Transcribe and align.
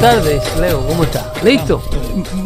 Buenas 0.00 0.24
tardes, 0.24 0.58
Leo, 0.58 0.86
¿cómo 0.86 1.04
está? 1.04 1.30
¿Listo? 1.44 1.82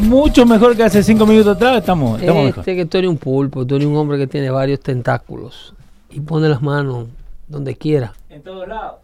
Mucho 0.00 0.44
mejor 0.44 0.76
que 0.76 0.82
hace 0.82 1.04
cinco 1.04 1.24
minutos 1.24 1.54
atrás, 1.54 1.78
estamos, 1.78 2.20
estamos 2.20 2.48
este 2.48 2.58
mejor. 2.58 2.64
que 2.64 2.86
tú 2.86 2.98
eres 2.98 3.08
un 3.08 3.16
pulpo, 3.16 3.64
tú 3.64 3.77
eres 3.77 3.86
un 3.86 3.96
hombre 3.96 4.18
que 4.18 4.27
tiene 4.27 4.50
varios 4.50 4.80
tentáculos 4.80 5.72
y 6.10 6.18
pone 6.18 6.48
las 6.48 6.62
manos 6.62 7.06
donde 7.46 7.77
quiera. 7.77 8.12
En 8.28 8.42
todos 8.42 8.66
lados. 8.66 8.96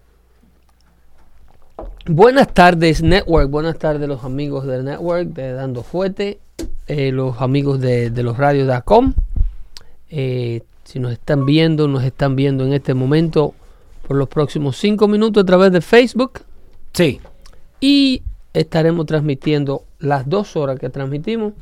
Buenas 2.06 2.52
tardes, 2.52 3.04
Network. 3.04 3.48
Buenas 3.48 3.78
tardes, 3.78 4.08
los 4.08 4.24
amigos 4.24 4.66
del 4.66 4.84
Network 4.84 5.28
de 5.28 5.52
Dando 5.52 5.84
Fuerte, 5.84 6.40
eh, 6.88 7.12
los 7.12 7.40
amigos 7.40 7.80
de, 7.80 8.10
de 8.10 8.22
los 8.24 8.36
radios.com. 8.36 9.14
Eh, 10.10 10.62
si 10.82 10.98
nos 10.98 11.12
están 11.12 11.46
viendo, 11.46 11.86
nos 11.86 12.02
están 12.02 12.34
viendo 12.34 12.64
en 12.64 12.72
este 12.72 12.94
momento 12.94 13.54
por 14.08 14.16
los 14.16 14.28
próximos 14.28 14.76
cinco 14.76 15.06
minutos 15.06 15.44
a 15.44 15.46
través 15.46 15.70
de 15.70 15.80
Facebook 15.80 16.40
Sí, 16.92 17.20
y 17.80 18.22
estaremos 18.52 19.06
transmitiendo 19.06 19.84
las 19.98 20.28
dos 20.28 20.56
horas 20.56 20.78
que 20.78 20.88
transmitimos 20.90 21.52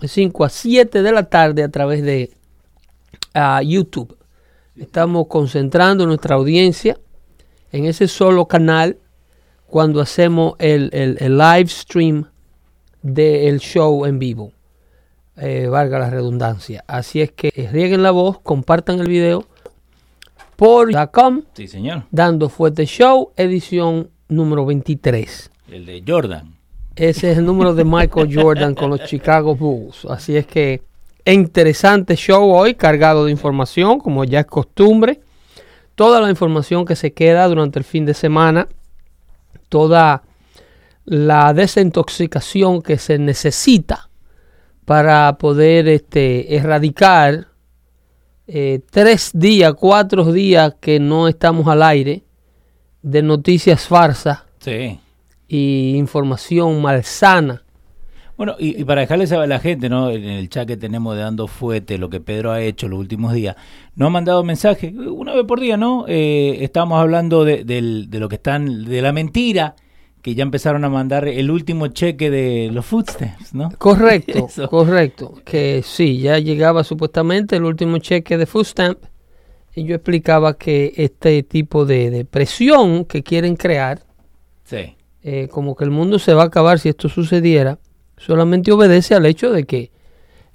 de 0.00 0.08
5 0.08 0.44
a 0.44 0.48
7 0.48 1.02
de 1.02 1.12
la 1.12 1.24
tarde 1.24 1.62
a 1.62 1.68
través 1.68 2.02
de 2.02 2.30
YouTube. 3.64 4.16
Estamos 4.76 5.26
concentrando 5.28 6.06
nuestra 6.06 6.36
audiencia 6.36 6.98
en 7.72 7.84
ese 7.86 8.08
solo 8.08 8.46
canal 8.46 8.96
cuando 9.66 10.00
hacemos 10.00 10.54
el, 10.58 10.90
el- 10.92 11.18
el 11.20 11.36
live 11.38 11.66
stream 11.68 12.24
del 13.02 13.58
show 13.60 14.06
en 14.06 14.18
vivo. 14.18 14.52
Eh, 15.36 15.68
valga 15.68 15.98
la 16.00 16.10
redundancia. 16.10 16.82
Así 16.88 17.20
es 17.20 17.30
que 17.30 17.50
rieguen 17.70 18.02
la 18.02 18.10
voz, 18.10 18.40
compartan 18.40 18.98
el 18.98 19.08
video 19.08 19.44
por 20.56 20.90
.com, 21.12 21.42
sí, 21.54 21.68
señor. 21.68 22.04
dando 22.10 22.48
fuerte 22.48 22.86
show, 22.86 23.30
edición 23.36 24.10
número 24.28 24.66
23. 24.66 25.50
El 25.70 25.86
de 25.86 26.02
Jordan. 26.06 26.54
Ese 26.96 27.32
es 27.32 27.38
el 27.38 27.44
número 27.44 27.74
de 27.74 27.84
Michael 27.84 28.34
Jordan 28.34 28.74
con 28.74 28.90
los 28.90 29.04
Chicago 29.04 29.54
Bulls. 29.54 30.04
Así 30.06 30.36
es 30.36 30.46
que 30.46 30.82
interesante 31.24 32.16
show 32.16 32.50
hoy, 32.50 32.74
cargado 32.74 33.26
de 33.26 33.30
información, 33.30 33.98
como 33.98 34.24
ya 34.24 34.40
es 34.40 34.46
costumbre. 34.46 35.20
Toda 35.94 36.20
la 36.20 36.30
información 36.30 36.84
que 36.84 36.96
se 36.96 37.12
queda 37.12 37.46
durante 37.46 37.78
el 37.78 37.84
fin 37.84 38.06
de 38.06 38.14
semana, 38.14 38.68
toda 39.68 40.22
la 41.04 41.52
desintoxicación 41.52 42.82
que 42.82 42.98
se 42.98 43.18
necesita 43.18 44.08
para 44.84 45.36
poder 45.38 45.88
este, 45.88 46.56
erradicar 46.56 47.48
eh, 48.46 48.80
tres 48.90 49.30
días, 49.34 49.74
cuatro 49.74 50.32
días 50.32 50.74
que 50.80 50.98
no 50.98 51.28
estamos 51.28 51.68
al 51.68 51.82
aire 51.82 52.22
de 53.02 53.22
noticias 53.22 53.86
farsas 53.86 54.48
Sí. 54.60 54.98
Y 55.48 55.94
información 55.96 56.80
malsana. 56.82 57.64
Bueno, 58.36 58.54
y, 58.56 58.80
y 58.80 58.84
para 58.84 59.00
dejarles 59.00 59.30
saber 59.30 59.44
a 59.44 59.48
la 59.48 59.58
gente, 59.58 59.88
¿no? 59.88 60.10
En 60.10 60.22
el 60.22 60.48
chat 60.48 60.68
que 60.68 60.76
tenemos 60.76 61.16
de 61.16 61.22
Dando 61.22 61.48
Fuete, 61.48 61.98
lo 61.98 62.08
que 62.08 62.20
Pedro 62.20 62.52
ha 62.52 62.60
hecho 62.60 62.86
los 62.86 63.00
últimos 63.00 63.32
días, 63.32 63.56
nos 63.96 64.06
ha 64.06 64.10
mandado 64.10 64.44
mensajes, 64.44 64.94
una 64.94 65.34
vez 65.34 65.44
por 65.44 65.58
día, 65.58 65.76
¿no? 65.76 66.04
Eh, 66.06 66.58
estábamos 66.60 67.00
hablando 67.00 67.44
de, 67.44 67.64
lo 68.12 68.28
que 68.28 68.36
están, 68.36 68.84
de 68.84 69.02
la 69.02 69.12
mentira, 69.12 69.74
que 70.22 70.36
ya 70.36 70.44
empezaron 70.44 70.84
a 70.84 70.88
mandar 70.88 71.26
el 71.26 71.50
último 71.50 71.88
cheque 71.88 72.30
de 72.30 72.70
los 72.72 72.86
footsteps, 72.86 73.54
¿no? 73.54 73.70
Correcto, 73.76 74.46
correcto. 74.70 75.34
Que 75.44 75.82
sí, 75.84 76.18
ya 76.20 76.38
llegaba 76.38 76.84
supuestamente 76.84 77.56
el 77.56 77.64
último 77.64 77.98
cheque 77.98 78.36
de 78.36 78.46
Food 78.46 78.66
Stamp. 78.66 78.98
Y 79.74 79.84
yo 79.84 79.94
explicaba 79.96 80.56
que 80.56 80.92
este 80.96 81.42
tipo 81.42 81.84
de, 81.84 82.10
de 82.10 82.24
presión 82.24 83.04
que 83.04 83.22
quieren 83.22 83.56
crear, 83.56 84.00
Sí. 84.68 84.97
Eh, 85.22 85.48
como 85.50 85.74
que 85.74 85.84
el 85.84 85.90
mundo 85.90 86.18
se 86.18 86.34
va 86.34 86.42
a 86.42 86.46
acabar 86.46 86.78
si 86.78 86.88
esto 86.88 87.08
sucediera, 87.08 87.78
solamente 88.16 88.72
obedece 88.72 89.14
al 89.14 89.26
hecho 89.26 89.52
de 89.52 89.64
que 89.64 89.90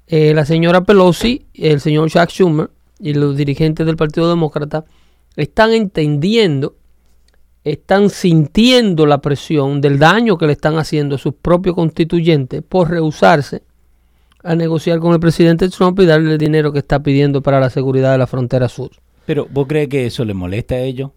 eh, 0.06 0.34
la 0.34 0.44
señora 0.44 0.84
Pelosi, 0.84 1.46
el 1.54 1.80
señor 1.80 2.10
Chuck 2.10 2.28
Schumer 2.30 2.70
y 2.98 3.14
los 3.14 3.36
dirigentes 3.36 3.86
del 3.86 3.96
Partido 3.96 4.28
Demócrata 4.28 4.84
están 5.36 5.72
entendiendo, 5.72 6.76
están 7.64 8.10
sintiendo 8.10 9.06
la 9.06 9.20
presión 9.20 9.80
del 9.80 9.98
daño 9.98 10.36
que 10.36 10.46
le 10.46 10.52
están 10.52 10.76
haciendo 10.76 11.16
a 11.16 11.18
sus 11.18 11.34
propios 11.34 11.74
constituyentes 11.74 12.62
por 12.62 12.90
rehusarse 12.90 13.62
a 14.42 14.54
negociar 14.54 15.00
con 15.00 15.14
el 15.14 15.20
presidente 15.20 15.70
Trump 15.70 15.98
y 16.00 16.06
darle 16.06 16.32
el 16.32 16.38
dinero 16.38 16.70
que 16.70 16.78
está 16.78 17.02
pidiendo 17.02 17.42
para 17.42 17.60
la 17.60 17.70
seguridad 17.70 18.12
de 18.12 18.18
la 18.18 18.26
frontera 18.26 18.68
sur. 18.68 18.90
Pero, 19.24 19.48
¿vos 19.50 19.66
crees 19.66 19.88
que 19.88 20.06
eso 20.06 20.24
le 20.24 20.34
molesta 20.34 20.74
a 20.74 20.80
ellos? 20.80 21.10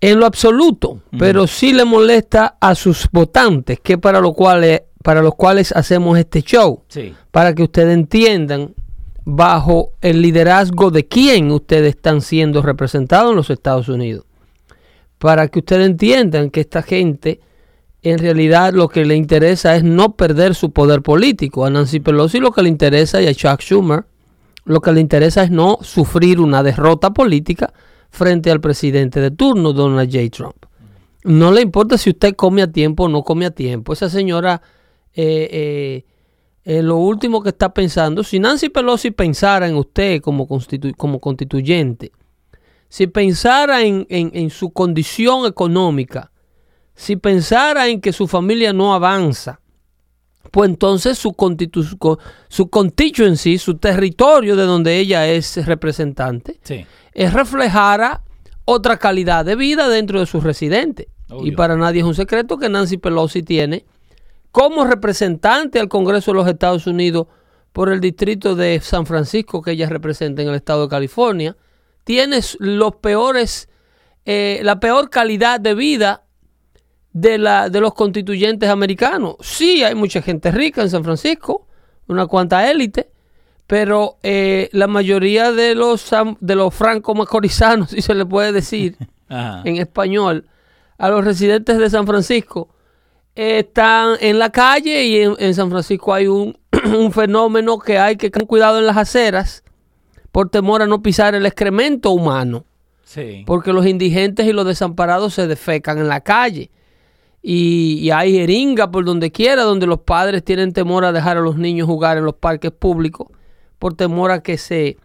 En 0.00 0.20
lo 0.20 0.26
absoluto, 0.26 1.00
pero 1.18 1.46
sí 1.46 1.72
le 1.72 1.84
molesta 1.84 2.56
a 2.60 2.74
sus 2.74 3.08
votantes, 3.10 3.80
que 3.80 3.96
para 3.98 4.20
lo 4.20 4.32
cuales 4.34 4.82
para 5.02 5.22
los 5.22 5.36
cuales 5.36 5.70
hacemos 5.70 6.18
este 6.18 6.42
show, 6.42 6.82
Sí. 6.88 7.14
para 7.30 7.54
que 7.54 7.62
ustedes 7.62 7.94
entiendan 7.94 8.74
bajo 9.24 9.92
el 10.00 10.20
liderazgo 10.20 10.90
de 10.90 11.06
quién 11.06 11.52
ustedes 11.52 11.94
están 11.94 12.20
siendo 12.20 12.60
representados 12.60 13.30
en 13.30 13.36
los 13.36 13.48
Estados 13.50 13.88
Unidos. 13.88 14.24
Para 15.18 15.46
que 15.46 15.60
ustedes 15.60 15.86
entiendan 15.86 16.50
que 16.50 16.60
esta 16.60 16.82
gente 16.82 17.40
en 18.02 18.18
realidad 18.18 18.72
lo 18.72 18.88
que 18.88 19.04
le 19.04 19.14
interesa 19.16 19.76
es 19.76 19.82
no 19.84 20.14
perder 20.16 20.54
su 20.54 20.70
poder 20.72 21.02
político. 21.02 21.64
A 21.64 21.70
Nancy 21.70 22.00
Pelosi 22.00 22.38
lo 22.40 22.50
que 22.52 22.62
le 22.62 22.68
interesa 22.68 23.22
y 23.22 23.26
a 23.28 23.34
Chuck 23.34 23.60
Schumer 23.60 24.04
lo 24.64 24.80
que 24.80 24.92
le 24.92 25.00
interesa 25.00 25.44
es 25.44 25.50
no 25.52 25.78
sufrir 25.82 26.40
una 26.40 26.62
derrota 26.64 27.12
política 27.12 27.72
frente 28.10 28.50
al 28.50 28.60
presidente 28.60 29.20
de 29.20 29.30
turno, 29.30 29.72
Donald 29.72 30.10
J. 30.10 30.28
Trump. 30.30 30.66
No 31.24 31.50
le 31.50 31.60
importa 31.62 31.98
si 31.98 32.10
usted 32.10 32.34
come 32.34 32.62
a 32.62 32.70
tiempo 32.70 33.04
o 33.04 33.08
no 33.08 33.22
come 33.22 33.46
a 33.46 33.50
tiempo. 33.50 33.92
Esa 33.92 34.08
señora, 34.08 34.62
eh, 35.14 35.48
eh, 35.50 36.04
eh, 36.64 36.82
lo 36.82 36.96
último 36.98 37.42
que 37.42 37.48
está 37.50 37.72
pensando, 37.74 38.22
si 38.22 38.38
Nancy 38.38 38.68
Pelosi 38.68 39.10
pensara 39.10 39.66
en 39.68 39.74
usted 39.76 40.20
como, 40.20 40.46
constitu- 40.48 40.94
como 40.96 41.18
constituyente, 41.20 42.12
si 42.88 43.06
pensara 43.08 43.82
en, 43.82 44.06
en- 44.08 44.30
en 44.34 44.50
su 44.50 44.70
condición 44.70 45.46
económica, 45.46 46.30
si 46.94 47.16
pensara 47.16 47.88
en 47.88 48.00
que 48.00 48.12
su 48.12 48.26
familia 48.28 48.72
no 48.72 48.94
avanza, 48.94 49.60
pues 50.50 50.70
entonces 50.70 51.18
su, 51.18 51.30
constitu- 51.32 51.96
co- 51.98 52.18
su 52.48 52.68
constituency, 52.68 53.58
su 53.58 53.76
territorio 53.78 54.56
de 54.56 54.64
donde 54.64 54.98
ella 54.98 55.26
es 55.28 55.64
representante, 55.66 56.58
Sí. 56.62 56.86
es 57.12 57.32
reflejara 57.32 58.22
otra 58.64 58.96
calidad 58.98 59.44
de 59.44 59.56
vida 59.56 59.88
dentro 59.88 60.20
de 60.20 60.26
sus 60.26 60.42
residentes. 60.42 61.06
Y 61.42 61.52
para 61.52 61.76
nadie 61.76 62.00
es 62.00 62.06
un 62.06 62.14
secreto 62.14 62.56
que 62.58 62.68
Nancy 62.68 62.98
Pelosi 62.98 63.42
tiene 63.42 63.84
como 64.52 64.84
representante 64.84 65.80
al 65.80 65.88
Congreso 65.88 66.30
de 66.30 66.36
los 66.36 66.48
Estados 66.48 66.86
Unidos 66.86 67.26
por 67.72 67.90
el 67.92 68.00
distrito 68.00 68.54
de 68.54 68.80
San 68.80 69.06
Francisco 69.06 69.60
que 69.60 69.72
ella 69.72 69.88
representa 69.88 70.42
en 70.42 70.48
el 70.48 70.54
estado 70.54 70.82
de 70.84 70.88
California, 70.88 71.56
tiene 72.04 72.40
los 72.60 72.94
peores, 72.96 73.68
eh, 74.24 74.60
la 74.62 74.78
peor 74.80 75.10
calidad 75.10 75.58
de 75.60 75.74
vida 75.74 76.22
de, 77.18 77.38
la, 77.38 77.70
de 77.70 77.80
los 77.80 77.94
constituyentes 77.94 78.68
americanos. 78.68 79.36
Sí, 79.40 79.82
hay 79.82 79.94
mucha 79.94 80.20
gente 80.20 80.50
rica 80.50 80.82
en 80.82 80.90
San 80.90 81.02
Francisco, 81.02 81.66
una 82.08 82.26
cuanta 82.26 82.70
élite, 82.70 83.08
pero 83.66 84.18
eh, 84.22 84.68
la 84.72 84.86
mayoría 84.86 85.50
de 85.50 85.74
los, 85.74 86.10
de 86.40 86.54
los 86.54 86.74
franco-macorizanos, 86.74 87.88
si 87.92 88.02
se 88.02 88.14
le 88.14 88.26
puede 88.26 88.52
decir 88.52 88.96
Ajá. 89.28 89.62
en 89.64 89.76
español, 89.76 90.44
a 90.98 91.08
los 91.08 91.24
residentes 91.24 91.78
de 91.78 91.88
San 91.88 92.06
Francisco, 92.06 92.68
eh, 93.34 93.60
están 93.60 94.16
en 94.20 94.38
la 94.38 94.50
calle 94.50 95.04
y 95.06 95.16
en, 95.22 95.36
en 95.38 95.54
San 95.54 95.70
Francisco 95.70 96.12
hay 96.12 96.26
un, 96.26 96.58
un 96.98 97.12
fenómeno 97.12 97.78
que 97.78 97.98
hay 97.98 98.16
que 98.16 98.28
tener 98.28 98.46
cuidado 98.46 98.78
en 98.78 98.84
las 98.86 98.98
aceras 98.98 99.64
por 100.32 100.50
temor 100.50 100.82
a 100.82 100.86
no 100.86 101.00
pisar 101.02 101.34
el 101.34 101.46
excremento 101.46 102.10
humano 102.10 102.66
Sí. 103.04 103.44
porque 103.46 103.72
los 103.72 103.86
indigentes 103.86 104.46
y 104.46 104.52
los 104.52 104.66
desamparados 104.66 105.32
se 105.32 105.46
defecan 105.46 105.96
en 105.98 106.08
la 106.08 106.20
calle. 106.22 106.70
Y, 107.48 107.98
y 108.00 108.10
hay 108.10 108.32
jeringa 108.32 108.90
por 108.90 109.04
donde 109.04 109.30
quiera, 109.30 109.62
donde 109.62 109.86
los 109.86 110.00
padres 110.00 110.42
tienen 110.42 110.72
temor 110.72 111.04
a 111.04 111.12
dejar 111.12 111.36
a 111.36 111.40
los 111.40 111.56
niños 111.56 111.86
jugar 111.86 112.18
en 112.18 112.24
los 112.24 112.34
parques 112.34 112.72
públicos, 112.72 113.28
por 113.78 113.94
temor 113.94 114.32
a 114.32 114.42
que 114.42 114.58
se 114.58 114.96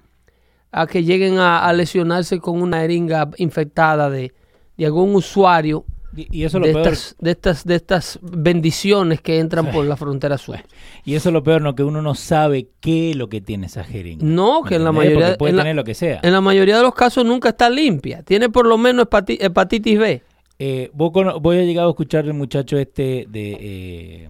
a 0.72 0.88
que 0.88 1.04
lleguen 1.04 1.38
a, 1.38 1.66
a 1.66 1.72
lesionarse 1.74 2.40
con 2.40 2.60
una 2.62 2.80
jeringa 2.80 3.30
infectada 3.38 4.10
de, 4.10 4.34
de 4.78 4.86
algún 4.88 5.14
usuario 5.14 5.86
Y, 6.16 6.44
eso 6.46 6.58
es 6.58 6.62
lo 6.62 6.68
de 6.68 6.74
peor. 6.74 6.88
estas, 6.94 7.16
de 7.20 7.32
estas 7.32 7.64
de 7.66 7.76
estas 7.76 8.20
bendiciones 8.24 9.22
que 9.22 9.38
entran 9.38 9.70
por 9.72 9.86
la 9.86 9.96
frontera 9.96 10.38
sur. 10.40 10.58
Y 11.06 11.14
eso 11.14 11.30
es 11.30 11.34
lo 11.34 11.44
peor, 11.44 11.62
¿no? 11.62 11.76
Que 11.76 11.84
uno 11.84 12.02
no 12.02 12.16
sabe 12.16 12.70
qué 12.80 13.12
es 13.12 13.16
lo 13.18 13.30
que 13.30 13.40
tiene 13.42 13.68
esa 13.68 13.84
jeringa. 13.84 14.26
No, 14.26 14.64
¿Me 14.64 14.70
que 14.70 14.76
en 14.78 14.84
la 14.84 14.92
mayoría 14.92 15.26
Porque 15.28 15.38
puede 15.38 15.50
en 15.52 15.58
la- 15.58 15.64
tener 15.64 15.76
lo 15.76 15.84
que 15.84 15.94
sea. 15.94 16.20
En 16.24 16.34
la 16.34 16.42
mayoría 16.42 16.78
de 16.78 16.84
los 16.84 16.96
casos 16.96 17.24
nunca 17.24 17.50
está 17.50 17.70
limpia. 17.70 18.24
Tiene 18.24 18.50
por 18.50 18.66
lo 18.66 18.78
menos 18.80 19.06
hepati- 19.06 19.38
hepatitis 19.40 20.00
B. 20.00 20.24
Eh, 20.64 20.92
vos, 20.94 21.12
vos 21.12 21.56
has 21.56 21.64
llegado 21.64 21.88
a 21.88 21.92
escuchar 21.92 22.26
el 22.26 22.36
muchacho 22.36 22.78
este 22.78 23.26
de 23.28 23.58
eh, 23.60 24.30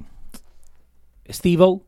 Steve-O. 1.30 1.83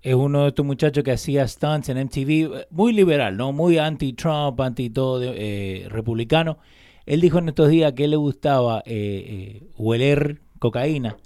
Es 0.00 0.16
uno 0.16 0.42
de 0.42 0.48
estos 0.48 0.66
muchachos 0.66 1.04
que 1.04 1.12
hacía 1.12 1.46
stunts 1.46 1.88
en 1.88 1.96
MTV. 1.98 2.56
eh, 2.58 2.66
Muy 2.70 2.92
liberal, 2.92 3.36
¿no? 3.36 3.52
Muy 3.52 3.78
anti-Trump, 3.78 4.60
anti-todo 4.60 5.22
eh, 5.22 5.86
republicano. 5.90 6.58
Él 7.06 7.20
dijo 7.20 7.38
en 7.38 7.50
estos 7.50 7.68
días 7.68 7.92
que 7.92 8.02
a 8.02 8.04
él 8.06 8.10
le 8.10 8.16
gustaba 8.16 8.82
eh, 8.84 9.62
hueler 9.76 10.40
cocaína 10.58 11.16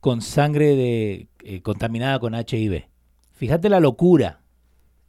con 0.00 0.22
sangre 0.22 0.76
de, 0.76 1.60
contaminada 1.62 2.18
con 2.18 2.34
HIV. 2.34 2.86
Fíjate 3.32 3.68
la 3.68 3.80
locura, 3.80 4.40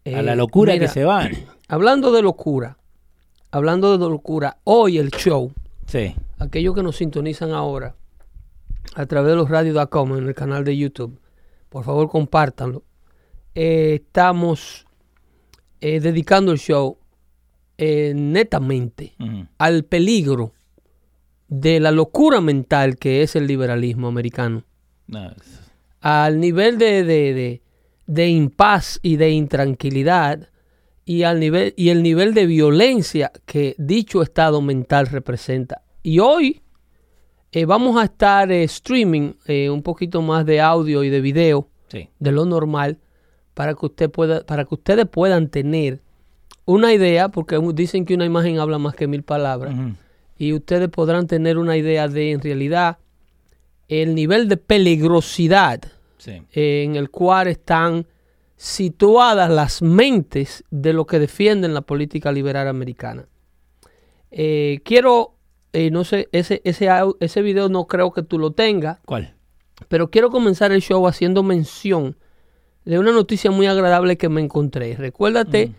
a 0.05 0.21
la 0.21 0.35
locura 0.35 0.73
mira, 0.73 0.85
que 0.85 0.91
se 0.91 1.05
van. 1.05 1.31
Hablando 1.69 2.11
de 2.11 2.21
locura, 2.21 2.77
hablando 3.51 3.97
de 3.97 4.09
locura, 4.09 4.57
hoy 4.65 4.97
el 4.97 5.11
show, 5.11 5.53
Sí, 5.85 6.13
aquellos 6.37 6.75
que 6.75 6.83
nos 6.83 6.97
sintonizan 6.97 7.51
ahora 7.51 7.95
a 8.95 9.05
través 9.05 9.31
de 9.31 9.35
los 9.35 9.49
radios.com 9.49 10.17
en 10.17 10.27
el 10.27 10.33
canal 10.33 10.63
de 10.63 10.77
YouTube, 10.77 11.19
por 11.69 11.83
favor 11.83 12.09
compártanlo. 12.09 12.83
Eh, 13.53 14.01
estamos 14.05 14.85
eh, 15.81 15.99
dedicando 15.99 16.51
el 16.51 16.59
show 16.59 16.97
eh, 17.77 18.13
netamente 18.15 19.15
al 19.57 19.83
peligro 19.83 20.53
de 21.47 21.79
la 21.79 21.91
locura 21.91 22.41
mental 22.41 22.97
que 22.97 23.21
es 23.21 23.35
el 23.35 23.47
liberalismo 23.47 24.07
americano, 24.07 24.63
al 26.01 26.39
nivel 26.39 26.77
de, 26.77 27.03
de, 27.03 27.33
de, 27.33 27.61
de 28.05 28.27
impaz 28.27 28.99
y 29.01 29.17
de 29.17 29.31
intranquilidad 29.31 30.49
y, 31.05 31.23
al 31.23 31.39
nivel, 31.39 31.73
y 31.77 31.89
el 31.89 32.03
nivel 32.03 32.33
de 32.33 32.45
violencia 32.45 33.31
que 33.45 33.75
dicho 33.77 34.21
estado 34.21 34.61
mental 34.61 35.07
representa. 35.07 35.83
Y 36.07 36.19
hoy 36.19 36.61
eh, 37.51 37.65
vamos 37.65 37.97
a 37.97 38.05
estar 38.05 38.49
eh, 38.49 38.63
streaming 38.63 39.33
eh, 39.45 39.69
un 39.69 39.83
poquito 39.83 40.21
más 40.21 40.45
de 40.45 40.61
audio 40.61 41.03
y 41.03 41.09
de 41.09 41.19
video 41.19 41.67
sí, 41.89 42.07
de 42.17 42.31
lo 42.31 42.45
normal 42.45 42.97
para 43.53 43.73
que 43.73 43.87
usted 43.87 44.09
pueda, 44.09 44.45
para 44.45 44.63
que 44.63 44.73
ustedes 44.73 45.05
puedan 45.05 45.49
tener 45.49 45.99
una 46.63 46.93
idea, 46.93 47.27
porque 47.27 47.59
dicen 47.73 48.05
que 48.05 48.13
una 48.13 48.23
imagen 48.23 48.57
habla 48.57 48.77
más 48.77 48.95
que 48.95 49.05
mil 49.05 49.23
palabras, 49.23 49.75
y 50.37 50.53
ustedes 50.53 50.87
podrán 50.87 51.27
tener 51.27 51.57
una 51.57 51.75
idea 51.75 52.07
de 52.07 52.31
en 52.31 52.39
realidad 52.39 52.99
el 53.89 54.15
nivel 54.15 54.47
de 54.47 54.55
peligrosidad 54.55 55.81
sí, 56.19 56.41
en 56.53 56.95
el 56.95 57.09
cual 57.09 57.49
están 57.49 58.07
situadas 58.55 59.49
las 59.49 59.81
mentes 59.81 60.63
de 60.71 60.93
los 60.93 61.05
que 61.05 61.19
defienden 61.19 61.73
la 61.73 61.81
política 61.81 62.31
liberal 62.31 62.69
americana. 62.69 63.27
Quiero, 64.29 65.36
eh, 65.73 65.91
no 65.91 66.03
sé, 66.03 66.29
ese, 66.31 66.61
ese, 66.63 66.89
ese 67.19 67.41
video 67.41 67.69
no 67.69 67.87
creo 67.87 68.11
que 68.11 68.23
tú 68.23 68.39
lo 68.39 68.51
tengas, 68.51 68.99
¿Cuál? 69.05 69.33
pero 69.87 70.09
quiero 70.09 70.29
comenzar 70.31 70.71
el 70.71 70.81
show 70.81 71.07
haciendo 71.07 71.43
mención 71.43 72.15
de 72.85 72.99
una 72.99 73.11
noticia 73.11 73.51
muy 73.51 73.67
agradable 73.67 74.17
que 74.17 74.29
me 74.29 74.41
encontré. 74.41 74.95
Recuérdate 74.95 75.73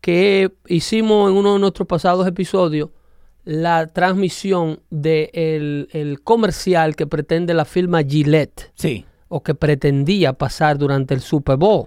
que 0.00 0.52
hicimos 0.66 1.30
en 1.30 1.36
uno 1.36 1.54
de 1.54 1.60
nuestros 1.60 1.86
pasados 1.86 2.26
episodios 2.26 2.90
la 3.44 3.86
transmisión 3.86 4.80
del 4.90 5.30
el, 5.32 5.88
el 5.92 6.20
comercial 6.20 6.94
que 6.96 7.06
pretende 7.06 7.54
la 7.54 7.64
firma 7.64 8.02
Gillette 8.02 8.72
Sí, 8.74 9.04
o 9.28 9.42
que 9.42 9.54
pretendía 9.54 10.32
pasar 10.32 10.78
durante 10.78 11.14
el 11.14 11.20
Super 11.20 11.56
Bowl. 11.56 11.86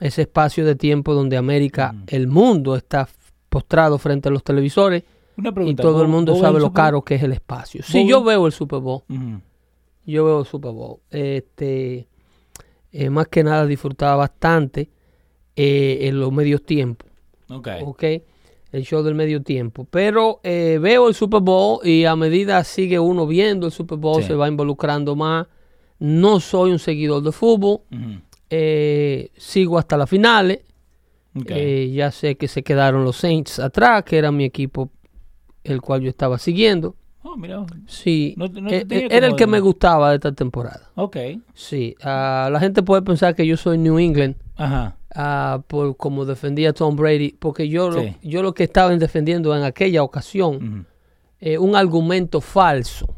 Ese 0.00 0.22
espacio 0.22 0.66
de 0.66 0.74
tiempo 0.74 1.14
donde 1.14 1.36
América, 1.36 1.94
el 2.08 2.26
mundo 2.26 2.74
está 2.74 3.08
postrado 3.48 3.98
frente 3.98 4.28
a 4.28 4.32
los 4.32 4.42
televisores 4.42 5.04
una 5.36 5.52
y 5.66 5.74
todo 5.74 6.02
el 6.02 6.06
¿vos- 6.06 6.14
mundo 6.14 6.36
sabe 6.36 6.56
el 6.58 6.62
lo 6.62 6.72
caro 6.72 7.02
que 7.02 7.14
es 7.16 7.22
el 7.22 7.32
espacio. 7.32 7.82
Sí, 7.82 8.00
¿Vos 8.02 8.10
yo 8.10 8.22
veo 8.24 8.46
el 8.46 8.52
Super 8.52 8.80
Bowl. 8.80 9.02
Yo 10.04 10.24
veo 10.24 10.40
el 10.40 10.46
Super 10.46 10.72
Bowl. 10.72 10.98
Este, 11.10 12.06
eh, 12.92 13.10
más 13.10 13.28
que 13.28 13.42
nada 13.44 13.66
disfrutaba 13.66 14.16
bastante 14.16 14.90
eh, 15.56 15.98
en 16.02 16.18
los 16.20 16.32
medios 16.32 16.62
tiempos. 16.64 17.08
Ok, 17.48 17.68
¿ok? 17.82 18.04
El 18.72 18.84
show 18.84 19.02
del 19.02 19.14
medio 19.14 19.42
tiempo. 19.42 19.86
Pero 19.90 20.40
eh, 20.42 20.78
veo 20.80 21.08
el 21.08 21.14
Super 21.14 21.40
Bowl 21.40 21.86
y 21.86 22.04
a 22.04 22.16
medida 22.16 22.62
sigue 22.64 22.98
uno 22.98 23.26
viendo 23.26 23.66
el 23.66 23.72
Super 23.72 23.98
Bowl 23.98 24.22
Sí. 24.22 24.28
se 24.28 24.34
va 24.34 24.48
involucrando 24.48 25.14
más. 25.14 25.46
No 25.98 26.40
soy 26.40 26.72
un 26.72 26.78
seguidor 26.78 27.22
de 27.22 27.32
fútbol. 27.32 27.80
sigo 29.36 29.78
hasta 29.78 29.96
las 29.96 30.08
finales. 30.10 30.60
ok. 31.36 31.46
Eh, 31.50 31.90
ya 31.94 32.10
sé 32.10 32.36
que 32.36 32.48
se 32.48 32.62
quedaron 32.62 33.04
los 33.04 33.16
Saints 33.16 33.58
atrás, 33.58 34.02
que 34.04 34.18
era 34.18 34.32
mi 34.32 34.44
equipo 34.44 34.90
el 35.64 35.80
cual 35.80 36.00
yo 36.02 36.10
estaba 36.10 36.38
siguiendo. 36.38 36.94
Oh, 37.24 37.36
mira, 37.36 37.64
Sí, 37.86 38.34
No 38.36 38.46
eh, 38.46 39.06
era 39.10 39.28
el 39.28 39.36
que 39.36 39.46
me 39.46 39.60
gustaba 39.60 40.10
de 40.10 40.16
esta 40.16 40.32
temporada. 40.32 40.90
ok, 40.96 41.16
Sí, 41.54 41.94
ah, 42.02 42.48
la 42.50 42.58
gente 42.58 42.82
puede 42.82 43.02
pensar 43.02 43.34
que 43.36 43.46
yo 43.46 43.56
soy 43.56 43.78
New 43.78 43.98
England. 43.98 44.34
Ajá, 44.56 44.96
ah, 45.14 45.62
por 45.68 45.96
como 45.96 46.24
defendía 46.24 46.70
a 46.70 46.72
Tom 46.72 46.96
Brady, 46.96 47.36
porque 47.38 47.68
yo, 47.68 47.90
lo, 47.90 48.02
yo 48.22 48.42
lo 48.42 48.54
que 48.54 48.64
estaba 48.64 48.94
defendiendo 48.96 49.56
en 49.56 49.62
aquella 49.62 50.02
ocasión, 50.02 50.86
eh, 51.40 51.58
un 51.58 51.76
argumento 51.76 52.40
falso. 52.40 53.16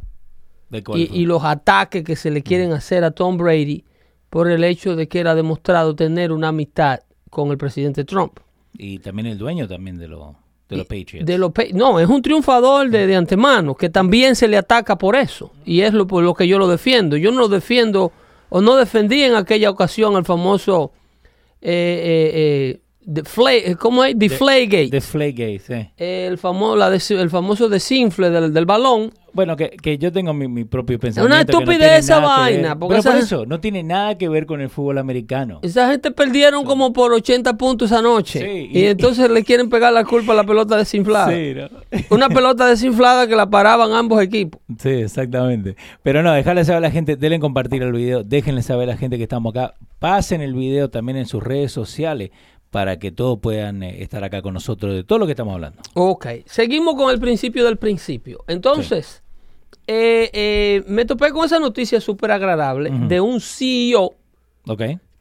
¿de 0.69 0.82
y, 0.94 1.20
y 1.23 1.26
los 1.26 1.43
ataques 1.44 2.02
que 2.05 2.17
se 2.17 2.31
le 2.31 2.43
quieren 2.43 2.73
hacer 2.73 3.05
a 3.05 3.11
Tom 3.12 3.37
Brady 3.38 3.85
por 4.29 4.50
el 4.50 4.64
hecho 4.64 4.96
de 4.96 5.08
que 5.08 5.20
era 5.20 5.35
demostrado 5.35 5.94
tener 5.94 6.32
una 6.32 6.49
amistad 6.49 7.00
con 7.31 7.50
el 7.50 7.56
presidente 7.58 8.05
Trump. 8.05 8.38
Y 8.73 8.99
también 8.99 9.26
el 9.26 9.38
dueño 9.38 9.67
también 9.69 9.96
de, 9.99 10.08
lo- 10.08 10.37
de 10.74 10.78
los 10.78 10.86
Patriots. 10.86 11.26
De 11.26 11.38
los 11.38 11.52
Pa- 11.52 11.64
no, 11.72 11.98
es 12.00 12.08
un 12.08 12.22
triunfador 12.22 12.90
de, 12.90 13.06
de 13.06 13.16
antemano, 13.16 13.74
que 13.74 13.88
también 13.90 14.36
se 14.36 14.48
le 14.48 14.56
ataca 14.56 14.96
por 14.96 15.16
eso. 15.16 15.52
Y 15.64 15.80
es 15.80 15.92
lo, 15.92 16.06
por 16.06 16.22
lo 16.22 16.34
que 16.34 16.46
yo 16.46 16.58
lo 16.58 16.68
defiendo. 16.68 17.16
Yo 17.16 17.30
no 17.30 17.40
lo 17.40 17.48
defiendo, 17.48 18.12
o 18.48 18.60
no 18.60 18.76
defendí 18.76 19.22
en 19.22 19.34
aquella 19.34 19.70
ocasión 19.70 20.16
al 20.16 20.24
famoso, 20.24 20.93
eh, 21.60 21.70
eh, 21.72 22.31
eh, 22.34 22.81
Defla- 23.06 23.77
¿cómo 23.77 24.05
es? 24.05 24.19
Deflategate. 24.19 24.89
De 24.91 25.01
Flagate, 25.01 25.58
sí. 25.58 25.89
el, 25.96 26.39
famoso, 26.39 26.77
la 26.77 26.91
des- 26.91 27.11
el 27.11 27.31
famoso 27.31 27.69
desinfle 27.69 28.31
del, 28.31 28.53
del 28.53 28.67
balón. 28.67 29.13
Bueno, 29.32 29.56
que, 29.56 29.70
que 29.70 29.99
yo 29.99 30.13
tengo 30.13 30.32
mi, 30.32 30.46
mi 30.46 30.65
propio 30.65 30.96
pensamiento. 30.99 31.34
no 31.34 31.41
estupidez 31.41 31.79
tiene 31.81 31.96
esa 31.96 32.20
vaina, 32.20 32.79
porque 32.79 32.99
Pero 33.03 33.11
por 33.11 33.20
eso, 33.20 33.46
no 33.46 33.58
tiene 33.58 33.82
nada 33.82 34.17
que 34.17 34.29
ver 34.29 34.46
con 34.46 34.61
el 34.61 34.70
fútbol 34.70 34.96
americano. 34.99 35.58
Esa 35.63 35.91
gente 35.91 36.13
perdieron 36.13 36.65
como 36.65 36.93
por 36.93 37.13
80 37.13 37.55
puntos 37.56 37.91
anoche. 37.91 38.39
Sí, 38.41 38.69
y, 38.73 38.79
y- 38.82 38.87
entonces 38.87 39.29
le 39.29 39.43
quieren 39.43 39.69
pegar 39.69 39.93
la 39.93 40.05
culpa 40.05 40.32
a 40.34 40.37
la 40.37 40.44
pelota 40.44 40.77
desinflada. 40.77 41.32
Sí, 41.32 41.53
¿no? 41.55 41.69
Una 42.15 42.29
pelota 42.29 42.67
desinflada 42.67 43.27
que 43.27 43.34
la 43.34 43.51
paraban 43.51 43.93
ambos 43.93 44.23
equipos. 44.23 44.61
Sí, 44.79 44.91
exactamente. 44.91 45.75
Pero 46.05 46.23
no, 46.23 46.32
dejarle 46.32 46.65
saber 46.65 46.79
a 46.79 46.81
la 46.82 46.91
gente, 46.93 47.17
denle 47.17 47.41
compartir 47.41 47.82
el 47.82 47.93
video, 47.93 48.23
déjenle 48.23 48.63
saber 48.63 48.89
a 48.89 48.93
la 48.93 48.99
gente 48.99 49.17
que 49.17 49.25
estamos 49.25 49.51
acá, 49.55 49.75
pasen 49.99 50.43
el 50.43 50.55
video 50.55 50.91
también 50.91 51.19
en 51.19 51.27
sus 51.27 51.43
redes 51.43 51.73
sociales 51.73 52.31
para 52.74 52.98
que 52.98 53.12
todos 53.12 53.38
puedan 53.38 53.84
eh, 53.84 54.02
estar 54.02 54.24
acá 54.24 54.43
con 54.43 54.52
nosotros 54.52 54.96
de 54.96 55.04
todo 55.04 55.20
lo 55.20 55.26
que 55.26 55.32
estamos 55.32 55.54
hablando. 55.54 55.81
Ok, 55.94 56.26
seguimos 56.44 56.96
con 56.96 57.08
el 57.08 57.20
principio 57.20 57.64
del 57.66 57.76
principio. 57.76 58.43
Entonces, 58.48 59.22
eh, 59.86 60.28
eh, 60.32 60.82
me 60.88 61.04
topé 61.04 61.31
con 61.31 61.44
esa 61.44 61.60
noticia 61.60 62.00
súper 62.00 62.32
agradable 62.32 62.90
de 62.90 63.20
un 63.20 63.40
CEO 63.40 64.16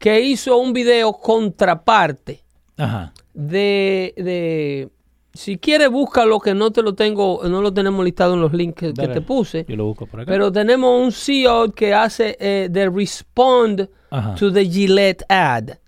que 0.00 0.20
hizo 0.20 0.56
un 0.56 0.72
video 0.72 1.12
contraparte 1.12 2.42
Ajá. 2.76 3.12
de, 3.34 4.14
de 4.16 4.88
si 5.32 5.56
quieres 5.56 5.90
búscalo 5.90 6.40
que 6.40 6.54
no 6.54 6.72
te 6.72 6.82
lo 6.82 6.96
tengo, 6.96 7.40
no 7.44 7.62
lo 7.62 7.72
tenemos 7.72 8.04
listado 8.04 8.34
en 8.34 8.40
los 8.40 8.52
links 8.52 8.80
que, 8.80 8.92
te 8.92 9.20
puse. 9.20 9.64
Yo 9.68 9.76
lo 9.76 9.84
busco 9.84 10.06
por 10.06 10.22
acá. 10.22 10.32
Pero 10.32 10.50
tenemos 10.50 11.00
un 11.00 11.12
CEO 11.12 11.70
que 11.70 11.94
hace 11.94 12.36
eh, 12.40 12.66
de 12.68 12.90
respond 12.90 13.88
Ajá. 14.10 14.34
to 14.34 14.52
the 14.52 14.68
Gillette 14.68 15.22
ad. 15.28 15.83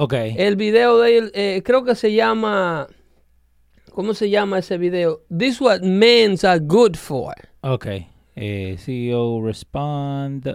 Ok. 0.00 0.14
El 0.14 0.54
video 0.54 1.00
de 1.00 1.18
él, 1.18 1.30
eh, 1.34 1.60
creo 1.64 1.82
que 1.82 1.96
se 1.96 2.12
llama, 2.12 2.86
¿cómo 3.90 4.14
se 4.14 4.30
llama 4.30 4.60
ese 4.60 4.78
video? 4.78 5.24
This 5.36 5.60
what 5.60 5.80
men 5.80 6.36
are 6.44 6.60
good 6.60 6.94
for. 6.94 7.34
Ok. 7.62 7.86
Eh, 8.36 8.76
CEO 8.78 9.42
Respond 9.44 10.48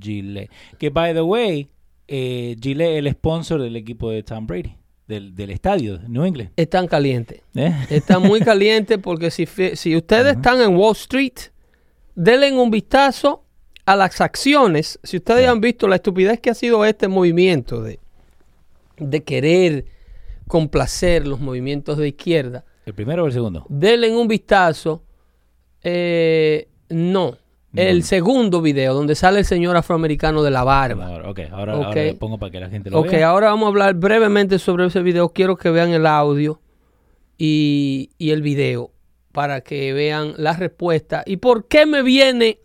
Gillette. 0.00 0.50
Que, 0.78 0.88
by 0.88 1.12
the 1.12 1.20
way, 1.20 1.68
eh, 2.08 2.56
Gillette 2.58 2.92
es 2.92 2.98
el 3.00 3.10
sponsor 3.12 3.60
del 3.60 3.76
equipo 3.76 4.10
de 4.10 4.22
Tom 4.22 4.46
Brady, 4.46 4.74
del, 5.06 5.34
del 5.34 5.50
estadio 5.50 5.98
de 5.98 6.08
New 6.08 6.24
England. 6.24 6.52
Están 6.56 6.86
calientes. 6.86 7.42
¿Eh? 7.54 7.74
Están 7.90 8.22
muy 8.22 8.40
calientes 8.40 8.96
porque 8.96 9.30
si, 9.30 9.44
si 9.44 9.94
ustedes 9.94 10.36
están 10.36 10.62
en 10.62 10.74
Wall 10.74 10.96
Street, 10.96 11.52
denle 12.14 12.50
un 12.58 12.70
vistazo 12.70 13.44
a 13.84 13.94
las 13.94 14.22
acciones. 14.22 14.98
Si 15.02 15.18
ustedes 15.18 15.46
han 15.46 15.60
visto 15.60 15.86
la 15.86 15.96
estupidez 15.96 16.40
que 16.40 16.48
ha 16.48 16.54
sido 16.54 16.82
este 16.86 17.08
movimiento 17.08 17.82
de, 17.82 18.00
de 18.98 19.22
querer 19.24 19.84
complacer 20.48 21.26
los 21.26 21.40
movimientos 21.40 21.98
de 21.98 22.08
izquierda, 22.08 22.64
¿El 22.84 22.94
primero 22.94 23.24
o 23.24 23.26
el 23.26 23.32
segundo? 23.32 23.66
denle 23.68 24.16
un 24.16 24.28
vistazo. 24.28 25.02
eh, 25.82 26.68
no. 26.88 27.36
El 27.74 28.04
segundo 28.04 28.62
video, 28.62 28.94
donde 28.94 29.14
sale 29.14 29.40
el 29.40 29.44
señor 29.44 29.76
afroamericano 29.76 30.42
de 30.42 30.50
la 30.50 30.64
barba. 30.64 31.08
Ahora, 31.08 31.28
ok, 31.30 31.40
ahora, 31.52 31.76
Ok. 31.76 31.84
ahora 31.84 32.02
le 32.04 32.14
pongo 32.14 32.38
para 32.38 32.50
que 32.50 32.58
la 32.60 32.70
gente 32.70 32.88
lo 32.88 33.00
Ok, 33.00 33.10
vea. 33.10 33.28
ahora 33.28 33.48
vamos 33.50 33.66
a 33.66 33.68
hablar 33.68 33.94
brevemente 33.94 34.58
sobre 34.58 34.86
ese 34.86 35.02
video. 35.02 35.28
Quiero 35.28 35.56
que 35.56 35.68
vean 35.68 35.90
el 35.90 36.06
audio 36.06 36.58
y, 37.36 38.08
y 38.16 38.30
el 38.30 38.40
video 38.40 38.92
para 39.32 39.60
que 39.60 39.92
vean 39.92 40.32
la 40.38 40.54
respuesta. 40.54 41.22
¿Y 41.26 41.36
por 41.36 41.68
qué 41.68 41.84
me 41.84 42.02
viene 42.02 42.60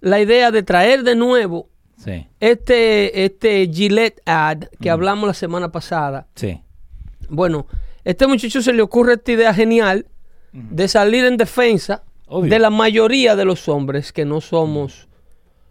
la 0.00 0.20
idea 0.20 0.52
de 0.52 0.62
traer 0.62 1.02
de 1.02 1.16
nuevo 1.16 1.68
Sí, 1.96 2.26
este, 2.40 3.24
este 3.24 3.68
Gillette 3.72 4.20
ad 4.26 4.64
que 4.80 4.90
hablamos 4.90 5.26
la 5.26 5.34
semana 5.34 5.70
pasada? 5.72 6.26
sí. 6.34 6.60
Bueno, 7.30 7.66
este 8.04 8.26
muchacho 8.26 8.60
se 8.60 8.72
le 8.74 8.82
ocurre 8.82 9.14
esta 9.14 9.32
idea 9.32 9.54
genial 9.54 10.06
de 10.52 10.86
salir 10.88 11.24
en 11.24 11.38
defensa 11.38 12.02
Obvio. 12.26 12.50
de 12.50 12.58
la 12.58 12.68
mayoría 12.68 13.34
de 13.34 13.46
los 13.46 13.66
hombres 13.68 14.12
que 14.12 14.26
no 14.26 14.42
somos 14.42 15.08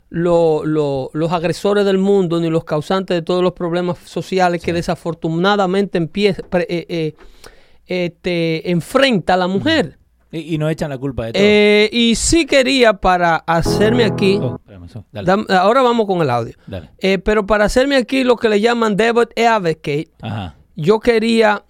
lo- 0.09 0.65
lo- 0.65 1.11
los 1.13 1.31
agresores 1.31 1.85
del 1.85 1.99
mundo 1.99 2.39
ni 2.39 2.49
los 2.49 2.63
causantes 2.63 3.15
de 3.15 3.21
todos 3.21 3.43
los 3.43 3.53
problemas 3.53 3.99
sociales 3.99 4.61
que 4.63 4.73
desafortunadamente 4.73 5.97
empieza, 5.99 6.41
pre- 6.43 6.65
eh, 6.69 6.85
eh, 6.89 7.13
este, 7.85 8.71
enfrenta 8.71 9.35
a 9.35 9.37
la 9.37 9.47
mujer. 9.47 9.97
Y, 10.33 10.55
y 10.55 10.57
nos 10.57 10.69
echan 10.71 10.89
la 10.89 10.97
culpa 10.97 11.27
de 11.27 11.33
todo. 11.33 11.41
Eh, 11.45 11.89
y 11.93 12.15
sí 12.15 12.45
quería 12.45 12.93
para 12.93 13.35
hacerme 13.37 14.03
aquí, 14.03 14.37
Oh, 14.41 14.55
espérame, 14.55 14.85
eso. 14.85 15.05
Dale, 15.11 15.27
dam- 15.31 15.45
ahora 15.51 15.81
vamos 15.83 16.05
con 16.07 16.21
el 16.21 16.29
audio, 16.29 16.53
dale. 16.67 16.89
Eh, 16.97 17.19
pero 17.19 17.45
para 17.45 17.65
hacerme 17.65 17.95
aquí 17.95 18.23
lo 18.25 18.35
que 18.35 18.49
le 18.49 18.59
llaman 18.59 18.97
Devil 18.97 19.27
Advocate, 19.37 20.09
Ajá. 20.21 20.55
yo 20.75 20.99
quería 20.99 21.63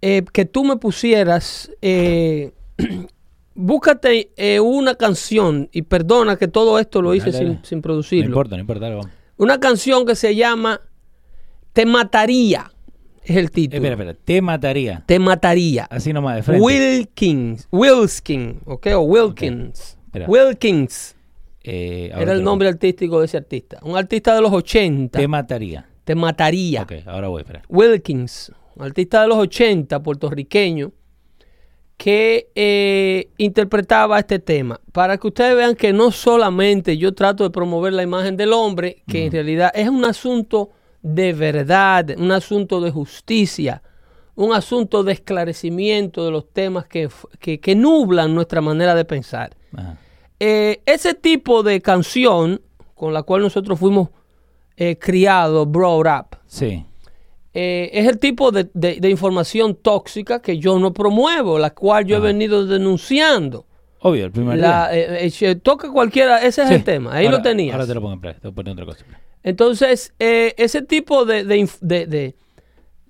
eh, 0.00 0.24
que 0.32 0.44
tú 0.46 0.64
me 0.64 0.76
pusieras, 0.78 1.70
eh, 1.82 2.52
búscate 3.54 4.32
eh, 4.36 4.60
una 4.60 4.94
canción, 4.94 5.68
y 5.72 5.82
perdona 5.82 6.36
que 6.36 6.48
todo 6.48 6.78
esto 6.78 7.02
lo 7.02 7.14
hice 7.14 7.30
Dale, 7.30 7.38
sin, 7.38 7.48
dale. 7.54 7.60
sin 7.66 7.78
No 7.78 7.82
producirlo, 7.82 8.26
importa, 8.26 8.56
no 8.56 8.60
importa, 8.60 8.84
dale, 8.86 8.96
vamos. 8.96 9.10
una 9.36 9.60
canción 9.60 10.06
que 10.06 10.14
se 10.14 10.34
llama 10.34 10.80
Te 11.72 11.84
Mataría, 11.86 12.72
es 13.24 13.36
el 13.36 13.50
título. 13.50 13.76
Espera, 13.76 13.94
espera, 13.94 14.18
te 14.24 14.42
mataría. 14.42 15.02
Te 15.06 15.18
Mataría. 15.18 15.86
Así 15.90 16.12
nomás 16.12 16.36
de 16.36 16.42
frente. 16.42 16.64
Wilkins, 16.64 17.68
Wilskin, 17.70 18.60
¿ok? 18.64 18.86
O 18.96 19.00
Wilkins. 19.02 19.98
Wilkins 20.26 21.16
Eh, 21.64 22.10
era 22.16 22.32
el 22.32 22.42
nombre 22.42 22.68
artístico 22.68 23.20
de 23.20 23.26
ese 23.26 23.36
artista. 23.36 23.78
Un 23.82 23.96
artista 23.96 24.34
de 24.34 24.40
los 24.40 24.52
80. 24.52 25.18
Te 25.18 25.28
mataría. 25.28 25.86
Te 26.04 26.16
Mataría. 26.16 26.82
Ok, 26.82 26.92
ahora 27.06 27.28
voy, 27.28 27.42
espera. 27.42 27.62
Wilkins, 27.68 28.50
un 28.74 28.84
artista 28.84 29.22
de 29.22 29.28
los 29.28 29.38
80, 29.38 30.02
puertorriqueño, 30.02 30.90
que 31.96 32.50
eh, 32.56 33.30
interpretaba 33.38 34.18
este 34.18 34.40
tema. 34.40 34.80
Para 34.90 35.16
que 35.18 35.28
ustedes 35.28 35.54
vean 35.54 35.76
que 35.76 35.92
no 35.92 36.10
solamente 36.10 36.98
yo 36.98 37.14
trato 37.14 37.44
de 37.44 37.50
promover 37.50 37.92
la 37.92 38.02
imagen 38.02 38.36
del 38.36 38.52
hombre, 38.52 39.04
que 39.06 39.26
en 39.26 39.32
realidad 39.32 39.70
es 39.72 39.88
un 39.88 40.04
asunto 40.04 40.70
de 41.02 41.32
verdad, 41.32 42.10
un 42.16 42.30
asunto 42.32 42.80
de 42.80 42.90
justicia, 42.90 43.82
un 44.34 44.54
asunto 44.54 45.02
de 45.04 45.12
esclarecimiento 45.12 46.24
de 46.24 46.30
los 46.30 46.48
temas 46.52 46.86
que, 46.86 47.08
que- 47.38 47.60
que 47.60 47.74
nublan 47.74 48.34
nuestra 48.34 48.60
manera 48.60 48.94
de 48.94 49.04
pensar. 49.04 49.56
Eh, 50.40 50.80
ese 50.86 51.14
tipo 51.14 51.62
de 51.62 51.80
canción 51.80 52.60
con 52.94 53.12
la 53.12 53.22
cual 53.22 53.42
nosotros 53.42 53.78
fuimos 53.78 54.08
eh, 54.76 54.96
criados, 54.98 55.70
brought 55.70 56.06
up, 56.06 56.38
Sí. 56.46 56.84
eh, 57.52 57.90
es 57.92 58.08
el 58.08 58.18
tipo 58.18 58.50
de, 58.50 58.70
de- 58.72 58.96
de 59.00 59.10
información 59.10 59.74
tóxica 59.76 60.40
que 60.40 60.58
yo 60.58 60.78
no 60.78 60.92
promuevo, 60.94 61.58
la 61.58 61.70
cual 61.74 62.06
yo 62.06 62.16
Ajá. 62.16 62.24
he 62.24 62.32
venido 62.32 62.64
denunciando. 62.66 63.66
Obvio, 64.00 64.24
el 64.24 64.32
primer 64.32 64.58
La, 64.58 64.88
día. 64.90 64.98
eh, 64.98 65.26
eh, 65.26 65.30
se 65.30 65.54
toca 65.56 65.90
cualquiera, 65.92 66.38
ese 66.42 66.62
es 66.62 66.68
Sí. 66.68 66.74
el 66.74 66.84
tema, 66.84 67.12
ahí 67.14 67.26
Ahora- 67.26 67.36
lo 67.38 67.42
tenías. 67.42 67.74
Ahora 67.74 67.86
te 67.86 67.94
lo 67.94 68.00
pongo 68.00 68.14
en 68.14 68.20
play, 68.20 68.34
te 68.34 68.40
voy 68.48 68.52
a 68.52 68.54
poner 68.54 68.72
otra 68.72 68.84
cosa. 68.86 69.04
Entonces, 69.42 70.12
eh, 70.18 70.54
ese 70.56 70.82
tipo 70.82 71.24
de, 71.24 71.44
de, 71.44 71.68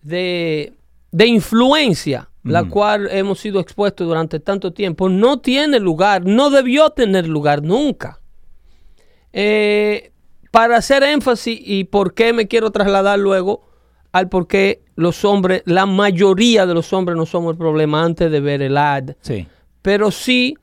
de, 0.03 0.73
de- 1.13 1.27
influencia, 1.27 2.29
la 2.43 2.63
Ujú. 2.63 2.71
cual 2.71 3.09
hemos 3.11 3.39
sido 3.39 3.61
expuestos 3.61 4.07
durante 4.07 4.41
tanto 4.41 4.73
tiempo, 4.73 5.09
no 5.09 5.41
tiene 5.41 5.79
lugar, 5.79 6.25
no 6.25 6.51
debió 6.51 6.91
tener 6.91 7.29
lugar 7.29 7.63
nunca. 7.63 8.19
Eh, 9.33 10.11
para 10.51 10.77
hacer 10.77 11.03
énfasis 11.03 11.59
y 11.63 11.85
por 11.85 12.15
qué 12.15 12.33
me 12.33 12.47
quiero 12.49 12.71
trasladar 12.71 13.19
luego 13.19 13.63
al 14.13 14.29
por 14.29 14.47
qué 14.47 14.83
los 14.97 15.25
hombres, 15.25 15.63
la 15.65 15.87
mayoría 15.87 16.67
de 16.67 16.75
los 16.75 16.93
hombres 16.93 17.17
no 17.17 17.25
somos 17.25 17.53
el 17.53 17.59
problema 17.59 18.05
antes 18.05 18.31
de 18.31 18.41
ver 18.41 18.61
el 18.61 18.77
ad. 18.77 19.11
Sí. 19.23 19.47
Pero 19.81 20.11
sí, 20.11 20.55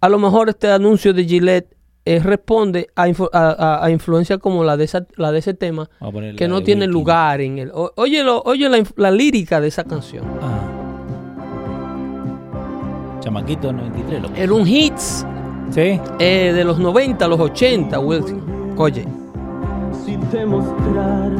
a 0.00 0.08
lo 0.08 0.18
mejor 0.18 0.48
este 0.48 0.68
anuncio 0.68 1.12
de 1.12 1.24
Gillette 1.24 1.75
eh, 2.06 2.20
responde 2.20 2.88
a, 2.96 3.02
a, 3.04 3.50
a- 3.50 3.84
a 3.84 3.90
influencia 3.90 4.38
como 4.38 4.64
la 4.64 4.76
de, 4.78 4.84
esa- 4.84 5.06
la 5.16 5.30
de 5.32 5.40
ese 5.40 5.52
tema, 5.54 5.90
que 6.36 6.48
no 6.48 6.62
tiene 6.62 6.86
lugar 6.86 7.40
en 7.42 7.58
el... 7.58 7.70
o- 7.74 7.92
Óyelo, 7.96 8.42
oye 8.46 8.68
la, 8.68 8.82
la 8.96 9.10
lírica 9.10 9.60
de 9.60 9.68
esa 9.68 9.84
canción. 9.84 10.24
Ajá. 10.40 10.60
Chamaquito 13.20 13.72
93, 13.72 14.22
loco. 14.22 14.34
Era 14.36 14.52
un 14.52 14.66
hits 14.66 15.26
Sí. 15.70 16.00
eh, 16.20 16.52
de 16.54 16.64
los 16.64 16.78
90, 16.78 17.26
los 17.26 17.40
80, 17.40 17.98
Wilson. 17.98 18.40
Oye, 18.78 19.04
si 20.04 20.16
te 20.16 20.46
mostraras 20.46 21.32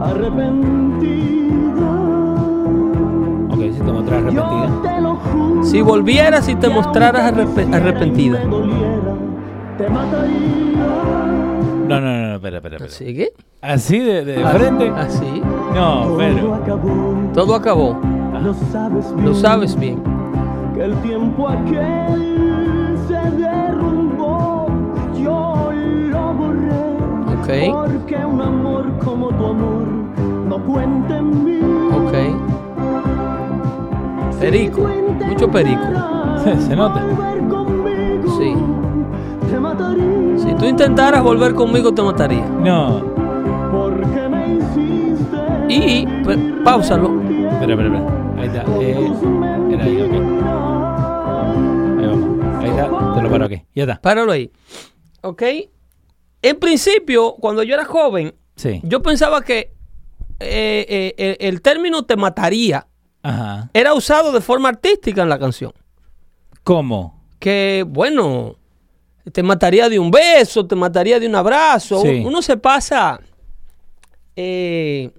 arrepentida. 0.00 1.90
Ok, 3.50 3.58
si 3.72 3.78
te 3.80 3.92
mostras 3.92 4.22
arrepentida. 4.22 5.00
Lo 5.00 5.18
si 5.64 5.82
volvieras 5.82 6.48
y 6.48 6.54
te 6.54 6.68
mostraras 6.68 7.32
y 7.32 7.74
arrepentida. 7.74 8.40
Te 9.78 9.88
mataría. 9.88 10.76
No, 11.88 12.00
no, 12.00 12.00
no, 12.00 12.28
no, 12.28 12.34
espera, 12.34 12.56
espera, 12.58 12.76
espera. 12.76 12.92
¿Sigue? 12.92 13.32
¿Así 13.62 13.98
de, 13.98 14.24
de 14.24 14.44
Ah, 14.44 14.48
frente? 14.50 14.90
Así. 14.90 15.42
No, 15.74 16.02
Todo 16.02 16.16
pero. 16.18 16.54
acabó. 16.54 17.14
Todo 17.32 17.54
acabó. 17.54 17.98
Lo 18.42 18.54
sabes 18.54 19.12
bien. 19.14 19.24
Lo 19.26 19.34
sabes 19.34 19.76
bien. 19.78 20.02
Que 20.74 20.84
el 20.84 20.94
tiempo 21.02 21.48
aquel 21.48 22.96
se 23.08 23.30
derrumbó. 23.36 24.66
Yo 25.18 25.70
lo 26.10 26.34
borré. 26.34 26.68
Ok. 27.40 27.48
Porque 27.72 28.16
un 28.26 28.40
amor 28.42 28.92
como 29.04 29.28
tu 29.30 29.46
amor 29.46 29.86
no 30.48 30.58
cuenta 30.64 31.16
en 31.18 31.44
mí. 31.44 31.60
Ok. 31.96 32.14
Perico. 34.40 34.88
Mucho 35.26 35.50
perico. 35.50 35.82
Se 36.68 36.76
nota. 36.76 37.02
Mataría. 39.78 40.38
Si 40.38 40.54
tú 40.56 40.64
intentaras 40.66 41.22
volver 41.22 41.54
conmigo, 41.54 41.92
te 41.92 42.02
mataría. 42.02 42.44
No. 42.46 43.00
Porque 43.70 44.28
me 44.28 44.54
hiciste. 44.54 45.36
Y, 45.68 46.06
páusalo. 46.64 47.20
Espera, 47.22 47.72
espera, 47.74 47.96
espera. 47.98 48.34
Ahí 48.38 48.46
está. 48.46 48.64
Eh, 48.80 49.12
era 49.72 49.84
ahí, 49.84 50.00
ok. 50.02 50.12
Ahí 51.98 52.06
vamos. 52.06 52.62
Ahí 52.62 52.70
está. 52.70 53.14
Te 53.14 53.22
lo 53.22 53.30
paro 53.30 53.44
aquí. 53.46 53.62
Ya 53.74 53.82
está. 53.84 54.00
Páralo 54.00 54.32
ahí. 54.32 54.50
¿Ok? 55.22 55.42
En 56.42 56.58
principio, 56.58 57.34
cuando 57.40 57.62
yo 57.62 57.74
era 57.74 57.84
joven, 57.84 58.34
Sí. 58.56 58.80
yo 58.84 59.02
pensaba 59.02 59.42
que 59.42 59.72
eh, 60.40 60.86
eh, 60.88 61.14
eh, 61.16 61.36
el 61.40 61.60
término 61.62 62.04
te 62.04 62.16
mataría 62.16 62.86
Ajá. 63.22 63.70
era 63.74 63.92
usado 63.94 64.30
de 64.32 64.40
forma 64.40 64.68
artística 64.68 65.22
en 65.22 65.28
la 65.28 65.38
canción. 65.38 65.72
¿Cómo? 66.64 67.20
Que, 67.40 67.84
bueno, 67.88 68.56
te 69.32 69.42
mataría 69.42 69.88
de 69.88 69.98
un 69.98 70.10
beso, 70.10 70.66
te 70.66 70.74
mataría 70.76 71.18
de 71.20 71.26
un 71.26 71.34
abrazo. 71.34 72.02
Sí. 72.02 72.22
Uno 72.24 72.42
se 72.42 72.56
pasa. 72.56 73.20
eh, 74.36 75.10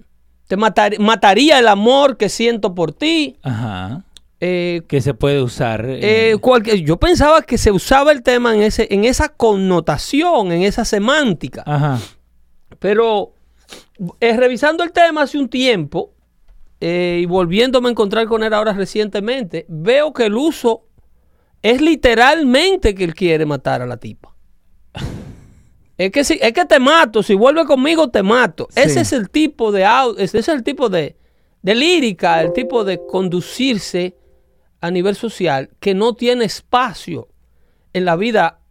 te 0.47 0.55
matar- 0.57 0.97
mataría 0.99 1.59
el 1.59 1.67
amor 1.67 2.17
que 2.17 2.29
siento 2.29 2.73
por 2.73 2.91
ti. 2.93 3.37
Ajá. 3.43 4.03
eh, 4.41 4.81
Que 4.87 5.01
se 5.01 5.13
puede 5.13 5.41
usar. 5.41 5.85
Eh, 5.85 6.31
eh, 6.31 6.37
cualquier- 6.37 6.81
yo 6.85 6.95
pensaba 6.97 7.41
que 7.41 7.57
se 7.57 7.71
usaba 7.71 8.13
el 8.13 8.23
tema 8.23 8.55
en, 8.55 8.61
ese, 8.61 8.87
en 8.89 9.03
esa 9.03 9.27
connotación, 9.29 10.53
en 10.53 10.61
esa 10.63 10.85
semántica. 10.85 11.61
Ajá. 11.65 11.99
Pero 12.79 13.33
revisando 14.21 14.83
el 14.85 14.93
tema 14.93 15.23
hace 15.23 15.37
un 15.37 15.49
tiempo 15.49 16.13
y 16.79 17.25
volviéndome 17.25 17.89
a 17.89 17.91
encontrar 17.91 18.25
con 18.27 18.41
él 18.43 18.53
ahora 18.53 18.71
recientemente, 18.71 19.65
veo 19.67 20.13
que 20.13 20.27
el 20.27 20.35
uso 20.37 20.83
es 21.61 21.81
literalmente 21.81 22.95
que 22.95 23.03
él 23.03 23.13
quiere 23.13 23.45
matar 23.45 23.81
a 23.81 23.85
la 23.85 23.97
tipa. 23.97 24.35
Es 25.97 26.11
que, 26.11 26.23
si, 26.23 26.39
es 26.41 26.53
que 26.53 26.63
te 26.63 26.79
mato, 26.79 27.21
si 27.21 27.33
vuelve 27.33 27.65
conmigo 27.65 28.09
te 28.09 28.23
mato. 28.23 28.69
Sí. 28.71 28.79
Ese 28.79 29.01
es 29.01 29.11
el 29.11 29.29
tipo 29.29 29.69
de 29.73 29.85
ese 30.17 30.39
es 30.39 30.47
el 30.47 30.63
tipo 30.63 30.87
de, 30.87 31.17
de 31.61 31.75
lírica, 31.75 32.41
el 32.41 32.53
tipo 32.53 32.85
de 32.85 33.05
conducirse 33.05 34.15
a 34.79 34.91
nivel 34.91 35.15
social 35.15 35.71
que 35.81 35.93
no 35.93 36.13
tiene 36.13 36.45
espacio 36.45 37.27
en 37.91 38.05
la 38.05 38.15
vida, 38.15 38.61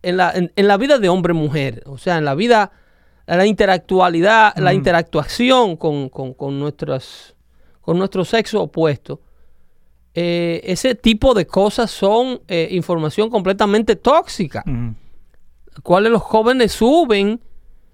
en 0.00 0.16
la, 0.16 0.32
en, 0.32 0.50
en 0.56 0.66
la 0.66 0.78
vida 0.78 0.98
de 0.98 1.10
hombre-mujer. 1.10 1.82
O 1.84 1.98
sea, 1.98 2.16
en 2.16 2.24
la 2.24 2.34
vida, 2.34 2.72
la 3.26 3.44
interactualidad, 3.44 4.56
la 4.56 4.72
interactuación 4.72 5.76
con, 5.76 6.08
con, 6.08 6.32
con 6.32 6.58
nuestras, 6.58 7.34
con 7.82 7.98
nuestro 7.98 8.24
sexo 8.24 8.62
opuesto. 8.62 9.20
Eh, 10.14 10.60
ese 10.64 10.94
tipo 10.94 11.32
de 11.34 11.46
cosas 11.46 11.90
son 11.90 12.40
eh, 12.46 12.68
información 12.72 13.30
completamente 13.30 13.96
tóxica 13.96 14.62
Ujú. 14.66 14.94
cuales 15.82 16.12
los 16.12 16.20
jóvenes 16.20 16.72
suben 16.72 17.40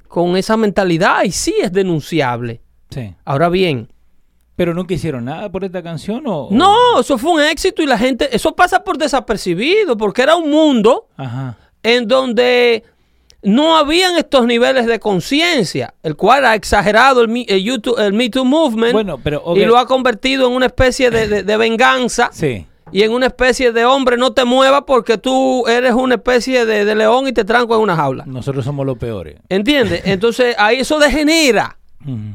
con 0.09 0.37
esa 0.37 0.57
mentalidad 0.57 1.23
y 1.25 1.31
sí 1.31 1.55
es 1.63 1.71
denunciable. 1.73 2.61
Sí. 2.91 3.15
Ahora 3.25 3.49
bien, 3.49 3.93
¿Pero 4.57 4.75
nunca 4.75 4.93
hicieron 4.95 5.27
nada 5.27 5.53
por 5.53 5.63
esta 5.63 5.85
canción 5.85 6.27
o...? 6.27 6.47
o- 6.47 6.51
no, 6.51 6.99
eso 7.01 7.17
fue 7.17 7.31
un 7.35 7.41
éxito 7.43 7.81
y 7.81 7.87
la 7.87 7.97
gente, 7.97 8.29
eso 8.35 8.57
pasa 8.57 8.83
por 8.83 8.99
desapercibido 8.99 9.97
porque 9.97 10.23
era 10.23 10.35
un 10.35 10.51
mundo 10.51 11.07
Ajá. 11.17 11.57
en 11.85 12.09
donde 12.09 12.83
no 13.43 13.77
habían 13.77 14.17
estos 14.19 14.47
niveles 14.47 14.87
de 14.87 14.99
conciencia, 14.99 15.95
el 16.03 16.17
cual 16.17 16.45
ha 16.45 16.55
exagerado 16.55 17.23
el, 17.23 17.31
el 17.49 17.65
YouTube- 17.65 17.99
el 18.01 18.13
Me 18.13 18.29
Too 18.31 18.45
Movement 18.45 18.93
Bueno, 18.93 19.19
pero, 19.23 19.43
ok. 19.45 19.57
y 19.59 19.65
lo 19.65 19.79
ha 19.79 19.87
convertido 19.87 20.49
en 20.49 20.55
una 20.55 20.67
especie 20.67 21.11
de, 21.11 21.29
de- 21.29 21.43
de 21.45 21.57
venganza 21.57 22.31
Sí. 22.33 22.67
y 22.91 23.03
en 23.03 23.13
una 23.13 23.27
especie 23.27 23.71
de 23.73 23.85
hombre 23.85 24.17
no 24.17 24.33
te 24.33 24.45
muevas 24.45 24.83
porque 24.87 25.19
tú 25.19 25.67
eres 25.69 25.93
una 25.93 26.17
especie 26.17 26.67
de, 26.67 26.85
de 26.85 26.95
león 26.97 27.29
y 27.29 27.33
te 27.33 27.45
tranco 27.45 27.77
en 27.77 27.81
una 27.83 27.95
jaula. 27.95 28.25
Nosotros 28.27 28.65
somos 28.65 28.85
los 28.85 28.99
peores. 28.99 29.37
¿Entiendes? 29.49 30.03
Entonces 30.05 30.57
ahí 30.59 30.79
eso 30.81 30.99
degenera. 30.99 31.77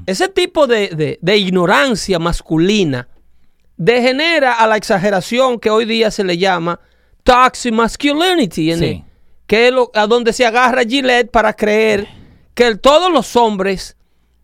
Ese 0.06 0.28
tipo 0.28 0.68
de, 0.68 1.18
ignorancia 1.36 2.20
masculina 2.20 3.08
degenera 3.78 4.54
a 4.54 4.68
la 4.68 4.78
exageración 4.78 5.60
que 5.60 5.70
hoy 5.70 5.86
día 5.86 6.12
se 6.12 6.24
le 6.24 6.38
llama 6.38 6.80
toxic 7.24 7.74
masculinity, 7.74 8.74
Sí. 8.76 9.04
Que 9.48 9.68
es 9.68 9.74
lo- 9.74 9.92
a 9.94 10.08
donde 10.08 10.34
se 10.34 10.46
agarra 10.46 10.84
Gillette 10.84 11.30
para 11.32 11.54
creer 11.54 12.08
que 12.54 12.76
todos 12.76 13.12
los 13.12 13.36
hombres 13.36 13.96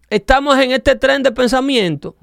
estamos 0.10 0.58
en 0.60 0.72
este 0.72 0.96
tren 0.96 1.24
de 1.24 1.32
pensamiento 1.32 2.16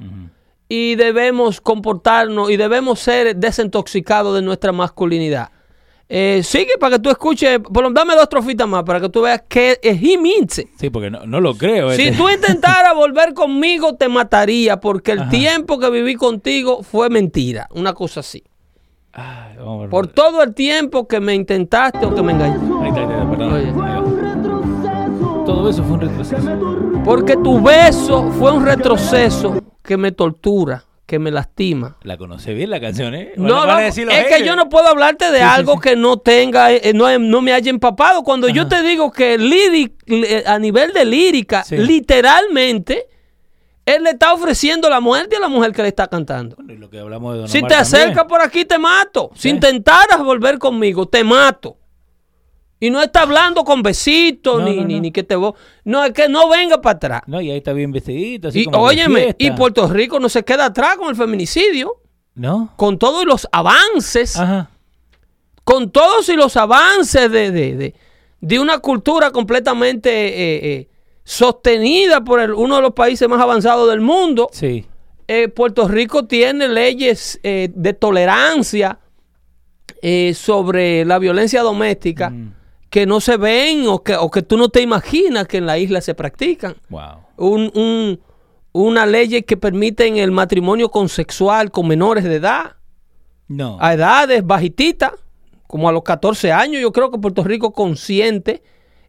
y 0.69 0.97
debemos 0.97 1.61
comportarnos 1.61 2.51
y 2.51 2.57
debemos 2.57 2.99
ser 3.01 3.37
desintoxicados 3.37 4.35
de 4.35 4.43
nuestra 4.43 4.73
masculinidad. 4.73 5.51
Eh, 6.09 6.43
sigue 6.45 6.73
para 6.79 6.97
que 6.97 7.03
tú 7.03 7.11
escuches, 7.11 7.59
por 7.59 7.83
lo- 7.83 7.91
dame 7.91 8.15
dos 8.15 8.29
trofitas 8.29 8.69
más 8.69 8.85
para 8.85 9.01
que 9.01 9.09
tú 9.09 9.23
veas 9.23 9.43
que 9.49 9.79
es 9.83 10.01
it. 10.03 10.69
Sí, 10.79 10.89
porque 10.91 11.11
no, 11.11 11.27
no 11.27 11.41
lo 11.41 11.55
creo. 11.57 11.91
Si 11.93 12.03
este. 12.03 12.17
tú 12.17 12.29
intentaras 12.29 12.95
volver 12.95 13.35
conmigo, 13.35 13.97
te 13.97 14.09
mataría 14.09 14.79
porque 14.79 15.13
el 15.13 15.21
Ajá. 15.23 15.31
tiempo 15.31 15.81
que 15.81 15.91
viví 15.91 16.15
contigo 16.15 16.85
fue 16.85 17.11
mentira. 17.11 17.67
Una 17.73 17.93
cosa 17.93 18.21
así. 18.21 18.45
Ay, 19.19 19.57
vamos. 19.57 19.89
Por 19.89 20.07
todo 20.09 20.43
el 20.43 20.55
tiempo 20.55 21.09
que 21.09 21.21
me 21.21 21.35
intentaste 21.35 22.05
o 22.05 22.15
que 22.15 22.23
me 22.23 22.33
engañaste. 22.33 22.67
Ahí 22.83 22.89
está, 22.89 23.01
ahí 23.01 23.07
está, 23.11 23.31
perdón. 23.31 23.53
Oye. 23.55 23.67
Ahí 23.67 23.73
va. 23.73 24.01
un 24.03 24.19
retroceso 24.21 25.43
Todo 25.47 25.71
eso 25.71 25.83
fue 25.85 25.93
un 25.95 26.01
retroceso. 26.03 27.03
Porque 27.05 27.37
tu 27.37 27.61
beso 27.63 28.31
fue 28.39 28.53
un 28.53 28.65
retroceso 28.65 29.59
que 29.83 29.97
me 29.97 30.13
tortura, 30.13 30.85
que 31.07 31.19
me 31.19 31.31
lastima. 31.31 31.97
La 32.03 32.17
conoce 32.19 32.53
bien 32.53 32.69
la 32.71 32.81
canción, 32.81 33.15
¿eh? 33.15 33.33
No, 33.37 33.65
no, 33.65 33.79
es 33.79 33.95
que 33.95 34.45
yo 34.45 34.55
no 34.57 34.69
puedo 34.69 34.89
hablarte 34.89 35.31
de 35.31 35.39
Sí, 35.39 35.45
algo 35.45 35.75
sí. 35.75 35.81
que 35.81 35.97
no 35.97 36.19
tenga, 36.19 36.73
eh, 36.73 36.93
no, 36.95 37.19
no 37.19 37.41
me 37.41 37.53
haya 37.53 37.71
empapado. 37.71 38.23
Cuando 38.25 38.49
yo 38.49 38.67
te 38.69 38.83
digo 38.83 39.13
que 39.13 39.39
líric- 39.39 40.43
a 40.47 40.59
nivel 40.59 40.93
de 40.93 41.05
lírica, 41.05 41.65
literalmente, 41.71 43.07
él 43.87 44.03
le 44.03 44.11
está 44.11 44.35
ofreciendo 44.35 44.91
la 44.91 45.01
muerte 45.01 45.37
a 45.37 45.41
la 45.41 45.49
mujer 45.49 45.73
que 45.73 45.81
le 45.83 45.89
está 45.89 46.07
cantando. 46.09 46.57
Bueno, 46.57 46.73
y 46.75 46.77
lo 46.77 46.91
que 46.91 46.99
hablamos 46.99 47.33
de 47.35 47.39
Don 47.41 47.49
Si 47.49 47.59
Omar 47.59 47.69
te 47.71 47.75
acercas 47.77 48.25
por 48.25 48.41
aquí, 48.43 48.65
te 48.65 48.77
mato. 48.79 49.31
Si 49.35 49.49
intentaras 49.49 50.19
volver 50.23 50.59
conmigo, 50.59 51.07
te 51.07 51.23
mato. 51.25 51.79
Y 52.79 52.91
no 52.91 53.01
está 53.01 53.23
hablando 53.23 53.65
con 53.65 53.83
besitos, 53.83 54.59
No, 54.61 54.67
ni, 54.69 54.77
no, 54.77 54.85
ni, 54.85 54.95
no. 54.97 55.01
ni 55.01 55.11
que 55.13 55.23
te... 55.23 55.35
vo- 55.37 55.55
No, 55.85 56.05
es 56.05 56.13
que 56.13 56.29
no 56.29 56.49
venga 56.51 56.81
para 56.83 56.97
atrás. 56.97 57.23
No, 57.27 57.41
y 57.41 57.51
ahí 57.51 57.57
está 57.59 57.73
bien 57.73 57.91
vestidito. 57.91 58.49
Así 58.49 58.61
Y 58.61 58.65
como 58.67 58.83
óyeme, 58.83 59.35
y 59.39 59.51
Puerto 59.53 59.89
Rico 59.89 60.21
no 60.21 60.29
se 60.29 60.45
queda 60.45 60.67
atrás 60.67 60.97
con 60.97 61.09
el 61.09 61.17
feminicidio, 61.17 62.03
¿No? 62.35 62.75
con 62.77 62.99
todos 62.99 63.25
los 63.25 63.49
avances, 63.51 64.37
Ajá. 64.37 64.69
con 65.65 65.91
todos 65.91 66.29
y 66.29 66.35
los 66.35 66.57
avances 66.59 67.31
de, 67.31 67.51
de, 67.51 67.77
de- 67.77 67.95
de 68.43 68.59
una 68.61 68.79
cultura 68.81 69.31
completamente 69.31 70.11
eh, 70.11 70.73
eh, 70.75 70.89
sostenida 71.27 72.23
por 72.23 72.39
el- 72.41 72.55
uno 72.55 72.77
de 72.77 72.83
los 72.83 72.93
países 72.93 73.29
más 73.29 73.41
avanzados 73.41 73.91
del 73.91 74.01
mundo. 74.01 74.49
Sí. 74.53 74.87
eh, 75.29 75.49
Puerto 75.49 75.89
Rico 75.89 76.27
tiene 76.27 76.69
leyes 76.69 77.41
eh, 77.43 77.69
de 77.75 77.93
tolerancia 77.95 79.01
eh, 80.01 80.35
sobre 80.35 81.05
la 81.05 81.19
violencia 81.19 81.63
doméstica 81.63 82.31
Mm. 82.31 82.55
que 82.91 83.07
no 83.07 83.21
se 83.21 83.37
ven 83.37 83.89
o 83.89 84.05
que, 84.05 84.15
o 84.15 84.31
que 84.31 84.43
tú 84.43 84.57
no 84.57 84.69
te 84.69 84.83
imaginas 84.83 85.49
que 85.49 85.57
en 85.57 85.67
la 85.67 85.79
isla 85.79 86.01
se 86.01 86.15
practican. 86.15 86.77
Wow. 86.91 87.01
Un, 87.39 87.73
un- 87.75 88.21
una 88.71 89.05
ley 89.05 89.43
que 89.43 89.57
permiten 89.57 90.17
el 90.17 90.31
matrimonio 90.31 90.91
consexual 90.91 91.73
con 91.73 91.89
menores 91.89 92.23
de 92.23 92.37
edad, 92.37 92.77
No. 93.49 93.79
a 93.81 93.95
edades 93.95 94.47
bajititas, 94.47 95.11
como 95.67 95.89
a 95.89 95.93
los 95.93 96.05
14 96.05 96.53
años. 96.53 96.81
Yo 96.81 96.93
creo 96.93 97.11
que 97.11 97.19
Puerto 97.19 97.43
Rico 97.43 97.73
consciente. 97.73 98.63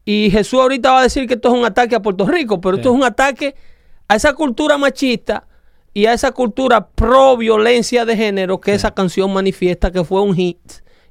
Y 0.10 0.32
Jesús 0.32 0.62
ahorita 0.62 0.93
va 0.93 1.00
a 1.02 1.04
decir 1.04 1.28
que 1.28 1.34
esto 1.34 1.50
es 1.50 1.54
un 1.54 1.65
ataque 1.65 1.93
a 1.93 2.02
Puerto 2.02 2.26
Rico, 2.26 2.62
pero 2.62 2.78
esto 2.78 2.91
es 2.91 2.96
un 2.96 3.04
ataque 3.04 3.56
a 4.08 4.15
esa 4.15 4.32
cultura 4.32 4.78
machista 4.78 5.46
y 5.93 6.06
a 6.06 6.13
esa 6.13 6.32
cultura 6.32 6.88
pro 6.88 7.36
violencia 7.36 8.06
de 8.06 8.15
género 8.15 8.62
que 8.62 8.74
esa 8.74 8.91
canción 8.91 9.34
manifiesta 9.34 9.91
que 9.91 10.06
fue 10.06 10.22
un 10.22 10.34
hit. 10.34 10.60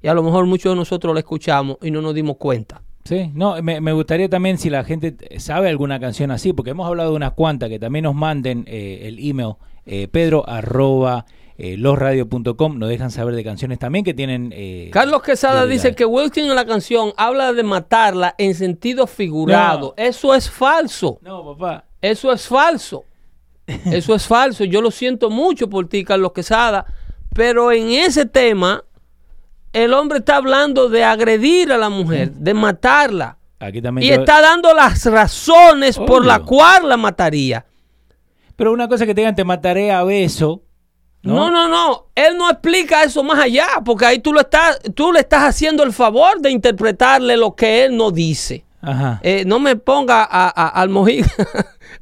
Y 0.00 0.08
a 0.08 0.14
lo 0.14 0.22
mejor 0.22 0.46
muchos 0.46 0.72
de 0.72 0.76
nosotros 0.76 1.12
la 1.12 1.20
escuchamos 1.20 1.76
y 1.82 1.90
no 1.90 2.00
nos 2.00 2.14
dimos 2.14 2.38
cuenta. 2.38 2.80
Sí, 3.04 3.30
no, 3.34 3.62
me, 3.62 3.82
me 3.82 3.92
gustaría 3.92 4.30
también 4.30 4.56
si 4.56 4.70
la 4.70 4.82
gente 4.82 5.14
sabe 5.40 5.68
alguna 5.68 6.00
canción 6.00 6.30
así, 6.30 6.54
porque 6.54 6.70
hemos 6.70 6.88
hablado 6.88 7.10
de 7.10 7.16
unas 7.16 7.32
cuantas, 7.32 7.68
que 7.68 7.78
también 7.78 8.04
nos 8.04 8.14
manden 8.14 8.64
eh, 8.66 9.00
el 9.02 9.18
email 9.18 9.56
eh, 9.84 10.08
pedro 10.08 10.48
arroba 10.48 11.26
eh, 11.58 11.76
losradio.com, 11.78 12.78
nos 12.78 12.88
dejan 12.88 13.10
saber 13.10 13.34
de 13.34 13.42
canciones 13.44 13.78
también 13.78 14.04
que 14.04 14.12
tienen... 14.14 14.52
eh, 14.54 14.90
Carlos 14.92 15.22
Quesada 15.22 15.66
dice 15.66 15.94
que 15.94 16.04
Wilson 16.04 16.44
en 16.44 16.54
la 16.54 16.66
canción 16.66 17.12
habla 17.16 17.52
de 17.52 17.62
matarla 17.62 18.34
en 18.38 18.54
sentido 18.54 19.06
figurado. 19.06 19.94
Eso 19.96 20.34
es 20.34 20.50
falso. 20.50 21.18
No, 21.22 21.54
papá. 21.56 21.84
Eso 22.02 22.30
es 22.32 22.46
falso. 22.46 23.04
Eso 23.66 24.14
es 24.14 24.26
falso. 24.26 24.64
Yo 24.64 24.80
lo 24.82 24.90
siento 24.90 25.30
mucho 25.30 25.68
por 25.70 25.88
ti, 25.88 26.04
Carlos 26.04 26.32
Quesada. 26.32 26.84
Pero 27.34 27.72
en 27.72 27.88
ese 27.90 28.26
tema, 28.26 28.84
el 29.72 29.92
hombre 29.94 30.18
está 30.18 30.36
hablando 30.36 30.88
de 30.88 31.04
agredir 31.04 31.72
a 31.72 31.78
la 31.78 31.88
mujer, 31.88 32.32
de 32.32 32.54
matarla. 32.54 33.38
Aquí 33.58 33.80
también... 33.82 34.04
Y 34.06 34.08
yo- 34.14 34.20
está 34.20 34.40
dando 34.40 34.72
las 34.74 35.04
razones 35.06 35.96
por 35.98 36.24
la 36.24 36.40
cual 36.40 36.88
la 36.88 36.96
mataría. 36.96 37.64
Pero 38.56 38.72
una 38.72 38.88
cosa 38.88 39.04
que 39.06 39.14
te 39.14 39.20
digan, 39.22 39.34
te 39.34 39.44
mataré 39.44 39.90
a 39.92 40.02
beso. 40.04 40.62
No, 41.34 41.50
no, 41.50 41.68
no. 41.68 42.06
Él 42.14 42.36
no 42.36 42.50
explica 42.50 43.02
eso 43.02 43.22
más 43.22 43.38
allá, 43.38 43.66
porque 43.84 44.06
ahí 44.06 44.18
tú, 44.20 44.32
lo 44.32 44.40
estás, 44.40 44.80
tú 44.94 45.12
le 45.12 45.20
estás 45.20 45.42
haciendo 45.44 45.82
el 45.82 45.92
favor 45.92 46.40
de 46.40 46.50
interpretarle 46.50 47.36
lo 47.36 47.54
que 47.54 47.84
él 47.84 47.96
no 47.96 48.10
dice. 48.10 48.64
Ajá. 48.82 49.18
Eh, 49.22 49.42
no 49.46 49.58
me 49.58 49.74
ponga 49.74 50.22
a- 50.22 50.48
a- 50.48 50.68
al 50.68 50.88
mojido. 50.90 51.26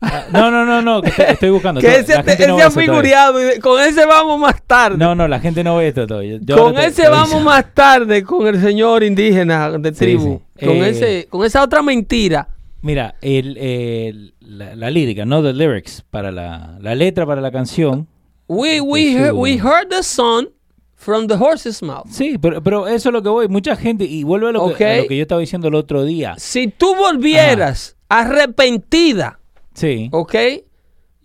Ah, 0.02 0.24
No, 0.32 0.50
no, 0.50 0.66
no, 0.66 0.82
no, 0.82 1.00
que 1.00 1.08
estoy, 1.08 1.24
estoy 1.28 1.50
buscando. 1.50 1.80
que 1.80 1.86
ese, 1.96 2.14
ese 2.26 2.46
no 2.48 2.58
ha 2.58 2.70
figurado. 2.70 3.54
y 3.54 3.58
Con 3.58 3.80
ese 3.80 4.04
vamos 4.04 4.38
más 4.38 4.60
tarde. 4.66 4.98
No, 4.98 5.14
no, 5.14 5.26
la 5.26 5.40
gente 5.40 5.64
no 5.64 5.76
ve 5.76 5.88
esto 5.88 6.06
todavía. 6.06 6.38
Yo 6.42 6.56
con 6.58 6.74
te- 6.74 6.86
ese 6.86 7.08
vamos 7.08 7.42
más 7.42 7.72
tarde 7.72 8.22
con 8.22 8.46
el 8.46 8.60
señor 8.60 9.02
indígena 9.02 9.70
de 9.70 9.92
tribu. 9.92 10.42
sí. 10.58 10.66
Con, 10.66 10.76
Eh, 10.76 10.88
ese, 10.90 11.26
con 11.30 11.44
esa 11.46 11.62
otra 11.62 11.80
mentira. 11.80 12.48
Mira, 12.82 13.14
el, 13.22 13.56
el- 13.56 14.34
la, 14.40 14.76
la 14.76 14.90
lírica, 14.90 15.24
no 15.24 15.42
the 15.42 15.54
lyrics, 15.54 16.04
para 16.10 16.30
la, 16.30 16.76
la 16.80 16.94
letra 16.94 17.24
para 17.24 17.40
la 17.40 17.50
canción. 17.50 18.08
We, 18.46 18.76
Este, 18.76 18.80
we, 18.82 19.12
heard, 19.14 19.32
we 19.34 19.56
heard 19.58 19.88
the 19.90 20.02
song 20.02 20.48
from 20.96 21.26
the 21.26 21.34
horse's 21.36 21.82
mouth. 21.82 22.06
Sí, 22.10 22.36
pero, 22.38 22.62
pero 22.62 22.86
eso 22.88 23.08
es 23.08 23.12
lo 23.12 23.22
que 23.22 23.28
voy. 23.28 23.48
Mucha 23.48 23.74
gente, 23.76 24.04
y 24.04 24.22
vuelve 24.24 24.48
a 24.48 24.52
lo, 24.52 24.74
que, 24.74 24.84
a 24.86 24.96
lo 24.98 25.06
que 25.06 25.16
yo 25.16 25.22
estaba 25.22 25.40
diciendo 25.40 25.68
el 25.68 25.74
otro 25.74 26.04
día. 26.04 26.34
Si 26.38 26.68
tú 26.68 26.94
volvieras 26.94 27.96
arrepentida, 28.08 29.38
Sí. 29.74 30.08
¿ok? 30.12 30.34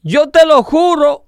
Yo 0.02 0.30
te 0.30 0.46
lo 0.46 0.64
juro 0.64 1.26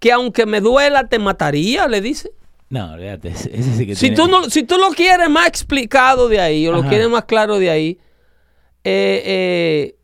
que 0.00 0.12
aunque 0.12 0.44
me 0.46 0.60
duela, 0.60 1.08
te 1.08 1.18
mataría, 1.18 1.86
le 1.88 2.00
dice. 2.00 2.32
No, 2.70 2.96
ese 2.96 3.48
sí 3.76 3.86
que 3.86 3.94
Si 3.94 4.00
tiene- 4.10 4.16
tú, 4.16 4.26
no, 4.28 4.50
si 4.50 4.64
tú 4.64 4.76
lo 4.78 4.88
quieres 4.90 5.28
más 5.30 5.46
explicado 5.46 6.28
de 6.28 6.40
ahí, 6.40 6.66
o 6.66 6.72
lo 6.72 6.80
Ajá. 6.80 6.88
quieres 6.88 7.08
más 7.08 7.24
claro 7.26 7.58
de 7.58 7.70
ahí, 7.70 7.98
eh, 8.82 9.22
eh, 9.24 9.96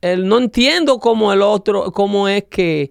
el- 0.00 0.26
no 0.26 0.38
entiendo 0.38 0.98
cómo 0.98 1.32
el 1.32 1.42
otro, 1.42 1.92
cómo 1.92 2.28
es 2.28 2.44
que, 2.44 2.90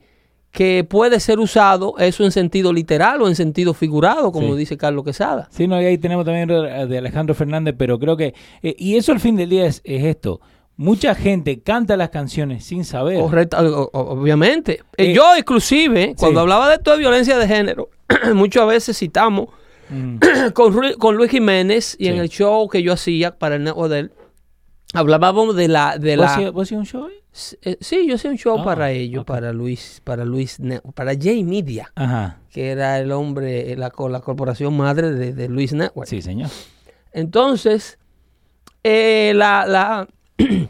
que 0.51 0.83
puede 0.83 1.19
ser 1.19 1.39
usado 1.39 1.95
eso 1.97 2.23
en 2.25 2.31
sentido 2.31 2.73
literal 2.73 3.21
o 3.21 3.27
en 3.27 3.35
sentido 3.35 3.73
figurado, 3.73 4.31
como 4.31 4.53
Sí. 4.53 4.59
dice 4.59 4.77
Carlos 4.77 5.05
Quesada. 5.05 5.47
Sí, 5.51 5.67
no, 5.67 5.81
y 5.81 5.85
ahí 5.85 5.97
tenemos 5.97 6.25
también 6.25 6.47
de 6.89 6.97
Alejandro 6.97 7.33
Fernández, 7.33 7.73
pero 7.77 7.97
creo 7.97 8.17
que... 8.17 8.33
eh, 8.61 8.75
y 8.77 8.95
eso 8.97 9.11
al 9.13 9.19
fin 9.19 9.35
del 9.37 9.49
día 9.49 9.65
es, 9.65 9.81
es 9.85 10.03
esto. 10.03 10.41
Mucha 10.77 11.13
gente 11.15 11.61
canta 11.61 11.95
las 11.95 12.09
canciones 12.09 12.65
sin 12.65 12.83
saber. 12.85 13.19
Correcto, 13.19 13.89
obviamente. 13.93 14.79
Eh, 14.97 15.11
Eh, 15.11 15.13
yo 15.13 15.37
inclusive, 15.37 16.15
cuando 16.17 16.39
sí. 16.39 16.41
hablaba 16.41 16.69
de 16.69 16.75
esto 16.75 16.91
de 16.91 16.97
violencia 16.97 17.37
de 17.37 17.47
género, 17.47 17.89
muchas 18.33 18.67
veces 18.67 18.97
citamos 18.97 19.47
Mm, 19.93 20.19
con, 20.53 20.73
con 20.93 21.17
Luis 21.17 21.29
Jiménez 21.31 21.97
y 21.99 22.07
en 22.07 22.15
el 22.17 22.29
show 22.29 22.69
que 22.69 22.81
yo 22.81 22.93
hacía 22.93 23.37
para 23.37 23.55
el 23.55 23.63
network 23.65 23.91
de 23.91 23.99
él, 23.99 24.11
hablábamos 24.93 25.55
de 25.55 25.67
la... 25.67 25.97
De 25.97 26.15
¿Vos 26.17 26.25
la 26.37 26.51
vos 26.51 26.71
un 26.71 26.85
show 26.85 27.07
eh, 27.61 27.77
Sí, 27.79 28.07
yo 28.07 28.15
hacía 28.15 28.31
un 28.31 28.37
show 28.37 28.59
Ah, 28.59 28.63
para 28.63 28.91
ellos, 28.91 29.23
para 29.25 29.53
Luis, 29.53 30.01
para 30.03 30.25
Luis, 30.25 30.59
Ne- 30.59 30.81
para 30.95 31.13
Jay 31.19 31.43
Media, 31.43 31.91
Ajá. 31.95 32.39
que 32.51 32.71
era 32.71 32.99
el 32.99 33.11
hombre, 33.11 33.75
la, 33.77 33.91
la 34.09 34.19
corporación 34.19 34.75
madre 34.75 35.11
de, 35.11 35.33
de 35.33 35.47
Luis 35.49 35.73
Network. 35.73 36.07
Sí, 36.09 36.21
señor. 36.21 36.49
Entonces, 37.13 37.99
eh, 38.83 39.31
la, 39.35 39.65
la 39.65 40.07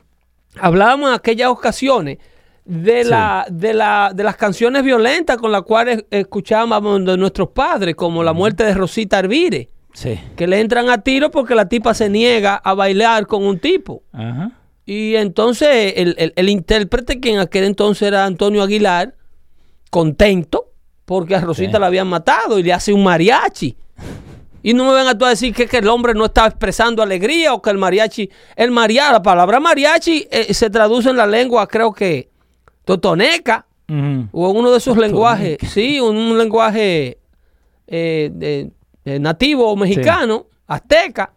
hablábamos 0.60 1.10
en 1.10 1.15
aquellas 1.15 1.49
ocasiones 1.49 2.17
de, 2.65 3.03
Sí. 3.03 3.10
la, 3.10 3.45
de, 3.49 3.73
la, 3.73 4.12
de 4.13 4.23
las 4.23 4.36
canciones 4.38 4.84
violentas 4.84 5.38
con 5.38 5.51
las 5.51 5.63
cuales 5.63 6.05
escuchábamos 6.12 7.03
de 7.05 7.17
nuestros 7.17 7.49
padres, 7.49 7.95
como 7.95 8.23
la 8.23 8.34
muerte 8.34 8.63
de 8.63 8.73
Rosita 8.73 9.17
Arvire, 9.17 9.69
Sí. 9.93 10.19
que 10.36 10.47
le 10.47 10.60
entran 10.60 10.89
a 10.89 10.99
tiro 10.99 11.32
porque 11.32 11.54
la 11.56 11.67
tipa 11.67 11.93
se 11.93 12.10
niega 12.10 12.56
a 12.56 12.73
bailar 12.73 13.27
con 13.27 13.43
un 13.43 13.60
tipo. 13.60 14.04
Ajá. 14.13 14.51
Y 14.86 15.15
entonces 15.15 15.93
el, 15.97 16.15
el- 16.17 16.34
el 16.36 16.49
intérprete, 16.49 17.19
que 17.19 17.32
en 17.32 17.39
aquel 17.39 17.65
entonces 17.65 18.08
era 18.08 18.25
Antonio 18.25 18.63
Aguilar, 18.63 19.15
contento, 19.89 20.71
porque 21.06 21.36
a 21.36 21.41
Rosita 21.41 21.73
Sí. 21.73 21.80
la 21.80 21.88
habían 21.88 22.08
matado 22.08 22.58
y 22.60 22.63
le 22.63 22.73
hace 22.73 22.93
un 22.93 23.04
mariachi. 23.04 23.75
Y 24.63 24.73
no 24.73 24.86
me 24.86 24.93
vengan 24.93 25.17
tú 25.17 25.25
a 25.25 25.30
decir 25.30 25.54
que, 25.54 25.67
que 25.67 25.77
el 25.80 25.88
hombre 25.88 26.13
no 26.13 26.25
está 26.25 26.45
expresando 26.45 27.01
alegría 27.01 27.54
o 27.54 27.62
que 27.62 27.69
el 27.71 27.77
mariachi, 27.77 28.30
el 28.56 28.71
mariachi, 28.71 29.12
la 29.13 29.21
palabra 29.21 29.60
mariachi 29.60 30.27
eh, 30.32 30.54
se 30.54 30.69
traduce 30.69 31.10
en 31.10 31.17
la 31.17 31.25
lengua, 31.27 31.67
creo 31.67 31.91
que 31.93 32.30
totoneca, 32.86 33.65
o 33.89 33.93
en 34.51 34.56
uno 34.58 34.71
de 34.71 34.77
esos 34.77 34.95
lenguajes, 34.97 35.58
sí, 35.67 35.99
un, 35.99 36.15
un 36.15 36.38
lenguaje 36.38 37.17
eh, 37.88 38.30
de- 38.34 38.71
de 39.05 39.19
nativo 39.19 39.75
mexicano, 39.75 40.47
azteca, 40.67 41.31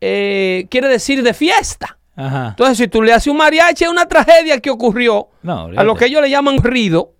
eh, 0.00 0.66
quiere 0.70 0.88
decir 0.88 1.22
de 1.22 1.34
fiesta. 1.34 1.98
Ajá. 2.16 2.48
Entonces, 2.50 2.78
si 2.78 2.88
tú 2.88 3.00
le 3.02 3.12
haces 3.12 3.28
un 3.28 3.36
mariachi 3.36 3.84
a 3.84 3.90
una 3.90 4.06
tragedia 4.06 4.58
que 4.60 4.70
ocurrió, 4.70 5.28
No, 5.42 5.66
a 5.76 5.84
lo 5.84 5.94
que 5.94 6.06
ellos 6.06 6.20
le 6.22 6.30
llaman 6.30 6.62
rido, 6.62 7.12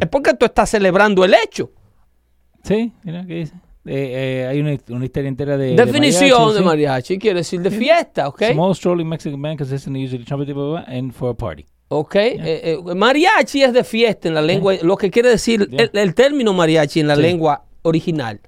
es 0.00 0.06
porque 0.10 0.34
tú 0.34 0.44
estás 0.44 0.68
celebrando 0.70 1.24
el 1.24 1.34
hecho. 1.34 1.70
Sí, 2.62 2.92
mira 3.02 3.24
qué 3.26 3.34
dice. 3.34 3.54
Eh, 3.84 4.42
eh, 4.44 4.46
hay 4.48 4.60
una, 4.60 4.76
una 4.90 5.04
historia 5.06 5.28
entera 5.28 5.56
de. 5.56 5.74
Definición 5.74 6.52
de 6.52 6.58
sí. 6.58 6.64
mariachi 6.64 7.18
quiere 7.18 7.38
decir 7.38 7.60
de 7.62 7.70
fiesta, 7.70 8.28
¿ok? 8.28 8.42
Small 8.52 8.74
strolling 8.76 9.06
Mexican 9.08 9.40
band 9.42 9.58
consisting 9.58 9.96
usually 9.96 10.24
trumpet 10.24 10.54
and 10.86 11.12
for 11.12 11.30
a 11.30 11.34
party. 11.34 11.66
Ok, 11.88 12.14
eh, 12.14 12.38
eh, 12.44 12.78
mariachi 12.94 13.62
es 13.62 13.72
de 13.72 13.82
fiesta 13.82 14.28
en 14.28 14.34
la 14.34 14.42
lengua, 14.42 14.74
lo 14.82 14.96
que 14.96 15.10
quiere 15.10 15.30
decir 15.30 15.68
Yeah. 15.68 15.84
el, 15.92 15.98
el 15.98 16.14
término 16.14 16.52
mariachi 16.52 17.00
en 17.00 17.08
la 17.08 17.16
Sí. 17.16 17.22
lengua 17.22 17.64
original. 17.82 18.40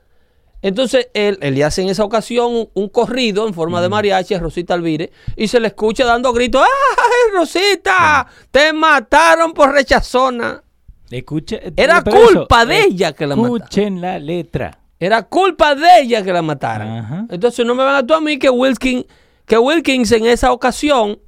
Entonces, 0.64 1.08
él, 1.12 1.36
él 1.42 1.56
le 1.56 1.62
hace 1.62 1.82
en 1.82 1.90
esa 1.90 2.04
ocasión 2.04 2.54
un, 2.54 2.68
un 2.72 2.88
corrido 2.88 3.46
en 3.46 3.52
forma 3.52 3.82
de 3.82 3.90
mariachi 3.90 4.32
a 4.32 4.38
Rosita 4.38 4.72
Alvire 4.72 5.12
y 5.36 5.46
se 5.46 5.60
le 5.60 5.68
escucha 5.68 6.06
dando 6.06 6.32
gritos, 6.32 6.62
¡ay, 6.62 7.36
Rosita! 7.36 8.26
¡Te 8.50 8.72
mataron 8.72 9.52
por 9.52 9.72
rechazona! 9.72 10.64
Escucha, 11.10 11.56
eh, 11.56 11.70
Era 11.76 11.98
eso, 11.98 12.10
culpa 12.10 12.64
de 12.64 12.80
ella 12.80 13.12
que 13.12 13.26
la 13.26 13.36
mataron. 13.36 13.56
Escuchen 13.58 14.00
la 14.00 14.18
letra. 14.18 14.78
Era 14.98 15.24
culpa 15.24 15.74
de 15.74 16.00
ella 16.00 16.22
que 16.22 16.32
la 16.32 16.40
mataran. 16.40 16.88
Ajá. 16.96 17.26
Entonces 17.28 17.66
no 17.66 17.74
me 17.74 17.84
van 17.84 17.96
a 17.96 18.06
tú 18.06 18.14
a 18.14 18.22
mí 18.22 18.38
que 18.38 18.48
Wilkins, 18.48 19.04
que 19.44 19.58
Wilkins 19.58 20.12
en 20.12 20.24
esa 20.24 20.50
ocasión 20.50 21.18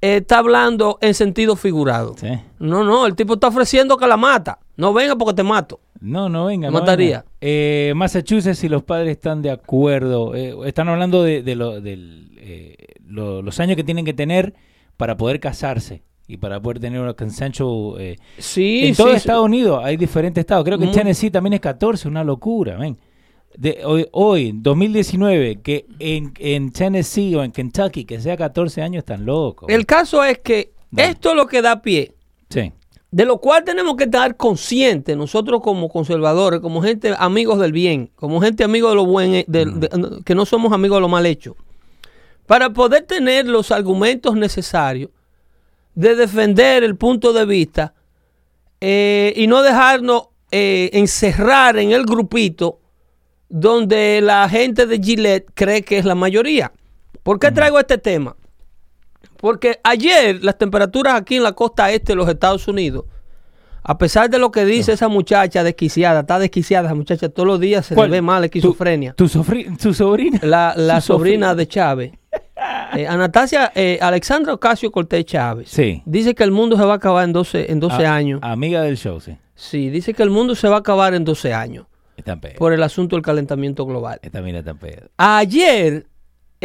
eh, 0.00 0.16
está 0.16 0.38
hablando 0.38 0.98
en 1.00 1.14
sentido 1.14 1.54
figurado. 1.54 2.16
Sí. 2.18 2.36
No, 2.58 2.82
no, 2.82 3.06
el 3.06 3.14
tipo 3.14 3.34
está 3.34 3.46
ofreciendo 3.46 3.96
que 3.96 4.08
la 4.08 4.16
mata. 4.16 4.58
No 4.76 4.92
venga 4.92 5.16
porque 5.16 5.34
te 5.34 5.42
mato. 5.42 5.80
No, 6.00 6.28
no 6.28 6.46
venga. 6.46 6.68
No 6.68 6.74
mataría. 6.80 7.20
venga. 7.20 7.32
Eh, 7.40 7.92
Massachusetts, 7.96 8.58
si 8.58 8.68
los 8.68 8.82
padres 8.82 9.12
están 9.12 9.40
de 9.42 9.50
acuerdo, 9.50 10.34
eh, 10.34 10.54
están 10.66 10.88
hablando 10.88 11.22
de, 11.22 11.42
de 11.42 11.54
lo- 11.56 11.80
del, 11.80 12.32
eh, 12.38 12.76
lo- 13.06 13.40
los 13.42 13.58
años 13.60 13.76
que 13.76 13.84
tienen 13.84 14.04
que 14.04 14.12
tener 14.12 14.54
para 14.96 15.16
poder 15.16 15.40
casarse 15.40 16.02
y 16.28 16.36
para 16.36 16.60
poder 16.60 16.80
tener 16.80 17.00
una 17.00 17.14
consensual. 17.14 18.00
eh, 18.00 18.16
Sí, 18.38 18.86
en 18.88 18.94
todo 18.94 19.06
sí, 19.08 19.12
sí. 19.12 19.16
Estados 19.18 19.44
Unidos 19.46 19.80
hay 19.82 19.96
diferentes 19.96 20.42
estados. 20.42 20.64
Creo 20.64 20.76
que 20.78 20.84
en 20.84 20.90
Mu- 20.90 20.96
Tennessee 20.96 21.30
también 21.30 21.54
es 21.54 21.60
14, 21.60 22.08
una 22.08 22.22
locura, 22.24 22.76
ven. 22.76 22.98
De, 23.56 23.80
hoy, 23.86 24.06
hoy, 24.12 24.52
2019, 24.54 25.62
que 25.62 25.86
en, 25.98 26.34
en 26.38 26.72
Tennessee 26.72 27.34
o 27.36 27.42
en 27.42 27.52
Kentucky 27.52 28.04
que 28.04 28.20
sea 28.20 28.36
14 28.36 28.82
años, 28.82 28.98
están 28.98 29.24
locos. 29.24 29.68
El 29.70 29.86
caso 29.86 30.22
es 30.24 30.38
que 30.40 30.72
Dale. 30.90 31.12
esto 31.12 31.30
es 31.30 31.36
lo 31.36 31.46
que 31.46 31.62
da 31.62 31.80
pie, 31.80 32.12
Sí, 32.50 32.72
de 33.10 33.24
lo 33.24 33.38
cual 33.38 33.64
tenemos 33.64 33.96
que 33.96 34.04
estar 34.04 34.36
conscientes 34.36 35.16
nosotros 35.16 35.60
como 35.62 35.88
conservadores, 35.88 36.60
como 36.60 36.82
gente 36.82 37.14
amigos 37.18 37.58
del 37.60 37.72
bien, 37.72 38.10
como 38.16 38.40
gente 38.40 38.64
amigos 38.64 38.90
de 38.90 38.96
lo 38.96 39.06
buen, 39.06 39.30
de- 39.32 39.44
de- 39.46 40.22
que 40.24 40.34
no 40.34 40.44
somos 40.44 40.72
amigos 40.72 40.96
de 40.98 41.00
lo 41.02 41.08
mal 41.08 41.24
hecho, 41.24 41.56
para 42.46 42.70
poder 42.70 43.02
tener 43.04 43.46
los 43.46 43.70
argumentos 43.70 44.34
necesarios 44.36 45.10
de 45.94 46.14
defender 46.14 46.82
el 46.84 46.96
punto 46.96 47.32
de 47.32 47.46
vista 47.46 47.94
eh, 48.80 49.32
y 49.36 49.46
no 49.46 49.62
dejarnos 49.62 50.28
eh, 50.50 50.90
encerrar 50.92 51.78
en 51.78 51.92
el 51.92 52.04
grupito 52.04 52.78
donde 53.48 54.20
la 54.20 54.48
gente 54.48 54.86
de 54.86 54.98
Gillette 54.98 55.50
cree 55.54 55.82
que 55.82 55.98
es 55.98 56.04
la 56.04 56.14
mayoría. 56.14 56.72
¿Por 57.22 57.38
qué 57.38 57.50
traigo 57.50 57.78
este 57.78 57.98
tema? 57.98 58.36
Porque 59.36 59.78
ayer 59.84 60.42
las 60.44 60.58
temperaturas 60.58 61.14
aquí 61.14 61.36
en 61.36 61.42
la 61.42 61.52
costa 61.52 61.90
este 61.90 62.12
de 62.12 62.16
los 62.16 62.28
Estados 62.28 62.66
Unidos, 62.68 63.04
a 63.82 63.98
pesar 63.98 64.28
de 64.30 64.38
lo 64.38 64.50
que 64.50 64.64
dice 64.64 64.92
esa 64.92 65.08
muchacha 65.08 65.62
desquiciada, 65.62 66.20
está 66.20 66.38
desquiciada 66.38 66.86
esa 66.88 66.94
muchacha, 66.94 67.28
todos 67.28 67.46
los 67.46 67.60
días 67.60 67.86
se 67.86 67.94
le 67.94 68.08
ve 68.08 68.20
mal 68.20 68.42
esquizofrenia. 68.44 69.12
¿Tu, 69.14 69.28
sobrina? 69.28 69.76
La, 70.42 70.74
sobrina 70.76 71.00
sobrina. 71.00 71.54
de 71.54 71.68
Chávez, 71.68 72.12
eh, 72.96 73.06
Anastasia, 73.06 73.70
eh, 73.74 73.98
Alexandra 74.02 74.54
Ocasio 74.54 74.90
Cortés 74.90 75.24
Chávez, 75.24 75.68
Sí. 75.70 76.02
dice 76.04 76.34
que 76.34 76.42
el 76.42 76.50
mundo 76.50 76.76
se 76.76 76.84
va 76.84 76.94
a 76.94 76.96
acabar 76.96 77.24
en 77.24 77.32
12, 77.32 77.70
en 77.70 77.78
12 77.78 78.04
A- 78.06 78.14
años. 78.14 78.40
Amiga 78.42 78.82
del 78.82 78.96
show, 78.96 79.20
sí. 79.20 79.36
Sí, 79.54 79.88
dice 79.88 80.12
que 80.14 80.22
el 80.22 80.30
mundo 80.30 80.54
se 80.54 80.68
va 80.68 80.76
a 80.76 80.78
acabar 80.80 81.14
en 81.14 81.24
12 81.24 81.54
años 81.54 81.86
por 82.58 82.72
el 82.72 82.82
asunto 82.82 83.14
del 83.14 83.22
calentamiento 83.22 83.86
global. 83.86 84.18
Esta 84.22 84.40
mira 84.42 84.62
pegados. 84.74 85.10
Ayer 85.16 86.06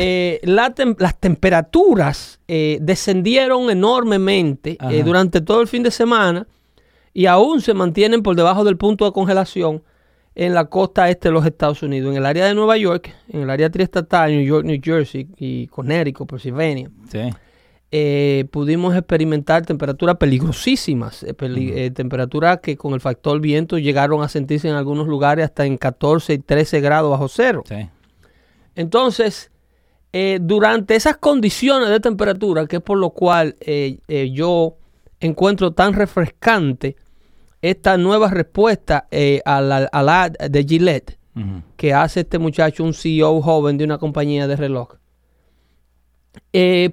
eh, 0.02 0.40
la 0.44 0.74
tem- 0.76 0.96
las 1.00 1.20
temperaturas 1.20 2.40
eh, 2.48 2.78
descendieron 2.82 3.70
enormemente 3.70 4.78
eh, 4.90 5.04
durante 5.04 5.42
todo 5.42 5.62
el 5.62 5.68
fin 5.68 5.84
de 5.84 5.92
semana 5.92 6.48
y 7.14 7.26
aún 7.26 7.62
se 7.62 7.74
mantienen 7.74 8.24
por 8.24 8.36
debajo 8.36 8.64
del 8.64 8.78
punto 8.78 9.06
de 9.06 9.12
congelación 9.12 9.84
en 10.34 10.54
la 10.54 10.66
costa 10.66 11.10
este 11.10 11.28
de 11.28 11.34
los 11.34 11.46
Estados 11.46 11.84
Unidos, 11.84 12.12
en 12.12 12.18
el 12.18 12.26
área 12.26 12.46
de 12.46 12.54
Nueva 12.56 12.78
York, 12.78 13.14
en 13.30 13.42
el 13.42 13.50
área 13.50 13.70
triestatal, 13.70 14.32
New 14.32 14.46
York, 14.46 14.66
New 14.66 14.80
Jersey 14.82 15.28
y 15.38 15.68
Connecticut, 15.68 16.30
Pennsylvania. 16.30 16.90
Sí. 17.12 17.30
pudimos 18.50 18.96
experimentar 18.96 19.66
temperaturas 19.66 20.16
peligrosísimas, 20.16 21.26
peli- 21.38 21.92
temperaturas 21.92 22.60
que 22.62 22.78
con 22.78 22.94
el 22.94 23.02
factor 23.02 23.42
viento 23.42 23.78
llegaron 23.78 24.24
a 24.24 24.30
sentirse 24.30 24.70
en 24.70 24.76
algunos 24.76 25.08
lugares 25.08 25.44
hasta 25.44 25.66
en 25.66 25.78
14 25.78 26.34
y 26.34 26.40
13 26.40 26.80
grados 26.80 27.12
bajo 27.12 27.28
cero. 27.28 27.64
Sí. 27.68 27.90
Entonces, 28.76 29.52
eh, 30.14 30.40
durante 30.42 30.96
esas 30.96 31.18
condiciones 31.18 31.90
de 31.90 32.00
temperatura, 32.00 32.66
que 32.68 32.78
es 32.78 32.82
por 32.82 32.98
lo 32.98 33.12
cual 33.12 33.56
eh, 33.62 34.00
eh, 34.08 34.32
yo 34.32 34.76
encuentro 35.20 35.72
tan 35.72 35.94
refrescante 35.94 36.96
esta 37.62 37.96
nueva 37.98 38.30
respuesta 38.30 39.08
a 39.46 39.62
la, 39.62 39.78
a 39.92 40.04
la 40.04 40.24
ad 40.24 40.32
de 40.50 40.64
Gillette 40.64 41.18
que 41.78 41.94
hace 41.94 42.22
este 42.22 42.40
muchacho, 42.40 42.84
un 42.84 42.94
CEO 42.94 43.42
joven 43.42 43.78
de 43.78 43.86
una 43.86 43.98
compañía 44.00 44.48
de 44.48 44.56
reloj. 44.58 44.96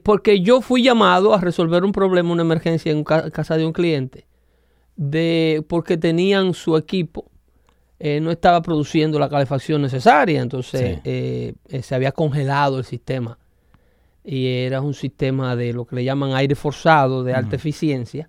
Porque 0.05 0.41
yo 0.41 0.61
fui 0.61 0.83
llamado 0.83 1.35
a 1.35 1.41
resolver 1.41 1.85
un 1.85 1.93
problema, 1.93 2.33
una 2.33 2.43
emergencia 2.43 2.93
en 2.93 3.03
ca- 3.05 3.31
casa 3.31 3.57
de 3.57 3.67
un 3.67 3.73
cliente, 3.73 4.27
de, 4.97 5.65
porque 5.69 5.97
tenían 5.97 6.55
su 6.55 6.77
equipo, 6.77 7.31
eh, 8.01 8.21
no 8.21 8.31
estaba 8.31 8.63
produciendo 8.63 9.19
la 9.19 9.29
calefacción 9.29 9.83
necesaria, 9.83 10.41
entonces 10.41 10.97
Sí. 10.97 11.01
eh, 11.05 11.55
eh, 11.69 11.83
se 11.83 11.95
había 11.95 12.13
congelado 12.13 12.79
el 12.79 12.85
sistema. 12.85 13.39
Y 14.25 14.47
era 14.47 14.81
un 14.83 14.95
sistema 14.95 15.57
de 15.57 15.73
lo 15.73 15.87
que 15.87 15.97
le 15.97 16.05
llaman 16.05 16.33
aire 16.35 16.55
forzado 16.55 17.25
de 17.25 17.35
alta 17.35 17.57
eficiencia, 17.57 18.29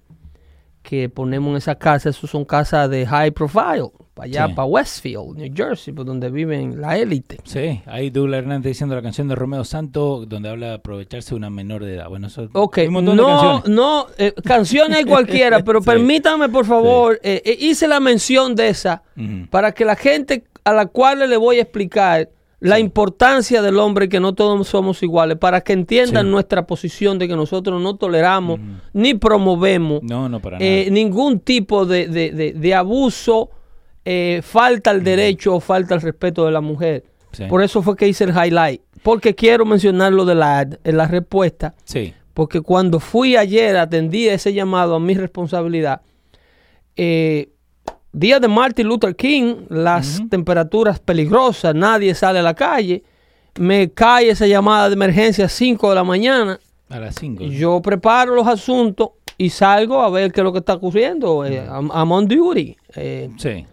que 0.90 1.08
ponemos 1.08 1.52
en 1.52 1.58
esa 1.58 1.76
casa, 1.76 2.10
esos 2.10 2.32
son 2.32 2.46
casas 2.46 2.90
de 2.90 3.06
high 3.06 3.30
profile, 3.30 3.92
para 4.16 4.26
allá, 4.26 4.48
Sí. 4.48 4.54
para 4.56 4.66
Westfield, 4.66 5.36
New 5.38 5.52
Jersey, 5.56 5.94
por 5.94 6.04
donde 6.04 6.32
viven 6.32 6.82
la 6.82 6.98
élite. 6.98 7.38
Sí, 7.44 7.80
ahí 7.86 8.10
Douglas 8.10 8.40
Hernández 8.40 8.70
diciendo 8.72 8.96
la 8.96 9.04
canción 9.04 9.28
de 9.28 9.36
Romeo 9.36 9.64
Santo, 9.64 10.26
donde 10.26 10.50
habla 10.50 10.70
de 10.70 10.74
aprovecharse 10.74 11.30
de 11.30 11.36
una 11.36 11.52
menor 11.52 11.84
de 11.86 11.94
edad. 11.94 12.10
Bueno, 12.10 12.26
eso 12.26 12.50
Ok, 12.54 12.80
hay 12.80 12.88
un 12.88 12.94
montón 12.94 13.18
de 13.18 13.22
no, 13.22 13.28
canciones. 13.28 13.70
no, 13.70 14.08
eh, 14.18 14.34
canciones 14.44 14.98
hay 14.98 15.06
cualquiera, 15.06 15.60
pero 15.64 15.80
Sí. 15.80 15.86
permítanme 15.86 16.50
por 16.50 16.66
favor, 16.66 17.20
eh, 17.22 17.44
eh, 17.46 17.56
hice 17.60 17.88
la 17.88 18.00
mención 18.00 18.56
de 18.56 18.70
esa 18.70 19.04
para 19.52 19.74
que 19.74 19.86
la 19.86 19.96
gente 19.96 20.46
a 20.64 20.74
la 20.74 20.88
cual 20.88 21.20
le 21.30 21.38
voy 21.38 21.60
a 21.60 21.62
explicar 21.62 22.30
la 22.62 22.78
importancia 22.80 23.62
del 23.62 23.78
hombre, 23.80 24.10
que 24.10 24.20
no 24.20 24.34
todos 24.34 24.68
somos 24.68 25.02
iguales, 25.04 25.38
para 25.38 25.62
que 25.62 25.74
entiendan 25.74 26.26
Sí. 26.26 26.32
nuestra 26.32 26.68
posición 26.68 27.18
de 27.18 27.28
que 27.28 27.36
nosotros 27.36 27.82
no 27.82 27.96
toleramos 27.96 28.60
ni 28.94 29.14
promovemos 29.14 30.04
No, 30.04 30.28
no, 30.28 30.42
eh, 30.60 30.90
ningún 30.92 31.40
tipo 31.40 31.86
de, 31.86 32.08
de- 32.08 32.32
de- 32.32 32.54
de 32.54 32.76
abuso, 32.76 33.50
eh, 34.04 34.42
falta 34.44 34.90
al 34.90 35.04
derecho 35.04 35.56
o 35.56 35.60
falta 35.60 35.96
al 35.96 36.02
respeto 36.02 36.46
de 36.46 36.52
la 36.52 36.62
mujer. 36.62 37.06
Sí. 37.32 37.46
Por 37.46 37.64
eso 37.64 37.82
fue 37.82 37.96
que 37.96 38.08
hice 38.08 38.24
el 38.26 38.32
highlight, 38.32 38.82
porque 39.04 39.36
quiero 39.36 39.64
mencionar 39.66 40.12
lo 40.12 40.26
de 40.26 40.36
la 40.36 40.68
la 40.84 41.08
respuesta, 41.08 41.76
Sí, 41.86 42.14
porque 42.34 42.60
cuando 42.62 43.00
fui 43.00 43.36
ayer, 43.38 43.78
atendí 43.78 44.28
ese 44.28 44.54
llamado 44.54 44.96
a 44.96 45.00
mi 45.00 45.14
responsabilidad. 45.14 46.02
eh, 46.98 47.50
día 48.12 48.40
de 48.40 48.48
Martin 48.48 48.88
Luther 48.88 49.16
King, 49.16 49.66
las 49.70 50.22
temperaturas 50.30 51.00
peligrosas, 51.00 51.76
nadie 51.76 52.14
sale 52.16 52.40
a 52.40 52.44
la 52.44 52.54
calle. 52.54 53.04
Me 53.60 53.92
cae 53.92 54.30
esa 54.30 54.48
llamada 54.48 54.90
de 54.90 54.94
emergencia 54.94 55.46
a 55.46 55.50
5 55.50 55.90
de 55.90 55.96
la 55.96 56.04
mañana. 56.04 56.60
a 56.90 57.00
las 57.00 57.16
5. 57.16 57.44
Yo 57.46 57.82
preparo 57.82 58.34
los 58.36 58.48
asuntos 58.48 59.10
y 59.38 59.50
salgo 59.50 60.02
a 60.02 60.10
ver 60.10 60.32
qué 60.32 60.42
es 60.42 60.44
lo 60.44 60.52
que 60.52 60.60
está 60.60 60.74
ocurriendo. 60.76 61.46
eh, 61.46 61.66
I'm, 61.66 61.90
I'm 61.94 62.12
on 62.12 62.28
duty. 62.28 62.76
Eh, 62.96 63.30
Sí, 63.38 63.66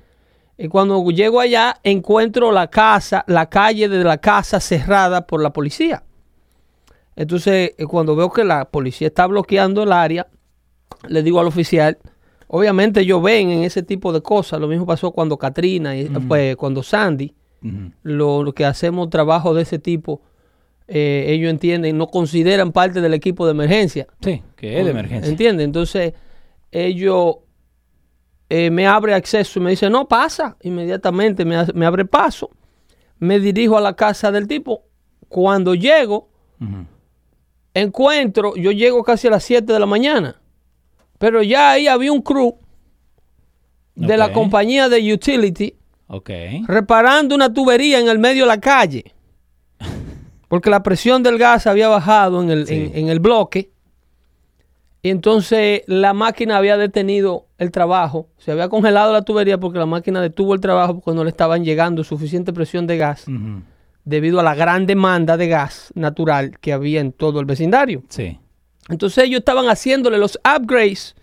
y 0.58 0.68
cuando 0.68 1.02
llego 1.10 1.40
allá, 1.40 1.78
encuentro 1.82 2.50
la 2.52 2.68
casa, 2.68 3.24
la 3.26 3.48
calle 3.48 3.88
de 3.88 4.02
la 4.04 4.18
casa 4.18 4.58
cerrada 4.60 5.26
por 5.26 5.42
la 5.42 5.52
policía. 5.52 6.02
Entonces, 7.14 7.72
eh, 7.76 7.84
cuando 7.86 8.14
veo 8.16 8.30
que 8.30 8.44
la 8.44 8.66
policía 8.66 9.08
está 9.08 9.26
bloqueando 9.26 9.82
el 9.82 9.92
área, 9.92 10.26
le 11.08 11.22
digo 11.22 11.40
al 11.40 11.46
oficial, 11.46 11.98
obviamente 12.48 13.00
ellos 13.00 13.22
ven 13.22 13.50
en 13.50 13.62
ese 13.62 13.82
tipo 13.82 14.12
de 14.12 14.20
cosas, 14.20 14.60
lo 14.60 14.68
mismo 14.68 14.86
pasó 14.86 15.10
cuando 15.12 15.36
Katrina, 15.36 15.96
y, 15.96 16.04
pues, 16.06 16.56
cuando 16.56 16.82
Sandy, 16.82 17.34
Ujú. 17.62 17.92
lo, 18.02 18.42
lo 18.42 18.52
que 18.52 18.64
hacemos 18.64 19.10
trabajo 19.10 19.54
de 19.54 19.62
ese 19.62 19.78
tipo, 19.78 20.20
eh, 20.88 21.26
ellos 21.28 21.50
entienden, 21.50 21.98
no 21.98 22.06
consideran 22.06 22.70
parte 22.72 23.00
del 23.00 23.14
equipo 23.14 23.44
de 23.46 23.50
emergencia. 23.52 24.06
Sí, 24.20 24.42
que 24.54 24.78
es 24.78 24.84
de 24.84 24.90
emergencia. 24.90 25.28
¿Entiendes? 25.30 25.64
Entonces, 25.64 26.12
ellos 26.70 27.36
eh, 28.48 28.70
me 28.70 28.86
abre 28.86 29.14
acceso 29.14 29.58
y 29.58 29.62
me 29.62 29.70
dice, 29.70 29.90
no, 29.90 30.06
pasa. 30.06 30.56
Inmediatamente 30.62 31.44
me, 31.44 31.56
me 31.74 31.86
abre 31.86 32.04
paso. 32.04 32.50
Me 33.18 33.40
dirijo 33.40 33.76
a 33.76 33.80
la 33.80 33.96
casa 33.96 34.30
del 34.30 34.46
tipo. 34.46 34.84
Cuando 35.28 35.74
llego, 35.74 36.28
encuentro, 37.74 38.54
yo 38.56 38.70
llego 38.70 39.02
casi 39.02 39.26
a 39.26 39.30
las 39.30 39.44
7 39.44 39.72
de 39.72 39.80
la 39.80 39.86
mañana. 39.86 40.40
Pero 41.18 41.42
ya 41.42 41.72
ahí 41.72 41.86
había 41.88 42.12
un 42.12 42.22
crew 42.22 42.56
de 43.94 44.16
la 44.16 44.32
compañía 44.32 44.88
de 44.88 45.12
utility 45.14 45.74
reparando 46.68 47.34
una 47.34 47.52
tubería 47.52 47.98
en 47.98 48.08
el 48.08 48.18
medio 48.18 48.42
de 48.44 48.48
la 48.48 48.60
calle. 48.60 49.04
Porque 50.48 50.70
la 50.70 50.82
presión 50.82 51.22
del 51.22 51.38
gas 51.38 51.66
había 51.66 51.88
bajado 51.88 52.42
en 52.42 52.50
el, 52.50 52.66
Sí. 52.66 52.74
en, 52.74 52.96
en 53.04 53.08
el 53.08 53.20
bloque. 53.20 53.70
Y 55.02 55.10
entonces 55.10 55.82
la 55.86 56.12
máquina 56.14 56.56
había 56.58 56.76
detenido 56.76 57.46
el 57.58 57.70
trabajo. 57.70 58.28
Se 58.38 58.50
había 58.52 58.68
congelado 58.68 59.12
la 59.12 59.22
tubería 59.22 59.58
porque 59.58 59.78
la 59.78 59.86
máquina 59.86 60.20
detuvo 60.20 60.52
el 60.54 60.60
trabajo 60.60 61.00
porque 61.00 61.16
no 61.16 61.22
le 61.24 61.30
estaban 61.30 61.64
llegando 61.64 62.02
suficiente 62.04 62.52
presión 62.52 62.86
de 62.88 62.96
gas 62.98 63.24
debido 64.04 64.40
a 64.40 64.42
la 64.42 64.54
gran 64.54 64.84
demanda 64.86 65.36
de 65.36 65.46
gas 65.48 65.92
natural 65.94 66.58
que 66.60 66.72
había 66.72 67.00
en 67.00 67.12
todo 67.12 67.38
el 67.40 67.46
vecindario. 67.46 68.02
Sí. 68.08 68.38
Entonces 68.88 69.24
ellos 69.24 69.40
estaban 69.40 69.66
haciéndole 69.66 70.18
los 70.18 70.38
upgrades 70.44 71.14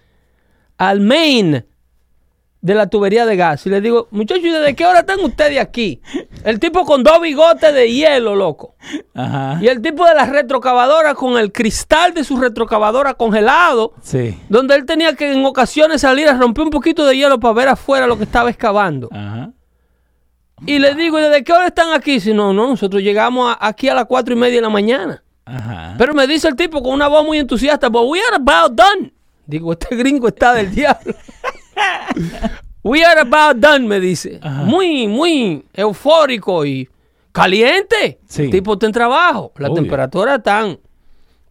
al 0.78 1.00
main 1.00 1.66
de 2.62 2.76
la 2.76 2.88
tubería 2.88 3.26
de 3.26 3.36
gas. 3.36 3.66
Y 3.66 3.70
les 3.70 3.84
digo, 3.84 4.08
muchachos, 4.12 4.46
¿y 4.46 4.50
desde 4.50 4.74
qué 4.74 4.86
hora 4.86 5.00
están 5.00 5.20
ustedes 5.20 5.60
aquí? 5.60 6.02
El 6.46 6.60
tipo 6.60 6.86
con 6.86 7.04
dos 7.04 7.20
bigotes 7.22 7.74
de 7.74 7.92
hielo, 7.92 8.36
loco. 8.36 8.76
Ajá. 9.14 9.60
Y 9.62 9.68
el 9.68 9.82
tipo 9.82 10.06
de 10.06 10.16
la 10.16 10.26
retrocavadora 10.26 11.14
con 11.14 11.38
el 11.38 11.52
cristal 11.52 12.14
de 12.14 12.24
su 12.24 12.38
retrocavadora 12.38 13.16
congelado, 13.16 13.94
Sí. 14.02 14.38
donde 14.48 14.76
él 14.76 14.86
tenía 14.86 15.14
que 15.16 15.32
en 15.34 15.44
ocasiones 15.46 16.02
salir 16.02 16.28
a 16.30 16.38
romper 16.38 16.64
un 16.64 16.70
poquito 16.70 17.06
de 17.06 17.18
hielo 17.18 17.38
para 17.40 17.54
ver 17.54 17.68
afuera 17.68 18.08
lo 18.08 18.18
que 18.18 18.24
estaba 18.24 18.50
excavando. 18.50 19.10
Ajá. 19.12 19.52
Y 20.66 20.80
les 20.80 20.96
digo, 20.96 21.20
¿y 21.20 21.24
desde 21.24 21.44
qué 21.44 21.52
hora 21.52 21.68
están 21.68 21.92
aquí? 21.94 22.22
Si 22.22 22.34
no, 22.34 22.54
no, 22.54 22.68
nosotros 22.68 23.02
llegamos 23.04 23.54
a- 23.54 23.68
aquí 23.68 23.90
a 23.90 23.94
las 23.94 24.06
cuatro 24.06 24.34
y 24.34 24.38
media 24.38 24.56
de 24.56 24.62
la 24.62 24.70
mañana. 24.70 25.22
Ajá. 25.46 25.96
Pero 25.98 26.14
me 26.14 26.26
dice 26.28 26.48
el 26.48 26.56
tipo 26.56 26.82
con 26.82 26.94
una 26.94 27.08
voz 27.08 27.26
muy 27.26 27.38
entusiasta, 27.38 27.90
but 27.90 28.04
we 28.10 28.20
are 28.22 28.36
about 28.38 28.72
done. 28.78 29.14
Digo, 29.46 29.74
este 29.74 29.96
gringo 29.96 30.28
está 30.30 30.54
del 30.54 30.70
diablo. 30.76 31.14
we 32.84 33.04
are 33.04 33.20
about 33.22 33.58
done, 33.58 33.88
me 33.88 34.00
dice. 34.00 34.40
Ajá. 34.42 34.64
Muy, 34.64 35.08
muy 35.08 35.66
eufórico 35.74 36.66
y 36.66 36.90
caliente. 37.32 38.20
Sí. 38.28 38.44
El 38.44 38.50
tipo 38.52 38.74
está 38.74 38.86
en 38.86 38.92
trabajo. 38.92 39.52
La 39.58 39.68
Obvio. 39.70 39.82
temperatura 39.82 40.36
están 40.36 40.80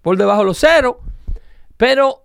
por 0.01 0.17
debajo 0.17 0.41
de 0.41 0.47
los 0.47 0.59
ceros. 0.59 0.97
Pero 1.77 2.23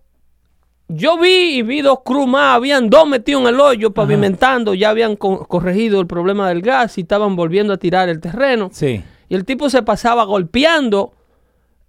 yo 0.88 1.17
vi 1.17 1.58
y 1.58 1.62
vi 1.63 1.82
dos 1.82 1.99
crew 2.06 2.27
más. 2.27 2.56
Habían 2.56 2.89
dos 2.89 3.08
metidos 3.08 3.41
en 3.41 3.47
el 3.49 3.60
hoyo 3.60 3.91
pavimentando. 3.93 4.73
Ya 4.73 4.89
habían 4.89 5.15
co- 5.15 5.45
corregido 5.47 5.99
el 5.99 6.08
problema 6.08 6.47
del 6.49 6.62
gas 6.62 6.97
y 6.97 7.01
estaban 7.01 7.36
volviendo 7.36 7.73
a 7.73 7.77
tirar 7.77 8.10
el 8.10 8.19
terreno. 8.21 8.69
Sí. 8.71 9.03
Y 9.30 9.36
el 9.36 9.43
tipo 9.45 9.69
se 9.69 9.82
pasaba 9.84 10.23
golpeando 10.25 11.13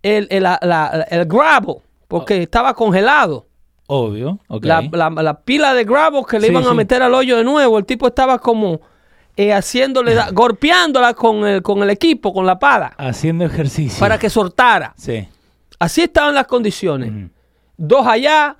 el, 0.03 0.27
el, 0.31 0.43
la- 0.43 0.59
la- 0.63 1.07
el 1.11 1.25
gravel 1.27 1.77
porque 2.09 2.43
estaba 2.43 2.75
congelado. 2.75 3.47
Obvio. 3.87 4.39
Ok. 4.49 4.65
La, 4.65 4.83
la- 4.93 5.11
la 5.11 5.41
pila 5.41 5.75
de 5.75 5.85
gravel 5.85 6.25
que 6.29 6.39
le 6.39 6.47
Sí, 6.47 6.53
iban 6.53 6.65
a 6.65 6.71
sí. 6.71 6.75
meter 6.75 7.03
al 7.03 7.15
hoyo 7.15 7.37
de 7.37 7.45
nuevo, 7.45 7.79
el 7.79 7.85
tipo 7.87 8.07
estaba 8.07 8.39
como 8.39 8.81
eh, 9.37 9.53
haciéndole, 9.53 10.15
da- 10.15 10.31
golpeándola 10.33 11.15
con 11.15 11.47
el, 11.47 11.63
con 11.63 11.83
el 11.83 11.91
equipo, 11.91 12.33
con 12.35 12.45
la 12.47 12.59
pala, 12.59 12.93
Haciendo 12.99 13.45
ejercicio. 13.45 13.99
para 14.01 14.19
que 14.19 14.29
soltara. 14.31 14.93
Sí. 14.97 15.27
Así 15.79 16.03
estaban 16.03 16.35
las 16.35 16.47
condiciones. 16.47 17.31
Dos 17.77 18.05
allá, 18.07 18.57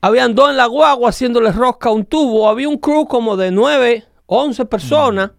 habían 0.00 0.34
dos 0.34 0.50
en 0.50 0.56
la 0.56 0.66
guagua 0.66 1.10
haciéndole 1.10 1.52
rosca 1.52 1.88
a 1.90 1.92
un 1.92 2.04
tubo. 2.04 2.48
Había 2.48 2.68
un 2.68 2.76
crew 2.78 3.06
como 3.06 3.36
de 3.36 3.52
nueve, 3.52 4.04
once 4.26 4.64
personas 4.64 5.30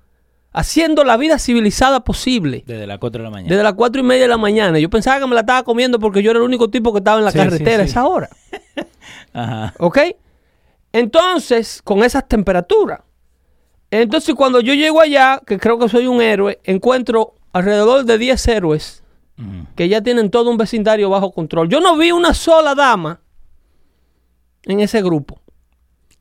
haciendo 0.52 1.04
la 1.04 1.18
vida 1.18 1.38
civilizada 1.40 2.04
posible. 2.04 2.64
Desde 2.66 2.88
las 2.88 2.98
4 3.00 3.20
de 3.20 3.24
la 3.24 3.30
mañana. 3.30 3.50
Desde 3.50 3.64
las 3.64 3.74
cuatro 3.74 4.02
y 4.02 4.04
media 4.04 4.24
de 4.24 4.28
la 4.30 4.38
mañana. 4.38 4.80
Yo 4.80 4.90
pensaba 4.90 5.20
que 5.20 5.28
me 5.28 5.34
la 5.36 5.42
estaba 5.42 5.64
comiendo 5.64 6.00
porque 6.00 6.24
yo 6.24 6.32
era 6.32 6.40
el 6.40 6.46
único 6.46 6.70
tipo 6.70 6.92
que 6.94 7.00
estaba 7.00 7.20
en 7.20 7.26
la 7.26 7.32
Sí, 7.32 7.38
sí, 7.38 7.44
carretera 7.44 7.84
a 7.84 7.86
esa 7.86 8.06
hora. 8.08 8.30
Ajá. 9.34 9.74
¿Ok? 9.80 10.00
Entonces, 10.94 11.82
con 11.84 12.04
esas 12.04 12.28
temperaturas. 12.28 13.02
Entonces, 13.92 14.36
cuando 14.36 14.60
yo 14.60 14.74
llego 14.74 15.00
allá, 15.00 15.42
que 15.46 15.58
creo 15.60 15.78
que 15.80 15.88
soy 15.90 16.08
un 16.08 16.22
héroe, 16.22 16.60
encuentro 16.64 17.36
alrededor 17.54 18.06
de 18.06 18.18
10 18.18 18.48
héroes 18.48 19.04
que 19.76 19.88
ya 19.88 20.02
tienen 20.02 20.32
todo 20.32 20.50
un 20.50 20.58
vecindario 20.58 21.12
bajo 21.12 21.32
control. 21.32 21.70
Yo 21.70 21.80
no 21.80 21.96
vi 21.96 22.12
una 22.12 22.34
sola 22.34 22.74
dama 22.74 23.22
en 24.64 24.80
ese 24.80 25.04
grupo 25.04 25.40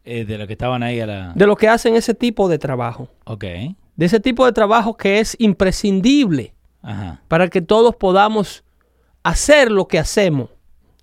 Eh, 0.05 0.27
de 0.27 0.37
los 0.37 0.47
que 0.47 0.53
estaban 0.53 0.83
ahí 0.83 1.01
a 1.01 1.07
la. 1.07 1.33
de 1.35 1.47
los 1.47 1.57
que 1.57 1.67
hacen 1.67 1.97
ese 1.97 2.13
tipo 2.13 2.47
de 2.49 2.59
trabajo. 2.59 3.09
Ok. 3.25 3.45
De 3.97 4.07
ese 4.07 4.21
tipo 4.21 4.45
de 4.47 4.53
trabajo 4.53 4.97
que 4.97 5.19
es 5.21 5.37
imprescindible. 5.39 6.53
Ajá. 6.83 7.21
para 7.27 7.49
que 7.49 7.61
todos 7.63 7.97
podamos 7.97 8.63
hacer 9.25 9.73
lo 9.73 9.89
que 9.89 9.99
hacemos. 9.99 10.51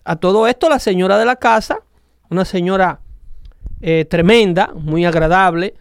A 0.05 0.15
todo 0.15 0.47
esto, 0.47 0.69
la 0.69 0.79
señora 0.79 1.17
de 1.17 1.25
la 1.25 1.35
casa, 1.35 1.79
una 2.29 2.45
señora 2.45 3.01
eh, 3.81 4.05
tremenda, 4.05 4.71
muy 4.73 5.03
agradable, 5.03 5.73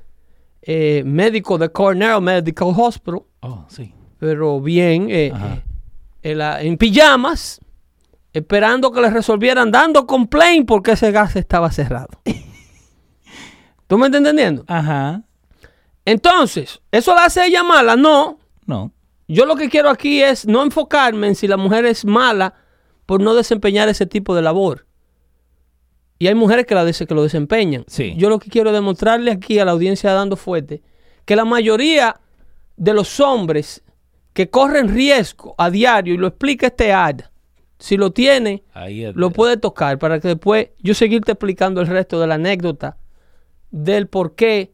eh, 0.62 1.04
médico 1.06 1.56
de 1.56 1.68
Cornell 1.70 2.20
Medical 2.20 2.72
Hospital, 2.76 3.22
Oh, 3.42 3.64
sí. 3.68 3.94
pero 4.18 4.60
bien, 4.60 5.06
eh, 5.08 5.32
en, 6.22 6.38
la- 6.38 6.60
en 6.62 6.76
pijamas, 6.78 7.60
esperando 8.32 8.90
que 8.90 9.00
le 9.02 9.10
resolvieran, 9.10 9.70
dando 9.70 10.04
complaint 10.04 10.66
porque 10.66 10.92
ese 10.92 11.12
gas 11.12 11.36
estaba 11.36 11.70
cerrado. 11.70 12.08
¿Tú 13.86 13.98
me 13.98 14.06
estás 14.06 14.18
entendiendo? 14.18 14.64
Ajá. 14.66 15.22
Entonces, 16.04 16.80
¿eso 16.90 17.14
la 17.14 17.24
hace 17.26 17.46
ella 17.46 17.62
mala? 17.62 17.96
No, 17.96 18.38
No. 18.66 18.92
yo 19.28 19.46
lo 19.46 19.56
que 19.56 19.68
quiero 19.68 19.88
aquí 19.90 20.22
es 20.22 20.46
no 20.46 20.62
enfocarme 20.62 21.28
en 21.28 21.34
si 21.34 21.46
la 21.46 21.56
mujer 21.56 21.84
es 21.84 22.04
mala 22.04 22.54
por 23.06 23.20
no 23.20 23.34
desempeñar 23.34 23.88
ese 23.88 24.06
tipo 24.06 24.34
de 24.34 24.42
labor. 24.42 24.86
Y 26.18 26.28
hay 26.28 26.34
mujeres 26.34 26.66
que, 26.66 26.74
la 26.74 26.84
des- 26.84 27.04
que 27.06 27.14
lo 27.14 27.22
desempeñan. 27.22 27.84
Sí. 27.88 28.14
Yo 28.16 28.28
lo 28.28 28.38
que 28.38 28.48
quiero 28.50 28.72
demostrarle 28.72 29.30
aquí 29.32 29.58
a 29.58 29.64
la 29.64 29.72
audiencia 29.72 30.12
dando 30.12 30.36
fuerte, 30.36 30.82
que 31.24 31.34
la 31.36 31.44
mayoría 31.44 32.20
de 32.76 32.94
los 32.94 33.18
hombres 33.20 33.82
que 34.32 34.48
corren 34.48 34.88
riesgo 34.88 35.54
a 35.58 35.68
diario, 35.70 36.14
y 36.14 36.16
lo 36.18 36.26
explica 36.28 36.68
este 36.68 36.92
ad, 36.92 37.20
si 37.78 37.96
lo 37.96 38.12
tiene, 38.12 38.62
lo 39.14 39.30
puede 39.30 39.56
tocar 39.56 39.98
para 39.98 40.20
que 40.20 40.28
después 40.28 40.68
yo 40.78 40.94
seguirte 40.94 41.32
explicando 41.32 41.80
el 41.80 41.88
resto 41.88 42.20
de 42.20 42.28
la 42.28 42.36
anécdota 42.36 42.96
del 43.72 44.06
por 44.06 44.36
qué 44.36 44.72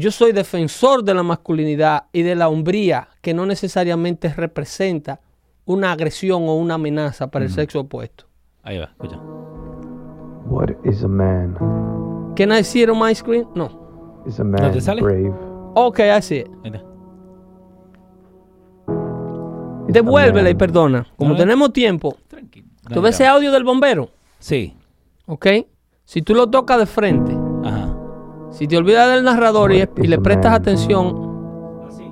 yo 0.00 0.10
soy 0.10 0.32
defensor 0.32 1.04
de 1.04 1.14
la 1.14 1.22
masculinidad 1.22 2.04
y 2.12 2.22
de 2.22 2.34
la 2.34 2.48
hombría 2.48 3.08
que 3.20 3.34
no 3.34 3.46
necesariamente 3.46 4.28
representa 4.32 5.20
una 5.64 5.92
agresión 5.92 6.48
o 6.48 6.54
una 6.56 6.74
amenaza 6.74 7.30
para 7.30 7.44
el 7.44 7.50
sexo 7.50 7.80
opuesto. 7.80 8.24
Ahí 8.62 8.78
va, 8.78 8.86
escucha. 8.86 9.16
What 10.46 10.70
is 10.84 11.04
a 11.04 11.08
man? 11.08 11.54
Can 12.34 12.50
I 12.50 12.64
see 12.64 12.82
it 12.82 12.88
on 12.88 12.98
my 12.98 13.14
screen? 13.14 13.46
No. 13.54 14.22
Is 14.26 14.40
a 14.40 14.44
man 14.44 14.72
te 14.72 14.80
sale? 14.80 15.00
brave? 15.00 15.32
Ok, 15.74 16.00
I 16.00 16.22
see 16.22 16.38
it. 16.38 16.48
Devuélvela 19.88 20.50
y 20.50 20.54
perdona. 20.54 21.06
Como 21.16 21.32
No, 21.32 21.36
tenemos 21.36 21.72
tiempo. 21.72 22.16
Tranquilo. 22.28 22.68
¿Tú 22.92 23.00
ves 23.02 23.14
ese 23.16 23.26
audio 23.26 23.52
del 23.52 23.64
bombero? 23.64 24.08
Sí. 24.38 24.76
¿Ok? 25.26 25.46
Si 26.04 26.22
tú 26.22 26.34
lo 26.34 26.48
tocas 26.48 26.78
de 26.78 26.86
frente. 26.86 27.39
Si 28.50 28.66
te 28.66 28.76
olvidas 28.76 29.14
del 29.14 29.24
narrador 29.24 29.72
y, 29.72 29.88
y 29.96 30.06
le 30.06 30.18
prestas 30.18 30.52
atención 30.54 31.86
Así. 31.88 32.04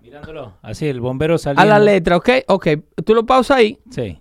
Mirándolo. 0.00 0.54
Así, 0.62 0.86
el 0.86 1.00
bombero 1.00 1.38
saliendo. 1.38 1.62
a 1.62 1.78
la 1.78 1.84
letra, 1.84 2.16
¿ok? 2.16 2.28
Ok, 2.48 2.68
tú 3.04 3.14
lo 3.14 3.26
pausas 3.26 3.58
ahí. 3.58 3.78
Sí. 3.90 4.18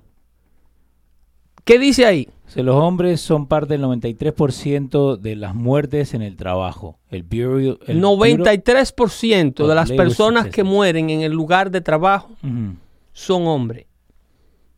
¿Qué 1.63 1.79
dice 1.79 2.05
ahí? 2.05 2.27
Los 2.55 2.75
hombres 2.75 3.21
son 3.21 3.47
parte 3.47 3.77
del 3.77 3.83
93% 3.83 5.17
de 5.17 5.35
las 5.37 5.55
muertes 5.55 6.13
en 6.13 6.21
el 6.21 6.35
trabajo. 6.35 6.99
El 7.09 7.23
Bureau... 7.23 7.77
El 7.87 8.01
93% 8.01 9.67
de 9.67 9.75
las 9.75 9.91
personas 9.91 10.47
que 10.47 10.63
mueren 10.63 11.09
en 11.09 11.21
el 11.21 11.31
lugar 11.31 11.71
de 11.71 11.79
trabajo 11.79 12.31
son 13.13 13.47
hombres. 13.47 13.85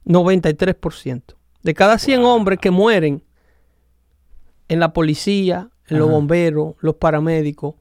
93%. 0.05 1.21
De 1.63 1.73
cada 1.73 1.97
100 1.97 2.23
hombres 2.23 2.59
que 2.59 2.69
mueren 2.69 3.23
en 4.67 4.79
la 4.79 4.93
policía, 4.93 5.69
los 5.99 6.09
bomberos, 6.09 6.75
los 6.79 6.95
paramédicos, 6.95 7.75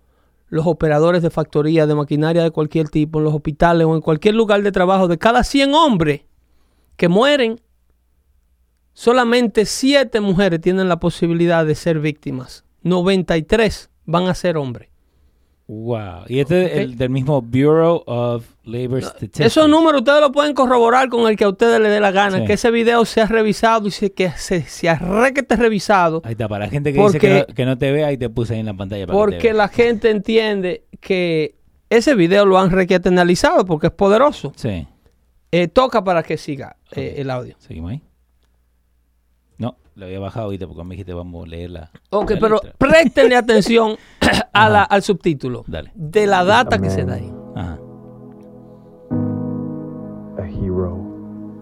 los 0.48 0.66
operadores 0.66 1.22
de 1.22 1.31
factoría, 1.31 1.87
de 1.87 1.94
maquinaria 1.94 2.42
de 2.42 2.51
cualquier 2.51 2.88
tipo, 2.88 3.18
en 3.18 3.25
los 3.25 3.35
hospitales 3.35 3.87
o 3.87 3.94
en 3.94 4.03
cualquier 4.03 4.35
lugar 4.35 4.62
de 4.62 4.70
trabajo, 4.70 5.09
de 5.09 5.18
cada 5.18 5.44
100 5.44 5.75
hombres 5.75 6.22
que 6.96 7.09
mueren, 7.09 7.61
solamente 8.92 9.64
7 9.64 10.20
mujeres 10.20 10.61
tienen 10.61 10.88
la 10.88 11.01
posibilidad 11.01 11.64
de 11.64 11.75
ser 11.75 12.01
víctimas. 12.01 12.64
93 12.83 13.90
van 14.05 14.29
a 14.29 14.35
ser 14.35 14.57
hombres. 14.57 14.91
Wow. 15.75 16.25
Y 16.29 16.41
este 16.41 16.67
es 16.67 16.79
el 16.81 16.99
del 16.99 17.09
mismo 17.09 17.41
Bureau 17.41 18.03
of 18.07 18.45
Labor 18.65 19.03
Statistics. 19.03 19.41
Esos 19.41 19.69
números 19.71 20.03
ustedes 20.03 20.21
lo 20.21 20.31
pueden 20.31 20.53
corroborar 20.55 21.09
con 21.09 21.27
el 21.31 21.37
que 21.37 21.45
a 21.45 21.49
ustedes 21.49 21.81
les 21.81 21.91
dé 21.91 21.99
la 21.99 22.11
gana. 22.11 22.41
Sí. 22.41 22.45
Que 22.45 22.53
ese 22.55 22.71
video 22.71 23.05
se 23.07 23.23
ha 23.23 23.27
revisado 23.27 23.89
y 23.89 23.91
se, 23.91 24.13
que 24.13 24.31
se, 24.33 24.63
se 24.65 24.89
ha 24.91 24.97
requete 24.99 25.57
revisado. 25.57 26.21
Ahí 26.25 26.33
está, 26.33 26.47
para 26.47 26.67
la 26.67 26.71
gente 26.71 26.93
que 26.93 26.99
Porque- 26.99 27.19
dice 27.19 27.45
que 27.47 27.47
no, 27.49 27.55
que 27.55 27.65
no 27.67 27.79
te 27.79 27.91
ve, 27.91 28.05
ahí 28.05 28.19
te 28.19 28.29
puse 28.29 28.53
ahí 28.55 28.61
en 28.61 28.67
la 28.67 28.75
pantalla. 28.75 29.07
Para 29.07 29.17
que 29.19 29.19
te 29.19 29.25
Porque 29.37 29.53
la 29.55 29.69
gente 29.69 30.11
entiende 30.11 30.85
que 31.01 31.55
ese 31.89 32.15
video 32.15 32.45
lo 32.45 32.59
han 32.59 32.71
requete 32.71 33.09
analizado 33.09 33.65
porque 33.65 33.87
es 33.87 33.93
poderoso. 33.95 34.53
Sí. 34.57 34.87
Eh, 35.53 35.69
toca 35.69 36.05
para 36.05 36.23
que 36.23 36.37
siga 36.37 36.77
eh, 36.95 37.15
el 37.17 37.31
audio. 37.31 37.55
¿Seguimos 37.59 37.93
ahí? 37.93 38.03
No, 39.59 39.77
lo 39.95 40.07
había 40.07 40.19
bajado 40.19 40.47
ahorita 40.47 40.67
porque 40.67 40.83
me 40.85 40.91
dijiste 40.95 41.13
vamos 41.13 41.47
a 41.47 41.49
leerla. 41.49 41.91
Ok, 42.11 42.31
la 42.33 42.39
pero 42.41 42.55
letra. 42.57 42.73
préstenle 42.79 43.37
atención 43.37 43.97
a 44.53 44.69
la- 44.69 44.83
al 44.85 45.03
subtítulo. 45.03 45.65
Dale. 45.67 45.93
De 45.95 46.27
la 46.27 46.45
data 46.45 46.79
que 46.79 46.91
se 46.91 47.05
da 47.05 47.15
ahí. 47.15 47.33
Ajá. 47.57 47.79
A 50.39 50.47
hero. 50.49 50.95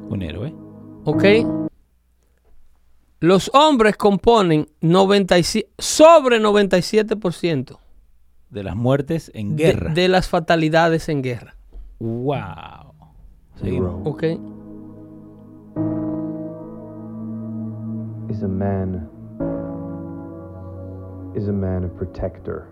Un 0.09 0.23
héroe. 0.23 0.55
¿Ok? 1.05 1.25
Los 3.21 3.51
hombres 3.55 3.97
componen 3.97 4.67
97, 4.81 5.71
sobre 5.79 6.41
97% 6.41 7.79
De 8.49 8.63
las 8.63 8.75
muertes 8.77 9.31
en 9.35 9.57
guerra. 9.57 9.93
de 9.93 10.09
las 10.09 10.29
fatalidades 10.29 11.09
en 11.11 11.23
guerra. 11.23 11.55
Wow. 11.99 12.95
Seguimos. 13.57 14.07
¿Ok? 14.07 14.25
is 18.31 18.43
a 18.43 18.49
man. 18.49 19.11
Is 21.37 21.49
a 21.49 21.53
man 21.53 21.85
a 21.85 21.89
protector. 21.97 22.67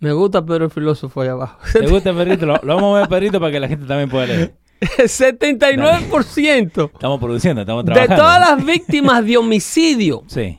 Me 0.00 0.12
gusta 0.12 0.44
Pedro 0.44 0.66
el 0.66 0.70
filósofo 0.70 1.20
ahí 1.22 1.28
abajo. 1.28 1.58
¿Te 1.72 1.86
gusta 1.88 2.10
el 2.10 2.16
perrito? 2.16 2.44
Lo, 2.46 2.58
lo 2.62 2.74
vamos 2.76 2.96
a 2.96 3.00
ver 3.00 3.08
perrito 3.08 3.40
para 3.40 3.52
que 3.52 3.60
la 3.60 3.68
gente 3.68 3.86
también 3.86 4.10
pueda 4.10 4.26
leer. 4.26 4.54
79% 4.80 6.90
Estamos 6.92 7.18
produciendo, 7.18 7.62
estamos 7.62 7.84
de 7.84 7.92
trabajando. 7.92 8.22
todas 8.22 8.40
las 8.40 8.64
víctimas 8.66 9.24
de 9.24 9.36
homicidio, 9.38 10.22
Sí, 10.26 10.58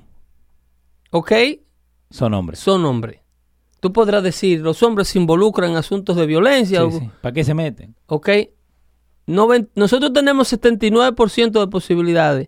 ¿ok? 1.11 1.31
son 2.09 2.33
hombres. 2.33 2.59
Son 2.59 2.83
hombres. 2.85 3.19
Tú 3.79 3.93
podrás 3.93 4.23
decir, 4.23 4.61
los 4.61 4.81
hombres 4.81 5.09
se 5.09 5.19
involucran 5.19 5.69
en 5.71 5.77
asuntos 5.77 6.15
de 6.15 6.25
violencia, 6.25 6.81
Sí, 6.89 6.99
sí. 6.99 7.09
¿Para 7.21 7.33
qué 7.33 7.43
se 7.43 7.53
meten? 7.53 7.95
¿ok? 8.07 8.29
Noven- 9.27 9.69
nosotros 9.75 10.11
tenemos 10.13 10.51
79% 10.51 11.59
de 11.59 11.67
posibilidades 11.67 12.47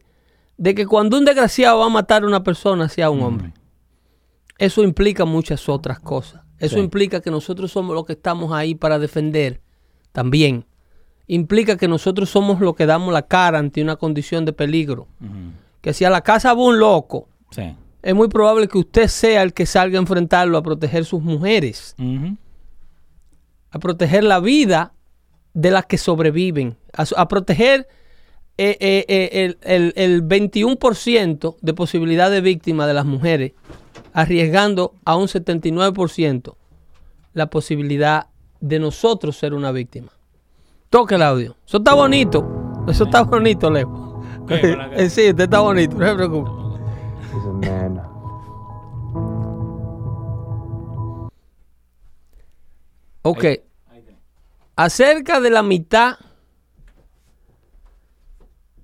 de 0.57 0.73
que 0.73 0.87
cuando 0.87 1.17
un 1.19 1.25
desgraciado 1.25 1.77
va 1.79 1.85
a 1.85 1.89
matar 1.89 2.23
a 2.23 2.27
una 2.27 2.43
persona 2.43 2.89
sea 2.89 3.11
un 3.11 3.21
hombre. 3.21 3.53
Eso 4.60 4.84
implica 4.84 5.26
muchas 5.26 5.67
otras 5.69 6.00
cosas. 6.00 6.41
Eso 6.60 6.76
Sí. 6.76 6.82
implica 6.82 7.22
que 7.22 7.32
nosotros 7.32 7.72
somos 7.72 7.95
los 7.95 8.06
que 8.06 8.13
estamos 8.13 8.52
ahí 8.54 8.76
para 8.76 9.00
defender 9.00 9.62
también. 10.12 10.65
Implica 11.28 11.78
que 11.78 11.88
nosotros 11.88 12.30
somos 12.30 12.60
los 12.60 12.76
que 12.76 12.86
damos 12.86 13.13
la 13.13 13.22
cara 13.24 13.58
ante 13.60 13.82
una 13.82 13.95
condición 13.95 14.45
de 14.45 14.54
peligro. 14.54 15.08
Que 15.82 15.93
si 15.93 16.04
a 16.06 16.10
la 16.10 16.22
casa 16.22 16.54
va 16.54 16.62
un 16.62 16.78
loco, 16.80 17.30
Sí. 17.52 17.74
es 18.02 18.13
muy 18.15 18.28
probable 18.28 18.67
que 18.67 18.78
usted 18.78 19.08
sea 19.08 19.41
el 19.43 19.54
que 19.54 19.65
salga 19.65 19.98
a 19.98 20.02
enfrentarlo 20.02 20.58
a 20.58 20.63
proteger 20.63 21.06
sus 21.06 21.22
mujeres, 21.22 21.95
a 23.72 23.80
proteger 23.80 24.24
la 24.24 24.39
vida 24.39 24.93
de 25.54 25.72
las 25.72 25.86
que 25.86 25.98
sobreviven, 25.98 26.76
a 26.93 27.28
proteger 27.28 27.88
eh, 28.62 28.76
eh, 28.82 29.06
eh, 29.08 29.30
el, 29.45 29.58
el- 29.62 29.93
el 29.95 30.22
21% 30.22 31.56
de 31.62 31.74
posibilidad 31.74 32.30
de 32.30 32.41
víctima 32.41 32.88
de 32.88 32.93
las 32.93 33.06
mujeres, 33.06 33.54
arriesgando 34.13 34.93
a 35.06 35.15
un 35.15 35.28
79% 35.28 36.56
la 37.34 37.50
posibilidad 37.50 38.28
de 38.60 38.80
nosotros 38.80 39.38
ser 39.38 39.54
una 39.54 39.72
víctima. 39.72 40.12
Toque 40.89 41.15
el 41.15 41.22
audio. 41.22 41.56
Eso 41.65 41.78
está 41.78 41.93
bonito. 41.93 42.45
Eso 42.88 43.06
está 43.06 43.24
bonito, 43.24 43.69
Leo. 43.69 44.10
Sí, 45.10 45.30
usted 45.30 45.41
está 45.41 45.60
bonito, 45.60 45.95
no 45.95 46.08
se 46.08 46.15
preocupe. 46.15 46.50
Ok. 53.22 53.45
Acerca 54.76 55.39
de 55.39 55.50
la 55.52 55.62
mitad 55.62 56.17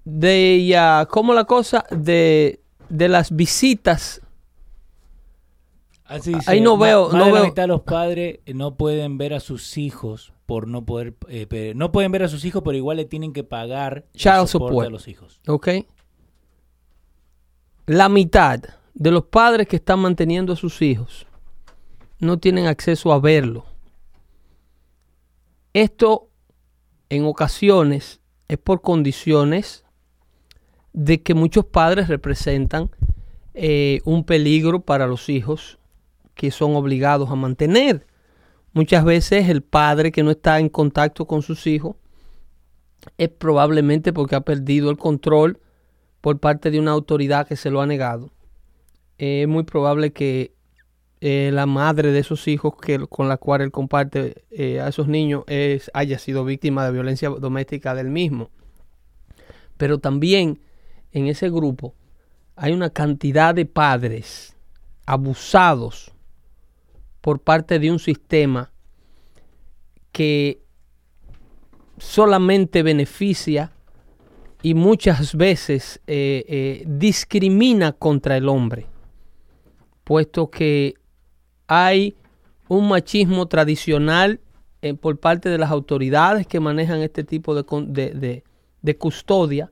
de 0.04 0.66
ya, 0.68 1.08
¿cómo 1.10 1.34
la 1.34 1.46
cosa? 1.46 1.86
De, 1.90 2.62
de 2.90 3.08
las 3.10 3.36
visitas. 3.36 4.22
Así 6.06 6.34
dice, 6.34 6.52
Ahí 6.52 6.62
no 6.62 6.78
veo- 6.78 7.12
no 7.12 7.32
veo. 7.32 7.46
mitad 7.46 7.64
de 7.64 7.68
los 7.68 7.82
padres 7.82 8.40
eh, 8.46 8.54
no 8.54 8.76
pueden 8.78 9.18
ver 9.18 9.34
a 9.34 9.40
sus 9.40 9.78
hijos 9.78 10.34
por 10.46 10.68
no 10.68 10.86
poder, 10.86 11.16
eh, 11.28 11.74
no 11.76 11.92
pueden 11.92 12.12
ver 12.12 12.22
a 12.24 12.28
sus 12.28 12.46
hijos, 12.46 12.62
pero 12.64 12.78
igual 12.78 12.98
le 12.98 13.06
tienen 13.06 13.34
que 13.34 13.44
pagar 13.44 14.06
Child 14.14 14.46
support. 14.48 14.88
a 14.88 14.92
los 14.92 15.08
hijos. 15.08 15.42
¿Ok? 15.48 15.68
La 17.88 18.10
mitad 18.10 18.62
de 18.94 19.12
los 19.12 19.26
padres 19.26 19.68
que 19.68 19.78
están 19.78 20.00
manteniendo 20.00 20.54
a 20.54 20.56
sus 20.56 20.82
hijos 20.84 21.26
no 22.20 22.38
tienen 22.38 22.68
acceso 22.68 23.12
a 23.12 23.20
verlo. 23.20 23.66
Esto 25.74 26.30
en 27.10 27.26
ocasiones 27.26 28.22
es 28.48 28.58
por 28.58 28.82
condiciones 28.82 29.84
de 30.94 31.22
que 31.22 31.34
muchos 31.34 31.66
padres 31.66 32.08
representan 32.08 32.90
eh, 33.54 34.00
un 34.06 34.24
peligro 34.24 34.82
para 34.82 35.08
los 35.08 35.30
hijos 35.30 35.80
que 36.36 36.52
son 36.52 36.76
obligados 36.76 37.32
a 37.32 37.36
mantener. 37.36 38.06
Muchas 38.74 39.06
veces 39.06 39.50
el 39.50 39.64
padre 39.64 40.12
que 40.12 40.22
no 40.22 40.32
está 40.32 40.60
en 40.60 40.70
contacto 40.70 41.26
con 41.26 41.42
sus 41.42 41.66
hijos 41.66 41.96
es 43.18 43.30
probablemente 43.30 44.14
porque 44.14 44.36
ha 44.36 44.42
perdido 44.42 44.90
el 44.90 44.98
control 44.98 45.60
por 46.22 46.40
parte 46.40 46.72
de 46.72 46.80
una 46.80 46.92
autoridad 46.92 47.48
que 47.48 47.56
se 47.56 47.70
lo 47.70 47.82
ha 47.82 47.86
negado. 47.86 48.32
Es 49.18 49.48
muy 49.48 49.64
probable 49.64 50.12
que 50.12 50.54
eh, 51.22 51.52
la 51.54 51.66
madre 51.66 52.12
de 52.12 52.20
esos 52.20 52.48
hijos 52.48 52.76
que, 52.76 53.00
con 53.08 53.30
la 53.30 53.38
cual 53.38 53.62
él 53.62 53.72
comparte 53.72 54.44
eh, 54.52 54.82
a 54.82 54.90
esos 54.90 55.08
niños 55.08 55.46
haya 55.94 56.20
sido 56.20 56.44
víctima 56.44 56.86
de 56.86 56.92
violencia 56.92 57.30
doméstica 57.30 57.96
del 57.96 58.10
mismo. 58.10 58.50
Pero 59.78 60.00
también 60.00 60.60
en 61.12 61.28
ese 61.28 61.50
grupo 61.50 61.96
hay 62.56 62.74
una 62.74 62.90
cantidad 62.90 63.56
de 63.56 63.66
padres 63.66 64.56
abusados 65.06 66.15
por 67.26 67.40
parte 67.40 67.80
de 67.80 67.90
un 67.92 67.98
sistema 67.98 68.72
que 70.12 70.62
solamente 71.98 72.84
beneficia 72.84 73.72
y 74.62 74.76
muchas 74.76 75.34
veces 75.36 76.02
eh, 76.06 76.46
eh, 76.48 76.84
discrimina 76.86 77.94
contra 77.94 78.38
el 78.38 78.48
hombre, 78.48 78.86
puesto 80.04 80.52
que 80.52 80.94
hay 81.66 82.16
un 82.68 82.88
machismo 82.90 83.48
tradicional 83.48 84.40
eh, 84.84 84.94
por 84.94 85.20
parte 85.20 85.50
de 85.50 85.58
las 85.58 85.72
autoridades 85.72 86.46
que 86.46 86.60
manejan 86.60 87.02
este 87.02 87.24
tipo 87.24 87.56
de, 87.56 87.64
de- 88.14 88.44
de 88.84 88.98
custodia, 89.00 89.72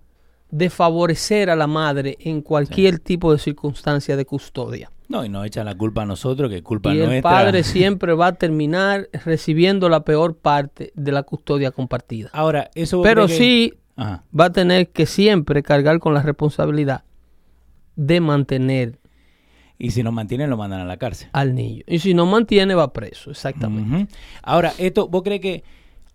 de 0.50 0.72
favorecer 0.72 1.52
a 1.52 1.56
la 1.56 1.68
madre 1.68 2.18
en 2.20 2.42
cualquier 2.42 2.98
tipo 2.98 3.32
de 3.32 3.38
circunstancia 3.38 4.18
de 4.18 4.26
custodia. 4.26 4.92
No, 5.10 5.24
y 5.26 5.30
nos 5.30 5.46
echan 5.46 5.66
la 5.66 5.76
culpa 5.76 6.04
a 6.04 6.06
nosotros, 6.06 6.50
que 6.50 6.58
es 6.58 6.62
culpa 6.64 6.94
Y 6.94 7.00
el 7.00 7.06
nuestra. 7.08 7.30
padre 7.30 7.64
siempre 7.64 8.14
va 8.14 8.28
a 8.28 8.34
terminar 8.34 9.10
recibiendo 9.26 9.90
la 9.90 10.04
peor 10.06 10.36
parte 10.38 10.92
de 10.96 11.12
la 11.12 11.24
custodia 11.24 11.72
compartida. 11.72 12.30
Ahora, 12.34 12.72
eso 12.76 13.02
Pero 13.02 13.28
que- 13.28 13.34
sí 13.34 13.74
Ajá. 13.96 14.24
va 14.38 14.46
a 14.46 14.52
tener 14.52 14.90
que 14.90 15.06
siempre 15.06 15.62
cargar 15.62 16.00
con 16.00 16.14
la 16.14 16.22
responsabilidad 16.22 17.04
de 17.96 18.20
mantener 18.22 18.98
Y 19.78 19.92
si 19.92 20.02
nos 20.04 20.14
mantienen, 20.14 20.50
lo 20.50 20.58
mandan 20.58 20.80
a 20.82 20.86
la 20.86 20.98
cárcel. 20.98 21.30
al 21.34 21.54
niño. 21.54 21.84
Y 21.88 22.00
si 22.00 22.14
no 22.14 22.26
mantiene, 22.26 22.74
va 22.74 22.94
preso, 22.94 23.30
exactamente. 23.32 24.08
Ahora, 24.42 24.72
esto, 24.78 25.08
¿vos 25.10 25.24
crees 25.24 25.42
que 25.42 25.64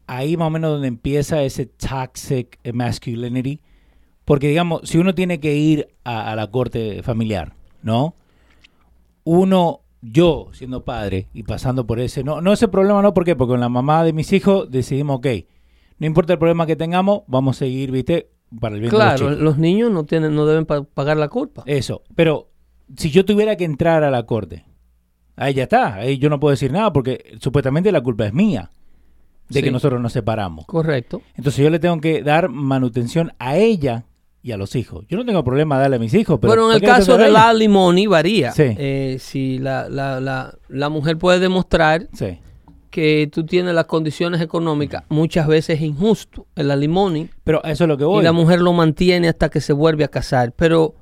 ahí 0.06 0.36
más 0.36 0.46
o 0.46 0.50
menos 0.50 0.70
donde 0.72 0.88
empieza 0.88 1.42
ese 1.42 1.66
toxic 1.66 2.58
masculinity? 2.72 3.60
Porque, 4.24 4.48
digamos, 4.48 4.80
si 4.84 4.98
uno 4.98 5.14
tiene 5.14 5.38
que 5.40 5.54
ir 5.56 5.88
a, 6.04 6.32
a 6.32 6.36
la 6.36 6.46
corte 6.50 7.02
familiar, 7.02 7.52
¿no? 7.82 8.14
Uno, 9.30 9.80
yo 10.00 10.48
siendo 10.52 10.84
padre 10.86 11.28
y 11.34 11.42
pasando 11.42 11.86
por 11.86 12.00
ese, 12.00 12.24
no, 12.24 12.40
no 12.40 12.52
ese 12.54 12.66
problema, 12.68 13.02
no, 13.02 13.12
¿por 13.12 13.24
qué? 13.26 13.36
Porque 13.36 13.50
con 13.52 13.60
la 13.60 13.68
mamá 13.68 14.02
de 14.04 14.14
mis 14.14 14.32
hijos 14.32 14.70
decidimos, 14.70 15.18
ok, 15.18 15.26
no 15.98 16.06
importa 16.06 16.32
el 16.32 16.38
problema 16.38 16.64
que 16.66 16.76
tengamos, 16.76 17.22
vamos 17.26 17.56
a 17.56 17.58
seguir, 17.58 17.90
¿viste? 17.90 18.30
Para 18.58 18.76
el 18.76 18.80
bien 18.80 18.90
de 18.90 18.96
los 18.96 19.04
Claro, 19.20 19.30
los 19.36 19.58
niños 19.58 19.90
no 19.90 20.04
tienen, 20.04 20.34
no 20.34 20.46
deben 20.46 20.64
pa- 20.64 20.82
pagar 20.84 21.18
la 21.18 21.28
culpa. 21.28 21.62
Eso, 21.66 22.02
pero 22.14 22.48
si 22.96 23.10
yo 23.10 23.26
tuviera 23.26 23.56
que 23.56 23.64
entrar 23.64 24.02
a 24.02 24.10
la 24.10 24.24
corte, 24.24 24.64
ahí 25.36 25.52
ya 25.52 25.64
está, 25.64 25.96
ahí 25.96 26.16
yo 26.16 26.30
no 26.30 26.40
puedo 26.40 26.52
decir 26.52 26.72
nada 26.72 26.90
porque 26.90 27.36
supuestamente 27.40 27.92
la 27.92 28.00
culpa 28.00 28.24
es 28.26 28.32
mía 28.32 28.70
de 29.50 29.58
Sí. 29.60 29.62
que 29.62 29.70
nosotros 29.70 30.00
nos 30.00 30.14
separamos. 30.14 30.64
Correcto. 30.64 31.20
Entonces 31.36 31.62
yo 31.62 31.68
le 31.68 31.78
tengo 31.80 32.00
que 32.00 32.22
dar 32.22 32.48
manutención 32.48 33.32
a 33.38 33.56
ella 33.58 34.06
y 34.42 34.52
a 34.52 34.56
los 34.56 34.76
hijos. 34.76 35.04
Yo 35.08 35.16
no 35.18 35.24
tengo 35.24 35.42
problema 35.44 35.76
de 35.76 35.82
darle 35.82 35.96
a 35.96 35.98
mis 35.98 36.14
hijos, 36.14 36.38
pero... 36.40 36.52
bueno, 36.52 36.72
en 36.72 36.80
¿por 36.80 36.88
el 36.88 36.94
caso 36.96 37.16
de 37.18 37.30
la 37.30 37.48
alimony 37.48 38.06
varía. 38.06 38.52
Sí. 38.52 38.62
Eh, 38.78 39.16
si 39.20 39.58
la, 39.58 39.88
la, 39.88 40.20
la, 40.20 40.54
la 40.68 40.88
mujer 40.88 41.18
puede 41.18 41.40
demostrar? 41.40 42.08
Sí, 42.12 42.38
que 42.90 43.28
tú 43.30 43.44
tienes 43.44 43.74
las 43.74 43.84
condiciones 43.86 44.40
económicas, 44.40 45.04
muchas 45.08 45.46
veces 45.46 45.76
es 45.76 45.82
injusto, 45.82 46.46
el 46.56 46.70
alimony, 46.70 47.28
Pero 47.44 47.62
eso 47.64 47.84
es 47.84 47.88
lo 47.88 47.98
que 47.98 48.04
voy. 48.04 48.20
y 48.20 48.24
la 48.24 48.32
mujer 48.32 48.60
lo 48.60 48.72
mantiene 48.72 49.28
hasta 49.28 49.50
que 49.50 49.60
se 49.60 49.72
vuelve 49.72 50.04
a 50.04 50.08
casar. 50.08 50.52
Pero 50.56 50.94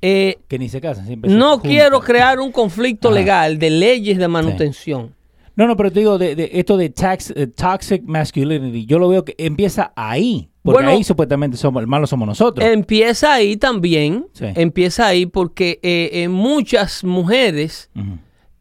eh, 0.00 0.38
que 0.48 0.58
ni 0.58 0.68
se 0.68 0.80
casan, 0.80 1.06
siempre 1.06 1.30
no 1.30 1.60
quiero 1.60 2.00
crear 2.00 2.40
un 2.40 2.52
conflicto 2.52 3.08
Ajá. 3.08 3.18
legal 3.18 3.58
de 3.58 3.70
leyes 3.70 4.18
de 4.18 4.28
manutención. 4.28 5.14
No, 5.56 5.66
no, 5.66 5.76
pero 5.76 5.90
te 5.90 5.98
digo, 6.00 6.16
de, 6.16 6.34
de 6.36 6.50
esto 6.54 6.76
de 6.76 6.90
tax, 6.90 7.32
eh, 7.36 7.48
toxic 7.48 8.02
masculinity, 8.04 8.86
yo 8.86 8.98
lo 8.98 9.08
veo 9.08 9.24
que 9.24 9.34
empieza 9.36 9.92
ahí. 9.96 10.49
Porque 10.62 10.76
Bueno, 10.82 10.90
ahí 10.90 11.04
supuestamente 11.04 11.56
somos, 11.56 11.80
el 11.80 11.86
malo 11.86 12.06
somos 12.06 12.28
nosotros. 12.28 12.66
Empieza 12.68 13.32
ahí 13.32 13.56
también, 13.56 14.26
Sí. 14.32 14.46
empieza 14.54 15.06
ahí 15.06 15.24
porque 15.26 15.80
eh, 15.82 16.10
eh, 16.12 16.28
muchas 16.28 17.02
mujeres 17.04 17.90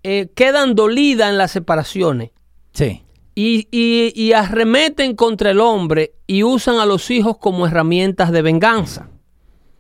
eh, 0.03 0.29
quedan 0.33 0.75
dolidas 0.75 1.29
en 1.29 1.37
las 1.37 1.51
separaciones. 1.51 2.31
Sí. 2.73 3.03
y, 3.35 3.67
y- 3.71 4.11
y 4.15 4.33
arremeten 4.33 5.15
contra 5.15 5.51
el 5.51 5.59
hombre 5.61 6.13
y 6.27 6.43
usan 6.43 6.77
a 6.79 6.85
los 6.85 7.09
hijos 7.09 7.37
como 7.37 7.65
herramientas 7.67 8.31
de 8.33 8.41
venganza. 8.41 9.09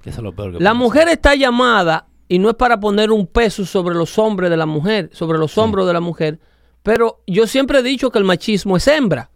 Eso 0.05 0.09
es 0.09 0.23
lo 0.23 0.33
peor 0.33 0.53
que 0.57 0.63
La 0.63 0.73
mujer 0.73 1.09
está 1.09 1.35
llamada, 1.35 2.07
y 2.29 2.39
no 2.39 2.49
es 2.49 2.55
para 2.55 2.79
poner 2.79 3.11
un 3.11 3.27
peso 3.27 3.65
sobre 3.65 3.95
los 3.95 4.17
hombres 4.17 4.49
de 4.49 4.55
la 4.55 4.65
mujer, 4.65 5.09
sobre 5.11 5.37
los 5.37 5.57
hombros 5.57 5.87
de 5.87 5.93
la 5.93 5.99
mujer, 5.99 6.39
pero 6.83 7.21
yo 7.27 7.47
siempre 7.47 7.79
he 7.79 7.83
dicho 7.83 8.11
que 8.11 8.19
el 8.19 8.23
machismo 8.23 8.77
es 8.77 8.87
hembra. 8.87 9.29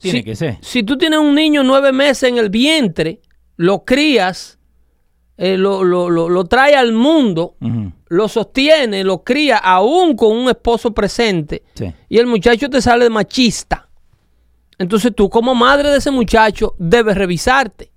Tiene 0.00 0.18
si, 0.20 0.24
que 0.24 0.34
ser. 0.34 0.58
Si 0.60 0.82
tú 0.82 0.96
tienes 0.98 1.18
un 1.20 1.34
niño 1.34 1.62
nueve 1.62 1.92
meses 1.92 2.24
en 2.24 2.38
el 2.38 2.48
vientre, 2.50 3.20
lo 3.56 3.84
crías, 3.84 4.58
eh, 5.36 5.56
lo, 5.56 5.84
lo, 5.84 6.10
lo, 6.10 6.28
lo 6.28 6.44
trae 6.44 6.74
al 6.74 6.92
mundo, 6.92 7.56
lo 8.08 8.28
sostiene, 8.28 9.04
lo 9.04 9.22
cría 9.22 9.58
aún 9.58 10.16
con 10.16 10.36
un 10.36 10.48
esposo 10.48 10.92
presente, 10.92 11.62
Sí. 11.74 11.92
y 12.08 12.18
el 12.18 12.26
muchacho 12.26 12.68
te 12.68 12.80
sale 12.82 13.04
de 13.04 13.10
machista. 13.10 13.88
Entonces 14.78 15.12
tú 15.14 15.28
como 15.28 15.54
madre 15.54 15.90
de 15.90 15.98
ese 15.98 16.10
muchacho 16.10 16.74
debes 16.78 17.14
revisarte. 17.16 17.92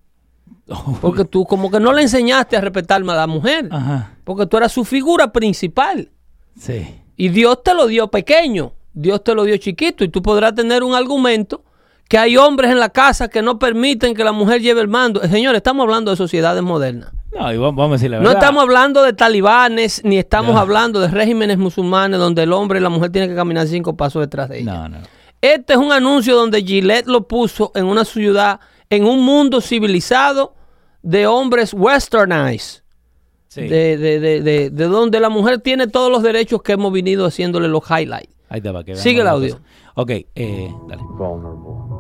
Porque 1.02 1.24
tú 1.26 1.46
como 1.46 1.72
que 1.72 1.80
no 1.80 1.94
le 1.94 2.02
enseñaste 2.02 2.58
a 2.58 2.62
respetarme 2.62 3.14
a 3.14 3.16
la 3.16 3.28
mujer. 3.28 3.68
Ajá. 3.72 4.18
Porque 4.24 4.46
tú 4.46 4.58
eras 4.58 4.72
su 4.72 4.84
figura 4.86 5.32
principal. 5.32 6.10
Sí. 6.58 6.86
Y 7.16 7.30
Dios 7.30 7.64
te 7.64 7.74
lo 7.74 7.88
dio 7.88 8.10
pequeño. 8.10 8.74
Dios 8.94 9.24
te 9.24 9.34
lo 9.34 9.44
dio 9.44 9.56
chiquito. 9.58 10.04
Y 10.04 10.10
tú 10.10 10.22
podrás 10.22 10.56
tener 10.56 10.84
un 10.84 10.94
argumento 10.94 11.64
que 12.14 12.20
hay 12.20 12.38
hombres 12.38 12.70
en 12.70 12.80
la 12.80 12.90
casa 12.90 13.28
que 13.28 13.42
no 13.42 13.58
permiten 13.58 14.14
que 14.14 14.24
la 14.24 14.32
mujer 14.32 14.62
lleve 14.62 14.82
el 14.82 14.88
mando. 14.88 15.24
Eh, 15.24 15.30
Señores, 15.30 15.58
estamos 15.58 15.84
hablando 15.84 16.12
de 16.12 16.18
sociedades 16.18 16.62
modernas. 16.62 17.12
No, 17.36 17.52
y 17.52 17.58
vamos, 17.58 17.90
a 17.90 17.94
decir 17.94 18.12
la 18.12 18.18
No 18.20 18.26
verdad. 18.26 18.44
estamos 18.44 18.62
hablando 18.62 19.02
de 19.02 19.14
talibanes, 19.14 20.00
ni 20.06 20.20
estamos 20.20 20.56
hablando 20.56 21.00
de 21.00 21.08
regímenes 21.08 21.58
musulmanes 21.58 22.20
donde 22.20 22.44
el 22.44 22.54
hombre 22.54 22.78
y 22.78 22.84
la 22.84 22.90
mujer 22.90 23.10
tienen 23.12 23.32
que 23.32 23.36
caminar 23.36 23.66
cinco 23.66 23.98
pasos 23.98 24.22
detrás 24.22 24.48
de 24.50 24.60
ella. 24.60 24.74
No, 24.74 24.90
no. 24.90 24.98
Este 25.42 25.74
es 25.74 25.80
un 25.80 25.92
anuncio 25.92 26.36
donde 26.36 26.62
Gillette 26.62 27.08
lo 27.08 27.28
puso 27.28 27.72
en 27.74 27.86
una 27.86 28.06
ciudad, 28.06 28.60
en 28.92 29.06
un 29.06 29.24
mundo 29.26 29.60
civilizado 29.60 30.54
de 31.02 31.26
hombres 31.26 31.74
westernized. 31.74 32.84
Sí. 33.48 33.62
De, 33.62 33.98
de- 33.98 34.20
de- 34.20 34.42
de- 34.42 34.70
de 34.70 34.86
donde 34.86 35.20
la 35.20 35.30
mujer 35.30 35.58
tiene 35.62 35.88
todos 35.88 36.12
los 36.12 36.22
derechos 36.22 36.62
que 36.62 36.74
hemos 36.74 36.94
venido 36.94 37.26
haciéndole 37.26 37.68
los 37.70 37.82
highlights. 37.90 38.30
Ahí 38.50 38.62
te 38.62 38.70
va 38.70 38.84
que 38.84 38.96
Sigue 38.96 39.22
el 39.22 39.28
audio. 39.28 39.60
Ok, 39.96 40.10
eh, 40.12 40.72
dale. 40.88 41.02
vulnerable. 41.18 41.93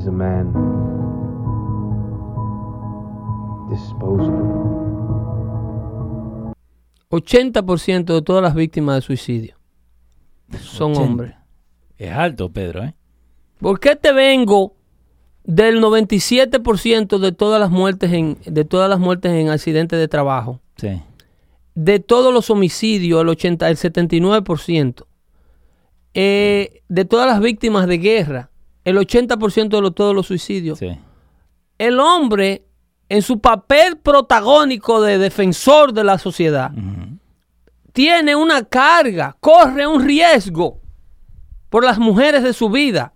Is 0.00 0.06
a 0.06 0.10
man 0.10 0.50
disposable? 3.68 4.48
80% 7.10 8.14
de 8.14 8.22
todas 8.22 8.42
las 8.42 8.54
víctimas 8.54 8.94
de 8.96 9.02
suicidio 9.02 9.56
son 10.58 10.92
80. 10.92 11.00
hombres. 11.06 11.34
Es 11.98 12.12
alto, 12.12 12.50
Pedro, 12.50 12.84
¿eh? 12.84 12.94
¿Por 13.58 13.78
qué 13.78 13.94
te 13.94 14.12
vengo 14.12 14.74
del 15.44 15.82
97% 15.82 17.18
de 17.18 17.32
todas 17.32 17.60
las 17.60 17.70
muertes 17.70 18.10
en 18.14 18.38
de 18.46 18.64
todas 18.64 18.88
las 18.88 19.00
muertes 19.00 19.32
en 19.32 19.50
accidentes 19.50 19.98
de 19.98 20.08
trabajo? 20.08 20.60
Sí. 20.76 21.02
de 21.74 21.98
todos 22.00 22.32
los 22.32 22.48
homicidios, 22.48 23.20
el 23.20 23.28
80, 23.28 23.68
el 23.68 23.76
79%, 23.76 25.06
eh, 26.14 26.82
de 26.88 27.04
todas 27.04 27.26
las 27.26 27.40
víctimas 27.40 27.86
de 27.86 27.98
guerra, 27.98 28.49
el 28.90 28.98
80% 28.98 29.80
de 29.80 29.90
todos 29.90 30.14
los 30.14 30.26
suicidios, 30.26 30.78
Sí. 30.78 30.98
el 31.78 31.98
hombre 32.00 32.64
en 33.08 33.22
su 33.22 33.40
papel 33.40 33.96
protagónico 33.98 35.00
de 35.02 35.18
defensor 35.18 35.92
de 35.92 36.04
la 36.04 36.18
sociedad 36.18 36.70
tiene 37.92 38.36
una 38.36 38.62
carga, 38.64 39.36
corre 39.40 39.86
un 39.86 40.04
riesgo 40.04 40.80
por 41.68 41.84
las 41.84 41.98
mujeres 41.98 42.42
de 42.42 42.52
su 42.52 42.70
vida, 42.70 43.12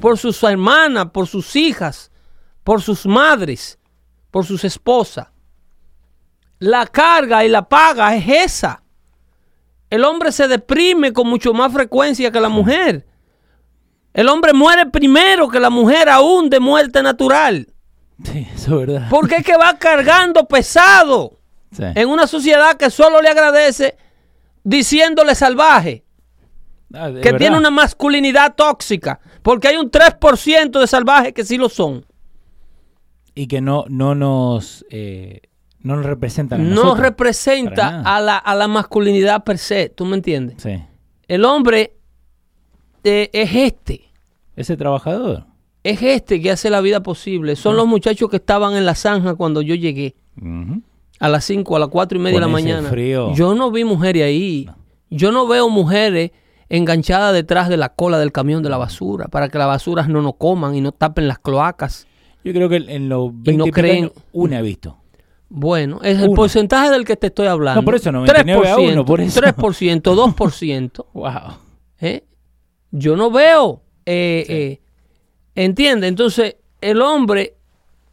por 0.00 0.16
sus 0.18 0.42
hermanas, 0.42 1.06
por 1.12 1.26
sus 1.26 1.54
hijas, 1.56 2.10
por 2.64 2.80
sus 2.80 3.04
madres, 3.06 3.78
por 4.30 4.46
sus 4.46 4.64
esposas. 4.64 5.28
La 6.58 6.86
carga 6.86 7.44
y 7.44 7.48
la 7.48 7.68
paga 7.68 8.14
es 8.14 8.26
esa. 8.28 8.82
El 9.88 10.04
hombre 10.04 10.30
se 10.30 10.46
deprime 10.46 11.12
con 11.12 11.26
mucho 11.26 11.52
más 11.52 11.72
frecuencia 11.72 12.30
que 12.30 12.40
la 12.40 12.48
mujer. 12.48 13.06
El 14.12 14.28
hombre 14.28 14.52
muere 14.52 14.86
primero 14.86 15.48
que 15.48 15.60
la 15.60 15.70
mujer 15.70 16.08
aún 16.08 16.50
de 16.50 16.58
muerte 16.60 17.02
natural. 17.02 17.68
Sí, 18.24 18.46
eso 18.54 18.80
es 18.80 18.86
verdad. 18.86 19.06
Porque 19.10 19.36
es 19.36 19.44
que 19.44 19.56
va 19.56 19.78
cargando 19.78 20.46
pesado 20.46 21.38
Sí. 21.72 21.84
en 21.94 22.08
una 22.08 22.26
sociedad 22.26 22.76
que 22.76 22.90
solo 22.90 23.22
le 23.22 23.28
agradece 23.28 23.96
diciéndole 24.64 25.34
salvaje, 25.36 26.04
Ah, 26.92 27.06
que 27.06 27.12
verdad. 27.20 27.38
tiene 27.38 27.56
una 27.58 27.70
masculinidad 27.70 28.56
tóxica, 28.56 29.20
porque 29.42 29.68
hay 29.68 29.76
un 29.76 29.88
3% 29.90 30.80
de 30.80 30.86
salvajes 30.88 31.32
que 31.32 31.44
sí 31.44 31.56
lo 31.56 31.68
son. 31.68 32.04
Y 33.36 33.46
que 33.46 33.60
no, 33.60 33.84
no 33.88 34.16
nos 34.16 34.84
eh, 34.90 35.42
no 35.78 35.94
nos 35.96 36.04
representan 36.04 36.60
a 36.60 36.64
No 36.64 36.70
nosotros. 36.74 36.98
Representa 36.98 38.02
a 38.04 38.20
la, 38.20 38.36
a 38.36 38.54
la 38.56 38.66
masculinidad 38.66 39.44
per 39.44 39.56
se, 39.58 39.88
¿tú 39.88 40.04
me 40.04 40.16
entiendes? 40.16 40.56
Sí. 40.60 40.82
El 41.28 41.44
hombre 41.44 41.94
eh, 43.04 43.30
es 43.32 43.54
este, 43.54 44.02
Ese 44.56 44.76
trabajador. 44.76 45.44
es 45.84 46.02
este 46.02 46.40
que 46.40 46.50
hace 46.50 46.70
la 46.70 46.80
vida 46.80 47.02
posible. 47.02 47.56
Son 47.56 47.76
los 47.76 47.86
muchachos 47.86 48.28
que 48.30 48.36
estaban 48.36 48.74
en 48.76 48.84
la 48.86 48.94
zanja 48.94 49.34
cuando 49.34 49.62
yo 49.62 49.74
llegué. 49.74 50.14
A 51.18 51.28
las 51.28 51.44
5, 51.44 51.76
a 51.76 51.78
las 51.78 51.88
4 51.88 52.18
y 52.18 52.22
media 52.22 52.36
de 52.36 52.40
la 52.40 52.48
mañana. 52.48 52.88
frío. 52.88 53.34
Yo 53.34 53.54
no 53.54 53.70
vi 53.70 53.84
mujeres 53.84 54.22
ahí. 54.24 54.68
Yo 55.10 55.32
no 55.32 55.46
veo 55.46 55.68
mujeres 55.68 56.30
enganchadas 56.68 57.34
detrás 57.34 57.68
de 57.68 57.76
la 57.76 57.90
cola 57.90 58.18
del 58.18 58.32
camión 58.32 58.62
de 58.62 58.68
la 58.70 58.76
basura 58.78 59.26
para 59.28 59.48
que 59.48 59.58
las 59.58 59.66
basuras 59.66 60.08
no 60.08 60.22
nos 60.22 60.36
coman 60.36 60.74
y 60.76 60.80
no 60.80 60.92
tapen 60.92 61.26
las 61.28 61.38
cloacas. 61.38 62.06
Yo 62.44 62.52
creo 62.52 62.68
que 62.68 62.76
en 62.76 63.08
los 63.08 63.30
20 63.32 63.52
no 63.54 63.64
y 63.66 63.68
pico 63.70 63.74
creen- 63.80 63.96
años, 64.04 64.12
una 64.32 64.60
he 64.60 64.62
visto. 64.62 64.96
Bueno, 65.52 65.98
es 66.04 66.20
el 66.22 66.30
porcentaje 66.30 66.90
del 66.90 67.04
que 67.04 67.16
te 67.16 67.26
estoy 67.26 67.48
hablando. 67.48 67.80
No, 67.80 67.84
por 67.84 67.96
eso, 67.96 68.12
99 68.12 68.68
a 68.70 68.78
uno, 68.78 69.04
por 69.04 69.20
eso. 69.20 69.40
3%, 69.40 70.00
2%. 70.14 71.04
Wow. 71.12 71.30
¿eh? 71.98 72.22
Yo 72.90 73.16
no 73.16 73.30
veo. 73.30 73.82
Eh, 74.06 74.44
eh, 74.48 74.80
¿Entiende? 75.54 76.08
Entonces, 76.08 76.56
el 76.80 77.00
hombre, 77.02 77.54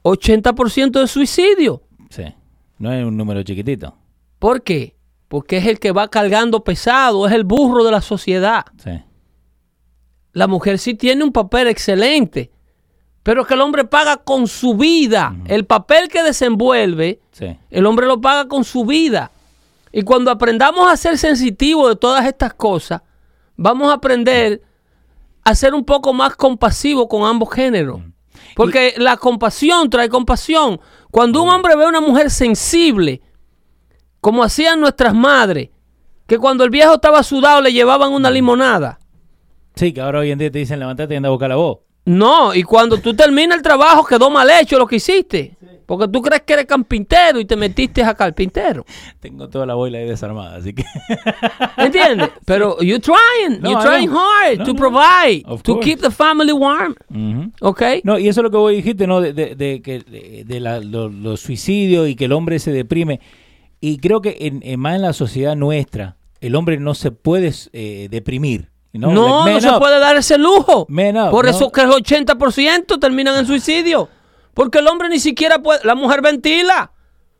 80% 0.03 0.99
de 1.01 1.07
suicidio. 1.07 1.83
Sí. 2.09 2.23
No 2.77 2.91
es 2.93 3.03
un 3.05 3.17
número 3.17 3.41
chiquitito. 3.43 3.95
¿Por 4.39 4.61
qué? 4.61 4.95
Porque 5.27 5.57
es 5.57 5.65
el 5.65 5.79
que 5.79 5.91
va 5.91 6.07
cargando 6.09 6.63
pesado, 6.63 7.27
es 7.27 7.33
el 7.33 7.43
burro 7.43 7.83
de 7.83 7.91
la 7.91 8.01
sociedad. 8.01 8.65
Sí. 8.77 8.91
La 10.33 10.47
mujer 10.47 10.77
sí 10.77 10.93
tiene 10.93 11.23
un 11.23 11.31
papel 11.31 11.67
excelente, 11.67 12.51
pero 13.23 13.45
que 13.45 13.55
el 13.55 13.61
hombre 13.61 13.85
paga 13.85 14.17
con 14.17 14.47
su 14.47 14.75
vida. 14.75 15.35
El 15.47 15.65
papel 15.65 16.07
que 16.09 16.21
desenvuelve, 16.23 17.19
Sí. 17.31 17.57
el 17.71 17.85
hombre 17.85 18.05
lo 18.05 18.21
paga 18.21 18.47
con 18.47 18.63
su 18.63 18.85
vida. 18.85 19.31
Y 19.91 20.03
cuando 20.03 20.29
aprendamos 20.29 20.91
a 20.91 20.95
ser 20.97 21.17
sensitivos 21.17 21.89
de 21.89 21.95
todas 21.95 22.25
estas 22.25 22.53
cosas, 22.53 23.01
vamos 23.55 23.89
a 23.89 23.93
aprender 23.95 24.61
a 25.47 25.55
ser 25.55 25.73
un 25.73 25.85
poco 25.85 26.11
más 26.11 26.35
compasivos 26.35 27.07
con 27.07 27.23
ambos 27.23 27.53
géneros. 27.53 28.01
Porque 28.53 28.95
la 28.97 29.15
compasión 29.15 29.89
trae 29.89 30.09
compasión. 30.09 30.79
Cuando 31.09 31.41
un 31.41 31.49
hombre 31.49 31.75
ve 31.77 31.85
a 31.85 31.87
una 31.87 32.01
mujer 32.01 32.29
sensible, 32.29 33.21
como 34.19 34.43
hacían 34.43 34.81
nuestras 34.81 35.13
madres, 35.13 35.69
que 36.27 36.37
cuando 36.37 36.65
el 36.65 36.69
viejo 36.69 36.95
estaba 36.95 37.23
sudado 37.23 37.61
le 37.61 37.71
llevaban 37.71 38.11
una 38.11 38.29
limonada. 38.29 38.99
Sí, 39.75 39.93
que 39.93 40.01
ahora 40.01 40.19
hoy 40.19 40.31
en 40.31 40.39
día 40.39 40.51
te 40.51 40.59
dicen 40.59 40.79
levantate 40.79 41.13
y 41.13 41.17
anda 41.17 41.29
a 41.29 41.31
buscar 41.31 41.49
la 41.49 41.55
voz. 41.55 41.79
No, 42.03 42.53
y 42.53 42.63
cuando 42.63 42.97
tú 42.97 43.13
terminas 43.15 43.57
el 43.57 43.63
trabajo 43.63 44.05
quedó 44.05 44.29
mal 44.29 44.49
hecho 44.49 44.77
lo 44.77 44.85
que 44.85 44.97
hiciste. 44.97 45.56
Porque 45.87 46.07
tú 46.09 46.21
crees 46.21 46.41
que 46.43 46.53
eres 46.53 46.65
carpintero 46.65 47.39
y 47.39 47.45
te 47.45 47.55
metiste 47.55 48.03
a 48.03 48.13
carpintero. 48.13 48.85
Tengo 49.19 49.47
toda 49.49 49.65
la 49.65 49.73
boila 49.73 49.97
ahí 49.97 50.05
desarmada, 50.07 50.57
así 50.57 50.73
que. 50.73 50.83
¿Entiendes? 51.77 52.29
Pero 52.45 52.77
you're 52.81 52.99
trying, 53.01 53.61
No, 53.61 53.71
you're 53.71 53.81
trying 53.83 54.09
hard 54.09 54.59
No, 54.59 54.65
to 54.65 54.75
provide, 54.75 55.43
to 55.63 55.73
course. 55.73 55.79
keep 55.89 56.01
the 56.01 56.11
family 56.11 56.51
warm. 56.51 56.93
Ujú. 57.09 57.51
¿Ok? 57.61 57.81
No, 58.03 58.19
y 58.19 58.27
eso 58.27 58.41
es 58.41 58.43
lo 58.43 58.51
que 58.51 58.57
vos 58.57 58.71
dijiste, 58.71 59.07
¿no? 59.07 59.21
De, 59.21 59.33
de- 59.33 59.55
de 59.55 59.81
que 59.81 59.99
de, 59.99 60.43
de 60.45 60.59
la- 60.59 60.79
lo- 60.79 61.09
los 61.09 61.39
suicidios 61.41 62.07
y 62.09 62.15
que 62.15 62.25
el 62.25 62.33
hombre 62.33 62.59
se 62.59 62.71
deprime. 62.71 63.19
Y 63.79 63.97
creo 63.99 64.21
que 64.21 64.37
en, 64.41 64.59
en- 64.63 64.79
más 64.79 64.95
en 64.95 65.03
la 65.03 65.13
sociedad 65.13 65.55
nuestra, 65.55 66.17
el 66.41 66.55
hombre 66.55 66.77
no 66.79 66.95
se 66.95 67.11
puede 67.11 67.53
eh, 67.73 68.07
deprimir. 68.11 68.69
No, 68.93 69.07
Like, 69.45 69.65
no, 69.65 69.73
se 69.73 69.79
puede 69.79 69.99
dar 69.99 70.15
ese 70.17 70.37
lujo. 70.39 70.87
Up, 70.89 71.29
Por 71.31 71.47
eso 71.47 71.71
que 71.71 71.81
el 71.81 71.89
80% 71.89 72.99
terminan 72.99 73.37
en 73.37 73.45
suicidio. 73.45 74.09
Porque 74.57 74.79
el 74.79 74.87
hombre 74.87 75.07
ni 75.07 75.19
siquiera 75.19 75.59
puede. 75.59 75.81
La 75.83 75.93
mujer 75.93 76.19
ventila 76.23 76.89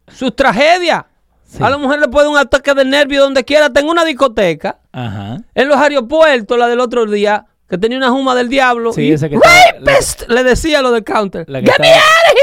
sus 0.08 0.36
tragedias. 0.36 1.06
Sí. 1.46 1.64
A 1.64 1.72
la 1.72 1.80
mujer 1.80 2.00
le 2.00 2.10
puede 2.10 2.28
un 2.28 2.38
ataque 2.38 2.76
de 2.76 2.86
nervio 2.86 3.24
donde 3.24 3.44
quiera. 3.44 3.74
Tengo 3.74 3.90
una 3.90 4.06
discoteca 4.06 4.78
Ajá. 4.92 5.40
en 5.56 5.68
los 5.68 5.78
aeropuertos, 5.78 6.60
la 6.60 6.68
del 6.68 6.80
otro 6.80 7.08
día, 7.08 7.48
que 7.68 7.80
tenía 7.80 7.98
una 7.98 8.12
juma 8.12 8.36
del 8.36 8.50
diablo. 8.50 8.94
Sí, 8.94 9.02
y 9.02 9.12
esa 9.14 9.30
que 9.30 9.40
le 10.28 10.44
decía 10.44 10.84
lo 10.84 10.92
del 10.92 11.04
counter. 11.04 11.50
La 11.50 11.60
que 11.60 11.72
Get 11.72 11.80
me 11.80 11.90
out 11.90 11.98
of 11.98 12.38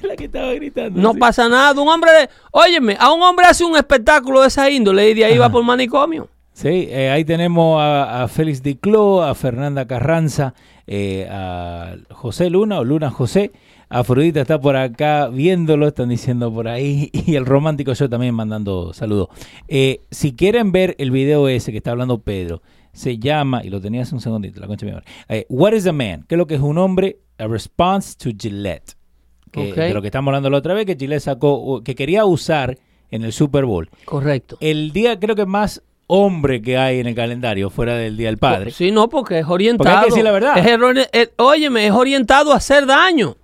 here. 0.00 0.08
La 0.08 0.16
que 0.16 0.24
estaba 0.24 0.52
gritando. 0.52 1.00
No 1.00 1.12
sí. 1.12 1.18
pasa 1.20 1.48
nada. 1.48 1.80
Un 1.80 1.88
hombre, 1.88 2.10
óyeme, 2.50 2.96
a 2.98 3.12
un 3.12 3.22
hombre 3.22 3.46
hace 3.46 3.62
un 3.62 3.76
espectáculo 3.76 4.40
de 4.40 4.48
esa 4.48 4.68
índole 4.68 5.10
y 5.10 5.14
de 5.14 5.26
ahí 5.26 5.38
va 5.38 5.48
por 5.48 5.62
manicomio. 5.62 6.28
Sí, 6.54 6.88
eh, 6.90 7.08
ahí 7.10 7.24
tenemos 7.24 7.80
a, 7.80 8.24
a 8.24 8.26
Félix 8.26 8.64
Dicló, 8.64 9.22
a 9.22 9.36
Fernanda 9.36 9.86
Carranza, 9.86 10.54
eh, 10.88 11.28
a 11.30 11.94
José 12.10 12.50
Luna 12.50 12.80
o 12.80 12.84
Luna 12.84 13.12
José. 13.12 13.52
Afrodita 13.90 14.42
está 14.42 14.60
por 14.60 14.76
acá 14.76 15.28
viéndolo, 15.28 15.88
están 15.88 16.10
diciendo 16.10 16.52
por 16.52 16.68
ahí. 16.68 17.10
Y 17.28 17.36
el 17.36 17.46
romántico 17.46 17.92
yo 17.92 18.08
también 18.08 18.34
mandando 18.34 18.92
saludos. 18.92 19.28
Eh, 19.66 20.00
si 20.10 20.34
quieren 20.34 20.72
ver 20.72 20.94
el 20.98 21.10
video 21.10 21.48
ese 21.48 21.72
que 21.72 21.78
está 21.78 21.90
hablando 21.90 22.20
Pedro, 22.22 22.62
se 22.92 23.18
llama, 23.18 23.62
y 23.64 23.70
lo 23.70 23.80
tenía 23.80 24.02
hace 24.02 24.14
un 24.14 24.20
segundito, 24.20 24.60
la 24.60 24.66
concha 24.66 24.86
de 24.86 24.92
mi 24.92 24.96
madre. 24.96 25.10
Eh, 25.28 25.46
What 25.48 25.72
is 25.72 25.86
a 25.86 25.92
man? 25.92 26.24
¿Qué 26.28 26.34
es 26.34 26.38
lo 26.38 26.46
que 26.46 26.54
es 26.54 26.60
un 26.60 26.78
hombre? 26.78 27.18
A 27.38 27.46
response 27.46 28.16
to 28.18 28.30
Gillette. 28.36 28.94
Que. 29.52 29.72
De 29.72 29.94
lo 29.94 30.02
que 30.02 30.08
estamos 30.08 30.28
hablando 30.28 30.50
la 30.50 30.58
otra 30.58 30.74
vez, 30.74 30.84
que 30.84 30.96
Gillette 30.96 31.22
sacó, 31.22 31.82
que 31.82 31.94
quería 31.94 32.24
usar 32.24 32.78
en 33.10 33.24
el 33.24 33.32
Super 33.32 33.64
Bowl. 33.64 33.88
Correcto. 34.04 34.58
El 34.60 34.92
día 34.92 35.18
creo 35.18 35.34
que 35.34 35.46
más 35.46 35.82
hombre 36.08 36.60
que 36.60 36.76
hay 36.76 36.98
en 36.98 37.06
el 37.06 37.14
calendario, 37.14 37.70
fuera 37.70 37.94
del 37.94 38.16
Día 38.16 38.28
del 38.28 38.38
Padre. 38.38 38.70
Sí, 38.72 38.90
no, 38.90 39.08
porque 39.08 39.38
es 39.38 39.46
orientado. 39.46 39.84
Porque 39.84 39.96
hay 39.96 40.04
que 40.04 40.10
decir 40.10 40.24
la 40.24 40.32
verdad. 40.32 40.58
Es 40.58 41.08
eh, 41.12 41.30
óyeme, 41.36 41.86
es 41.86 41.92
orientado 41.92 42.52
a 42.52 42.56
hacer 42.56 42.86
daño. 42.86 43.36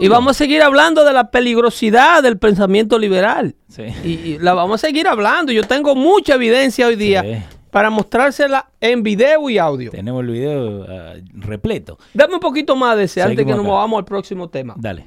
Y 0.00 0.08
vamos 0.08 0.32
a 0.32 0.34
seguir 0.34 0.62
hablando 0.62 1.04
de 1.04 1.12
la 1.12 1.30
peligrosidad 1.30 2.22
del 2.22 2.38
pensamiento 2.38 2.98
liberal. 2.98 3.54
Sí. 3.68 3.84
Y, 4.04 4.08
y 4.08 4.38
la 4.38 4.54
vamos 4.54 4.82
a 4.82 4.86
seguir 4.86 5.06
hablando. 5.08 5.52
Yo 5.52 5.62
tengo 5.64 5.94
mucha 5.94 6.34
evidencia 6.34 6.86
hoy 6.86 6.96
día 6.96 7.22
Sí. 7.22 7.56
para 7.70 7.88
mostrársela 7.90 8.70
en 8.80 9.02
video 9.02 9.48
y 9.50 9.58
audio. 9.58 9.90
Tenemos 9.90 10.22
el 10.22 10.30
video 10.30 10.84
ah, 10.88 11.12
repleto. 11.34 11.98
Dame 12.14 12.34
un 12.34 12.40
poquito 12.40 12.74
más 12.74 12.96
de 12.96 13.04
ese 13.04 13.22
antes 13.22 13.38
que 13.44 13.50
nos 13.52 13.60
acá. 13.60 13.68
movamos 13.68 13.98
al 13.98 14.04
próximo 14.04 14.48
tema. 14.48 14.74
Dale. 14.76 15.06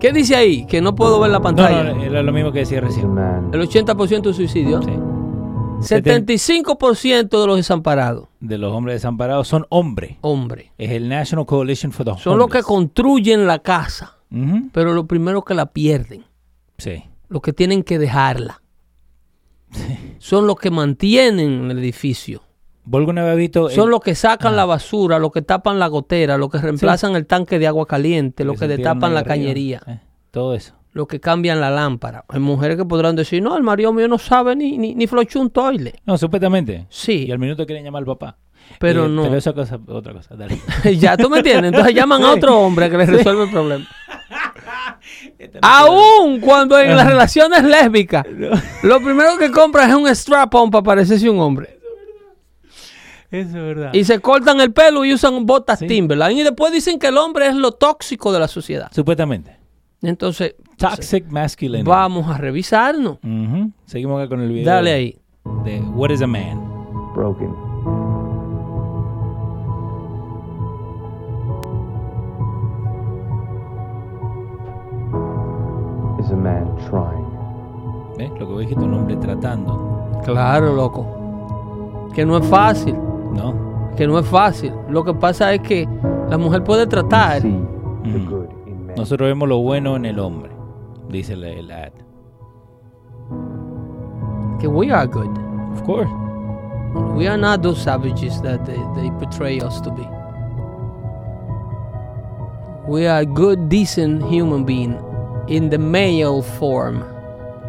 ¿Qué 0.00 0.12
dice 0.12 0.34
ahí? 0.34 0.64
Que 0.66 0.80
no 0.80 0.94
puedo 0.94 1.20
ver 1.20 1.30
la 1.30 1.38
No, 1.38 1.42
pantalla. 1.42 1.92
no, 1.92 2.02
era 2.02 2.22
lo 2.22 2.32
mismo 2.32 2.50
que 2.52 2.60
decía 2.60 2.80
recién. 2.80 3.06
El 3.52 3.60
80% 3.60 4.22
de 4.22 4.32
suicidio. 4.34 4.80
Sí. 4.80 4.92
75% 5.82 7.40
de 7.40 7.46
los 7.46 7.56
desamparados. 7.56 8.28
De 8.40 8.58
los 8.58 8.72
hombres 8.72 8.96
desamparados 8.96 9.48
son 9.48 9.66
hombres. 9.68 10.16
Hombre. 10.20 10.72
Es 10.78 10.90
el 10.90 11.08
National 11.08 11.46
Coalition 11.46 11.92
for 11.92 12.04
the 12.06 12.12
Son 12.22 12.38
los 12.38 12.46
que 12.48 12.58
Homeless. 12.58 12.64
construyen 12.66 13.46
la 13.46 13.58
casa. 13.60 14.16
Pero 14.72 14.92
lo 14.94 15.06
primero 15.06 15.42
que 15.42 15.54
la 15.54 15.66
pierden. 15.66 16.24
Sí. 16.78 17.02
Los 17.28 17.42
que 17.42 17.52
tienen 17.52 17.82
que 17.82 17.98
dejarla. 17.98 18.62
Son 20.18 20.46
los 20.46 20.56
que 20.56 20.70
mantienen 20.70 21.70
el 21.70 21.78
edificio. 21.78 22.42
¿Vos 22.84 23.00
alguna 23.00 23.22
vez 23.22 23.32
has 23.32 23.36
visto? 23.38 23.68
el- 23.68 23.74
Son 23.74 23.90
los 23.90 24.00
que 24.00 24.14
sacan 24.14 24.56
la 24.56 24.64
basura, 24.64 25.18
los 25.18 25.30
que 25.32 25.42
tapan 25.42 25.78
la 25.78 25.86
gotera, 25.88 26.38
los 26.38 26.50
que 26.50 26.58
reemplazan 26.58 27.14
el 27.14 27.26
tanque 27.26 27.58
de 27.58 27.66
agua 27.66 27.86
caliente, 27.86 28.44
los 28.44 28.58
que 28.58 28.66
destapan 28.68 29.14
la 29.14 29.22
cañería, 29.24 29.80
Eh, 29.86 30.00
todo 30.30 30.54
eso. 30.54 30.74
Los 30.92 31.06
que 31.06 31.20
cambian 31.20 31.60
la 31.60 31.70
lámpara. 31.70 32.24
Hay 32.28 32.40
mujeres 32.40 32.76
que 32.76 32.84
podrán 32.84 33.16
decir, 33.16 33.42
no, 33.42 33.56
el 33.56 33.62
marido 33.62 33.92
mío 33.92 34.08
no 34.08 34.18
sabe 34.18 34.56
ni, 34.56 34.76
ni, 34.76 34.94
ni 34.94 35.08
un 35.36 35.50
toile. 35.50 35.94
No, 36.04 36.18
supuestamente. 36.18 36.86
Sí, 36.88 37.26
Y 37.26 37.32
al 37.32 37.38
minuto 37.38 37.64
quieren 37.66 37.84
llamar 37.84 38.00
al 38.00 38.06
papá. 38.06 38.36
pero 38.78 39.06
Eh, 39.06 39.08
no. 39.08 39.22
Pero 39.24 39.36
esa 39.36 39.52
cosa, 39.52 39.78
otra 39.86 40.12
cosa. 40.12 40.34
Dale. 40.34 40.58
ya, 40.98 41.16
tú 41.16 41.30
me 41.30 41.38
entiendes. 41.38 41.72
Entonces 41.72 41.94
llaman 41.94 42.22
a 42.22 42.32
otro 42.32 42.58
hombre 42.58 42.90
que 42.90 42.98
les 42.98 43.08
resuelve 43.08 43.44
el 43.44 43.50
problema. 43.50 43.86
Esta 45.38 45.58
no 45.60 45.68
Aún 45.68 46.40
cuando 46.40 46.78
en 46.78 46.94
las 46.96 47.06
relaciones 47.06 47.64
lésbicas, 47.64 48.24
lo 48.82 49.00
primero 49.02 49.38
que 49.38 49.50
compran 49.50 49.90
es 49.90 49.96
un 49.96 50.08
strap-on 50.08 50.70
para 50.70 50.82
parecerse 50.82 51.28
un 51.28 51.40
hombre. 51.40 51.78
Eso 53.30 53.48
es 53.48 53.54
verdad. 53.54 53.90
Y 53.94 54.04
se 54.04 54.18
cortan 54.20 54.60
el 54.60 54.72
pelo 54.72 55.04
y 55.04 55.14
usan 55.14 55.46
botas 55.46 55.78
Sí. 55.78 55.86
Timberland. 55.86 56.36
Y 56.36 56.42
después 56.42 56.72
dicen 56.72 56.98
que 56.98 57.06
el 57.08 57.16
hombre 57.16 57.46
es 57.46 57.54
lo 57.54 57.72
tóxico 57.72 58.32
de 58.32 58.40
la 58.40 58.48
sociedad. 58.48 58.90
Supuestamente. 58.92 59.56
Entonces, 60.02 60.56
Toxic 60.80 61.30
masculinity. 61.30 61.88
vamos 61.88 62.28
a 62.28 62.38
revisarnos. 62.38 63.18
Seguimos 63.84 64.18
acá 64.20 64.30
con 64.30 64.40
el 64.40 64.48
video. 64.48 64.64
Dale 64.72 64.92
ahí. 64.92 65.18
De 65.64 65.80
What 65.80 66.10
is 66.10 66.22
a 66.22 66.26
Man. 66.26 66.58
broken. 67.14 67.50
Is 76.20 76.30
a 76.30 76.36
man 76.36 76.66
trying. 76.88 77.26
¿Ves? 78.18 78.30
Lo 78.38 78.46
que 78.46 78.52
vos 78.52 78.60
dijiste, 78.60 78.84
un 78.84 78.94
hombre 78.94 79.16
tratando. 79.16 80.20
Claro, 80.24 80.74
loco. 80.74 82.08
Que 82.14 82.26
no 82.26 82.36
es 82.38 82.46
fácil. 82.46 82.94
¿No? 83.32 83.54
Que 83.96 84.06
no 84.06 84.18
es 84.18 84.26
fácil. 84.26 84.72
Lo 84.88 85.04
que 85.04 85.14
pasa 85.14 85.54
es 85.54 85.60
que 85.62 85.88
la 86.28 86.36
mujer 86.36 86.62
puede 86.62 86.86
tratar. 86.86 87.44
Mm. 87.44 87.66
Nosotros 88.96 89.28
vemos 89.28 89.48
lo 89.48 89.58
bueno 89.58 89.96
en 89.96 90.04
el 90.04 90.18
hombre. 90.18 90.50
Dice 91.10 91.32
el, 91.34 91.44
el 91.44 91.70
ad. 91.70 91.92
Que 94.60 94.68
we 94.68 94.90
are 94.92 95.06
good. 95.06 95.30
Of 95.72 95.82
course. 95.84 96.10
We 97.16 97.26
are 97.28 97.36
not 97.38 97.62
those 97.62 97.80
savages 97.82 98.40
that 98.42 98.64
they, 98.64 98.78
they 98.96 99.10
portray 99.18 99.60
us 99.60 99.80
to 99.82 99.90
be. 99.90 100.06
We 102.86 103.06
are 103.06 103.24
good, 103.24 103.68
decent 103.68 104.22
human 104.24 104.64
being 104.64 104.98
in 105.48 105.70
the 105.70 105.78
male 105.78 106.42
form. 106.42 107.02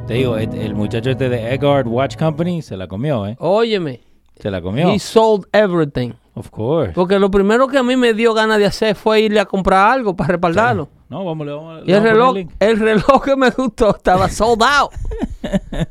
Te 0.07 0.15
digo, 0.15 0.35
el, 0.37 0.53
el 0.55 0.73
muchacho 0.73 1.11
este 1.11 1.29
de 1.29 1.53
Eggard 1.53 1.87
Watch 1.87 2.17
Company 2.17 2.61
se 2.61 2.75
la 2.75 2.87
comió, 2.87 3.27
¿eh? 3.27 3.35
Óyeme, 3.39 4.01
Se 4.39 4.49
la 4.49 4.61
comió. 4.61 4.89
he 4.91 4.97
sold 4.99 5.45
everything. 5.53 6.13
Of 6.33 6.49
course. 6.49 6.93
Porque 6.93 7.19
lo 7.19 7.29
primero 7.29 7.67
que 7.67 7.77
a 7.77 7.83
mí 7.83 7.95
me 7.95 8.13
dio 8.13 8.33
ganas 8.33 8.57
de 8.57 8.65
hacer 8.65 8.95
fue 8.95 9.21
irle 9.21 9.39
a 9.39 9.45
comprar 9.45 9.91
algo 9.91 10.15
para 10.15 10.29
respaldarlo. 10.29 10.89
No, 11.11 11.25
vamos, 11.25 11.45
le 11.45 11.51
vamos, 11.51 11.83
Y 11.85 11.91
el 11.91 11.97
vamos 11.97 12.09
reloj, 12.09 12.37
el 12.61 12.79
reloj 12.79 13.21
que 13.25 13.35
me 13.35 13.49
gustó 13.49 13.93
estaba 13.97 14.29
sold 14.29 14.63
out. 14.63 14.91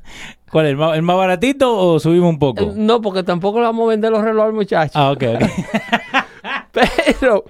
¿Cuál? 0.51 0.65
¿El 0.65 0.77
más, 0.79 0.97
el 0.97 1.03
más 1.03 1.15
baratito 1.15 1.77
o 1.77 2.01
subimos 2.01 2.31
un 2.31 2.39
poco? 2.39 2.73
No, 2.75 3.03
porque 3.03 3.23
tampoco 3.23 3.59
le 3.59 3.67
vamos 3.67 3.85
a 3.85 3.91
vender 3.91 4.11
los 4.11 4.23
relojes, 4.23 4.55
muchachos. 4.55 4.97
Ah, 4.97 5.11
ok, 5.13 5.23
ok. 5.35 5.43
Pero, 6.73 7.45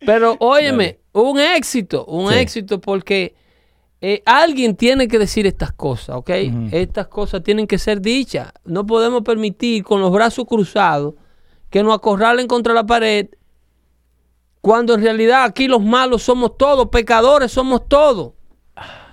pero, 0.00 0.36
óyeme, 0.40 0.98
un 1.12 1.38
éxito, 1.40 2.04
un 2.04 2.30
Sí. 2.32 2.38
éxito 2.38 2.80
porque 2.80 3.34
eh, 4.02 4.22
alguien 4.26 4.76
tiene 4.76 5.08
que 5.08 5.18
decir 5.18 5.46
estas 5.46 5.72
cosas, 5.72 6.16
¿ok? 6.16 6.30
Estas 6.72 7.06
cosas 7.08 7.42
tienen 7.42 7.66
que 7.66 7.78
ser 7.78 8.00
dichas. 8.02 8.52
No 8.64 8.84
podemos 8.84 9.22
permitir 9.22 9.84
con 9.84 10.00
los 10.02 10.12
brazos 10.12 10.44
cruzados 10.46 11.14
que 11.70 11.82
nos 11.82 11.94
acorralen 11.94 12.46
contra 12.46 12.74
la 12.74 12.84
pared 12.84 13.28
cuando 14.66 14.94
en 14.94 15.02
realidad 15.02 15.44
aquí 15.44 15.68
los 15.68 15.80
malos 15.80 16.24
somos 16.24 16.58
todos, 16.58 16.88
pecadores 16.88 17.52
somos 17.52 17.86
todos. 17.88 18.32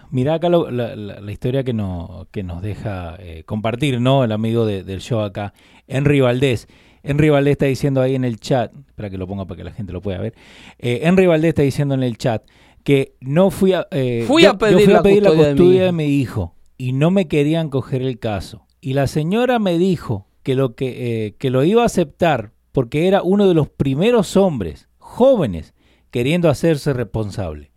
Mira 0.10 0.34
acá 0.34 0.50
lo- 0.50 0.72
la, 0.72 0.96
la- 0.96 1.20
la 1.20 1.32
historia 1.32 1.64
que, 1.64 1.74
no, 1.74 2.28
que 2.32 2.42
nos 2.42 2.64
deja 2.64 3.16
eh, 3.20 3.44
compartir, 3.46 4.02
¿no? 4.02 4.24
El 4.24 4.32
amigo 4.32 4.66
de- 4.66 4.84
del 4.84 5.00
show 5.00 5.20
acá, 5.20 5.54
Henry 5.88 6.22
Valdés. 6.22 6.68
Henry 7.04 7.30
Valdés 7.30 7.52
está 7.52 7.68
diciendo 7.68 8.02
ahí 8.02 8.16
en 8.16 8.24
el 8.26 8.40
chat, 8.40 8.74
espera 8.88 9.12
que 9.12 9.18
lo 9.20 9.28
ponga 9.28 9.46
para 9.46 9.58
que 9.60 9.64
la 9.64 9.72
gente 9.74 9.94
lo 9.94 10.02
pueda 10.02 10.18
ver. 10.18 10.34
Eh, 10.80 11.02
Henry 11.04 11.28
Valdés 11.28 11.50
está 11.50 11.62
diciendo 11.62 11.94
en 11.94 12.02
el 12.02 12.18
chat 12.18 12.44
que 12.84 13.14
no 13.22 13.52
fui 13.52 13.74
a, 13.74 13.86
eh, 13.92 14.24
Fui 14.28 14.42
yo- 14.42 14.50
a 14.50 14.54
yo 14.54 14.58
pedir 14.58 14.86
fui 14.86 14.94
la 14.94 15.02
custodia 15.04 15.22
de 15.22 15.54
mi 15.54 15.58
custodia 15.58 15.82
de 15.82 15.88
hijo. 15.90 15.94
mi 15.94 16.06
hijo 16.06 16.56
y 16.80 16.94
no 16.94 17.12
me 17.12 17.28
querían 17.28 17.70
coger 17.70 18.02
el 18.02 18.18
caso. 18.18 18.66
Y 18.82 18.94
la 18.94 19.06
señora 19.06 19.60
me 19.60 19.78
dijo 19.78 20.26
que 20.42 20.56
lo, 20.56 20.74
que, 20.74 21.28
eh, 21.28 21.36
que 21.38 21.52
lo 21.52 21.64
iba 21.64 21.84
a 21.84 21.86
aceptar 21.86 22.54
porque 22.72 23.08
era 23.08 23.22
uno 23.22 23.48
de 23.48 23.54
los 23.54 23.70
primeros 23.70 24.36
hombres 24.36 24.90
jóvenes 25.14 25.74
queriendo 26.12 26.50
hacerse 26.50 26.94
responsable. 26.94 27.72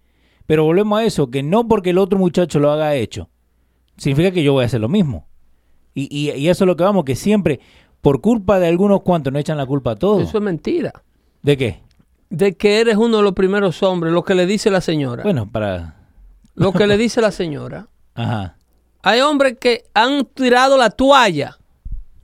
Pero 0.47 0.65
volvemos 0.65 0.99
a 1.01 1.05
eso, 1.05 1.31
que 1.31 1.43
no 1.43 1.67
porque 1.69 1.91
el 1.91 1.99
otro 1.99 2.19
muchacho 2.19 2.59
lo 2.61 2.71
haga 2.71 2.95
hecho, 2.95 3.29
significa 3.97 4.31
que 4.31 4.43
yo 4.43 4.53
voy 4.53 4.63
a 4.63 4.67
hacer 4.67 4.81
lo 4.81 4.89
mismo. 4.89 5.27
Y, 5.95 6.09
y- 6.11 6.31
y 6.33 6.49
eso 6.49 6.65
es 6.65 6.67
lo 6.67 6.77
que 6.77 6.85
vamos, 6.85 7.05
que 7.05 7.17
siempre, 7.17 7.61
por 8.01 8.21
culpa 8.21 8.59
de 8.61 8.69
algunos 8.69 9.03
cuantos, 9.03 9.33
no 9.33 9.39
echan 9.39 9.57
la 9.57 9.67
culpa 9.67 9.93
a 9.93 9.97
todos. 9.97 10.29
Eso 10.29 10.39
es 10.39 10.45
mentira. 10.45 10.93
¿De 11.43 11.57
qué? 11.57 11.81
De 12.31 12.55
que 12.57 12.81
eres 12.81 12.97
uno 12.97 13.17
de 13.19 13.23
los 13.23 13.33
primeros 13.33 13.83
hombres, 13.83 14.13
lo 14.13 14.23
que 14.25 14.35
le 14.35 14.47
dice 14.47 14.71
la 14.71 14.81
señora. 14.81 15.23
Bueno, 15.23 15.51
para... 15.51 15.97
Lo 16.55 16.73
que 16.73 16.87
le 16.87 16.97
dice 16.99 17.21
la 17.21 17.31
señora. 17.33 17.89
Ajá. 18.15 18.57
Hay 19.03 19.21
hombres 19.21 19.57
que 19.61 19.85
han 19.95 20.25
tirado 20.27 20.77
la 20.77 20.91
toalla 20.91 21.59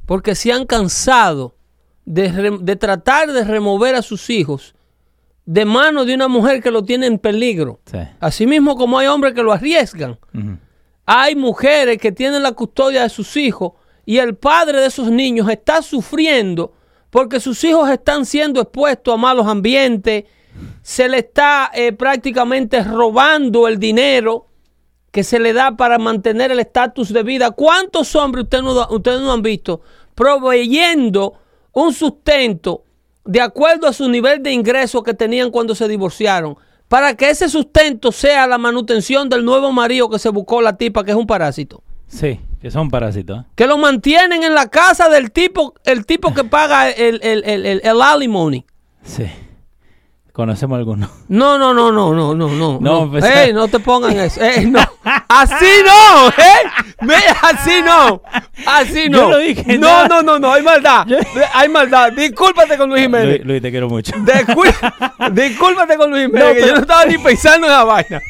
porque 0.07 0.35
se 0.35 0.53
han 0.53 0.67
cansado 0.67 1.55
de, 2.05 2.59
de 2.61 2.77
tratar 2.77 3.33
de 3.33 3.45
remover 3.45 3.95
a 3.95 4.03
sus 4.03 4.29
hijos 4.31 4.75
de 5.45 5.65
manos 5.65 6.07
de 6.07 6.15
una 6.15 6.29
mujer 6.29 6.63
que 6.63 6.71
lo 6.71 6.85
tiene 6.85 7.07
en 7.07 7.19
peligro. 7.19 7.81
Sí. 7.87 7.99
Asimismo 8.21 8.77
como 8.77 8.99
hay 8.99 9.09
hombres 9.09 9.35
que 9.35 9.43
lo 9.43 9.53
arriesgan. 9.53 10.19
Hay 11.05 11.35
mujeres 11.35 11.99
que 11.99 12.13
tienen 12.13 12.43
la 12.43 12.53
custodia 12.53 13.03
de 13.03 13.09
sus 13.09 13.37
hijos 13.37 13.73
y 14.07 14.19
el 14.19 14.37
padre 14.37 14.81
de 14.81 14.87
esos 14.87 15.11
niños 15.11 15.49
está 15.49 15.83
sufriendo 15.83 16.73
porque 17.11 17.41
sus 17.41 17.63
hijos 17.65 17.91
están 17.91 18.25
siendo 18.25 18.61
expuestos 18.61 19.13
a 19.13 19.19
malos 19.19 19.47
ambientes, 19.47 20.25
se 20.83 21.09
le 21.09 21.19
está 21.19 21.71
eh, 21.75 21.93
prácticamente 21.93 22.83
robando 22.83 23.69
el 23.69 23.79
dinero 23.79 24.47
que 25.11 25.23
se 25.23 25.39
le 25.39 25.53
da 25.53 25.77
para 25.77 25.99
mantener 25.99 26.51
el 26.51 26.61
estatus 26.61 27.13
de 27.13 27.23
vida. 27.23 27.51
¿Cuántos 27.51 28.17
hombres 28.17 28.45
ustedes 28.45 28.65
no, 28.65 28.89
ustedes 28.89 29.21
no 29.21 29.33
han 29.33 29.43
visto 29.43 29.83
proveyendo 30.15 31.35
un 31.73 31.93
sustento 31.93 32.85
de 33.25 33.41
acuerdo 33.41 33.87
a 33.87 33.93
su 33.93 34.09
nivel 34.09 34.43
de 34.43 34.53
ingreso 34.53 35.03
que 35.03 35.15
tenían 35.15 35.51
cuando 35.51 35.75
se 35.75 35.89
divorciaron? 35.89 36.57
Para 36.89 37.15
que 37.17 37.31
ese 37.31 37.49
sustento 37.49 38.13
sea 38.13 38.47
la 38.47 38.59
manutención 38.59 39.29
del 39.29 39.45
nuevo 39.45 39.73
marido 39.73 40.11
que 40.11 40.19
se 40.19 40.29
buscó 40.29 40.61
la 40.61 40.77
tipa, 40.77 41.05
que 41.05 41.13
es 41.13 41.17
un 41.17 41.27
parásito. 41.27 41.83
Sí, 42.07 42.39
que 42.61 42.71
son 42.71 42.91
parásitos. 42.91 43.41
¿eh? 43.41 43.45
Que 43.55 43.67
lo 43.67 43.79
mantienen 43.79 44.43
en 44.43 44.55
la 44.55 44.69
casa 44.69 45.09
del 45.09 45.33
tipo, 45.33 45.75
el 45.85 46.05
tipo 46.05 46.35
que 46.35 46.45
paga 46.45 46.91
el, 46.91 47.21
el, 47.23 47.43
el, 47.45 47.65
el, 47.67 47.81
el 47.83 48.03
alimony. 48.03 48.67
Sí. 49.03 49.25
Conocemos 50.33 50.79
algunos. 50.79 51.11
No, 51.29 51.59
no, 51.59 51.75
no, 51.75 51.93
no, 51.93 52.15
no, 52.15 52.35
no, 52.35 52.49
no. 52.49 52.79
No, 52.81 53.05
no. 53.05 53.11
pues- 53.11 53.23
Ey, 53.25 53.53
no 53.53 53.69
te 53.69 53.79
pongan 53.81 54.19
eso. 54.19 54.41
Ey, 54.43 54.65
no. 54.65 54.81
Así 55.29 55.67
no, 55.85 56.29
¿eh? 56.29 57.15
Así 57.43 57.83
no. 57.85 58.23
Así 58.67 59.09
no. 59.11 59.19
Yo 59.19 59.29
no 59.31 59.37
dije 59.39 59.79
no, 59.79 59.87
nada. 59.89 60.09
no, 60.09 60.23
no, 60.23 60.39
no, 60.39 60.53
hay 60.53 60.63
maldad. 60.63 61.07
Hay 61.53 61.69
maldad. 61.69 62.13
Discúlpate 62.13 62.79
con 62.79 62.89
Luis 62.89 63.03
Jiménez. 63.03 63.29
Luis, 63.29 63.45
Luis, 63.45 63.63
te 63.63 63.71
quiero 63.71 63.89
mucho. 63.91 64.13
Discú- 64.13 65.33
Discúlpate 65.33 65.97
con 65.99 66.11
Luis 66.11 66.27
Jiménez, 66.27 66.49
No, 66.49 66.55
pero- 66.55 66.67
yo 66.67 66.73
no 66.75 66.81
estaba 66.81 67.05
ni 67.05 67.19
pensando 67.19 67.67
en 67.67 67.73
la 67.73 67.85
vaina. 67.85 68.21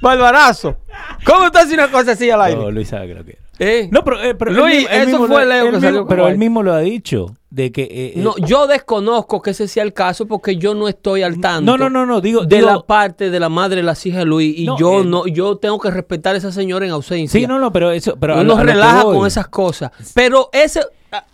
Barbarazo. 0.00 0.76
¿Cómo 1.24 1.50
tú 1.50 1.58
haces 1.58 1.72
una 1.74 1.90
cosa 1.90 2.12
así 2.12 2.30
al 2.30 2.40
aire? 2.42 2.60
No, 2.60 2.70
Luis 2.70 2.88
sabe 2.88 3.08
que 3.08 3.14
lo 3.14 3.24
quiero. 3.24 3.40
¿Eh? 3.58 3.88
No, 3.90 4.02
pero, 4.04 4.22
eh, 4.22 4.34
pero 4.34 4.50
Luis, 4.50 4.86
él 4.90 5.02
eso 5.02 5.06
mismo 5.20 5.26
fue 5.26 5.44
lo- 5.44 5.50
Leo 5.52 5.70
que 5.70 5.80
salió 5.80 6.06
Pero 6.06 6.28
él 6.28 6.38
mismo 6.38 6.62
lo 6.62 6.72
ha 6.72 6.80
dicho. 6.80 7.26
De 7.54 7.70
que. 7.70 7.82
eh, 7.82 7.88
eh, 7.90 8.12
No, 8.16 8.34
yo 8.38 8.66
desconozco 8.66 9.40
que 9.40 9.50
ese 9.50 9.68
sea 9.68 9.84
el 9.84 9.92
caso 9.92 10.26
porque 10.26 10.56
yo 10.56 10.74
no 10.74 10.88
estoy 10.88 11.22
al 11.22 11.38
tanto. 11.40 11.70
No, 11.70 11.78
no, 11.78 11.88
no, 11.88 12.04
no, 12.04 12.20
digo- 12.20 12.44
de 12.44 12.56
digo- 12.56 12.66
la 12.68 12.80
parte 12.80 13.30
de 13.30 13.38
la 13.38 13.48
madre 13.48 13.76
de 13.76 13.82
las 13.84 14.04
hijas 14.06 14.18
de 14.20 14.24
Luis 14.24 14.58
y 14.58 14.64
No, 14.66 14.76
yo 14.76 15.02
eh, 15.02 15.04
no, 15.04 15.26
yo 15.28 15.56
tengo 15.58 15.78
que 15.78 15.88
respetar 15.92 16.34
a 16.34 16.38
esa 16.38 16.50
señora 16.50 16.84
en 16.84 16.90
ausencia. 16.90 17.38
Sí, 17.40 17.46
no, 17.46 17.60
no, 17.60 17.72
pero 17.72 17.92
eso. 17.92 18.16
Pero 18.18 18.40
Uno 18.40 18.56
que 18.56 18.64
relaja 18.64 19.04
con 19.04 19.24
esas 19.24 19.46
cosas, 19.46 19.92
pero 20.14 20.50
ese 20.52 20.80
ah, 21.12 21.24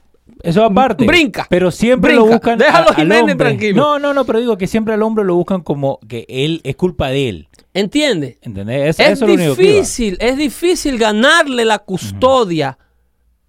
Eso 0.43 0.63
aparte. 0.63 1.07
Brinca. 1.07 1.47
Pero 1.49 1.71
siempre 1.71 2.15
lo 2.15 2.27
buscan. 2.27 2.59
Déjalo 2.59 2.89
a- 2.89 2.91
al 2.91 2.97
Jiménez 2.97 3.21
hombre. 3.23 3.37
tranquilo. 3.37 3.83
No, 3.83 3.99
no, 3.99 4.13
no, 4.13 4.27
pero 4.27 4.41
digo 4.41 4.59
que 4.59 4.67
siempre 4.67 4.93
al 4.93 5.03
hombre 5.03 5.25
lo 5.25 5.35
buscan 5.37 5.63
como 5.63 6.01
que 6.07 6.27
él 6.29 6.61
es 6.65 6.77
culpa 6.77 7.09
de 7.09 7.31
él. 7.31 7.49
¿entiendes? 7.73 8.37
¿Entendés? 8.43 8.91
Es, 8.91 9.01
Es 9.01 9.13
eso 9.13 9.25
es 9.25 9.29
lo 9.31 9.35
único 9.37 9.57
que 9.57 9.63
iba. 9.63 9.73
difícil, 9.75 10.17
es 10.21 10.37
difícil 10.37 10.99
ganarle 10.99 11.65
la 11.65 11.79
custodia 11.79 12.77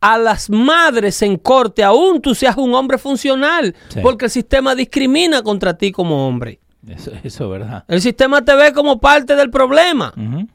a 0.01 0.17
las 0.17 0.49
madres 0.49 1.21
en 1.21 1.37
corte, 1.37 1.83
aún 1.83 2.21
tú 2.21 2.33
seas 2.35 2.57
un 2.57 2.73
hombre 2.73 2.97
funcional, 2.97 3.75
Sí. 3.89 3.99
porque 4.01 4.25
el 4.25 4.31
sistema 4.31 4.75
discrimina 4.75 5.41
contra 5.43 5.77
ti 5.77 5.91
como 5.91 6.27
hombre. 6.27 6.59
Eso, 6.87 7.11
eso 7.23 7.43
es 7.45 7.59
verdad. 7.59 7.85
El 7.87 8.01
sistema 8.01 8.43
te 8.43 8.55
ve 8.55 8.73
como 8.73 8.99
parte 8.99 9.35
del 9.35 9.49
problema. 9.51 10.13
Ujú. 10.17 10.47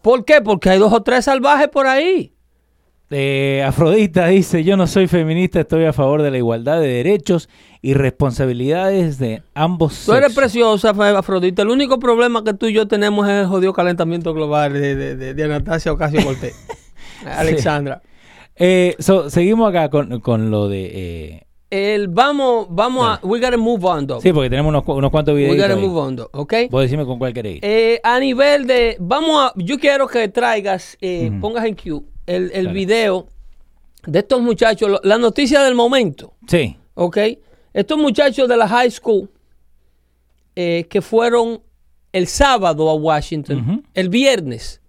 ¿Por 0.00 0.24
qué? 0.24 0.40
Porque 0.40 0.70
hay 0.70 0.78
dos 0.78 0.92
o 0.92 1.02
tres 1.02 1.26
salvajes 1.26 1.68
por 1.68 1.86
ahí. 1.86 2.32
Eh, 3.12 3.62
Afrodita 3.66 4.26
dice, 4.28 4.62
yo 4.64 4.76
no 4.76 4.86
soy 4.86 5.08
feminista, 5.08 5.60
estoy 5.60 5.84
a 5.84 5.92
favor 5.92 6.22
de 6.22 6.30
la 6.30 6.38
igualdad 6.38 6.80
de 6.80 6.86
derechos 6.86 7.48
y 7.82 7.92
responsabilidades 7.94 9.18
de 9.18 9.42
ambos 9.52 10.04
Tú 10.06 10.12
eres 10.12 10.28
sexos". 10.32 10.36
preciosa, 10.42 10.90
Afrodita. 11.18 11.62
El 11.62 11.68
único 11.70 11.98
problema 11.98 12.44
que 12.44 12.54
tú 12.54 12.66
y 12.66 12.72
yo 12.72 12.86
tenemos 12.88 13.28
es 13.28 13.34
el 13.34 13.46
jodido 13.46 13.72
calentamiento 13.72 14.32
global 14.32 14.72
de, 14.72 14.94
de, 14.94 15.16
de- 15.16 15.34
de 15.34 15.44
Anastasia 15.44 15.92
Ocasio 15.92 16.24
Cortés. 16.24 16.54
Alexandra. 17.26 18.00
Eh, 18.62 18.94
so, 18.98 19.30
seguimos 19.30 19.68
acá 19.70 19.88
con, 19.88 20.20
con 20.20 20.50
lo 20.50 20.68
de... 20.68 20.90
eh, 20.92 21.46
El, 21.70 22.08
vamos, 22.08 22.66
vamos 22.70 23.06
a. 23.06 23.26
We 23.26 23.40
gotta 23.40 23.56
move 23.56 23.82
on, 23.86 24.06
though. 24.06 24.20
sí, 24.20 24.32
porque 24.32 24.50
tenemos 24.50 24.68
unos, 24.68 24.84
unos 24.86 25.10
cuantos 25.10 25.34
we 25.34 25.46
videos. 25.46 25.56
gotta 25.56 25.76
move 25.80 25.98
on, 25.98 26.16
though, 26.16 26.28
¿ok? 26.32 26.54
Vos 26.70 26.82
decime 26.82 27.04
con 27.06 27.18
cuál 27.18 27.32
queréis. 27.32 27.60
Eh, 27.62 28.00
a 28.04 28.20
nivel 28.20 28.66
de. 28.66 28.96
Vamos 29.00 29.30
a. 29.40 29.52
Yo 29.56 29.78
quiero 29.78 30.06
que 30.08 30.28
traigas, 30.28 30.98
eh, 31.00 31.30
pongas 31.40 31.64
en 31.64 31.74
Q 31.74 32.04
el, 32.26 32.50
el 32.52 32.68
video 32.68 33.28
de 34.06 34.18
estos 34.18 34.40
muchachos, 34.42 34.90
lo- 34.90 35.00
la 35.04 35.16
noticia 35.18 35.62
del 35.62 35.74
momento. 35.74 36.34
sí. 36.46 36.76
¿Ok? 36.94 37.16
Estos 37.72 37.96
muchachos 37.98 38.46
de 38.48 38.56
la 38.58 38.68
high 38.68 38.90
school 38.90 39.30
eh, 40.56 40.86
que 40.90 41.00
fueron 41.00 41.62
el 42.12 42.26
sábado 42.26 42.90
a 42.90 42.94
Washington, 42.94 43.84
el 43.94 44.08
viernes. 44.10 44.82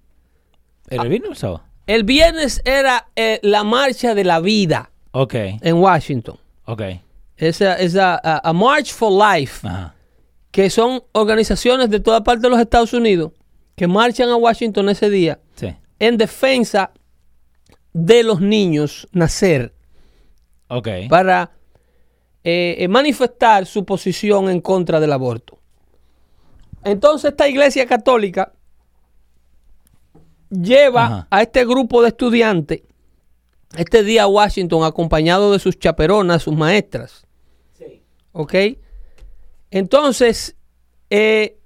¿El 0.90 1.08
vino 1.08 1.28
o 1.28 1.32
el 1.32 1.38
sábado? 1.38 1.64
El 1.94 2.04
viernes 2.06 2.62
era 2.64 3.10
eh, 3.18 3.40
la 3.44 3.64
marcha 3.66 4.16
de 4.16 4.24
la 4.24 4.40
vida 4.40 4.92
Ok, 5.12 5.34
en 5.36 5.76
Washington. 5.76 6.38
ok. 6.66 6.82
Esa, 7.36 7.76
esa 7.80 8.16
a, 8.24 8.50
a 8.50 8.54
March 8.54 8.94
for 8.94 9.12
Life, 9.12 9.68
Ajá. 9.68 9.94
que 10.52 10.70
son 10.70 11.04
organizaciones 11.12 11.90
de 11.90 12.00
toda 12.00 12.24
parte 12.24 12.44
de 12.44 12.50
los 12.50 12.60
Estados 12.60 12.94
Unidos 12.94 13.32
que 13.76 13.88
marchan 13.88 14.30
a 14.30 14.36
Washington 14.38 14.88
ese 14.90 15.10
día 15.10 15.40
Sí. 15.56 15.76
en 16.00 16.18
defensa 16.18 16.92
de 17.94 18.24
los 18.24 18.40
niños 18.40 19.08
nacer 19.12 19.74
Ok. 20.70 20.88
para 21.10 21.52
eh, 22.46 22.76
eh, 22.80 22.88
manifestar 22.88 23.66
su 23.66 23.84
posición 23.84 24.50
en 24.50 24.62
contra 24.62 25.00
del 25.02 25.12
aborto. 25.12 25.60
Entonces 26.86 27.32
esta 27.32 27.50
iglesia 27.50 27.86
católica 27.86 28.54
lleva 30.52 31.06
Ajá. 31.06 31.28
a 31.32 31.42
este 31.42 31.66
grupo 31.66 32.02
de 32.02 32.10
estudiantes 32.10 32.82
este 33.78 34.04
día 34.04 34.24
a 34.24 34.28
Washington 34.28 34.84
acompañado 34.84 35.52
de 35.52 35.60
sus 35.60 35.78
chaperonas, 35.80 36.44
sus 36.44 36.56
maestras. 36.56 37.26
¿Ok? 38.34 38.54
Entonces, 39.70 40.56
eh, 41.10 41.58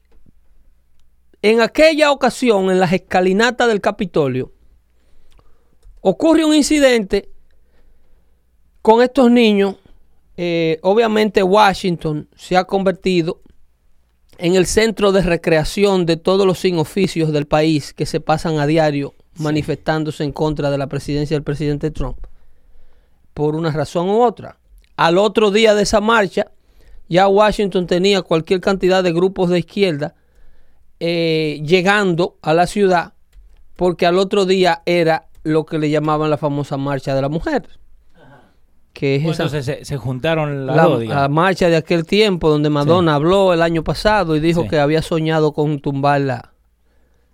en 1.41 1.61
aquella 1.61 2.11
ocasión, 2.11 2.69
en 2.71 2.79
las 2.79 2.93
escalinatas 2.93 3.67
del 3.67 3.81
Capitolio, 3.81 4.51
ocurre 6.01 6.45
un 6.45 6.53
incidente 6.53 7.29
con 8.81 9.01
estos 9.01 9.29
niños. 9.31 9.75
Eh, 10.37 10.79
obviamente 10.81 11.41
Washington 11.43 12.27
se 12.35 12.57
ha 12.57 12.65
convertido 12.65 13.41
en 14.37 14.55
el 14.55 14.65
centro 14.65 15.11
de 15.11 15.21
recreación 15.21 16.05
de 16.05 16.17
todos 16.17 16.45
los 16.45 16.59
sin 16.59 16.77
oficios 16.77 17.31
del 17.31 17.45
país 17.45 17.93
que 17.93 18.05
se 18.05 18.19
pasan 18.19 18.59
a 18.59 18.67
diario 18.67 19.13
manifestándose 19.37 20.23
en 20.23 20.31
contra 20.31 20.71
de 20.71 20.77
la 20.77 20.87
presidencia 20.87 21.35
del 21.35 21.43
presidente 21.43 21.91
Trump, 21.91 22.17
por 23.33 23.55
una 23.55 23.71
razón 23.71 24.09
u 24.09 24.21
otra. 24.21 24.57
Al 24.95 25.17
otro 25.17 25.51
día 25.51 25.75
de 25.75 25.83
esa 25.83 25.99
marcha, 25.99 26.51
ya 27.09 27.27
Washington 27.27 27.85
tenía 27.87 28.21
cualquier 28.21 28.61
cantidad 28.61 29.03
de 29.03 29.11
grupos 29.11 29.49
de 29.49 29.59
izquierda 29.59 30.15
eh, 30.99 31.61
llegando 31.65 32.37
a 32.41 32.53
la 32.53 32.67
ciudad, 32.67 33.13
porque 33.75 34.05
al 34.05 34.17
otro 34.17 34.45
día 34.45 34.81
era 34.85 35.27
lo 35.43 35.65
que 35.65 35.77
le 35.77 35.89
llamaban 35.89 36.29
la 36.29 36.37
famosa 36.37 36.77
marcha 36.77 37.13
de 37.13 37.21
la 37.21 37.29
mujer. 37.29 37.67
Que 38.95 39.17
es 39.17 39.23
esa- 39.23 39.43
entonces 39.43 39.65
se, 39.65 39.83
se 39.85 39.97
juntaron 39.97 40.65
la, 40.65 40.81
dos, 40.83 40.93
la 40.93 40.99
digamos. 40.99 41.29
marcha 41.29 41.67
de 41.69 41.75
aquel 41.75 42.05
tiempo 42.05 42.49
donde 42.49 42.69
Madonna 42.69 43.15
habló 43.15 43.53
el 43.53 43.61
año 43.61 43.83
pasado 43.83 44.35
y 44.35 44.39
dijo 44.39 44.63
Sí. 44.63 44.69
que 44.69 44.79
había 44.79 45.01
soñado 45.01 45.51
con 45.53 45.79
tumbarla. 45.81 46.53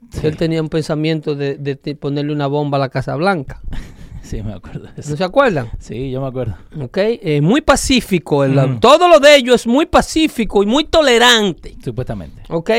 Sí. 0.10 0.26
Él 0.26 0.36
tenía 0.38 0.62
un 0.62 0.70
pensamiento 0.70 1.36
de, 1.36 1.56
ponerle 2.00 2.34
una 2.34 2.48
bomba 2.48 2.78
a 2.78 2.80
la 2.80 2.90
Casa 2.90 3.16
Blanca. 3.16 3.62
Sí, 4.24 4.42
me 4.44 4.54
acuerdo 4.54 4.84
de 4.84 4.88
¿No 4.88 4.94
eso. 4.96 5.18
se 5.18 5.24
acuerdan? 5.26 5.70
Sí, 5.80 6.10
yo 6.10 6.22
me 6.22 6.28
acuerdo. 6.28 6.56
¿Ok? 6.80 6.98
Eh, 7.00 7.42
muy 7.42 7.60
pacífico. 7.60 8.46
el-. 8.46 8.80
Todo 8.80 9.10
lo 9.10 9.20
de 9.20 9.36
ellos 9.36 9.56
es 9.62 9.68
muy 9.68 9.86
pacífico 9.88 10.64
y 10.64 10.66
muy 10.66 10.86
tolerante. 10.86 11.76
Supuestamente. 11.84 12.42
¿Ok? 12.48 12.70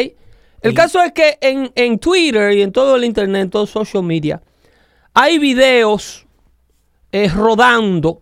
El 0.62 0.70
Y- 0.70 0.74
caso 0.74 1.02
es 1.02 1.12
que 1.12 1.36
en, 1.42 1.70
en 1.74 1.98
Twitter 1.98 2.52
y 2.56 2.62
en 2.62 2.72
todo 2.72 2.96
el 2.96 3.04
internet, 3.04 3.42
en 3.42 3.50
todo 3.50 3.66
social 3.66 4.02
media, 4.02 4.40
hay 5.12 5.38
videos 5.38 6.24
eh, 7.10 7.28
rodando 7.28 8.21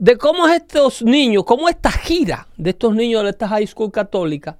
de 0.00 0.16
cómo 0.16 0.48
estos 0.48 1.02
niños, 1.02 1.44
cómo 1.44 1.68
esta 1.68 1.90
gira 1.92 2.48
de 2.56 2.70
estos 2.70 2.94
niños 2.94 3.22
de 3.22 3.30
esta 3.30 3.46
high 3.48 3.66
school 3.66 3.92
católica 3.92 4.56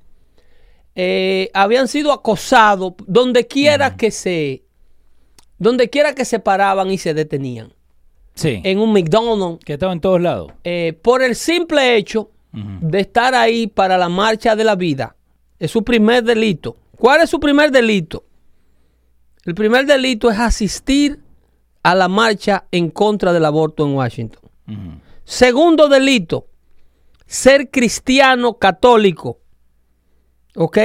eh, 0.95 1.51
habían 1.55 1.89
sido 1.89 2.13
acosados 2.13 2.93
donde 3.07 3.47
quiera 3.47 3.97
que 3.97 4.11
se 4.11 4.63
donde 5.59 5.89
quiera 5.89 6.15
que 6.15 6.25
se 6.25 6.39
paraban 6.41 6.91
y 6.91 6.99
se 6.99 7.15
detenían 7.15 7.73
Sí. 8.35 8.61
en 8.65 8.79
un 8.79 8.93
McDonald's 8.93 9.65
que 9.65 9.75
estaba 9.75 9.93
en 9.93 10.01
todos 10.01 10.21
lados. 10.21 10.53
eh, 10.65 10.93
por 11.03 11.23
el 11.23 11.35
simple 11.35 11.97
hecho 11.97 12.31
de 12.53 13.01
estar 13.01 13.35
ahí 13.35 13.67
para 13.69 13.97
la 13.97 14.09
marcha 14.09 14.57
de 14.57 14.65
la 14.65 14.75
vida. 14.75 15.15
Es 15.59 15.71
su 15.71 15.85
primer 15.85 16.25
delito. 16.25 16.77
¿Cuál 16.99 17.23
es 17.23 17.31
su 17.31 17.39
primer 17.39 17.71
delito? 17.71 18.25
El 19.45 19.55
primer 19.55 19.87
delito 19.87 20.29
es 20.31 20.39
asistir 20.39 21.21
a 21.85 21.95
la 21.95 22.09
marcha 22.09 22.65
en 22.73 22.91
contra 22.91 23.33
del 23.33 23.45
aborto 23.45 23.87
en 23.87 23.95
Washington. 23.95 24.51
Segundo 25.25 25.89
delito, 25.89 26.49
ser 27.27 27.71
cristiano 27.71 28.59
católico. 28.59 29.39
¿Ok? 30.57 30.79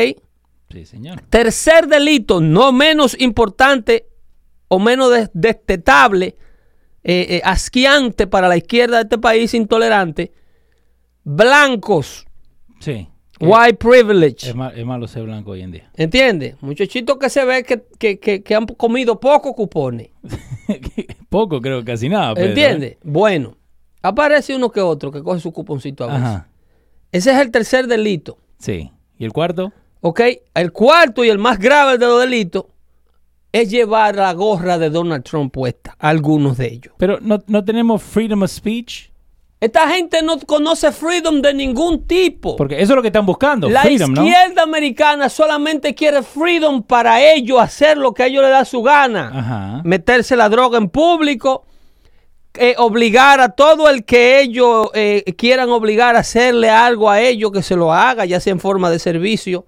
Sí, 0.71 0.85
señor. 0.85 1.21
Tercer 1.29 1.87
delito, 1.87 2.41
no 2.41 2.71
menos 2.71 3.15
importante 3.19 4.07
o 4.67 4.79
menos 4.79 5.11
des- 5.11 5.29
destetable, 5.33 6.35
eh, 7.03 7.25
eh, 7.29 7.41
asqueante 7.43 8.27
para 8.27 8.47
la 8.47 8.57
izquierda 8.57 8.97
de 8.97 9.03
este 9.03 9.17
país 9.17 9.53
intolerante, 9.53 10.31
blancos, 11.23 12.25
Sí. 12.79 13.07
white 13.39 13.75
privilege. 13.75 14.49
Es, 14.49 14.55
ma- 14.55 14.69
es 14.75 14.85
malo 14.85 15.07
ser 15.07 15.23
blanco 15.23 15.51
hoy 15.51 15.61
en 15.61 15.71
día. 15.71 15.91
¿Entiendes? 15.95 16.55
Muchachitos 16.61 17.17
que 17.17 17.29
se 17.29 17.45
ve 17.45 17.63
que, 17.63 17.83
que- 17.97 18.19
que- 18.19 18.43
que 18.43 18.55
han 18.55 18.65
comido 18.65 19.19
pocos 19.19 19.53
cupones. 19.53 20.09
Poco, 21.29 21.61
creo, 21.61 21.83
casi 21.83 22.09
nada. 22.09 22.33
Pedro, 22.33 22.45
¿eh? 22.47 22.49
¿Entiendes? 22.49 22.97
Bueno, 23.03 23.57
aparece 24.07 24.55
uno 24.55 24.71
que 24.71 24.81
otro 24.81 25.11
que 25.11 25.21
coge 25.21 25.39
su 25.39 25.51
cuponcito 25.51 26.03
a 26.03 26.07
veces. 26.07 26.23
Ajá. 26.23 26.47
Ese 27.11 27.31
es 27.31 27.39
el 27.39 27.51
tercer 27.51 27.87
delito. 27.87 28.37
Sí. 28.59 28.91
¿Y 29.17 29.25
el 29.25 29.31
cuarto? 29.31 29.71
¿Ok? 30.01 30.21
El 30.53 30.71
cuarto 30.71 31.23
y 31.23 31.29
el 31.29 31.37
más 31.37 31.59
grave 31.59 31.97
de 31.97 32.05
los 32.05 32.19
delitos 32.19 32.65
es 33.51 33.69
llevar 33.69 34.15
la 34.15 34.33
gorra 34.33 34.77
de 34.77 34.89
Donald 34.89 35.23
Trump 35.23 35.53
puesta, 35.53 35.95
algunos 35.97 36.57
de 36.57 36.67
ellos. 36.67 36.93
Pero 36.97 37.19
no, 37.21 37.41
no 37.47 37.63
tenemos 37.63 38.03
freedom 38.03 38.43
of 38.43 38.51
speech. 38.51 39.11
Esta 39.61 39.87
gente 39.89 40.21
no 40.21 40.37
conoce 40.39 40.91
freedom 40.91 41.41
de 41.41 41.53
ningún 41.53 42.05
tipo. 42.05 42.57
Porque 42.57 42.75
eso 42.81 42.91
es 42.91 42.95
lo 42.97 43.01
que 43.01 43.07
están 43.07 43.25
buscando. 43.25 43.69
la 43.69 43.83
freedom, 43.83 44.13
¿no? 44.13 44.25
izquierda 44.25 44.63
americana 44.63 45.29
solamente 45.29 45.95
quiere 45.95 46.21
freedom 46.21 46.83
para 46.83 47.21
ellos 47.21 47.61
hacer 47.61 47.97
lo 47.97 48.13
que 48.13 48.23
a 48.23 48.25
ellos 48.27 48.43
les 48.43 48.51
da 48.51 48.65
su 48.65 48.83
gana. 48.83 49.31
Ajá. 49.33 49.81
Meterse 49.85 50.35
la 50.35 50.49
droga 50.49 50.77
en 50.77 50.89
público, 50.89 51.65
eh, 52.57 52.75
obligar 52.77 53.39
a 53.41 53.49
todo 53.49 53.89
el 53.89 54.05
que 54.05 54.41
ellos 54.41 54.89
eh, 54.93 55.23
quieran 55.37 55.69
obligar 55.69 56.15
a 56.15 56.19
hacerle 56.19 56.69
algo 56.69 57.09
a 57.09 57.21
ellos 57.21 57.51
que 57.51 57.61
se 57.61 57.75
lo 57.75 57.93
haga, 57.93 58.25
ya 58.25 58.39
sea 58.39 58.51
en 58.51 58.59
forma 58.59 58.89
de 58.89 58.99
servicio 58.99 59.65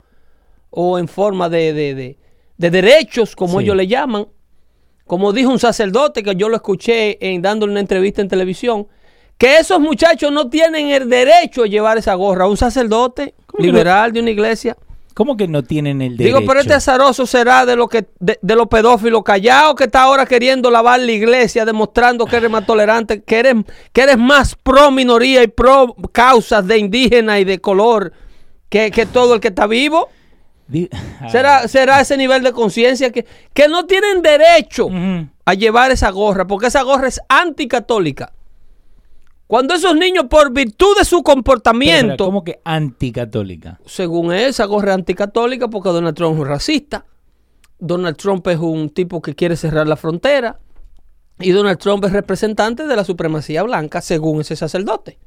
o 0.69 0.99
en 0.99 1.07
forma 1.07 1.49
de, 1.49 1.73
de- 1.73 1.95
de- 1.95 2.17
de 2.57 2.69
derechos, 2.71 3.35
como 3.35 3.59
Sí. 3.59 3.65
ellos 3.65 3.75
le 3.75 3.87
llaman. 3.87 4.27
Como 5.05 5.31
dijo 5.31 5.49
un 5.51 5.59
sacerdote 5.59 6.23
que 6.23 6.35
yo 6.35 6.49
lo 6.49 6.55
escuché 6.55 7.17
en, 7.25 7.41
dándole 7.41 7.71
una 7.71 7.79
entrevista 7.81 8.21
en 8.21 8.27
televisión, 8.27 8.87
que 9.37 9.57
esos 9.57 9.79
muchachos 9.79 10.31
no 10.31 10.49
tienen 10.49 10.89
el 10.89 11.07
derecho 11.09 11.63
a 11.63 11.67
llevar 11.67 11.97
esa 11.97 12.15
gorra. 12.15 12.47
Un 12.47 12.57
sacerdote 12.57 13.35
liberal 13.59 14.11
de 14.11 14.19
una 14.21 14.31
iglesia. 14.31 14.75
¿Cómo 15.17 15.35
que 15.35 15.47
no 15.47 15.63
tienen 15.63 15.99
el 16.03 16.15
derecho? 16.15 16.37
Digo, 16.37 16.47
pero 16.47 16.59
este 16.59 16.75
azaroso 16.75 17.25
será 17.25 17.65
de 17.65 17.75
lo 17.75 17.87
que 17.87 18.05
de, 18.19 18.37
de 18.39 18.55
los 18.55 18.67
pedófilos 18.67 19.23
callados 19.23 19.73
que 19.73 19.85
está 19.85 20.03
ahora 20.03 20.27
queriendo 20.27 20.69
lavar 20.69 20.99
la 20.99 21.11
iglesia, 21.11 21.65
demostrando 21.65 22.27
que 22.27 22.35
eres 22.35 22.51
más 22.51 22.67
tolerante, 22.67 23.23
que 23.23 23.39
eres, 23.39 23.55
que 23.91 24.01
eres 24.01 24.19
más 24.19 24.53
pro 24.53 24.91
minoría 24.91 25.41
y 25.41 25.47
pro 25.47 25.95
causas 26.11 26.67
de 26.67 26.77
indígena 26.77 27.39
y 27.39 27.45
de 27.45 27.57
color 27.57 28.13
que, 28.69 28.91
que 28.91 29.07
todo 29.07 29.33
el 29.33 29.39
que 29.39 29.47
está 29.47 29.65
vivo. 29.65 30.07
¿Será, 31.31 31.67
será 31.67 31.99
ese 31.99 32.15
nivel 32.15 32.43
de 32.43 32.51
conciencia 32.51 33.11
que, 33.11 33.25
que 33.55 33.67
no 33.67 33.87
tienen 33.87 34.21
derecho 34.21 34.87
a 35.45 35.53
llevar 35.55 35.89
esa 35.89 36.11
gorra, 36.11 36.45
porque 36.45 36.67
esa 36.67 36.83
gorra 36.83 37.07
es 37.07 37.19
anticatólica. 37.27 38.33
Cuando 39.47 39.73
esos 39.73 39.95
niños, 39.95 40.25
por 40.29 40.51
virtud 40.51 40.97
de 40.97 41.05
su 41.05 41.17
Pero, 41.17 41.23
comportamiento, 41.23 42.25
¿Cómo 42.25 42.43
que 42.43 42.59
anticatólica? 42.65 43.79
según 43.85 44.33
esa 44.33 44.65
gorra 44.65 44.93
anticatólica, 44.93 45.69
porque 45.69 45.89
Donald 45.89 46.15
Trump 46.15 46.39
es 46.41 46.47
racista. 46.47 47.05
Donald 47.79 48.17
Trump 48.17 48.45
es 48.47 48.57
un 48.59 48.89
tipo 48.89 49.21
que 49.21 49.35
quiere 49.35 49.55
cerrar 49.55 49.87
la 49.87 49.95
frontera. 49.95 50.59
Y 51.39 51.51
Donald 51.51 51.77
Trump 51.77 52.03
es 52.05 52.11
representante 52.11 52.87
de 52.87 52.95
la 52.95 53.03
supremacía 53.03 53.63
blanca, 53.63 54.01
según 54.01 54.41
ese 54.41 54.55
sacerdote. 54.55 55.17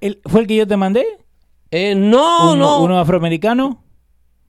¿El- 0.00 0.20
¿Fue 0.24 0.42
el 0.42 0.46
que 0.46 0.56
yo 0.56 0.66
te 0.66 0.76
mandé? 0.76 1.04
Eh, 1.70 1.94
no, 1.94 2.52
¿Uno, 2.52 2.56
no. 2.56 2.82
¿Uno 2.82 3.00
afroamericano? 3.00 3.82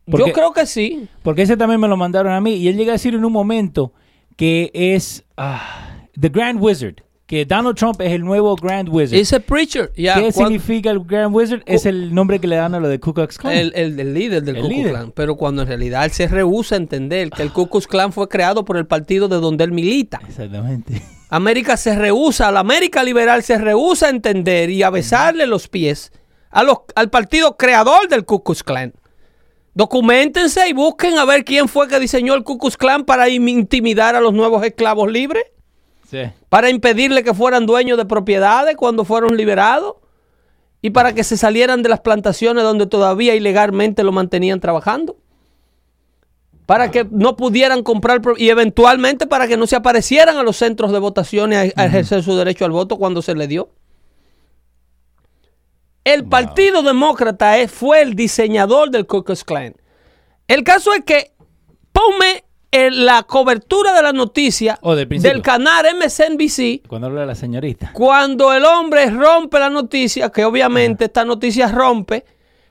Yo 0.05 0.26
creo 0.34 0.53
que 0.53 0.66
sí. 0.66 1.07
Porque 1.24 1.43
ese 1.43 1.55
también 1.57 1.80
me 1.80 1.88
lo 1.88 1.95
mandaron 1.97 2.34
a 2.34 2.41
mí. 2.41 2.55
Y 2.55 2.68
él 2.68 2.76
llega 2.78 2.91
a 2.91 2.93
decir 2.93 3.14
en 3.16 3.24
un 3.26 3.32
momento 3.32 3.93
que 4.36 4.72
es 4.74 5.24
ah, 5.38 6.03
The 6.20 6.30
Grand 6.30 6.62
Wizard. 6.62 6.95
Que 7.30 7.45
Donald 7.45 7.77
Trump 7.77 8.01
es 8.01 8.11
el 8.11 8.23
nuevo 8.25 8.55
Grand 8.55 8.89
Wizard. 8.89 9.15
Ese 9.19 9.39
preacher. 9.39 9.91
ya, 9.95 10.15
¿Qué 10.15 10.32
significa 10.32 10.89
el 10.89 11.01
Grand 11.01 11.34
Wizard? 11.34 11.61
Es 11.67 11.86
el 11.86 12.11
nombre 12.15 12.39
que 12.39 12.47
le 12.47 12.55
dan 12.55 12.73
a 12.73 12.80
lo 12.80 12.88
de 12.88 12.99
Ku 12.99 13.13
Klux 13.13 13.38
Klan. 13.38 13.53
el, 13.55 13.71
el- 13.75 13.99
el 13.99 14.13
líder 14.15 14.41
del 14.41 14.55
El 14.55 14.61
Ku 14.63 14.67
Klux. 14.69 14.89
Klan. 14.89 15.11
Pero 15.15 15.36
cuando 15.36 15.61
en 15.61 15.67
realidad 15.67 16.05
él 16.05 16.11
se 16.11 16.27
rehúsa 16.27 16.73
a 16.73 16.80
entender 16.80 17.30
que 17.30 17.43
el 17.43 17.51
Ku 17.51 17.67
Klux 17.69 17.86
Klan 17.86 18.11
fue 18.13 18.27
creado 18.27 18.65
por 18.65 18.77
el 18.77 18.88
partido 18.88 19.27
de 19.27 19.36
donde 19.38 19.63
él 19.63 19.71
milita. 19.71 20.19
Exactamente. 20.27 21.03
América 21.30 21.77
se 21.77 21.95
rehúsa, 21.95 22.51
la 22.51 22.61
América 22.61 23.03
liberal 23.03 23.43
se 23.43 23.59
rehúsa 23.59 24.07
a 24.07 24.09
entender 24.09 24.71
y 24.71 24.82
a 24.82 24.89
besarle 24.89 25.45
los 25.45 25.67
pies 25.67 26.11
a 26.49 26.63
los, 26.63 26.77
al 26.95 27.11
partido 27.11 27.57
creador 27.57 28.07
del 28.09 28.25
Ku 28.25 28.43
Klux 28.43 28.63
Klan. 28.63 28.91
Documentense 29.75 30.67
y 30.67 30.73
busquen 30.73 31.19
a 31.19 31.25
ver 31.25 31.45
quién 31.45 31.67
fue 31.67 31.88
que 31.88 31.99
diseñó 31.99 32.34
el 32.34 32.43
Ku 32.43 32.57
Klux 32.57 32.75
Klan 32.75 33.05
para 33.05 33.30
im- 33.30 33.47
intimidar 33.47 34.15
a 34.15 34.19
los 34.21 34.34
nuevos 34.34 34.65
esclavos 34.65 35.11
libres, 35.11 35.43
Sí. 36.10 36.24
para 36.49 36.72
impedirle 36.72 37.24
que 37.24 37.36
fueran 37.36 37.68
dueños 37.68 37.95
de 37.97 38.05
propiedades 38.05 38.76
cuando 38.76 39.05
fueron 39.05 39.38
liberados 39.38 39.95
y 40.82 40.89
para 40.89 41.14
que 41.14 41.24
se 41.24 41.38
salieran 41.38 41.84
de 41.84 41.89
las 41.89 41.99
plantaciones 41.99 42.64
donde 42.64 42.88
todavía 42.88 43.36
ilegalmente 43.36 44.03
lo 44.03 44.12
mantenían 44.12 44.60
trabajando. 44.60 45.18
Para 46.66 46.89
que 46.89 47.05
no 47.10 47.36
pudieran 47.36 47.84
comprar 47.84 48.22
y 48.38 48.49
eventualmente 48.49 49.28
para 49.28 49.47
que 49.47 49.57
no 49.57 49.68
se 49.68 49.76
aparecieran 49.76 50.38
a 50.38 50.43
los 50.43 50.57
centros 50.57 50.91
de 50.91 50.99
votación 50.99 51.51
y 51.51 51.55
a, 51.55 51.60
a 51.62 51.86
ejercer 51.86 52.24
su 52.24 52.36
derecho 52.36 52.66
al 52.66 52.72
voto 52.72 52.97
cuando 52.97 53.22
se 53.22 53.36
le 53.36 53.47
dio. 53.47 53.70
El 56.03 56.26
Partido 56.26 56.82
Demócrata 56.82 57.55
fue 57.68 58.01
el 58.01 58.16
diseñador 58.16 58.89
del 58.89 59.05
Ku 59.05 59.24
Klux 59.24 59.43
Klan. 59.43 59.76
El 60.47 60.64
caso 60.64 60.93
es 60.93 61.03
que 61.03 61.34
ponme 61.91 62.45
en 62.72 63.05
la 63.05 63.24
cobertura 63.24 63.93
de 63.93 64.01
la 64.03 64.13
noticia 64.13 64.78
Oh, 64.82 64.95
del 64.95 65.41
canal 65.41 65.86
MSNBC 65.97 66.88
Cuando 66.88 67.07
habla 67.07 67.26
la 67.26 67.36
señorita. 67.36 67.91
cuando 67.93 68.53
el 68.53 68.63
hombre 68.65 69.09
rompe 69.09 69.57
la 69.59 69.70
noticia, 69.70 70.30
que 70.30 70.45
obviamente 70.45 71.05
esta 71.05 71.26
noticia 71.26 71.67
rompe 71.70 72.26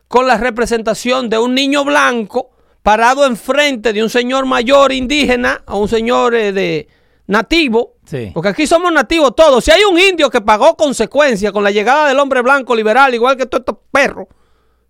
con 0.07 0.27
la 0.27 0.37
representación 0.39 1.29
de 1.29 1.39
un 1.39 1.55
niño 1.55 1.85
blanco 1.85 2.51
parado 2.83 3.27
enfrente 3.27 3.93
de 3.93 4.03
un 4.03 4.09
señor 4.09 4.47
mayor 4.47 4.93
indígena 4.93 5.63
o 5.67 5.79
un 5.81 5.89
señor 5.89 6.35
eh, 6.35 6.53
de 6.53 6.89
nativo. 7.27 7.95
Sí. 8.07 8.31
Porque 8.33 8.49
aquí 8.51 8.67
somos 8.67 8.91
nativos 8.93 9.35
todos. 9.37 9.65
Si 9.65 9.71
hay 9.71 9.83
un 9.85 9.99
indio 9.99 10.31
que 10.31 10.41
pagó 10.41 10.77
consecuencias 10.77 11.53
con 11.53 11.63
la 11.65 11.71
llegada 11.71 12.09
del 12.09 12.19
hombre 12.21 12.41
blanco 12.41 12.75
liberal, 12.75 13.15
igual 13.15 13.37
que 13.37 13.45
todos 13.47 13.63
estos 13.63 13.77
perros, 13.91 14.29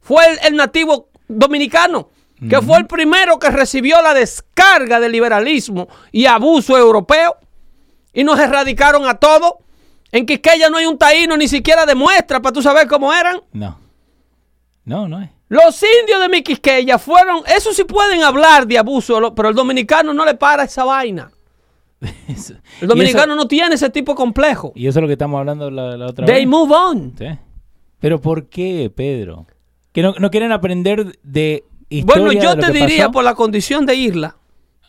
fue 0.00 0.22
el, 0.30 0.38
el 0.44 0.56
nativo 0.56 1.08
dominicano, 1.26 2.10
que 2.48 2.60
fue 2.62 2.78
el 2.78 2.86
primero 2.86 3.38
que 3.38 3.50
recibió 3.50 4.00
la 4.02 4.14
descarga 4.14 5.00
del 5.00 5.12
liberalismo 5.12 5.88
y 6.12 6.26
abuso 6.26 6.76
europeo 6.78 7.36
y 8.12 8.22
nos 8.24 8.38
erradicaron 8.38 9.06
a 9.06 9.14
todos. 9.14 9.52
En 10.12 10.24
Quisqueya 10.24 10.70
no 10.70 10.78
hay 10.78 10.86
un 10.86 10.96
taíno 10.98 11.36
ni 11.36 11.48
siquiera 11.48 11.84
de 11.84 11.94
muestra 11.94 12.40
para 12.40 12.52
tú 12.52 12.62
saber 12.62 12.86
cómo 12.86 13.12
eran. 13.12 13.40
No. 13.52 13.78
No, 14.84 15.08
no 15.08 15.20
es. 15.20 15.30
Los 15.48 15.82
indios 16.00 16.20
de 16.20 16.28
mi 16.28 16.42
Quisqueya 16.42 16.98
fueron, 16.98 17.42
eso 17.54 17.72
sí 17.72 17.84
pueden 17.84 18.22
hablar 18.22 18.66
de 18.66 18.78
abuso, 18.78 19.34
pero 19.34 19.48
el 19.48 19.54
dominicano 19.54 20.12
no 20.14 20.24
le 20.24 20.34
para 20.34 20.64
esa 20.64 20.84
vaina. 20.84 21.30
Eso- 22.28 22.54
El 22.80 22.86
dominicano 22.88 23.34
no 23.34 23.48
tiene 23.48 23.74
ese 23.74 23.90
tipo 23.90 24.12
de 24.12 24.16
complejo. 24.16 24.72
Y 24.76 24.86
eso, 24.86 24.98
es 24.98 25.02
lo 25.02 25.06
que 25.08 25.14
estamos 25.14 25.38
hablando 25.40 25.70
la, 25.70 25.96
la 25.96 26.06
otra 26.06 26.24
They 26.26 26.36
vez. 26.40 26.46
move 26.46 26.72
on. 26.74 27.14
Sí. 27.18 27.26
Pero 27.98 28.20
¿por 28.20 28.46
qué, 28.46 28.90
Pedro? 28.94 29.46
Que 29.92 30.02
no, 30.02 30.14
no 30.18 30.30
quieren 30.30 30.52
aprender 30.52 31.18
de 31.24 31.64
Bueno, 32.04 32.32
yo 32.32 32.56
te 32.56 32.70
diría 32.72 33.04
pasó? 33.06 33.12
por 33.12 33.24
la 33.24 33.34
condición 33.34 33.86
de 33.86 33.94
isla, 33.94 34.36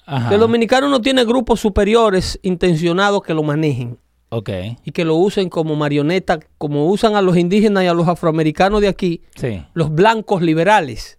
Ajá. 0.05 0.29
que 0.29 0.35
el 0.35 0.41
dominicano 0.41 0.89
no 0.89 1.01
tiene 1.01 1.23
grupos 1.25 1.59
superiores 1.59 2.39
intencionados 2.43 3.21
que 3.23 3.33
lo 3.33 3.43
manejen 3.43 3.97
Ok. 4.29 4.49
y 4.83 4.91
que 4.91 5.05
lo 5.05 5.15
usen 5.15 5.49
como 5.49 5.75
marioneta, 5.75 6.39
como 6.57 6.87
usan 6.87 7.15
a 7.15 7.21
los 7.21 7.37
indígenas 7.37 7.83
y 7.83 7.87
a 7.87 7.93
los 7.93 8.07
afroamericanos 8.07 8.81
de 8.81 8.87
aquí, 8.89 9.21
Sí. 9.35 9.63
los 9.73 9.91
blancos 9.93 10.41
liberales, 10.41 11.17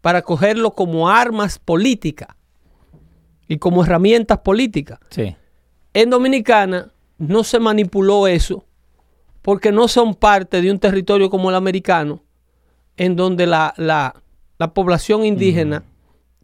para 0.00 0.22
cogerlo 0.22 0.70
como 0.72 1.10
armas 1.10 1.58
políticas 1.58 2.28
y 3.48 3.58
como 3.58 3.84
herramientas 3.84 4.38
políticas. 4.38 4.98
Sí. 5.10 5.36
En 5.92 6.08
Dominicana 6.08 6.90
no 7.18 7.44
se 7.44 7.58
manipuló 7.60 8.26
eso 8.26 8.64
porque 9.42 9.70
no 9.72 9.88
son 9.88 10.14
parte 10.14 10.62
de 10.62 10.70
un 10.70 10.78
territorio 10.78 11.28
como 11.28 11.50
el 11.50 11.56
americano, 11.56 12.22
en 12.96 13.14
donde 13.14 13.46
la, 13.46 13.74
la- 13.76 14.21
la 14.62 14.72
población 14.74 15.24
indígena, 15.24 15.82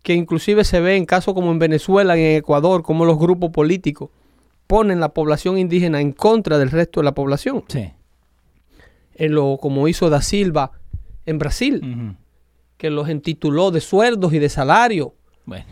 que 0.03 0.13
inclusive 0.15 0.65
se 0.65 0.81
ve 0.81 0.97
en 0.97 1.07
casos 1.07 1.35
como 1.35 1.53
en 1.53 1.61
Venezuela 1.61 2.19
y 2.19 2.23
en 2.25 2.37
Ecuador, 2.39 2.83
como 2.83 3.05
los 3.05 3.17
grupos 3.17 3.51
políticos 3.51 4.11
ponen 4.67 4.99
la 4.99 5.11
población 5.11 5.57
indígena 5.57 6.01
en 6.01 6.11
contra 6.11 6.59
del 6.59 6.73
resto 6.73 6.99
de 6.99 7.05
la 7.05 7.13
población, 7.15 7.63
Sí. 7.69 7.93
en 9.15 9.35
lo, 9.35 9.57
como 9.59 9.87
hizo 9.87 10.11
Da 10.11 10.21
Silva 10.21 10.73
en 11.27 11.39
Brasil, 11.39 12.17
que 12.77 12.91
los 12.91 13.09
entituló 13.09 13.71
de 13.71 13.81
sueldos 13.81 14.33
y 14.33 14.41
de 14.41 14.49
salario 14.49 15.15
Bueno. 15.47 15.65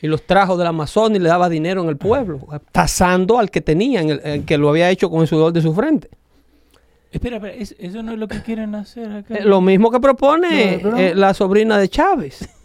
y 0.00 0.06
los 0.06 0.22
trajo 0.26 0.56
del 0.56 0.68
Amazonas 0.68 1.18
y 1.18 1.22
le 1.22 1.28
daba 1.28 1.50
dinero 1.50 1.82
en 1.82 1.90
el 1.90 1.98
pueblo, 1.98 2.40
tasando 2.72 3.38
al 3.38 3.50
que 3.50 3.60
tenía, 3.60 4.00
en 4.00 4.10
el- 4.10 4.20
el 4.24 4.44
que 4.46 4.56
lo 4.56 4.70
había 4.70 4.88
hecho 4.88 5.10
con 5.10 5.20
el 5.20 5.28
sudor 5.28 5.52
de 5.52 5.60
su 5.60 5.74
frente. 5.74 6.08
Espera, 7.12 7.36
espera, 7.36 7.54
es- 7.54 7.76
eso 7.78 8.02
no 8.02 8.12
es 8.12 8.18
lo 8.18 8.26
que 8.26 8.42
quieren 8.42 8.74
hacer 8.74 9.10
acá. 9.12 9.34
Eh, 9.36 9.44
Lo 9.44 9.60
mismo 9.60 9.90
que 9.90 10.00
propone 10.00 10.78
No, 10.82 10.96
eh, 10.98 11.14
la 11.14 11.34
sobrina 11.34 11.78
de 11.78 11.88
Chávez. 11.88 12.48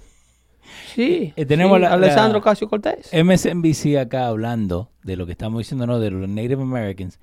Sí, 0.96 1.34
Eh, 1.36 1.46
tenemos 1.46 1.78
sí, 1.78 1.82
la- 1.84 1.94
Alessandro 1.94 2.42
Casio 2.42 2.68
Cortés. 2.68 3.10
MSNBC 3.14 3.98
acá 4.00 4.28
hablando 4.28 4.90
de 5.04 5.16
lo 5.16 5.26
que 5.26 5.32
estamos 5.34 5.60
diciendo, 5.60 5.86
¿no? 5.86 6.00
De 6.00 6.10
los 6.12 6.28
Native 6.28 6.62
Americans. 6.64 7.20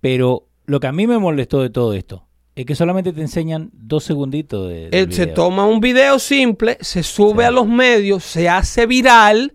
Pero 0.00 0.46
lo 0.66 0.80
que 0.80 0.86
a 0.86 0.92
mí 0.92 1.06
me 1.06 1.18
molestó 1.18 1.60
de 1.60 1.68
todo 1.70 1.92
esto 1.94 2.26
es 2.56 2.64
que 2.64 2.74
solamente 2.74 3.12
te 3.12 3.20
enseñan 3.20 3.70
dos 3.74 4.04
segunditos 4.04 4.68
de. 4.68 4.88
Él 4.92 5.12
se 5.12 5.26
toma 5.26 5.66
un 5.66 5.80
video 5.80 6.18
simple, 6.18 6.78
se 6.80 7.02
sube 7.02 7.42
Sí. 7.42 7.48
a 7.48 7.50
los 7.50 7.66
medios, 7.68 8.24
se 8.24 8.48
hace 8.48 8.86
viral. 8.86 9.54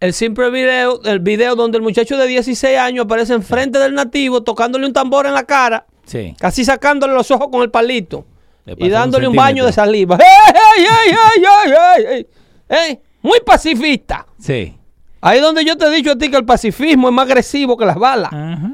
El 0.00 0.12
simple 0.12 0.48
video, 0.50 1.02
el 1.02 1.18
video 1.18 1.56
donde 1.56 1.78
el 1.78 1.82
muchacho 1.82 2.16
de 2.16 2.26
16 2.28 2.78
años 2.78 3.06
aparece 3.06 3.34
enfrente 3.34 3.80
del 3.80 3.94
nativo 3.94 4.44
tocándole 4.44 4.86
un 4.86 4.92
tambor 4.92 5.26
en 5.26 5.34
la 5.34 5.42
cara, 5.42 5.86
Sí. 6.08 6.34
casi 6.38 6.64
sacándole 6.64 7.12
los 7.12 7.30
ojos 7.30 7.48
con 7.52 7.62
el 7.62 7.70
palito 7.70 8.24
y 8.66 8.84
un 8.84 8.90
dándole 8.90 9.28
un, 9.28 9.36
baño 9.36 9.64
de 9.64 9.72
saliva. 9.72 10.16
¡Ey, 10.16 10.52
ey, 10.78 10.84
ey, 10.84 11.16
ey, 11.36 12.04
ey, 12.04 12.16
ey! 12.16 12.26
¡Ey! 12.68 13.00
Muy 13.22 13.40
pacifista. 13.40 14.26
Sí. 14.38 14.76
Ahí 15.20 15.40
donde 15.40 15.64
yo 15.64 15.76
te 15.76 15.86
he 15.86 15.90
dicho 15.90 16.12
a 16.12 16.16
ti 16.16 16.30
que 16.30 16.36
el 16.36 16.44
pacifismo 16.44 17.08
es 17.08 17.14
más 17.14 17.26
agresivo 17.26 17.76
que 17.76 17.84
las 17.84 17.96
balas. 17.96 18.32
Ajá. 18.32 18.72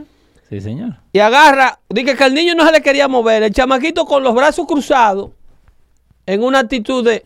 Sí, 0.49 0.61
señor. 0.61 0.97
Y 1.13 1.19
agarra, 1.19 1.81
dice 1.89 2.17
que 2.17 2.25
el 2.25 2.35
niño 2.35 2.55
no 2.55 2.67
se 2.67 2.73
le 2.73 2.83
quería 2.83 3.09
mover, 3.09 3.43
el 3.43 3.53
chamaquito 3.53 4.05
con 4.05 4.23
los 4.23 4.35
brazos 4.35 4.67
cruzados, 4.67 5.31
en 6.27 6.43
una 6.43 6.61
actitud 6.61 7.05
de, 7.05 7.25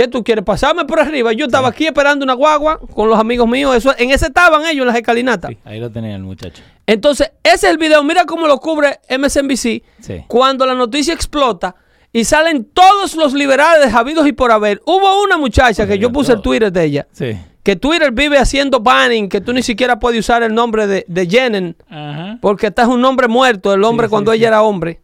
¿qué 0.00 0.08
tú 0.08 0.24
quieres? 0.24 0.44
Pasarme 0.44 0.86
por 0.86 0.98
arriba. 0.98 1.32
Yo 1.34 1.44
estaba 1.44 1.68
aquí 1.68 1.86
esperando 1.86 2.24
una 2.24 2.32
guagua 2.32 2.78
con 2.94 3.08
los 3.10 3.18
amigos 3.18 3.46
míos, 3.46 3.76
eso, 3.76 3.94
en 3.98 4.10
ese 4.10 4.26
estaban 4.26 4.62
ellos 4.62 4.80
en 4.82 4.86
las 4.86 4.96
escalinatas. 4.96 5.50
Sí, 5.50 5.58
ahí 5.64 5.78
lo 5.78 5.90
tenía 5.90 6.16
el 6.16 6.22
muchacho. 6.22 6.62
Entonces, 6.86 7.30
ese 7.42 7.66
es 7.66 7.72
el 7.72 7.76
video, 7.78 8.02
mira 8.02 8.24
cómo 8.24 8.46
lo 8.46 8.58
cubre 8.58 8.98
MSNBC, 9.10 9.82
Sí. 10.00 10.24
cuando 10.26 10.64
la 10.64 10.74
noticia 10.74 11.12
explota 11.12 11.74
y 12.12 12.24
salen 12.24 12.64
todos 12.64 13.14
los 13.14 13.34
liberales 13.34 13.92
habidos 13.94 14.26
y 14.26 14.32
por 14.32 14.50
haber. 14.52 14.80
Hubo 14.86 15.22
una 15.22 15.36
muchacha 15.36 15.86
que 15.86 15.98
yo 15.98 16.10
puse 16.10 16.32
el. 16.32 16.40
Twitter 16.40 16.72
de 16.72 16.82
ella, 16.84 17.06
Sí. 17.12 17.36
que 17.62 17.76
Twitter 17.76 18.10
vive 18.10 18.38
haciendo 18.38 18.80
banning, 18.80 19.28
que 19.28 19.42
tú 19.42 19.52
ni 19.52 19.62
siquiera 19.62 20.00
puedes 20.00 20.18
usar 20.20 20.42
el 20.42 20.54
nombre 20.54 20.86
de, 20.86 21.04
de 21.08 21.26
Jennen. 21.28 21.76
Ajá. 21.90 22.38
Porque 22.40 22.68
este 22.68 22.80
es 22.82 22.88
un 22.88 23.02
nombre 23.02 23.28
muerto, 23.28 23.74
el 23.74 23.84
hombre 23.84 24.08
cuando 24.08 24.32
ella 24.32 24.48
era 24.48 24.62
hombre. 24.62 24.98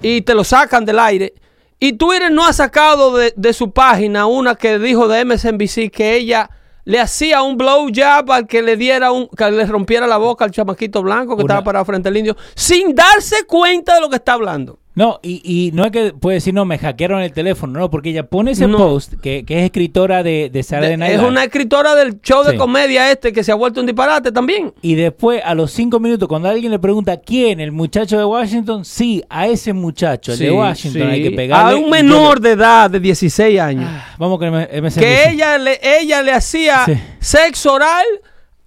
Y 0.00 0.22
te 0.22 0.34
lo 0.34 0.44
sacan 0.44 0.84
del 0.84 1.00
aire. 1.00 1.34
Y 1.80 1.92
Twitter 1.94 2.30
no 2.32 2.44
ha 2.44 2.52
sacado 2.52 3.16
de, 3.16 3.32
de 3.36 3.52
su 3.52 3.70
página 3.70 4.26
una 4.26 4.54
que 4.56 4.78
dijo 4.78 5.06
de 5.08 5.24
MSNBC 5.24 5.90
que 5.92 6.16
ella 6.16 6.50
le 6.84 6.98
hacía 7.00 7.42
un 7.42 7.56
blowjob 7.56 8.32
al 8.32 8.46
que 8.46 8.62
le 8.62 8.76
diera 8.76 9.12
un, 9.12 9.28
que 9.28 9.50
le 9.50 9.64
rompiera 9.66 10.06
la 10.06 10.16
boca 10.16 10.44
al 10.44 10.50
chamaquito 10.50 11.02
blanco 11.02 11.36
que 11.36 11.42
Una- 11.44 11.54
estaba 11.54 11.64
parado 11.64 11.84
frente 11.84 12.08
al 12.08 12.16
indio, 12.16 12.36
sin 12.54 12.94
darse 12.94 13.44
cuenta 13.46 13.94
de 13.94 14.00
lo 14.00 14.08
que 14.08 14.16
está 14.16 14.32
hablando. 14.32 14.78
No, 14.98 15.20
y, 15.22 15.40
y 15.44 15.70
no 15.72 15.84
es 15.84 15.92
que 15.92 16.12
puede 16.12 16.34
decir, 16.34 16.52
no, 16.52 16.64
me 16.64 16.76
hackearon 16.76 17.22
el 17.22 17.32
teléfono, 17.32 17.78
no, 17.78 17.88
porque 17.90 18.10
ella 18.10 18.24
pone 18.24 18.50
ese 18.50 18.66
No. 18.66 18.76
post, 18.78 19.14
que, 19.22 19.44
que 19.44 19.58
es 19.60 19.64
escritora 19.66 20.24
de, 20.24 20.50
de 20.52 20.62
Saturday 20.64 20.90
De- 20.90 20.96
Night 20.96 21.12
es 21.12 21.18
Live. 21.18 21.28
una 21.30 21.44
escritora 21.44 21.94
del 21.94 22.20
show 22.20 22.42
de 22.42 22.56
comedia 22.56 23.10
este 23.12 23.32
que 23.32 23.44
se 23.44 23.52
ha 23.52 23.54
vuelto 23.54 23.78
un 23.80 23.86
disparate 23.86 24.32
también. 24.32 24.72
Y 24.82 24.96
después, 24.96 25.40
a 25.44 25.54
los 25.54 25.70
cinco 25.70 26.00
minutos, 26.00 26.28
cuando 26.28 26.48
alguien 26.48 26.72
le 26.72 26.78
pregunta 26.80 27.16
quién, 27.16 27.60
el 27.60 27.70
muchacho 27.70 28.18
de 28.18 28.24
Washington, 28.24 28.84
sí, 28.84 29.22
a 29.28 29.46
ese 29.46 29.72
muchacho, 29.72 30.32
el 30.32 30.38
de 30.40 30.50
Washington, 30.50 31.02
sí. 31.02 31.08
hay 31.08 31.22
que 31.22 31.30
pegarle. 31.30 31.72
A 31.74 31.76
un 31.80 31.88
menor 31.90 32.40
de 32.40 32.50
edad 32.50 32.90
de 32.90 32.98
16 32.98 33.60
años. 33.60 33.88
Vamos 34.18 34.38
con 34.38 34.48
MSNBC. 34.50 34.98
que 34.98 35.28
ella 35.30 35.58
le, 35.58 35.78
ella 35.82 36.22
le 36.22 36.32
hacía 36.32 36.84
sexo 37.20 37.74
oral 37.74 38.04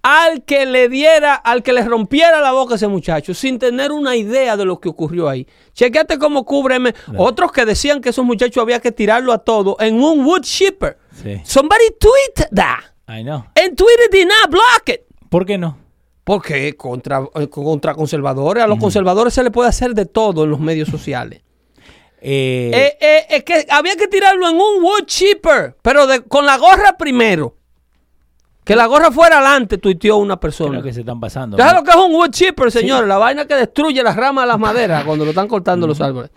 al 0.02 0.42
que 0.44 0.66
le 0.66 0.88
diera, 0.88 1.34
al 1.34 1.62
que 1.62 1.72
le 1.72 1.82
rompiera 1.84 2.40
la 2.40 2.52
boca 2.52 2.74
a 2.74 2.76
ese 2.76 2.88
muchacho, 2.88 3.34
sin 3.34 3.58
tener 3.58 3.92
una 3.92 4.16
idea 4.16 4.56
de 4.56 4.64
lo 4.64 4.80
que 4.80 4.88
ocurrió 4.88 5.28
ahí. 5.28 5.46
Chequete 5.74 6.18
cómo 6.18 6.44
cubre 6.44 6.76
M- 6.76 6.92
otros 7.16 7.52
que 7.52 7.64
decían 7.64 8.00
que 8.00 8.08
esos 8.10 8.24
muchachos 8.24 8.60
había 8.62 8.80
que 8.80 8.90
tirarlo 8.92 9.32
a 9.32 9.38
todo 9.38 9.76
en 9.80 10.02
un 10.02 10.24
wood 10.24 10.40
chipper. 10.42 10.98
Sí. 11.22 11.40
Somebody 11.44 11.84
tweet 12.00 12.46
that. 12.54 12.80
I 13.08 13.22
know. 13.22 13.44
And 13.54 13.76
Twitter 13.76 14.08
did 14.10 14.26
not 14.26 14.50
block 14.50 14.88
it. 14.88 15.02
¿Por 15.28 15.46
qué 15.46 15.56
no? 15.58 15.78
Porque 16.24 16.76
contra, 16.76 17.20
eh, 17.34 17.48
contra 17.48 17.94
conservadores, 17.94 18.62
a 18.62 18.66
los 18.66 18.78
conservadores 18.78 19.34
se 19.34 19.42
le 19.42 19.50
puede 19.50 19.68
hacer 19.68 19.92
de 19.94 20.06
todo 20.06 20.44
en 20.44 20.50
los 20.50 20.60
medios 20.60 20.88
sociales. 20.88 21.42
Eh, 22.24 22.70
Eh, 22.72 22.96
eh, 23.00 23.26
es 23.30 23.42
que 23.44 23.66
había 23.68 23.96
que 23.96 24.06
tirarlo 24.06 24.48
en 24.48 24.54
un 24.54 24.80
wood 24.84 25.06
chipper, 25.06 25.76
pero 25.82 26.06
de- 26.06 26.22
con 26.22 26.46
la 26.46 26.56
gorra 26.56 26.96
primero. 26.96 27.56
Que 28.64 28.76
la 28.76 28.86
gorra 28.86 29.10
fuera 29.10 29.38
adelante, 29.38 29.78
tuiteó 29.78 30.18
una 30.18 30.38
persona. 30.38 30.70
creo 30.70 30.82
que 30.82 30.92
se 30.92 31.00
están 31.00 31.18
pasando. 31.18 31.56
¿Sabes 31.56 31.74
lo 31.74 31.82
que 31.82 31.90
es 31.90 31.96
un 31.96 32.14
wood 32.14 32.30
chipper, 32.30 32.70
señor? 32.70 33.06
La 33.08 33.18
vaina 33.18 33.44
que 33.44 33.54
destruye 33.54 34.02
las 34.02 34.14
ramas 34.14 34.44
de 34.44 34.48
las 34.48 34.58
maderas 34.58 35.04
cuando 35.06 35.24
lo 35.24 35.30
están 35.30 35.48
cortando 35.48 35.86
los 35.86 36.00
árboles. 36.00 36.30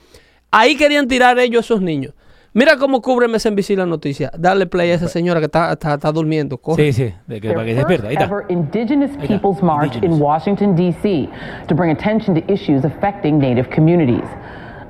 Ahí 0.50 0.76
querían 0.76 1.08
tirar 1.08 1.38
ellos 1.38 1.60
a 1.60 1.66
esos 1.66 1.82
niños. 1.82 2.14
Mira 2.54 2.78
cómo 2.78 3.02
cubre 3.02 3.28
MSNBC 3.28 3.72
la 3.72 3.86
noticia. 3.86 4.32
Dale 4.38 4.66
play 4.66 4.90
a 4.90 4.94
esa 4.94 5.10
señora 5.10 5.42
que 5.42 5.48
está, 5.48 5.74
está, 5.74 5.96
está 5.96 6.12
durmiendo. 6.12 6.58
Corre. 6.58 6.94
Sí, 6.94 6.94
sí, 6.94 7.14
de 7.28 7.42
que, 7.42 7.50
para 7.52 7.66
que 7.66 7.72
se 7.72 7.78
despierta. 7.80 8.08
Ahí 8.08 8.16
está. 8.16 8.30
Indigenous 8.48 9.12
Peoples 9.18 9.62
March 9.62 9.96
Indigenous. 9.96 10.18
in 10.18 10.24
Washington, 10.24 10.76
D.C., 10.76 11.30
to 11.68 11.76
bring 11.76 11.92
attention 11.92 12.34
to 12.34 12.42
issues 12.52 12.86
affecting 12.86 13.38
Native 13.40 13.70
communities. 13.70 14.24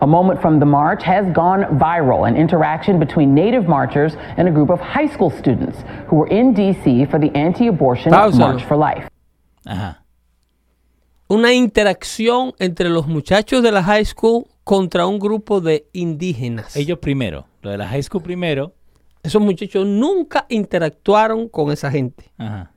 A 0.01 0.07
moment 0.07 0.41
from 0.41 0.59
the 0.59 0.65
march 0.65 1.03
has 1.03 1.25
gone 1.33 1.63
viral 1.79 2.27
an 2.27 2.35
interaction 2.35 2.99
between 2.99 3.33
Native 3.33 3.67
marchers 3.67 4.15
and 4.37 4.47
a 4.47 4.51
group 4.51 4.69
of 4.69 4.79
high 4.79 5.07
school 5.07 5.29
students 5.29 5.83
who 6.07 6.17
were 6.17 6.27
in 6.27 6.53
D.C. 6.53 7.05
for 7.05 7.19
the 7.19 7.31
anti 7.35 7.67
abortion 7.67 8.11
Páusalo. 8.11 8.39
March 8.39 8.63
for 8.65 8.77
Life. 8.77 9.07
Ajá. 9.65 10.03
Una 11.27 11.53
interacción 11.53 12.53
entre 12.59 12.89
los 12.89 13.07
muchachos 13.07 13.63
de 13.63 13.71
la 13.71 13.81
high 13.81 14.05
school 14.05 14.47
contra 14.63 15.07
un 15.07 15.17
grupo 15.17 15.59
de 15.59 15.87
indígenas. 15.93 16.75
Ellos 16.75 16.99
primero. 16.99 17.47
Lo 17.61 17.71
de 17.71 17.77
la 17.77 17.87
high 17.87 18.03
school 18.03 18.21
primero. 18.21 18.73
Esos 19.23 19.41
muchachos 19.41 19.87
nunca 19.87 20.45
interactuaron 20.49 21.49
con 21.49 21.71
esa 21.71 21.89
gente. 21.89 22.31
Ajá. 22.37 22.71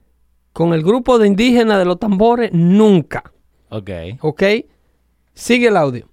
Con 0.52 0.72
el 0.72 0.82
grupo 0.82 1.18
de 1.18 1.26
indígenas 1.26 1.78
de 1.78 1.84
los 1.84 1.98
tambores, 1.98 2.50
nunca. 2.52 3.32
Ok. 3.68 3.90
¿Ok? 4.20 4.42
Sigue 5.34 5.68
el 5.68 5.76
audio. 5.76 6.08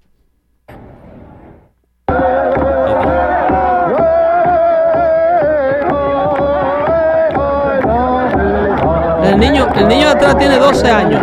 El 9.24 9.40
niño, 9.40 9.68
el 9.76 9.88
niño 9.88 10.06
de 10.06 10.12
atrás 10.12 10.38
tiene 10.38 10.58
12 10.58 10.90
años. 10.90 11.22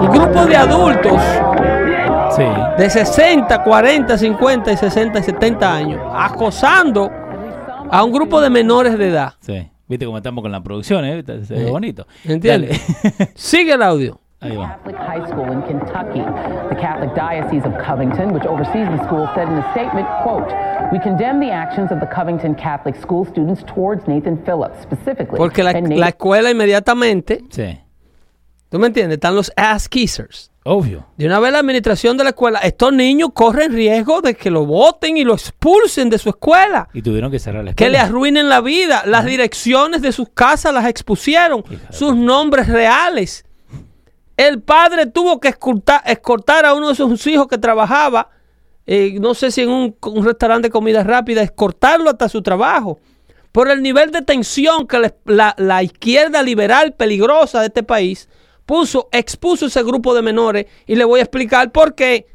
Un 0.00 0.10
grupo 0.10 0.44
de 0.46 0.56
adultos 0.56 1.20
Sí. 2.36 2.42
de 2.78 2.90
60, 2.90 3.62
40, 3.62 4.18
50 4.18 4.72
y 4.72 4.76
60 4.76 5.18
y 5.20 5.22
70 5.22 5.72
años 5.74 6.00
acosando 6.14 7.10
a 7.90 8.02
un 8.02 8.12
grupo 8.12 8.40
de 8.40 8.50
menores 8.50 8.98
de 8.98 9.08
edad. 9.08 9.34
Sí. 9.40 9.70
Viste 9.86 10.04
cómo 10.06 10.16
estamos 10.18 10.42
con 10.42 10.50
la 10.50 10.62
producción, 10.62 11.04
¿eh? 11.04 11.22
Se 11.46 11.54
ve 11.54 11.70
bonito. 11.70 12.06
¿Entiendes? 12.24 12.80
Sigue 13.34 13.74
el 13.74 13.82
audio. 13.82 14.18
Ahí 14.44 14.56
va. 14.56 14.78
Catholic 14.84 14.96
High 14.96 15.26
School 15.30 15.52
in 15.52 15.62
Kentucky. 15.62 16.22
The 16.68 16.76
Catholic 16.80 17.14
Diocese 17.14 17.64
of 17.66 17.72
Covington, 17.84 18.32
which 18.32 18.44
oversees 18.46 18.86
the 18.96 19.02
school, 19.04 19.26
said 19.34 19.48
in 19.48 19.58
a 19.58 19.70
statement, 19.72 20.06
quote, 20.22 20.46
We 20.92 20.98
condemn 21.00 21.40
the 21.40 21.50
actions 21.50 21.90
of 21.90 21.98
the 22.00 22.06
Covington 22.06 22.54
Catholic 22.54 22.94
school 22.96 23.24
students 23.26 23.62
towards 23.64 24.06
Nathan 24.06 24.36
Phillips, 24.44 24.80
specifically. 24.82 25.36
Porque 25.38 25.62
la, 25.62 25.72
la 25.72 26.08
escuela 26.08 26.50
inmediatamente, 26.50 27.42
Sí. 27.50 27.80
¿tú 28.68 28.78
me 28.78 28.88
entiendes? 28.88 29.16
Están 29.16 29.34
los 29.34 29.50
ass 29.56 29.88
kissers. 29.88 30.50
Obvio. 30.66 31.04
De 31.18 31.26
una 31.26 31.40
vez 31.40 31.52
la 31.52 31.58
administración 31.58 32.16
de 32.16 32.24
la 32.24 32.30
escuela, 32.30 32.58
estos 32.60 32.90
niños 32.90 33.30
corren 33.34 33.70
riesgo 33.72 34.22
de 34.22 34.34
que 34.34 34.50
lo 34.50 34.64
voten 34.64 35.18
y 35.18 35.22
lo 35.24 35.34
expulsen 35.34 36.08
de 36.08 36.16
su 36.16 36.30
escuela. 36.30 36.88
Y 36.94 37.02
tuvieron 37.02 37.30
que 37.30 37.38
cerrar 37.38 37.64
la 37.64 37.74
Que 37.74 37.90
le 37.90 37.98
escuela. 37.98 38.08
arruinen 38.08 38.48
la 38.48 38.62
vida. 38.62 39.02
Las 39.04 39.26
direcciones 39.26 40.00
de 40.00 40.10
sus 40.12 40.30
casas 40.30 40.72
las 40.72 40.86
expusieron. 40.86 41.62
Sus 41.90 42.16
nombres 42.16 42.66
reales. 42.68 43.43
El 44.36 44.62
padre 44.62 45.06
tuvo 45.06 45.38
que 45.38 45.48
escortar 45.48 46.66
a 46.66 46.74
uno 46.74 46.88
de 46.88 46.94
sus 46.94 47.26
hijos 47.26 47.46
que 47.46 47.58
trabajaba, 47.58 48.30
eh, 48.86 49.18
no 49.20 49.34
sé 49.34 49.50
si 49.50 49.62
en 49.62 49.70
un, 49.70 49.96
restaurante 50.24 50.68
de 50.68 50.72
comida 50.72 51.02
rápida, 51.04 51.42
escortarlo 51.42 52.10
hasta 52.10 52.28
su 52.28 52.42
trabajo. 52.42 52.98
Por 53.52 53.70
el 53.70 53.82
nivel 53.82 54.10
de 54.10 54.22
tensión 54.22 54.88
que 54.88 55.12
la, 55.26 55.54
la 55.56 55.82
izquierda 55.82 56.42
liberal 56.42 56.92
peligrosa 56.92 57.60
de 57.60 57.66
este 57.66 57.84
país 57.84 58.28
puso, 58.66 59.08
expuso 59.12 59.66
ese 59.66 59.82
grupo 59.84 60.14
de 60.14 60.22
menores. 60.22 60.66
Y 60.86 60.96
le 60.96 61.04
voy 61.04 61.20
a 61.20 61.22
explicar 61.22 61.70
por 61.70 61.94
qué. 61.94 62.26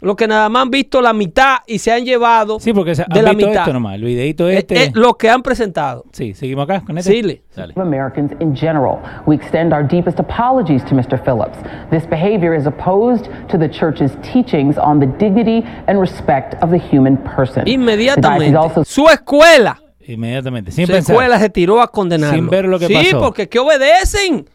Lo 0.00 0.14
que 0.14 0.28
nada 0.28 0.48
más 0.48 0.62
han 0.62 0.70
visto 0.70 1.00
la 1.02 1.12
mitad 1.12 1.56
y 1.66 1.80
se 1.80 1.90
han 1.90 2.04
llevado 2.04 2.60
Sí, 2.60 2.72
porque 2.72 2.94
se, 2.94 3.04
de 3.08 3.18
han 3.18 3.24
la 3.24 3.32
visto 3.32 3.48
mitad. 3.48 3.62
esto 3.62 3.72
nomás. 3.72 3.96
El 3.96 4.04
videito 4.04 4.48
Eh, 4.48 4.58
este. 4.58 4.84
eh, 4.84 4.90
lo 4.94 5.14
que 5.14 5.28
han 5.28 5.42
presentado. 5.42 6.04
Sí, 6.12 6.34
seguimos 6.34 6.64
acá 6.70 6.84
con 6.86 6.96
este. 6.98 7.10
Síle. 7.10 7.42
Dale. 7.56 7.74
Americans 7.76 8.30
in 8.40 8.54
general. 8.56 8.98
We 9.26 9.34
extend 9.34 9.72
our 9.72 9.82
deepest 9.84 10.20
apologies 10.20 10.84
to 10.84 10.94
Mr. 10.94 11.18
Phillips. 11.20 11.58
This 11.90 12.06
behavior 12.08 12.54
is 12.56 12.64
opposed 12.66 13.26
to 13.50 13.58
the 13.58 13.68
church's 13.68 14.12
teachings 14.22 14.78
on 14.78 15.00
the 15.00 15.06
dignity 15.18 15.64
and 15.88 16.00
respect 16.00 16.54
of 16.62 16.70
the 16.70 16.78
human 16.78 17.16
person. 17.16 17.66
Inmediatamente. 17.66 18.56
also 18.56 18.84
Su 18.84 19.08
escuela. 19.08 19.82
Inmediatamente. 20.06 20.70
Sin 20.70 20.86
Su 20.86 20.92
pensar. 20.92 21.16
escuela 21.16 21.40
se 21.40 21.50
tiró 21.50 21.82
a 21.82 21.88
condenarlo. 21.90 22.36
Sin 22.36 22.48
ver 22.48 22.66
lo 22.66 22.78
que 22.78 22.86
sí, 22.86 22.94
pasó. 22.94 23.18
porque 23.18 23.48
que 23.48 23.58
obedecen 23.58 24.48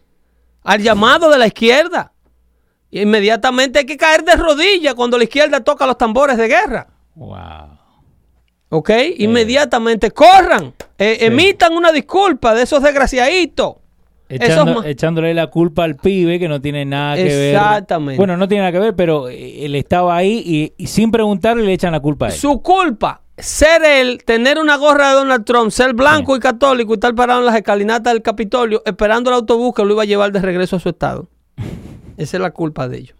al 0.63 0.81
llamado 0.81 1.29
de 1.29 1.37
la 1.37 1.47
izquierda. 1.47 2.12
Inmediatamente 3.01 3.79
hay 3.79 3.85
que 3.85 3.97
caer 3.97 4.23
de 4.23 4.35
rodillas 4.35 4.93
cuando 4.93 5.17
la 5.17 5.23
izquierda 5.23 5.61
toca 5.61 5.85
los 5.87 5.97
tambores 5.97 6.37
de 6.37 6.47
guerra. 6.47 6.87
Wow. 7.15 7.79
¿Ok? 8.69 8.89
Inmediatamente 9.17 10.11
corran, 10.11 10.73
eh, 10.97 11.17
emitan 11.21 11.73
una 11.73 11.91
disculpa 11.91 12.53
de 12.55 12.63
esos 12.63 12.81
desgraciaditos. 12.81 13.75
Echando- 14.29 14.71
Esos 14.71 14.83
ma- 14.83 14.87
echándole 14.89 15.33
la 15.35 15.47
culpa 15.47 15.83
al 15.83 15.95
pibe 15.95 16.39
que 16.39 16.47
no 16.47 16.59
tiene 16.59 16.85
nada 16.85 17.15
que 17.15 17.23
ver. 17.25 17.55
Exactamente. 17.55 18.17
Bueno, 18.17 18.35
no 18.35 18.47
tiene 18.47 18.61
nada 18.63 18.71
que 18.71 18.79
ver, 18.79 18.95
pero 18.95 19.29
eh, 19.29 19.65
él 19.65 19.75
estaba 19.75 20.15
ahí 20.15 20.41
y, 20.43 20.73
y 20.77 20.87
sin 20.87 21.11
preguntarle 21.11 21.61
le 21.63 21.73
echan 21.73 21.91
la 21.91 21.99
culpa 21.99 22.27
a 22.27 22.29
él. 22.29 22.35
Su 22.35 22.61
culpa, 22.63 23.21
ser 23.37 23.83
él, 23.83 24.23
tener 24.25 24.57
una 24.57 24.77
gorra 24.77 25.09
de 25.09 25.15
Donald 25.15 25.45
Trump, 25.45 25.69
ser 25.69 25.93
blanco 25.93 26.35
y 26.35 26.39
católico 26.39 26.93
y 26.93 26.95
estar 26.95 27.13
parado 27.13 27.41
en 27.41 27.45
las 27.45 27.55
escalinatas 27.55 28.11
del 28.11 28.23
Capitolio 28.23 28.81
esperando 28.85 29.29
el 29.29 29.35
autobús 29.35 29.73
que 29.75 29.83
lo 29.85 29.93
iba 29.93 30.01
a 30.01 30.05
llevar 30.05 30.31
de 30.31 30.39
regreso 30.41 30.77
a 30.77 30.79
su 30.79 30.89
estado. 30.89 31.27
Esa 32.18 32.38
es 32.38 32.41
la 32.41 32.51
culpa 32.51 32.88
de 32.88 32.97
ellos. 32.97 33.16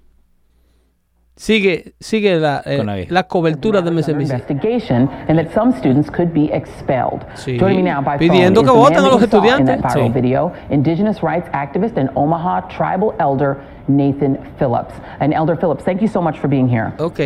Sigue, 1.36 1.96
sigue 2.00 2.40
la, 2.40 2.62
eh, 2.64 2.84
la 2.84 2.96
la 3.10 3.24
cobertura 3.28 3.82
de 3.82 3.90
MSNBC. 3.90 4.22
investigation 4.34 5.10
and 5.28 5.40
that 5.40 5.52
some 5.52 5.72
students 5.76 6.12
could 6.12 6.32
be 6.32 6.52
expelled. 6.54 7.26
Sí. 7.34 7.58
Joining 7.58 7.84
me 7.86 7.92
now 7.92 8.04
by 8.04 8.20
Pidiendo 8.20 8.62
phone 8.62 8.72
que 8.72 8.78
voten 8.78 8.98
a 9.04 9.08
los 9.08 9.24
estudiantes. 9.24 9.82
Sí. 9.94 10.10
video, 10.14 10.52
Indigenous 10.70 11.24
rights 11.24 11.50
activist 11.52 11.98
and 11.98 12.12
Omaha 12.14 12.68
tribal 12.68 13.16
elder 13.20 13.58
Nathan 13.88 14.38
Phillips. 14.60 14.94
And 15.20 15.34
Elder 15.34 15.58
Phillips, 15.58 15.84
thank 15.84 16.02
you 16.02 16.08
so 16.08 16.22
much 16.22 16.38
for 16.38 16.48
being 16.48 16.70
here. 16.70 16.94
Ok, 17.00 17.20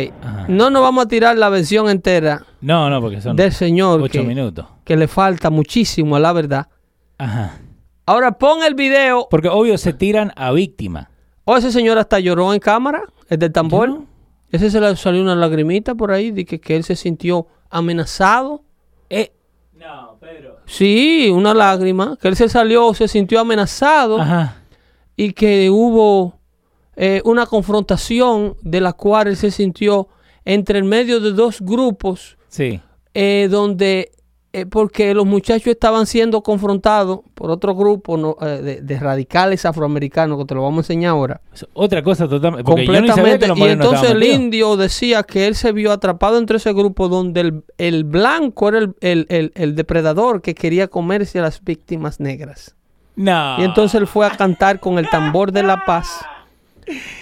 no 0.48 0.70
nos 0.70 0.80
vamos 0.80 1.04
a 1.04 1.08
tirar 1.08 1.36
la 1.36 1.50
versión 1.50 1.90
entera 1.90 2.44
No, 2.62 2.88
no, 2.88 3.02
porque 3.02 3.20
son 3.20 3.36
del 3.36 3.52
señor 3.52 4.00
ocho 4.00 4.22
que, 4.22 4.26
minutos. 4.26 4.64
que 4.84 4.96
le 4.96 5.06
falta 5.06 5.50
muchísimo 5.50 6.16
a 6.16 6.18
la 6.20 6.32
verdad. 6.32 6.68
Ajá. 7.18 7.58
Ahora 8.06 8.32
pon 8.32 8.62
el 8.62 8.74
video. 8.74 9.26
Porque 9.30 9.48
obvio 9.48 9.76
se 9.76 9.92
tiran 9.92 10.32
a 10.34 10.50
víctima. 10.50 11.10
O 11.50 11.56
ese 11.56 11.72
señor 11.72 11.96
hasta 11.96 12.20
lloró 12.20 12.52
en 12.52 12.60
cámara, 12.60 13.04
el 13.30 13.38
del 13.38 13.50
tambor. 13.50 14.02
Ese 14.50 14.70
se 14.70 14.80
le 14.82 14.94
salió 14.96 15.22
una 15.22 15.34
lagrimita 15.34 15.94
por 15.94 16.10
ahí, 16.12 16.30
de 16.30 16.44
que, 16.44 16.60
que 16.60 16.76
él 16.76 16.84
se 16.84 16.94
sintió 16.94 17.46
amenazado. 17.70 18.64
Eh, 19.08 19.32
no, 19.74 20.18
Pedro. 20.20 20.58
Sí, 20.66 21.30
una 21.32 21.54
lágrima, 21.54 22.18
que 22.20 22.28
él 22.28 22.36
se 22.36 22.50
salió, 22.50 22.92
se 22.92 23.08
sintió 23.08 23.40
amenazado 23.40 24.20
Ajá. 24.20 24.56
y 25.16 25.32
que 25.32 25.70
hubo 25.70 26.34
eh, 26.96 27.22
una 27.24 27.46
confrontación 27.46 28.54
de 28.60 28.82
la 28.82 28.92
cual 28.92 29.28
él 29.28 29.36
se 29.38 29.50
sintió 29.50 30.08
entre 30.44 30.78
el 30.78 30.84
medio 30.84 31.18
de 31.18 31.32
dos 31.32 31.62
grupos 31.62 32.36
Sí. 32.48 32.78
eh, 33.14 33.48
donde, 33.50 34.10
eh, 34.52 34.64
porque 34.64 35.12
los 35.14 35.26
muchachos 35.26 35.66
estaban 35.68 36.06
siendo 36.06 36.42
confrontados 36.42 37.20
por 37.34 37.50
otro 37.50 37.74
grupo 37.74 38.16
no, 38.16 38.36
eh, 38.40 38.62
de, 38.62 38.80
de 38.80 38.98
radicales 38.98 39.64
afroamericanos, 39.66 40.38
que 40.38 40.44
te 40.46 40.54
lo 40.54 40.62
vamos 40.62 40.78
a 40.78 40.80
enseñar 40.92 41.10
ahora. 41.10 41.40
Otra 41.74 42.02
cosa 42.02 42.26
totalmente. 42.28 42.68
Yo 42.68 42.74
completamente. 42.74 43.46
Y 43.54 43.62
entonces 43.64 44.10
el 44.10 44.22
indio 44.22 44.76
decía 44.76 45.22
que 45.22 45.46
él 45.46 45.54
se 45.54 45.72
vio 45.72 45.92
atrapado 45.92 46.38
entre 46.38 46.56
ese 46.56 46.72
grupo 46.72 47.08
donde 47.08 47.40
el, 47.42 47.64
el 47.76 48.04
blanco 48.04 48.68
era 48.70 48.78
el, 48.78 48.94
el- 49.00 49.26
el- 49.28 49.52
el 49.54 49.74
depredador 49.74 50.40
que 50.40 50.54
quería 50.54 50.88
comerse 50.88 51.38
a 51.38 51.42
las 51.42 51.62
víctimas 51.62 52.18
negras. 52.18 52.74
No. 53.16 53.56
Y 53.60 53.64
entonces 53.64 54.00
él 54.00 54.06
fue 54.06 54.26
a 54.26 54.30
cantar 54.30 54.80
con 54.80 54.98
el 54.98 55.10
tambor 55.10 55.52
de 55.52 55.62
la 55.62 55.84
paz. 55.84 56.08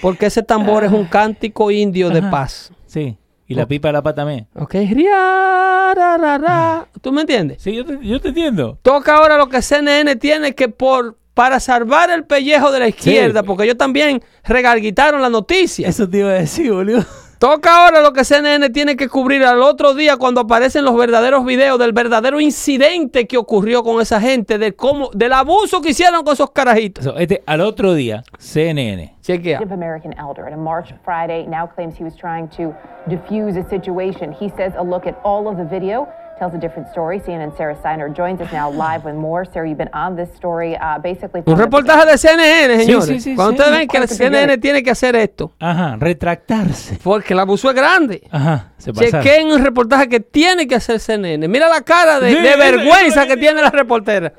Porque 0.00 0.26
ese 0.26 0.42
tambor 0.44 0.84
es 0.84 0.92
un 0.92 1.06
cántico 1.06 1.70
indio 1.72 2.10
de 2.10 2.20
Ajá. 2.20 2.30
paz. 2.30 2.72
Sí. 2.86 3.16
Y 3.48 3.54
la 3.54 3.66
pipa 3.66 3.88
de 3.88 3.92
la 3.92 4.02
pata 4.02 4.22
también. 4.22 4.48
¿Ok? 4.54 4.74
Ria, 4.74 5.94
ra, 5.94 6.16
ra, 6.18 6.38
ra. 6.38 6.86
¿Tú 7.00 7.12
me 7.12 7.20
entiendes? 7.20 7.62
Sí, 7.62 7.74
yo 7.74 7.84
te, 7.84 7.98
yo 8.02 8.20
te 8.20 8.28
entiendo. 8.28 8.78
Toca 8.82 9.16
ahora 9.16 9.36
lo 9.36 9.48
que 9.48 9.62
CNN 9.62 10.16
tiene 10.16 10.54
que 10.54 10.68
por 10.68 11.16
para 11.36 11.60
salvar 11.60 12.08
el 12.08 12.24
pellejo 12.24 12.72
de 12.72 12.78
la 12.78 12.88
izquierda, 12.88 13.42
porque 13.42 13.64
ellos 13.64 13.76
también 13.76 14.22
regalguitaron 14.42 15.20
la 15.20 15.28
noticia. 15.28 15.86
Eso 15.86 16.08
te 16.08 16.20
iba 16.20 16.30
a 16.30 16.34
decir, 16.34 16.72
boludo. 16.72 17.04
Toca 17.38 17.84
ahora 17.84 18.00
lo 18.00 18.14
que 18.14 18.24
CNN 18.24 18.70
tiene 18.70 18.96
que 18.96 19.10
cubrir 19.10 19.44
al 19.44 19.60
otro 19.60 19.92
día 19.92 20.16
cuando 20.16 20.40
aparecen 20.40 20.86
los 20.86 20.96
verdaderos 20.96 21.44
videos 21.44 21.78
del 21.78 21.92
verdadero 21.92 22.40
incidente 22.40 23.26
que 23.26 23.36
ocurrió 23.36 23.82
con 23.82 24.00
esa 24.00 24.20
gente, 24.22 24.56
de 24.56 24.74
cómo, 24.74 25.10
del 25.12 25.34
abuso 25.34 25.82
que 25.82 25.90
hicieron 25.90 26.24
con 26.24 26.32
esos 26.32 26.50
carajitos. 26.50 27.04
So, 27.04 27.18
este, 27.18 27.42
al 27.46 27.60
otro 27.60 27.92
día, 27.92 28.24
CNN. 28.38 29.16
Chequea. 29.20 29.60
American 29.70 30.14
elder 30.18 30.46
at 30.46 30.54
a 30.54 30.56
march 30.56 30.94
Friday 31.04 31.46
now 31.46 31.66
claims 31.66 31.94
he 31.98 32.04
was 32.04 32.16
trying 32.16 32.48
to 32.48 32.74
diffuse 33.06 33.58
a 33.58 33.68
situation. 33.68 34.32
He 34.32 34.48
says 34.56 34.72
a 34.78 34.82
look 34.82 35.06
at 35.06 35.20
all 35.22 35.46
of 35.46 35.58
the 35.58 35.64
video 35.64 36.08
tells 36.38 36.54
a 36.54 36.58
different 36.58 36.88
story. 36.90 37.18
CNN's 37.20 37.56
Sarah 37.56 37.76
Steiner 37.80 38.08
joins 38.08 38.40
us 38.40 38.52
now 38.52 38.70
live 38.70 39.04
with 39.04 39.14
more. 39.14 39.44
Sarah, 39.44 39.68
you've 39.68 39.78
been 39.78 39.90
on 39.94 40.16
this 40.16 40.28
story 40.36 40.76
uh, 40.76 40.98
basically. 41.02 41.42
Un 41.46 41.56
reportaje 41.56 42.06
de 42.06 42.18
CNN, 42.18 42.80
señores. 42.84 43.06
sí, 43.06 43.20
sí, 43.20 43.34
Cuando 43.34 43.52
sí. 43.54 43.58
ustedes 43.62 43.78
ven 43.78 43.88
que 43.88 43.98
la 44.00 44.06
que 44.06 44.14
CNN 44.14 44.58
tiene 44.58 44.82
que 44.82 44.90
hacer 44.90 45.16
esto, 45.16 45.52
Ajá, 45.60 45.96
retractarse. 45.98 46.98
porque 47.02 47.32
el 47.34 47.40
abuso 47.40 47.70
es 47.70 47.76
grande. 47.76 48.22
Ajá, 48.30 48.72
se 48.78 48.92
pasaron. 48.92 49.22
Chequen 49.22 49.46
un 49.52 49.64
reportaje 49.64 50.08
que 50.08 50.20
tiene 50.20 50.66
que 50.66 50.74
hacer 50.74 51.00
CNN. 51.00 51.48
Mira 51.48 51.68
la 51.68 51.80
cara 51.82 52.20
de, 52.20 52.30
Sí, 52.34 52.40
de 52.40 52.48
eso- 52.50 52.58
vergüenza 52.58 53.26
que 53.26 53.36
tiene 53.36 53.62
la 53.62 53.70
reportera. 53.70 54.32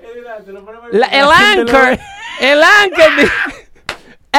La- 0.91 1.07
el 1.07 1.27
La 1.27 1.51
anchor, 1.51 1.99
el 2.41 2.61
anchor, 2.63 3.29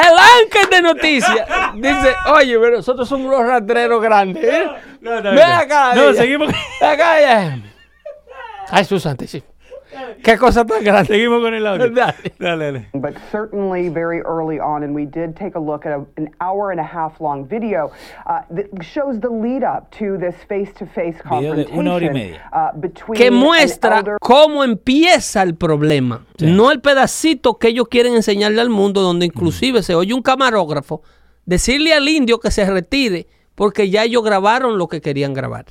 el 0.01 0.17
anchor 0.17 0.69
de 0.69 0.81
noticias 0.81 1.47
dice, 1.75 2.15
oye, 2.33 2.59
pero 2.59 2.77
nosotros 2.77 3.07
somos 3.07 3.27
unos 3.27 3.47
rastreros 3.47 4.01
grandes. 4.01 4.43
¿eh? 4.43 4.67
No, 5.01 5.21
no, 5.21 5.31
Ven 5.31 5.39
acá. 5.39 5.93
No, 5.95 6.13
seguimos, 6.13 6.47
Ven 6.81 6.89
acá. 6.89 7.13
Ay, 8.69 8.79
Jesús 8.79 9.03
santísimo. 9.03 9.45
Qué 10.23 10.37
cosa 10.37 10.65
tan 10.65 10.83
grande. 10.83 11.07
seguimos 11.07 11.41
con 11.41 11.53
el 11.53 11.65
audio. 11.65 11.89
Dale. 11.93 12.13
Dale, 12.39 12.71
dale. 12.71 12.87
but 12.93 13.15
certainly 13.31 13.89
very 13.89 14.21
early 14.21 14.59
on, 14.59 14.83
and 14.83 14.93
we 14.93 15.05
did 15.05 15.35
take 15.35 15.55
a 15.55 15.59
look 15.59 15.85
at 15.85 15.91
a, 15.91 16.05
an 16.17 16.29
hour 16.41 16.71
and 16.71 16.79
a 16.79 16.83
half 16.83 17.19
long 17.19 17.45
video 17.47 17.91
uh, 18.25 18.41
that 18.51 18.67
shows 18.81 19.19
the 19.19 19.29
lead 19.29 19.63
up 19.63 19.89
to 19.91 20.17
this 20.17 20.35
face 20.47 20.71
to 20.73 20.85
face 20.85 21.17
de 21.23 21.67
una 21.73 21.93
hora 21.93 22.05
y 22.05 22.09
confrontation 22.09 22.13
media. 22.13 22.49
uh, 22.53 22.79
between 22.79 23.17
que 23.17 23.27
an 23.27 23.33
muestra 23.33 23.99
elder 23.99 24.17
cómo 24.21 24.63
empieza 24.63 25.43
el 25.43 25.55
problema. 25.55 26.25
Sí. 26.37 26.45
No 26.45 26.71
el 26.71 26.81
pedacito 26.81 27.57
que 27.57 27.69
ellos 27.69 27.87
quieren 27.89 28.13
enseñarle 28.15 28.61
al 28.61 28.69
mundo, 28.69 29.01
donde 29.01 29.25
inclusive 29.25 29.83
se 29.83 29.95
oye 29.95 30.13
un 30.13 30.21
camarógrafo 30.21 31.01
decirle 31.45 31.93
al 31.93 32.07
indio 32.07 32.39
que 32.39 32.51
se 32.51 32.65
retire 32.65 33.27
porque 33.55 33.89
ya 33.89 34.03
ellos 34.03 34.23
grabaron 34.23 34.77
lo 34.77 34.87
que 34.87 35.01
querían 35.01 35.33
grabar. 35.33 35.65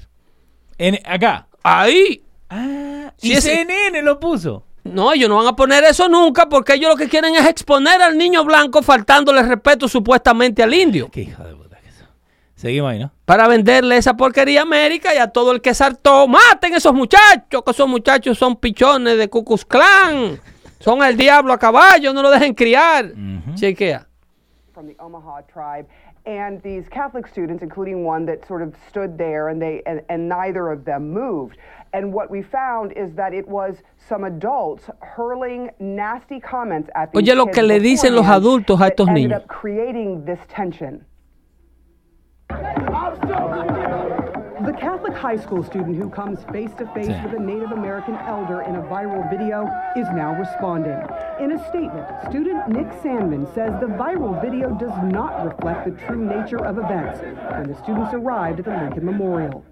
En, 0.77 0.99
acá. 1.05 1.49
Ahí. 1.63 2.23
Ah, 2.51 2.98
Y 3.21 3.33
ese- 3.33 3.51
CNN 3.57 4.03
lo 4.03 4.19
puso. 4.21 4.65
No, 4.85 5.13
ellos 5.13 5.29
no 5.29 5.37
van 5.37 5.47
a 5.49 5.57
poner 5.57 5.85
eso 5.85 6.09
nunca 6.09 6.49
porque 6.49 6.75
ellos 6.75 6.91
lo 6.91 6.97
que 6.97 7.09
quieren 7.09 7.35
es 7.35 7.47
exponer 7.47 8.01
al 8.01 8.17
niño 8.17 8.45
blanco 8.45 8.81
faltándole 8.83 9.43
respeto 9.43 9.87
supuestamente 9.89 10.63
al 10.63 10.73
indio. 10.73 11.11
Qué 11.11 11.23
hijo 11.23 11.43
de 11.45 11.55
puta 11.55 11.77
que 11.81 11.91
son. 11.93 12.07
Seguimos 12.55 12.93
ahí, 12.93 12.99
¿no? 13.01 13.13
Para 13.27 13.47
venderle 13.49 13.99
esa 13.99 14.17
porquería 14.17 14.61
a 14.61 14.63
América 14.63 15.15
y 15.15 15.19
a 15.19 15.27
todo 15.29 15.53
el 15.53 15.61
que 15.61 15.75
saltó. 15.75 16.27
Maten 16.27 16.73
esos 16.75 16.95
muchachos, 16.95 17.43
que 17.51 17.71
esos 17.71 17.89
muchachos 17.89 18.39
son 18.39 18.57
pichones 18.57 19.19
de 19.19 19.29
Ku 19.29 19.45
Klux 19.45 19.65
Klan. 19.67 20.41
Son 20.81 21.03
el 21.03 21.17
diablo 21.17 21.53
a 21.53 21.59
caballo, 21.59 22.15
no 22.15 22.23
lo 22.23 22.31
dejen 22.31 22.55
criar. 22.55 23.13
Chequea. 23.57 24.07
from 24.73 24.87
the 24.87 24.97
Omaha 25.01 25.43
tribe. 25.53 25.89
And 26.29 26.61
these 26.63 26.91
Catholic 26.91 27.27
students, 27.27 27.63
including 27.63 28.05
one 28.05 28.27
that 28.27 28.47
sort 28.47 28.61
of 28.61 28.75
stood 28.87 29.17
there, 29.17 29.49
and 29.49 29.61
they 29.63 29.83
and, 29.87 30.03
and 30.11 30.29
neither 30.29 30.69
of 30.69 30.85
them 30.85 31.11
moved. 31.11 31.57
And 31.95 32.13
what 32.13 32.31
we 32.31 32.43
found 32.43 32.93
is 32.93 33.15
that 33.15 33.33
it 33.33 33.49
was 33.49 33.77
some 33.97 34.25
adults 34.25 34.91
hurling 35.01 35.71
nasty 35.81 36.39
comments 36.39 36.91
at 36.95 37.11
these 37.13 37.23
Oye, 37.31 37.35
lo 37.35 37.47
kids 37.47 37.55
que 37.57 37.63
le 37.63 37.81
dicen 37.81 38.15
los 38.15 38.27
adultos 38.27 38.77
a 38.77 38.81
that 38.81 38.93
estos 38.93 39.09
ended 39.09 39.31
niños. 39.31 39.37
up 39.37 39.49
creating 39.49 40.23
this 40.27 40.41
tension. 40.49 41.03
Catholic 44.79 45.15
high 45.15 45.37
school 45.37 45.65
student 45.65 45.97
who 45.97 46.09
comes 46.09 46.45
face 46.53 46.71
to 46.79 46.87
face 46.95 47.17
with 47.25 47.35
a 47.35 47.43
Native 47.43 47.73
American 47.73 48.15
elder 48.15 48.63
in 48.63 48.77
a 48.77 48.83
viral 48.83 49.29
video 49.29 49.69
is 49.97 50.07
now 50.15 50.33
responding. 50.39 50.97
In 51.41 51.53
a 51.53 51.69
statement, 51.69 52.07
student 52.29 52.69
Nick 52.69 52.87
Sandman 53.03 53.47
says 53.55 53.73
the 53.81 53.87
viral 53.87 54.41
video 54.41 54.71
does 54.79 54.97
not 55.03 55.45
reflect 55.45 55.85
the 55.85 56.07
true 56.07 56.25
nature 56.25 56.65
of 56.65 56.79
events 56.79 57.21
when 57.21 57.69
the 57.69 57.83
students 57.83 58.15
arrived 58.15 58.61
at 58.61 58.67
the 58.67 58.71
Lincoln 58.71 59.05
Memorial. 59.05 59.65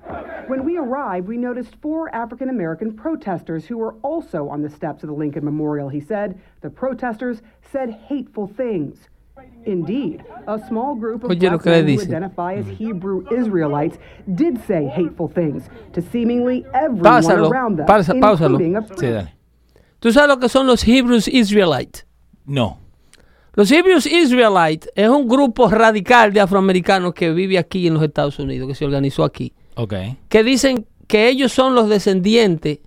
When 0.48 0.64
we 0.64 0.76
arrived, 0.76 1.28
we 1.28 1.36
noticed 1.36 1.76
four 1.80 2.12
African 2.12 2.48
American 2.48 2.92
protesters 2.92 3.64
who 3.64 3.78
were 3.78 3.94
also 4.02 4.48
on 4.48 4.62
the 4.62 4.70
steps 4.70 5.04
of 5.04 5.08
the 5.08 5.14
Lincoln 5.14 5.44
Memorial, 5.44 5.88
he 5.88 6.00
said. 6.00 6.40
The 6.62 6.70
protesters 6.70 7.42
said 7.62 7.90
hateful 7.90 8.48
things. 8.48 9.08
Indeed, 9.64 10.20
a 10.46 10.58
small 10.68 10.94
group 10.94 11.24
of 11.24 11.30
Oye, 11.30 11.40
lo 11.50 11.58
black 11.58 11.62
que 11.62 11.70
le 11.70 11.82
men 11.82 11.96
who 11.96 12.02
identify 12.02 12.54
as 12.54 12.66
Hebrew 12.80 13.24
Israelites 13.36 13.98
did 14.26 14.58
say 14.64 14.86
hateful 14.86 15.28
things 15.28 15.64
to 15.92 16.00
seemingly 16.00 16.64
everyone 16.72 17.02
Pásalo, 17.02 17.50
around 17.50 17.76
them, 17.78 17.86
pausa- 17.86 18.14
Sí, 18.96 19.06
dale. 19.06 19.34
¿Tú 19.98 20.12
sabes 20.12 20.28
lo 20.28 20.38
que 20.38 20.48
son 20.48 20.66
los 20.68 20.86
Hebrews 20.86 21.26
Israelites? 21.26 22.06
No. 22.44 22.78
Los 23.54 23.72
Hebrews 23.72 24.06
Israelites 24.06 24.88
es 24.94 25.08
un 25.08 25.26
grupo 25.26 25.68
radical 25.68 26.32
de 26.32 26.40
afroamericanos 26.40 27.12
que 27.14 27.32
vive 27.32 27.58
aquí 27.58 27.88
en 27.88 27.94
los 27.94 28.02
Estados 28.04 28.38
Unidos, 28.38 28.68
que 28.68 28.74
se 28.74 28.84
organizó 28.84 29.24
aquí. 29.24 29.52
Ok. 29.76 29.94
que 30.28 30.42
dicen 30.44 30.86
que 31.08 31.28
ellos 31.28 31.52
son 31.52 31.74
los 31.74 31.88
descendientes 31.88 32.78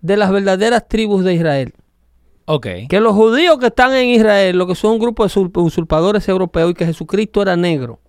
de 0.00 0.16
las 0.16 0.30
verdaderas 0.30 0.86
tribus 0.88 1.24
de 1.24 1.34
Israel. 1.34 1.74
Que 2.88 3.00
los 3.00 3.14
judíos 3.14 3.58
que 3.58 3.66
están 3.66 3.92
en 3.94 4.08
Israel, 4.08 4.56
lo 4.56 4.66
que 4.66 4.74
son 4.74 4.92
un 4.92 4.98
grupo 4.98 5.22
de 5.26 5.30
usurp- 5.32 5.62
usurpadores 5.62 6.28
europeos 6.28 6.70
y 6.70 6.74
que 6.74 6.86
Jesucristo 6.86 7.42
era 7.42 7.56
negro. 7.56 8.00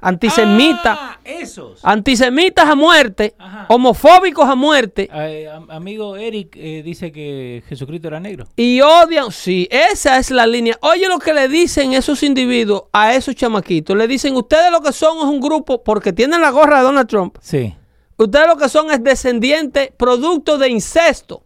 Antisemitas, 0.00 0.98
Ah, 1.00 1.18
esos. 1.24 1.80
antisemitas 1.82 2.68
a 2.68 2.74
muerte, 2.74 3.34
Ajá. 3.38 3.64
homofóbicos 3.70 4.46
a 4.46 4.54
muerte 4.54 5.08
Eh, 5.10 5.48
am- 5.48 5.70
amigo 5.70 6.16
Eric 6.16 6.54
eh, 6.56 6.82
dice 6.84 7.10
que 7.10 7.62
Jesucristo 7.68 8.08
era 8.08 8.20
negro. 8.20 8.46
y 8.54 8.82
odian. 8.82 9.32
Sí, 9.32 9.66
esa 9.70 10.18
es 10.18 10.30
la 10.30 10.46
línea. 10.46 10.76
Oye 10.82 11.08
lo 11.08 11.18
que 11.18 11.32
le 11.32 11.48
dicen 11.48 11.94
esos 11.94 12.22
individuos 12.22 12.82
a 12.92 13.14
esos 13.14 13.34
chamaquitos. 13.34 13.96
Le 13.96 14.06
dicen, 14.06 14.36
ustedes 14.36 14.70
lo 14.70 14.82
que 14.82 14.92
son 14.92 15.16
es 15.18 15.24
un 15.24 15.40
grupo, 15.40 15.82
porque 15.82 16.12
tienen 16.12 16.42
la 16.42 16.50
gorra 16.50 16.78
de 16.78 16.84
Donald 16.84 17.08
Trump, 17.08 17.38
Sí. 17.40 17.74
ustedes 18.18 18.46
lo 18.46 18.58
que 18.58 18.68
son 18.68 18.90
es 18.90 19.02
descendientes, 19.02 19.90
producto 19.96 20.58
de 20.58 20.68
incesto. 20.68 21.43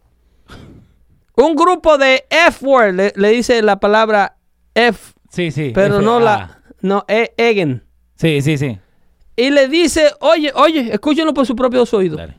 Un 1.41 1.55
grupo 1.55 1.97
de 1.97 2.23
F-word, 2.29 2.93
le, 2.95 3.13
le 3.15 3.29
dice 3.29 3.61
la 3.61 3.79
palabra 3.79 4.35
F, 4.75 5.13
Sí, 5.29 5.51
sí. 5.51 5.71
pero 5.73 5.97
F- 5.97 6.05
no 6.05 6.19
la, 6.19 6.59
no, 6.81 7.03
e- 7.07 7.33
Egen. 7.37 7.81
Sí, 8.15 8.41
sí, 8.41 8.57
sí. 8.57 8.77
Y 9.37 9.49
le 9.51 9.67
dice, 9.69 10.11
oye, 10.19 10.51
oye, 10.53 10.91
escúchenlo 10.93 11.33
por 11.33 11.45
sus 11.45 11.55
propios 11.55 11.93
oídos. 11.93 12.17
Dale. 12.17 12.35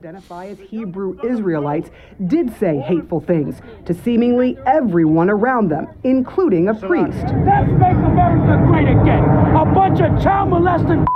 identify 0.00 0.44
as 0.46 0.58
Hebrew 0.70 1.16
Israelites 1.24 1.90
did 2.26 2.50
say 2.58 2.78
hateful 2.78 3.20
things 3.20 3.56
to 3.86 3.94
seemingly 3.94 4.56
everyone 4.66 5.30
around 5.30 5.68
them, 5.70 5.86
including 6.02 6.68
a 6.68 6.74
priest 6.74 7.24
Let's 7.44 7.70
make 7.78 7.96
America 8.04 8.62
great 8.66 8.88
again. 8.88 9.24
A 9.56 9.64
bunch 9.64 10.00
of 10.00 10.22
child 10.22 10.50
molesting 10.50 11.06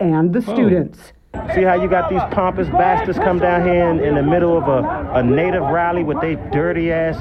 and 0.00 0.32
the 0.32 0.40
students. 0.40 1.12
See 1.54 1.62
how 1.62 1.74
you 1.74 1.88
got 1.88 2.10
these 2.10 2.22
pompous 2.30 2.68
bastards 2.68 3.18
come 3.18 3.38
down 3.38 3.66
here 3.66 3.88
in, 3.88 4.00
in 4.00 4.14
the 4.14 4.22
middle 4.22 4.56
of 4.56 4.68
a, 4.68 5.12
a 5.14 5.22
native 5.22 5.62
rally 5.62 6.02
with 6.02 6.20
their 6.20 6.36
dirty 6.50 6.90
ass 6.92 7.16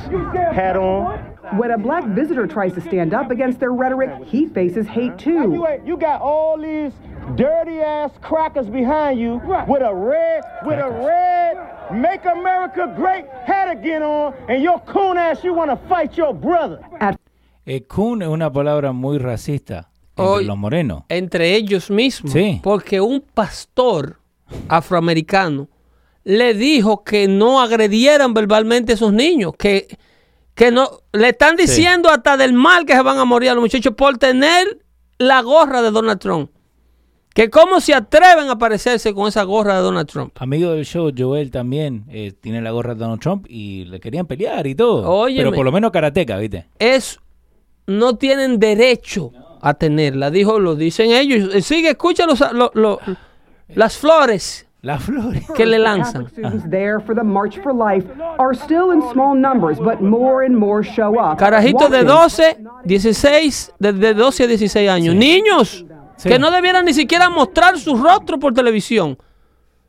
hat 0.55 0.75
on? 0.75 1.19
When 1.57 1.71
a 1.71 1.77
black 1.77 2.05
visitor 2.05 2.47
tries 2.47 2.73
to 2.73 2.81
stand 2.81 3.13
up 3.13 3.29
against 3.29 3.59
their 3.59 3.71
rhetoric, 3.71 4.25
he 4.25 4.47
faces 4.47 4.87
hate 4.87 5.17
too. 5.19 5.65
You, 5.85 5.97
got 5.97 6.21
all 6.21 6.57
these 6.57 6.93
dirty 7.35 7.79
ass 7.79 8.11
crackers 8.21 8.67
behind 8.67 9.19
you 9.19 9.41
with 9.67 9.83
a 9.83 9.93
red 9.93 10.43
with 10.65 10.79
a 10.79 10.89
red 10.89 11.91
make 11.93 12.25
America 12.25 12.91
great 12.95 13.25
hat 13.45 13.69
again 13.69 14.01
on, 14.01 14.33
and 14.49 14.63
your 14.63 14.79
coon 14.81 15.17
ass 15.17 15.43
you 15.43 15.53
want 15.53 15.69
to 15.69 15.87
fight 15.87 16.17
your 16.17 16.33
brother. 16.33 16.79
At 16.99 17.19
Eh, 17.65 17.79
Kun 17.87 18.21
es 18.21 18.27
una 18.27 18.51
palabra 18.51 18.91
muy 18.91 19.17
racista 19.19 19.89
entre 20.15 20.25
Hoy- 20.25 20.45
los 20.45 20.57
morenos. 20.57 21.03
Entre 21.09 21.55
ellos 21.55 21.89
mismos. 21.89 22.31
Sí. 22.31 22.59
Porque 22.63 23.01
un 23.01 23.21
pastor 23.21 24.19
afroamericano 24.69 25.67
le 26.23 26.53
dijo 26.53 27.03
que 27.03 27.27
no 27.27 27.61
agredieran 27.61 28.33
verbalmente 28.33 28.93
a 28.93 28.95
esos 28.95 29.11
niños, 29.11 29.53
que, 29.57 29.87
que 30.55 30.71
no, 30.71 30.89
le 31.11 31.29
están 31.29 31.55
diciendo 31.55 32.09
hasta 32.09 32.37
del 32.37 32.53
mal 32.53 32.85
que 32.85 32.93
se 32.93 33.01
van 33.01 33.17
a 33.17 33.25
morir 33.25 33.49
a 33.49 33.53
los 33.55 33.61
muchachos 33.61 33.93
por 33.95 34.17
tener 34.17 34.79
la 35.17 35.41
gorra 35.41 35.81
de 35.81 35.91
Donald 35.91 36.19
Trump. 36.19 36.49
Que 37.33 37.49
cómo 37.49 37.81
se 37.81 37.95
atreven 37.95 38.47
a 38.49 38.59
parecerse 38.59 39.11
con 39.13 39.27
esa 39.27 39.41
gorra 39.41 39.77
de 39.77 39.81
Donald 39.81 40.07
Trump. 40.07 40.33
Amigo 40.39 40.71
del 40.71 40.85
show, 40.85 41.11
Joel 41.17 41.49
también 41.49 42.05
eh, 42.09 42.31
tiene 42.39 42.61
la 42.61 42.69
gorra 42.69 42.93
de 42.93 42.99
Donald 42.99 43.19
Trump 43.19 43.47
y 43.49 43.85
le 43.85 43.99
querían 43.99 44.27
pelear 44.27 44.67
y 44.67 44.75
todo. 44.75 45.09
Óyeme. 45.09 45.45
Pero 45.45 45.55
por 45.55 45.65
lo 45.65 45.71
menos 45.71 45.91
karateca, 45.91 46.37
¿viste? 46.37 46.67
Es, 46.77 47.19
no 47.87 48.17
tienen 48.17 48.59
derecho 48.59 49.31
a 49.65 49.73
tenerla, 49.73 50.29
dijo, 50.29 50.59
lo 50.59 50.75
dicen 50.75 51.11
ellos. 51.11 51.63
Sigue, 51.65 51.91
escucha 51.91 52.25
los- 52.25 52.41
lo- 52.53 52.71
lo- 52.73 52.99
las 53.69 53.97
flores 53.97 54.67
Las 54.81 55.03
flores. 55.03 55.45
que 55.55 55.65
le 55.65 55.79
lanzan. 55.79 56.25
Catholic 56.25 56.31
students 56.33 56.69
there 56.69 56.99
for 56.99 57.15
the 57.15 57.23
March 57.23 57.57
for 57.63 57.73
Life 57.73 58.05
are 58.37 58.53
still 58.53 58.91
in 58.93 59.01
small 59.13 59.39
numbers, 59.39 59.79
but 59.79 60.01
more 60.01 60.45
and 60.45 60.55
more 60.55 60.83
show 60.83 61.17
up. 61.17 61.37
Carajitos 61.39 61.89
de 61.89 62.03
watching 62.03 62.65
12, 62.85 62.99
16, 62.99 63.71
desde 63.79 64.13
12 64.13 64.43
a 64.43 64.47
16 64.47 64.89
años. 64.89 65.15
Niños 65.15 65.85
Sí. 66.17 66.27
que 66.29 66.37
no 66.37 66.51
debieran 66.51 66.83
ni 66.85 66.93
siquiera 66.93 67.29
mostrar 67.29 67.79
su 67.79 67.95
rostro 67.95 68.37
por 68.39 68.53
televisión. 68.53 69.17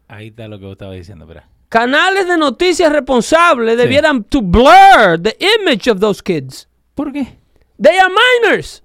Ahí 0.07 0.29
está 0.29 0.47
lo 0.47 0.59
que 0.61 0.67
vos 0.67 0.73
estabas 0.73 0.95
diciendo, 0.97 1.25
espera. 1.25 1.49
Canales 1.69 2.29
de 2.29 2.37
noticias 2.39 2.93
responsables 2.93 3.77
debieran 3.77 4.23
to 4.23 4.41
blur 4.41 5.21
the 5.21 5.37
image 5.61 5.91
of 5.91 5.99
those 5.99 6.23
kids. 6.23 6.69
¿Por 6.95 7.11
qué? 7.13 7.39
They 7.83 7.99
are 7.99 8.09
minors, 8.45 8.84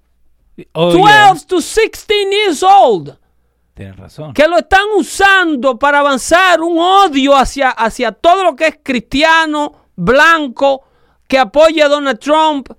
Oh, 0.73 0.91
12 0.91 1.03
yeah. 1.03 1.33
to 1.47 1.61
16 1.61 2.31
years 2.31 2.63
old, 2.63 3.17
Tienes 3.73 3.97
razón. 3.97 4.33
que 4.33 4.47
lo 4.47 4.57
están 4.57 4.85
usando 4.97 5.77
para 5.77 5.99
avanzar 5.99 6.61
un 6.61 6.77
odio 6.77 7.35
hacia, 7.35 7.69
hacia 7.69 8.11
todo 8.11 8.43
lo 8.43 8.55
que 8.55 8.67
es 8.67 8.79
cristiano, 8.83 9.87
blanco, 9.95 10.83
que 11.27 11.37
apoya 11.39 11.85
a 11.85 11.89
Donald 11.89 12.19
Trump, 12.19 12.69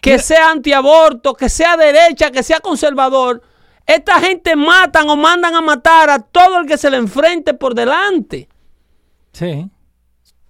que 0.00 0.18
sea 0.18 0.50
antiaborto, 0.50 1.34
que 1.34 1.48
sea 1.48 1.76
derecha, 1.76 2.30
que 2.30 2.42
sea 2.42 2.60
conservador. 2.60 3.42
Esta 3.84 4.20
gente 4.20 4.56
matan 4.56 5.08
o 5.10 5.16
mandan 5.16 5.54
a 5.54 5.60
matar 5.60 6.10
a 6.10 6.18
todo 6.20 6.60
el 6.60 6.66
que 6.66 6.78
se 6.78 6.90
le 6.90 6.96
enfrente 6.96 7.54
por 7.54 7.74
delante. 7.74 8.48
Sí. 9.32 9.68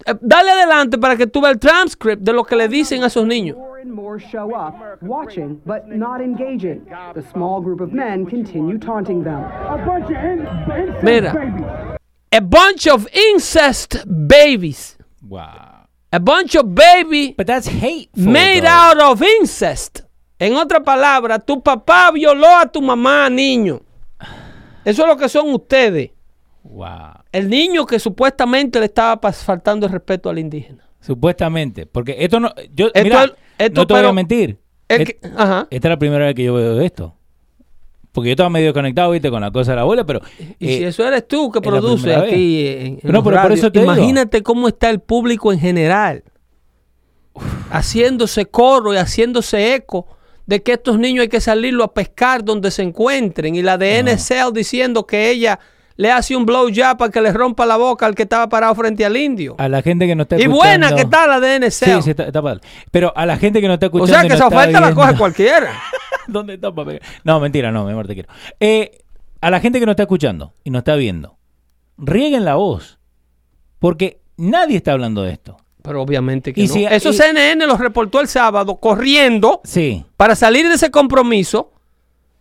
Eh, 0.05 0.13
dale 0.21 0.51
adelante 0.51 0.97
para 0.97 1.15
que 1.17 1.25
tú 1.27 1.41
veas 1.41 1.53
el 1.53 1.59
transcript 1.59 2.21
de 2.23 2.31
lo 2.33 2.43
que 2.43 2.55
le 2.55 2.67
dicen 2.67 3.03
a 3.03 3.07
esos 3.07 3.25
niños. 3.25 3.57
More 3.85 4.19
show 4.19 4.53
up, 4.53 4.75
watching 5.01 5.61
but 5.65 5.87
not 5.87 6.19
engaging. 6.21 6.85
The 7.15 7.21
small 7.31 7.61
group 7.61 7.79
of 7.81 7.91
men 7.93 8.25
continue 8.25 8.77
taunting 8.77 9.23
them. 9.23 9.43
a 9.43 9.77
bunch 9.77 10.05
of 10.09 10.17
in, 10.23 10.45
incest 10.45 11.03
Mira. 11.03 11.33
babies. 11.33 11.65
A 12.33 12.41
bunch 12.41 12.87
of 12.87 13.07
incest 13.13 14.03
babies. 14.27 14.97
Wow. 15.27 15.87
A 16.11 16.19
bunch 16.19 16.55
of 16.55 16.75
baby 16.75 17.33
But 17.37 17.47
that's 17.47 17.67
hateful. 17.67 18.23
made 18.31 18.63
though. 18.63 18.67
out 18.67 18.99
of 18.99 19.21
incest. 19.21 20.01
En 20.39 20.53
otra 20.53 20.83
palabra, 20.83 21.39
tu 21.39 21.61
papá 21.61 22.11
violó 22.11 22.47
a 22.61 22.65
tu 22.67 22.81
mamá, 22.81 23.29
niño. 23.29 23.81
Eso 24.85 25.01
es 25.03 25.07
lo 25.07 25.15
que 25.17 25.27
son 25.29 25.49
ustedes. 25.53 26.11
Wow. 26.69 27.23
El 27.31 27.49
niño 27.49 27.85
que 27.85 27.97
supuestamente 27.99 28.79
le 28.79 28.85
estaba 28.87 29.31
faltando 29.31 29.85
el 29.85 29.91
respeto 29.91 30.29
al 30.29 30.37
indígena. 30.39 30.87
Supuestamente. 30.99 31.85
Porque 31.85 32.15
esto 32.19 32.39
no. 32.39 32.53
Yo, 32.73 32.87
Esto 32.87 33.03
mira, 33.03 33.23
es- 33.23 33.31
esto, 33.57 33.81
no 33.81 33.87
te 33.87 33.93
voy 33.93 34.03
a 34.05 34.11
mentir. 34.11 34.57
Et- 34.89 35.19
que- 35.19 35.27
ajá. 35.35 35.67
Esta 35.69 35.87
es 35.87 35.89
la 35.91 35.99
primera 35.99 36.25
vez 36.25 36.35
que 36.35 36.43
yo 36.43 36.53
veo 36.53 36.79
esto. 36.81 37.13
Porque 38.11 38.29
yo 38.29 38.33
estaba 38.33 38.49
medio 38.49 38.73
conectado, 38.73 39.11
viste, 39.11 39.29
con 39.29 39.41
la 39.41 39.51
cosa 39.51 39.71
de 39.71 39.75
la 39.77 39.81
abuela, 39.83 40.03
pero. 40.05 40.21
Y 40.59 40.67
eh, 40.69 40.77
si 40.77 40.83
eso 40.85 41.07
eres 41.07 41.27
tú 41.27 41.51
que 41.51 41.59
es 41.59 41.63
produces 41.65 42.17
aquí 42.17 42.67
en, 42.67 42.99
en 43.03 43.11
No, 43.11 43.23
pero 43.23 43.41
por 43.41 43.51
eso 43.51 43.71
te 43.71 43.79
digo. 43.79 43.93
imagínate 43.93 44.41
cómo 44.43 44.67
está 44.67 44.89
el 44.89 44.99
público 44.99 45.53
en 45.53 45.59
general. 45.59 46.23
Haciéndose 47.69 48.45
coro 48.47 48.93
y 48.93 48.97
haciéndose 48.97 49.75
eco 49.75 50.07
de 50.45 50.63
que 50.63 50.73
estos 50.73 50.97
niños 50.97 51.23
hay 51.23 51.27
que 51.27 51.41
salirlo 51.41 51.83
a 51.83 51.93
pescar 51.93 52.43
donde 52.43 52.71
se 52.71 52.81
encuentren. 52.81 53.55
Y 53.55 53.61
la 53.61 53.77
de 53.77 53.99
NSL 54.01 54.51
diciendo 54.53 55.05
que 55.05 55.29
ella 55.29 55.59
le 55.97 56.11
hace 56.11 56.35
un 56.35 56.45
blow 56.45 56.67
job 56.73 56.97
para 56.97 57.11
que 57.11 57.19
le 57.21 57.33
rompa 57.33 57.65
la 57.65 57.75
boca 57.75 58.05
al 58.05 58.15
que 58.15 58.23
estaba 58.23 58.47
parado 58.49 58.73
frente 58.75 59.03
al 59.03 59.17
indio. 59.17 59.55
a 59.57 59.67
la 59.67 59.81
gente 59.81 60.07
que 60.07 60.15
no 60.15 60.23
está 60.23 60.37
Y 60.37 60.43
escuchando. 60.43 60.63
buena 60.63 60.95
que 60.95 61.01
está 61.01 61.27
la 61.27 61.39
NSL. 61.59 61.95
Sí, 61.97 62.01
sí, 62.03 62.09
está, 62.11 62.23
está 62.23 62.41
padre. 62.41 62.61
Pero 62.91 63.11
a 63.15 63.25
la 63.25 63.37
gente 63.37 63.59
que 63.61 63.67
no 63.67 63.73
está 63.73 63.87
o 63.87 63.89
escuchando. 63.89 64.13
sea 64.13 64.19
y 64.21 64.27
que 64.27 64.29
no 64.29 64.35
esa 64.35 64.47
oferta 64.47 64.79
la 64.79 64.87
viendo- 64.87 65.01
coge 65.01 65.17
cualquiera. 65.17 65.73
¿Dónde 66.27 66.53
está 66.55 66.71
papá? 66.73 66.91
No, 67.23 67.39
mentira, 67.39 67.71
no, 67.71 67.83
mi 67.85 67.91
amor, 67.91 68.07
te 68.07 68.13
quiero. 68.13 68.29
Eh, 68.59 68.99
a 69.41 69.49
la 69.49 69.59
gente 69.59 69.79
que 69.79 69.85
no 69.85 69.91
está 69.91 70.03
escuchando 70.03 70.53
y 70.63 70.69
no 70.69 70.79
está 70.79 70.95
viendo, 70.95 71.37
rieguen 71.97 72.45
la 72.45 72.55
voz. 72.55 72.99
Porque 73.79 74.19
nadie 74.37 74.77
está 74.77 74.91
hablando 74.93 75.23
de 75.23 75.31
esto. 75.33 75.57
Pero 75.83 76.01
obviamente 76.01 76.53
que 76.53 76.61
Y 76.61 76.67
no. 76.67 76.73
si- 76.73 76.85
Eso 76.85 77.09
y- 77.09 77.13
CNN 77.13 77.65
los 77.65 77.79
reportó 77.79 78.19
el 78.19 78.27
sábado 78.27 78.75
corriendo 78.75 79.61
Sí. 79.63 80.03
para 80.17 80.35
salir 80.35 80.67
de 80.67 80.75
ese 80.75 80.91
compromiso 80.91 81.71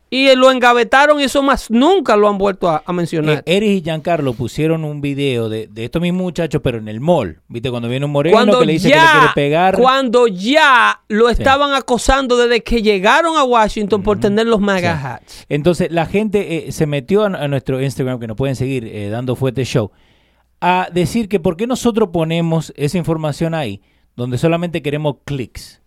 y 0.08 0.32
lo 0.36 0.50
engavetaron 0.52 1.20
y 1.20 1.24
eso 1.24 1.42
más 1.42 1.68
nunca 1.70 2.16
lo 2.16 2.28
han 2.28 2.38
vuelto 2.38 2.68
a, 2.70 2.82
a 2.86 2.92
mencionar. 2.92 3.42
Eh, 3.44 3.56
Eris 3.56 3.78
y 3.80 3.82
Giancarlo 3.82 4.34
pusieron 4.34 4.84
un 4.84 5.00
video 5.00 5.48
de, 5.48 5.66
de 5.66 5.84
estos 5.84 6.00
mismos 6.00 6.22
muchachos, 6.22 6.60
pero 6.62 6.78
en 6.78 6.86
el 6.88 7.00
mall. 7.00 7.40
¿Viste? 7.48 7.70
Cuando 7.70 7.88
viene 7.88 8.06
un 8.06 8.12
moreno 8.12 8.36
cuando 8.36 8.60
que 8.60 8.66
le 8.66 8.72
dice 8.74 8.88
ya, 8.88 8.94
que 8.96 9.02
le 9.02 9.10
quiere 9.18 9.32
pegar. 9.34 9.76
cuando 9.76 10.26
ya 10.28 11.00
lo 11.08 11.28
estaban 11.28 11.72
acosando 11.74 12.36
desde 12.36 12.62
que 12.62 12.82
llegaron 12.82 13.36
a 13.36 13.42
Washington 13.44 14.02
por 14.04 14.20
tener 14.20 14.46
los 14.46 14.60
MAGA 14.60 14.96
Sí. 15.00 15.06
hats. 15.06 15.46
Entonces 15.48 15.90
la 15.90 16.06
gente 16.06 16.68
eh, 16.68 16.72
se 16.72 16.86
metió 16.86 17.24
a, 17.24 17.26
a 17.26 17.48
nuestro 17.48 17.82
Instagram, 17.82 18.20
que 18.20 18.28
nos 18.28 18.36
pueden 18.36 18.54
seguir 18.54 18.84
eh, 18.86 19.08
dando 19.08 19.34
fuerte 19.34 19.64
show, 19.64 19.90
a 20.60 20.88
decir 20.92 21.28
que 21.28 21.40
por 21.40 21.56
qué 21.56 21.66
nosotros 21.66 22.10
ponemos 22.12 22.72
esa 22.76 22.96
información 22.96 23.54
ahí, 23.54 23.82
donde 24.14 24.38
solamente 24.38 24.82
queremos 24.82 25.16
clics. 25.24 25.82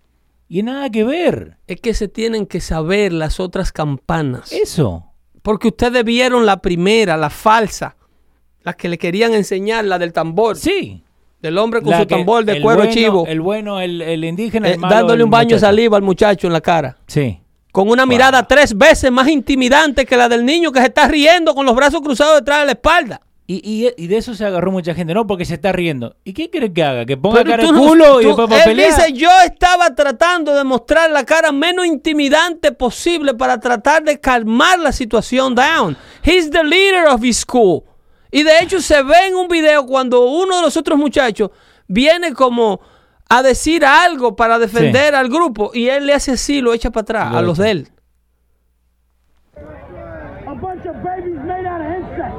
Y 0.50 0.64
nada 0.64 0.90
que 0.90 1.04
ver. 1.04 1.58
Es 1.68 1.80
que 1.80 1.94
se 1.94 2.08
tienen 2.08 2.46
que 2.48 2.60
saber 2.60 3.14
las 3.14 3.40
otras 3.40 3.72
campanas. 3.72 4.52
Eso. 4.52 5.06
Porque 5.44 5.68
ustedes 5.70 6.04
vieron 6.04 6.46
la 6.46 6.58
primera, 6.62 7.16
la 7.18 7.30
falsa, 7.30 7.96
la 8.64 8.74
que 8.74 8.90
le 8.90 8.98
querían 8.98 9.34
enseñar, 9.34 9.86
la 9.86 10.00
del 10.00 10.12
tambor, 10.12 10.58
Sí. 10.58 11.04
del 11.42 11.58
hombre 11.58 11.82
con 11.82 11.92
La 11.92 12.02
su 12.02 12.08
que- 12.08 12.16
tambor 12.16 12.44
de 12.46 12.62
cuero 12.62 12.80
bueno- 12.80 12.92
chivo, 12.94 13.26
El 13.28 13.40
bueno, 13.42 13.80
el, 13.80 14.02
el 14.02 14.26
indígena, 14.26 14.68
el 14.68 14.74
eh, 14.74 14.78
malo, 14.78 14.96
dándole 14.96 15.24
un 15.24 15.30
baño 15.30 15.56
de 15.56 15.60
saliva 15.62 15.96
al 15.98 16.04
muchacho 16.04 16.48
en 16.48 16.54
la 16.54 16.62
cara. 16.62 16.98
Sí. 17.08 17.40
Con 17.72 17.88
una 17.88 18.06
mirada 18.08 18.46
tres 18.48 18.76
veces 18.76 19.12
más 19.12 19.28
intimidante 19.30 20.06
que 20.06 20.18
la 20.18 20.28
del 20.28 20.44
niño 20.44 20.72
que 20.72 20.80
se 20.80 20.88
está 20.88 21.08
riendo 21.08 21.54
con 21.54 21.66
los 21.66 21.76
brazos 21.76 22.02
cruzados 22.02 22.40
detrás 22.40 22.62
de 22.62 22.66
la 22.66 22.72
espalda. 22.72 23.22
Y, 23.52 23.62
y- 23.64 23.92
y 23.98 24.06
de 24.08 24.18
eso 24.18 24.36
se 24.36 24.46
agarró 24.46 24.72
mucha 24.72 24.94
gente, 24.94 25.12
no 25.16 25.26
porque 25.26 25.44
se 25.44 25.56
está 25.56 25.72
riendo. 25.72 26.16
¿Y 26.24 26.34
qué 26.34 26.52
quiere 26.52 26.72
que 26.72 26.84
haga? 26.84 27.04
Que 27.08 27.18
ponga 27.18 27.38
Pero 27.40 27.50
cara 27.50 27.64
de 27.64 27.72
no- 27.72 27.80
culo 27.80 28.22
y 28.22 28.26
después 28.26 28.48
para 28.48 28.62
él 28.64 28.70
pelear. 28.70 28.90
dice, 28.96 29.14
yo 29.14 29.30
estaba 29.44 29.96
tratando 29.96 30.54
de 30.54 30.64
mostrar 30.64 31.10
la 31.10 31.26
cara 31.26 31.52
menos 31.52 31.88
intimidante 31.88 32.72
posible 32.74 33.34
para 33.34 33.60
tratar 33.60 34.04
de 34.04 34.20
calmar 34.20 34.78
la 34.78 34.92
situación 34.92 35.56
down. 35.56 35.98
He's 36.24 36.52
the 36.52 36.64
leader 36.64 37.08
of 37.08 37.24
his 37.24 37.38
school. 37.40 37.86
Y 38.30 38.44
de 38.44 38.60
hecho 38.62 38.80
se 38.82 39.02
ve 39.02 39.26
en 39.30 39.36
un 39.36 39.48
video 39.48 39.84
cuando 39.88 40.26
uno 40.30 40.58
de 40.58 40.62
los 40.62 40.78
otros 40.78 41.00
muchachos 41.00 41.50
viene 41.88 42.34
como 42.36 42.80
a 43.30 43.42
decir 43.42 43.84
algo 43.84 44.36
para 44.36 44.60
defender 44.60 45.16
al 45.16 45.28
grupo 45.28 45.72
y 45.74 45.88
él 45.88 46.06
le 46.06 46.14
hace 46.14 46.34
así, 46.34 46.62
lo 46.62 46.72
echa 46.72 46.92
para 46.92 47.02
atrás, 47.02 47.32
Lo 47.32 47.38
a 47.40 47.42
los 47.42 47.58
echa. 47.58 47.64
de 47.66 47.72
él. 47.72 47.88
A 50.48 50.54
bunch 50.54 50.86
of 50.86 50.96
babies 51.04 51.36
made 51.46 51.66
out 51.68 51.82
of 51.82 51.88
insects. 51.98 52.36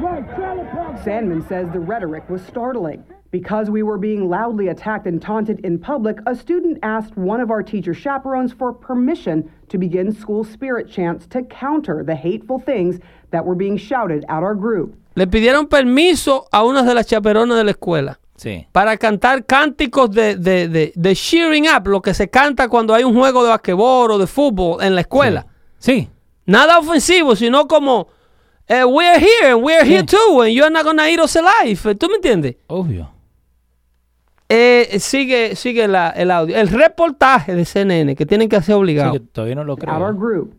Right, 0.00 0.26
trailer 0.36 0.66
park. 0.72 0.93
Sandman 1.04 1.46
says 1.48 1.68
the 1.70 1.80
rhetoric 1.80 2.28
was 2.30 2.42
startling. 2.42 3.04
Because 3.30 3.68
we 3.68 3.82
were 3.82 3.98
being 3.98 4.30
loudly 4.30 4.68
attacked 4.68 5.06
and 5.06 5.20
taunted 5.20 5.60
in 5.60 5.78
public, 5.78 6.18
a 6.24 6.34
student 6.34 6.78
asked 6.82 7.16
one 7.16 7.42
of 7.42 7.50
our 7.50 7.62
teacher 7.62 7.92
chaperones 7.92 8.52
for 8.52 8.72
permission 8.72 9.50
to 9.68 9.76
begin 9.76 10.12
school 10.12 10.44
spirit 10.44 10.88
chants 10.88 11.26
to 11.26 11.42
counter 11.42 12.04
the 12.04 12.14
hateful 12.14 12.58
things 12.58 13.00
that 13.32 13.44
were 13.44 13.56
being 13.56 13.76
shouted 13.76 14.24
at 14.28 14.42
our 14.42 14.54
group. 14.54 14.96
Le 15.16 15.26
pidieron 15.26 15.68
permiso 15.68 16.46
a 16.52 16.64
una 16.64 16.82
de 16.82 16.94
las 16.94 17.06
chaperonas 17.06 17.58
de 17.58 17.64
la 17.64 17.72
escuela. 17.72 18.18
Sí. 18.36 18.66
para 18.72 18.96
cantar 18.96 19.46
cánticos 19.46 20.10
de, 20.10 20.34
de, 20.36 20.66
de, 20.66 20.92
de 20.96 21.14
cheering 21.14 21.66
up, 21.68 21.86
lo 21.86 22.00
que 22.00 22.14
se 22.14 22.28
canta 22.28 22.68
cuando 22.68 22.92
hay 22.92 23.04
un 23.04 23.14
juego 23.14 23.44
de 23.44 23.50
basquetbol 23.50 24.10
o 24.10 24.18
de 24.18 24.26
fútbol 24.26 24.82
en 24.82 24.94
la 24.94 25.02
escuela. 25.02 25.46
Sí. 25.78 26.08
Nada 26.46 26.78
ofensivo, 26.78 27.36
sino 27.36 27.68
como 27.68 28.08
eh, 28.68 28.84
we're 28.84 29.18
here 29.18 29.52
and 29.54 29.62
we're 29.62 29.84
here 29.84 30.02
Sí. 30.02 30.06
too 30.16 30.42
and 30.42 30.52
you're 30.52 30.70
not 30.70 30.84
gonna 30.84 31.06
eat 31.08 31.20
us 31.20 31.36
alive. 31.36 31.94
¿Tú 31.96 32.08
me 32.08 32.16
entiendes? 32.16 32.56
Obvio. 32.68 33.10
Eh, 34.48 34.98
sigue 35.00 35.56
sigue 35.56 35.88
la- 35.88 36.10
el 36.10 36.30
audio. 36.30 36.56
El 36.56 36.68
reportaje 36.68 37.54
de 37.54 37.64
CNN 37.64 38.14
que 38.14 38.26
tienen 38.26 38.48
que 38.48 38.56
hacer 38.56 38.74
Sí, 38.74 38.78
obligado. 38.78 39.12
que 39.12 39.20
todavía 39.20 39.54
no 39.54 39.64
lo 39.64 39.74
At 39.86 40.00
our 40.02 40.12
group. 40.14 40.54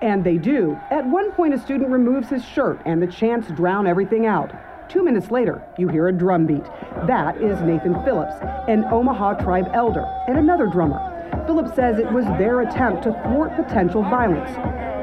And 0.00 0.22
they 0.24 0.38
do. 0.38 0.76
At 0.90 1.04
one 1.06 1.30
point, 1.36 1.54
a 1.54 1.58
student 1.58 1.90
removes 1.90 2.28
his 2.30 2.44
shirt, 2.44 2.78
and 2.84 3.00
the 3.00 3.08
chants 3.08 3.48
drown 3.56 3.86
everything 3.86 4.26
out. 4.26 4.50
Two 4.88 5.02
minutes 5.02 5.30
later, 5.30 5.62
you 5.78 5.88
hear 5.88 6.08
a 6.08 6.12
drum 6.12 6.46
beat. 6.46 6.64
That 7.06 7.36
is 7.40 7.60
Nathan 7.62 7.94
Phillips, 8.04 8.34
an 8.68 8.84
Omaha 8.92 9.34
tribe 9.42 9.68
elder, 9.72 10.04
and 10.28 10.36
another 10.38 10.66
drummer. 10.66 11.00
Phillips 11.46 11.74
says 11.74 11.98
it 11.98 12.10
was 12.12 12.24
their 12.38 12.60
attempt 12.62 13.02
to 13.04 13.12
thwart 13.24 13.54
potential 13.56 14.02
violence. 14.02 14.50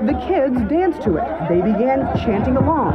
The 0.06 0.14
kids 0.28 0.58
danced 0.70 1.02
to 1.04 1.18
it. 1.18 1.28
They 1.50 1.62
began 1.62 2.00
chanting 2.24 2.58
along. 2.58 2.94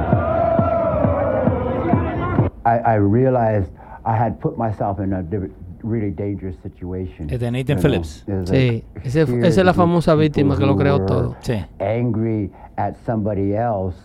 I, 2.65 2.79
I 2.79 2.95
realized 2.95 3.71
I 4.05 4.17
had 4.17 4.41
put 4.41 4.59
myself 4.59 4.99
in 4.99 5.13
a 5.13 5.23
div- 5.23 5.53
really 5.83 6.11
dangerous 6.11 6.57
situation. 6.63 7.31
Es 7.31 7.39
de 7.39 7.51
Nathan 7.51 7.69
you 7.69 7.75
know. 7.77 7.83
Phillips. 7.83 8.25
Sí, 8.45 8.85
a 8.97 9.01
ese- 9.07 9.23
esa 9.47 9.61
es 9.61 9.65
la 9.65 9.73
famosa 9.73 10.15
víctima 10.17 10.57
que 10.57 10.67
lo 10.67 10.77
creó 10.77 11.05
todo. 11.07 11.37
Sí. 11.43 11.65
Angry 11.81 12.51
at 12.77 12.97
somebody 13.05 13.55
else, 13.55 13.97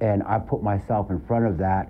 and 0.00 0.22
I 0.26 0.38
put 0.38 0.62
myself 0.62 1.10
in 1.10 1.20
front 1.20 1.46
of 1.46 1.58
that. 1.58 1.88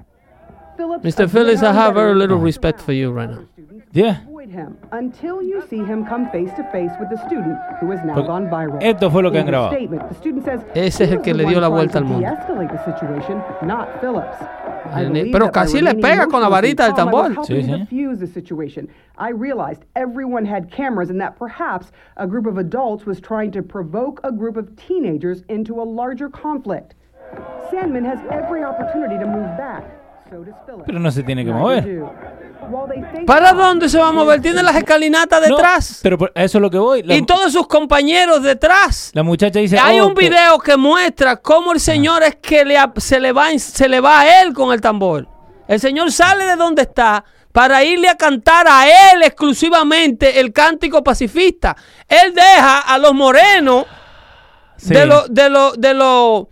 Mr. 1.02 1.28
Phillips, 1.28 1.62
I 1.62 1.72
have 1.72 1.94
very 1.94 2.14
little 2.14 2.38
respect 2.38 2.80
for 2.80 2.92
you 2.92 3.10
right 3.10 3.30
now. 3.30 3.46
Yeah. 3.92 4.18
Avoid 4.46 4.54
him 4.54 4.76
until 4.92 5.42
you 5.42 5.62
see 5.68 5.78
him 5.78 6.04
come 6.06 6.30
face 6.30 6.50
to 6.56 6.62
face 6.70 6.90
with 7.00 7.10
the 7.10 7.16
student 7.26 7.58
who 7.80 7.90
has 7.90 8.00
now 8.04 8.20
gone 8.22 8.46
viral. 8.48 8.80
esto 8.82 9.10
fue 9.10 9.22
lo 9.22 9.30
que 9.30 9.40
In 9.40 9.46
han 9.46 9.46
the 9.46 9.52
grabado. 9.52 9.70
statement, 9.72 10.08
the 10.08 10.14
student 10.14 10.44
says 10.44 10.60
Ese 10.74 11.00
es 11.02 11.10
el 11.12 11.20
que 11.20 11.34
le 11.34 11.44
dio 11.44 11.54
one 11.56 11.62
la 11.62 11.68
trying 11.68 11.74
vuelta 11.74 11.98
al 11.98 12.04
mundo. 12.04 12.20
the 12.68 12.84
situation, 12.84 13.42
not 13.62 14.00
Phillips. 14.00 14.36
I 14.92 15.04
believe 15.04 15.32
pero 15.32 15.46
that 15.46 15.52
by 15.54 15.60
casi 15.64 15.80
le 15.80 15.90
remaining 15.90 16.02
pega 16.02 16.30
con 16.30 16.40
la 16.42 16.48
varita 16.48 16.76
del 16.86 16.92
calm, 16.94 17.08
I 17.08 17.12
was 17.12 17.36
tambor. 17.36 17.46
Sí, 17.46 17.62
sí. 17.62 17.86
defuse 17.88 18.20
the 18.20 18.26
situation. 18.26 18.88
I 19.18 19.30
realized 19.30 19.84
everyone 19.96 20.44
had 20.44 20.70
cameras 20.70 21.10
and 21.10 21.20
that 21.20 21.36
perhaps 21.36 21.90
a 22.16 22.26
group 22.26 22.46
of 22.46 22.56
adults 22.58 23.04
was 23.04 23.20
trying 23.20 23.50
to 23.52 23.62
provoke 23.62 24.20
a 24.22 24.30
group 24.30 24.56
of 24.56 24.76
teenagers 24.76 25.42
into 25.48 25.80
a 25.80 25.82
larger 25.84 26.28
conflict. 26.28 26.94
Sandman 27.70 28.04
has 28.04 28.20
every 28.30 28.62
opportunity 28.62 29.18
to 29.18 29.26
move 29.26 29.56
back. 29.58 29.84
Pero 30.86 30.98
no 30.98 31.10
se 31.10 31.22
tiene 31.22 31.44
que 31.44 31.52
mover. 31.52 32.02
¿Para 33.26 33.52
dónde 33.52 33.88
se 33.88 33.98
va 33.98 34.08
a 34.08 34.12
mover? 34.12 34.40
Tiene 34.40 34.62
las 34.62 34.74
escalinatas 34.76 35.48
No, 35.48 35.56
detrás. 35.56 36.00
pero 36.02 36.18
por- 36.18 36.32
a 36.34 36.42
eso 36.44 36.58
es 36.58 36.62
lo 36.62 36.70
que 36.70 36.78
voy. 36.78 37.02
La, 37.02 37.14
y 37.16 37.22
todos 37.22 37.52
sus 37.52 37.66
compañeros 37.66 38.42
detrás. 38.42 39.10
la 39.14 39.22
muchacha 39.22 39.58
dice. 39.60 39.78
Hay 39.78 40.00
oh, 40.00 40.08
un 40.08 40.14
video 40.14 40.58
que 40.58 40.76
muestra 40.76 41.36
cómo 41.36 41.72
el 41.72 41.80
señor 41.80 42.22
es 42.22 42.36
que 42.36 42.64
le, 42.64 42.76
se, 42.96 43.20
le 43.20 43.32
va, 43.32 43.50
en- 43.52 43.60
se 43.60 43.88
le 43.88 44.00
va 44.00 44.20
a 44.20 44.42
él 44.42 44.52
con 44.52 44.72
el 44.72 44.80
tambor. 44.80 45.28
El 45.68 45.80
señor 45.80 46.10
sale 46.12 46.44
de 46.44 46.56
donde 46.56 46.82
está 46.82 47.24
para 47.52 47.82
irle 47.84 48.08
a 48.08 48.16
cantar 48.16 48.66
a 48.68 48.86
él 49.12 49.22
exclusivamente 49.22 50.40
el 50.40 50.52
cántico 50.52 51.02
pacifista. 51.02 51.76
Él 52.08 52.34
deja 52.34 52.80
a 52.80 52.98
los 52.98 53.14
morenos 53.14 53.86
Sí. 54.78 54.92
de 54.92 55.06
los 55.06 55.32
de 55.32 55.48
los 55.48 55.80
de 55.80 55.94
los 55.94 56.44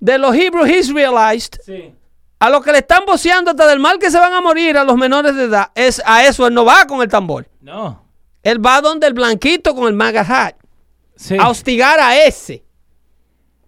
de 0.00 0.18
los 0.18 0.34
Hebrew 0.36 0.66
Israelites 0.66 1.60
Sí. 1.64 1.94
A 2.40 2.50
los 2.50 2.64
que 2.64 2.72
le 2.72 2.78
están 2.78 3.04
voceando 3.06 3.50
hasta 3.52 3.66
del 3.68 3.78
mal 3.78 3.98
que 3.98 4.10
se 4.10 4.18
van 4.18 4.32
a 4.32 4.40
morir 4.40 4.76
a 4.76 4.84
los 4.84 4.96
menores 4.96 5.36
de 5.36 5.44
edad. 5.44 5.70
Es 5.74 6.02
a 6.04 6.26
eso 6.26 6.46
él 6.46 6.54
no 6.54 6.64
va 6.64 6.86
con 6.86 7.00
el 7.02 7.08
tambor. 7.08 7.46
No. 7.60 8.02
Él 8.42 8.64
va 8.64 8.80
donde 8.80 9.06
el 9.06 9.12
blanquito 9.14 9.74
con 9.74 9.86
el 9.86 9.94
maga 9.94 10.22
hat 10.26 10.54
Sí. 11.16 11.36
a 11.38 11.48
hostigar 11.50 12.00
a 12.00 12.18
ese. 12.24 12.64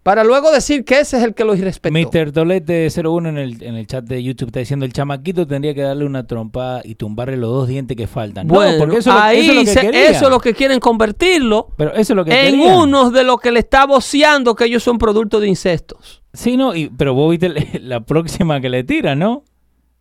Para 0.02 0.24
luego 0.24 0.50
decir 0.50 0.84
que 0.84 0.98
ese 0.98 1.18
es 1.18 1.22
el 1.22 1.32
que 1.32 1.44
los 1.44 1.56
irrespetó. 1.58 1.92
Mr. 1.96 2.32
Tolete 2.32 2.88
01 2.90 3.28
en 3.28 3.38
el, 3.38 3.62
en 3.62 3.76
el 3.76 3.86
chat 3.86 4.02
de 4.04 4.20
YouTube 4.20 4.48
está 4.48 4.58
diciendo 4.58 4.84
el 4.84 4.92
chamaquito 4.92 5.46
tendría 5.46 5.74
que 5.74 5.82
darle 5.82 6.04
una 6.04 6.26
trompada 6.26 6.80
y 6.82 6.96
tumbarle 6.96 7.36
los 7.36 7.50
dos 7.50 7.68
dientes 7.68 7.96
que 7.96 8.08
faltan. 8.08 8.48
Bueno, 8.48 8.72
no, 8.72 8.78
porque 8.78 8.96
eso, 8.96 9.10
es 9.10 9.14
lo- 9.16 9.22
ahí 9.22 9.38
eso 9.40 9.50
es 9.52 9.56
lo 9.58 9.64
que 9.64 9.70
se- 9.92 10.10
eso 10.10 10.24
es 10.24 10.30
lo 10.30 10.40
que 10.40 10.54
quieren 10.54 10.80
convertirlo 10.80 11.68
Pero 11.76 11.92
eso 11.92 12.14
es 12.14 12.16
lo 12.16 12.24
que 12.24 12.32
en 12.32 12.52
querían. 12.56 12.78
unos 12.78 13.12
de 13.12 13.22
los 13.22 13.38
que 13.38 13.52
le 13.52 13.60
está 13.60 13.86
voceando 13.86 14.56
que 14.56 14.64
ellos 14.64 14.82
son 14.82 14.98
producto 14.98 15.38
de 15.38 15.46
incestos. 15.46 16.21
Sí, 16.32 16.56
no, 16.56 16.74
y, 16.74 16.88
pero 16.88 17.14
vos 17.14 17.30
viste 17.30 17.48
la, 17.48 17.62
la 17.80 18.00
próxima 18.00 18.60
que 18.60 18.68
le 18.68 18.84
tira, 18.84 19.14
¿no? 19.14 19.44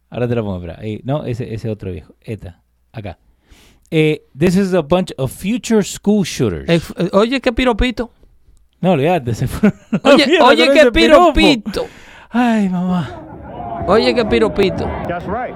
Ahora 0.10 0.28
te 0.28 0.36
la 0.36 0.41
pongo, 0.41 0.56
espera. 0.58 0.78
Ahí, 0.80 1.02
no, 1.03 1.26
ese, 1.26 1.53
ese 1.53 1.70
otro 1.70 1.91
viejo. 1.91 2.14
Esta, 2.22 2.62
acá. 2.91 3.18
Eh, 3.90 4.24
this 4.38 4.56
is 4.56 4.74
a 4.74 4.82
bunch 4.82 5.12
of 5.18 5.32
future 5.32 5.84
school 5.84 6.24
shooters. 6.24 6.70
Eh, 6.70 6.82
eh, 6.98 7.10
oye, 7.14 7.41
qué 7.41 7.52
piropito. 7.52 8.12
no, 8.80 8.91
olvídate, 8.91 9.34
se 9.36 9.45
Oye, 10.03 10.40
oye, 10.41 10.70
qué 10.72 10.80
ese 10.80 10.91
piropo. 10.91 11.34
piropito. 11.34 11.86
Ay, 12.30 12.70
mamá. 12.70 13.84
Oye, 13.88 14.14
qué 14.16 14.24
piropito. 14.26 14.86
That's 15.08 15.26
right. 15.28 15.56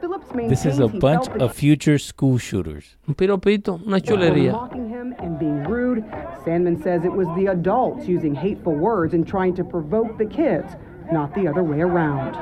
While 0.00 0.20
Phillips 0.20 0.48
This 0.48 0.64
is 0.66 0.78
a 0.78 0.88
bunch 0.88 1.26
felt 1.26 1.42
of 1.42 1.54
future 1.54 1.98
school 1.98 2.38
shooters. 2.38 2.96
Un 3.08 3.14
piropito, 3.14 3.80
una 3.86 3.96
were 3.96 4.00
chulería. 4.00 4.52
mocking 4.52 4.88
him 4.88 5.14
and 5.18 5.38
being 5.38 5.64
rude. 5.64 6.04
Sandman 6.44 6.80
says 6.82 7.04
it 7.04 7.12
was 7.12 7.26
the 7.36 7.46
adults 7.50 8.06
using 8.06 8.34
hateful 8.34 8.74
words 8.74 9.14
and 9.14 9.26
trying 9.26 9.54
to 9.56 9.64
provoke 9.64 10.16
the 10.18 10.26
kids, 10.26 10.76
not 11.12 11.34
the 11.34 11.48
other 11.48 11.62
way 11.62 11.80
around. 11.80 12.36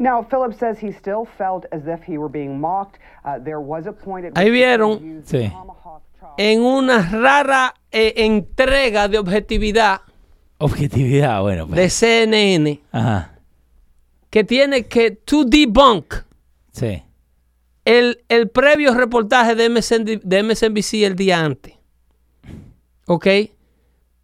Now, 0.00 0.22
Phillips 0.22 0.58
says 0.58 0.78
he 0.78 0.92
still 0.92 1.24
felt 1.24 1.66
as 1.72 1.88
if 1.88 2.04
he 2.04 2.18
were 2.18 2.28
being 2.28 2.60
mocked. 2.60 2.98
Uh, 3.24 3.38
there 3.40 3.60
was 3.60 3.86
a 3.86 3.92
point 3.92 4.26
at 4.26 4.34
Ahí 4.34 4.50
vieron. 4.50 5.22
Sí. 5.24 5.50
En 6.38 6.60
una 6.60 7.02
rara 7.10 7.74
eh, 7.90 8.12
entrega 8.16 9.08
de 9.08 9.18
objetividad 9.18 10.00
Objetividad, 10.58 11.40
bueno. 11.42 11.66
de 11.66 11.88
CNN 11.88 12.80
Ajá, 12.92 13.30
que 14.30 14.44
tiene 14.44 14.86
que 14.86 15.10
to 15.12 15.44
debunk 15.44 16.14
sí. 16.72 17.02
el, 17.84 18.22
el 18.28 18.48
previo 18.50 18.92
reportaje 18.94 19.54
de, 19.54 19.68
MSN 19.70 20.04
de 20.22 20.42
MSNBC 20.42 20.94
el 21.04 21.16
día 21.16 21.40
antes. 21.44 21.74
¿Ok? 23.06 23.26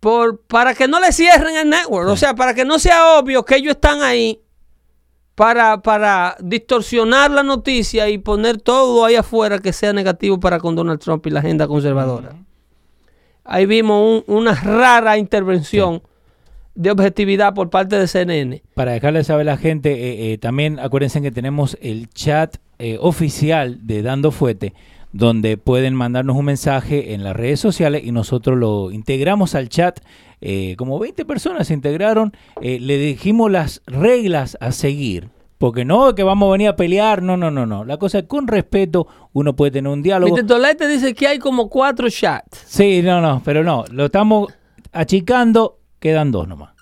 Por, 0.01 0.41
para 0.43 0.75
que 0.75 0.87
no 0.87 1.01
le 1.01 1.11
cierren 1.13 1.57
el 1.57 1.71
network. 1.71 2.09
O 2.09 2.17
sea, 2.17 2.35
para 2.35 2.53
que 2.55 2.65
no 2.67 2.79
sea 2.79 3.19
obvio 3.19 3.45
que 3.45 3.57
ellos 3.57 3.73
están 3.77 4.03
ahí 4.03 4.41
para, 5.35 5.81
para 5.81 6.37
distorsionar 6.41 7.31
la 7.31 7.43
noticia 7.43 8.09
y 8.11 8.19
poner 8.19 8.61
todo 8.61 9.05
ahí 9.05 9.15
afuera 9.17 9.59
que 9.59 9.73
sea 9.73 9.93
negativo 9.95 10.39
para 10.39 10.59
con 10.61 10.77
Donald 10.77 11.01
Trump 11.01 11.27
y 11.27 11.31
la 11.31 11.41
agenda 11.41 11.67
conservadora. 11.67 12.37
Ahí 13.45 13.65
vimos 13.67 14.23
un- 14.29 14.37
una 14.37 14.55
rara 14.55 15.17
intervención 15.19 16.03
de 16.75 16.91
objetividad 16.91 17.55
por 17.55 17.71
parte 17.71 17.99
de 17.99 18.07
CNN. 18.07 18.63
Para 18.75 18.93
dejarle 18.93 19.25
saber 19.25 19.49
a 19.49 19.53
la 19.53 19.57
gente, 19.57 19.93
eh, 19.93 20.33
eh, 20.33 20.39
también 20.39 20.79
acuérdense 20.79 21.23
que 21.23 21.31
tenemos 21.31 21.79
el 21.81 22.09
chat 22.11 22.57
eh, 22.79 22.99
oficial 23.01 23.87
de 23.87 24.03
Dando 24.03 24.31
Fuete, 24.31 24.75
donde 25.13 25.57
pueden 25.57 25.95
mandarnos 25.95 26.37
un 26.37 26.45
mensaje 26.45 27.15
en 27.15 27.23
las 27.23 27.37
redes 27.37 27.61
sociales 27.61 28.03
y 28.05 28.11
nosotros 28.11 28.59
lo 28.59 28.91
integramos 28.91 29.55
al 29.55 29.69
chat. 29.69 30.01
Como 30.77 30.99
20 30.99 31.25
personas 31.25 31.69
se 31.69 31.75
integraron, 31.75 32.35
le 32.61 32.99
dijimos 32.99 33.51
las 33.51 33.81
reglas 33.87 34.59
a 34.61 34.73
seguir. 34.73 35.31
Porque 35.57 35.87
no 35.87 36.15
que 36.15 36.23
vamos 36.23 36.49
a 36.49 36.53
venir 36.53 36.69
a 36.69 36.77
pelear, 36.77 37.23
no, 37.23 37.39
no, 37.39 37.51
no, 37.51 37.65
no. 37.65 37.87
La 37.87 37.97
cosa 37.97 38.19
es 38.19 38.25
con 38.25 38.47
respeto, 38.47 39.07
uno 39.33 39.57
puede 39.57 39.71
tener 39.71 39.91
un 39.91 40.03
diálogo. 40.03 40.37
Tolete 40.45 40.87
dice 40.87 41.15
que 41.15 41.27
hay 41.27 41.39
como 41.39 41.71
cuatro 41.71 42.11
chats. 42.11 42.65
Sí, 42.67 43.01
no, 43.03 43.23
no, 43.23 43.41
pero 43.43 43.65
no, 43.65 43.87
lo 43.91 44.05
estamos 44.05 44.53
achicando, 44.93 45.79
quedan 46.05 46.31
dos 46.31 46.47
nomás. 46.47 46.75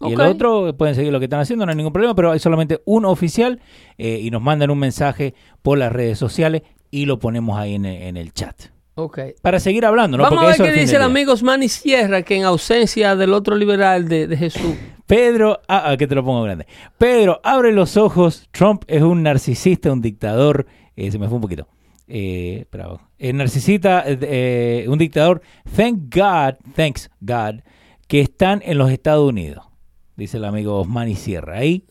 Y 0.00 0.12
el 0.12 0.20
otro 0.20 0.76
pueden 0.76 0.94
seguir 0.94 1.12
lo 1.12 1.20
que 1.20 1.26
están 1.26 1.40
haciendo, 1.40 1.64
no 1.64 1.70
hay 1.70 1.76
ningún 1.76 1.92
problema, 1.92 2.14
pero 2.14 2.32
hay 2.32 2.38
solamente 2.38 2.82
un 2.84 3.06
oficial 3.06 3.60
eh, 3.96 4.18
y 4.20 4.30
nos 4.30 4.42
mandan 4.42 4.68
un 4.70 4.78
mensaje 4.78 5.34
por 5.62 5.78
las 5.78 5.92
redes 5.92 6.18
sociales 6.18 6.62
y 6.90 7.06
lo 7.06 7.18
ponemos 7.18 7.58
ahí 7.58 7.74
en 7.76 7.86
el, 7.86 8.02
en 8.02 8.16
el 8.16 8.34
chat. 8.34 8.54
Ok. 8.96 9.18
Para 9.40 9.60
seguir 9.60 9.86
hablando, 9.86 10.18
¿no? 10.18 10.24
Vamos 10.24 10.36
Porque 10.36 10.44
a 10.44 10.48
ver 10.48 10.54
eso 10.56 10.64
qué 10.74 10.80
dice 10.80 10.96
el 10.96 11.02
amigo 11.02 11.32
Osmani 11.32 11.68
Sierra, 11.68 12.22
que 12.22 12.36
en 12.36 12.44
ausencia 12.44 13.16
del 13.16 13.32
otro 13.32 13.56
liberal 13.56 14.08
de, 14.08 14.26
de 14.26 14.36
Jesús. 14.36 14.74
Pedro, 15.06 15.60
ah, 15.68 15.90
ah, 15.90 15.96
que 15.96 16.06
te 16.06 16.14
lo 16.14 16.24
pongo 16.24 16.42
grande. 16.42 16.66
Pedro, 16.98 17.40
abre 17.42 17.72
los 17.72 17.96
ojos. 17.96 18.48
Trump 18.50 18.84
es 18.86 19.02
un 19.02 19.22
narcisista, 19.22 19.92
un 19.92 20.02
dictador. 20.02 20.66
Eh, 20.96 21.10
se 21.10 21.18
me 21.18 21.28
fue 21.28 21.36
un 21.36 21.42
poquito. 21.42 21.66
Eh, 22.06 22.66
bravo. 22.70 23.00
Eh, 23.18 23.32
narcisista, 23.32 24.04
eh, 24.06 24.84
un 24.88 24.98
dictador. 24.98 25.40
Thank 25.74 26.14
God, 26.14 26.56
thanks 26.74 27.10
God, 27.20 27.62
que 28.06 28.20
están 28.20 28.62
en 28.64 28.78
los 28.78 28.90
Estados 28.90 29.28
Unidos. 29.28 29.64
Dice 30.16 30.36
el 30.36 30.44
amigo 30.44 30.80
Osmani 30.80 31.14
Sierra. 31.16 31.58
Ahí, 31.58 31.84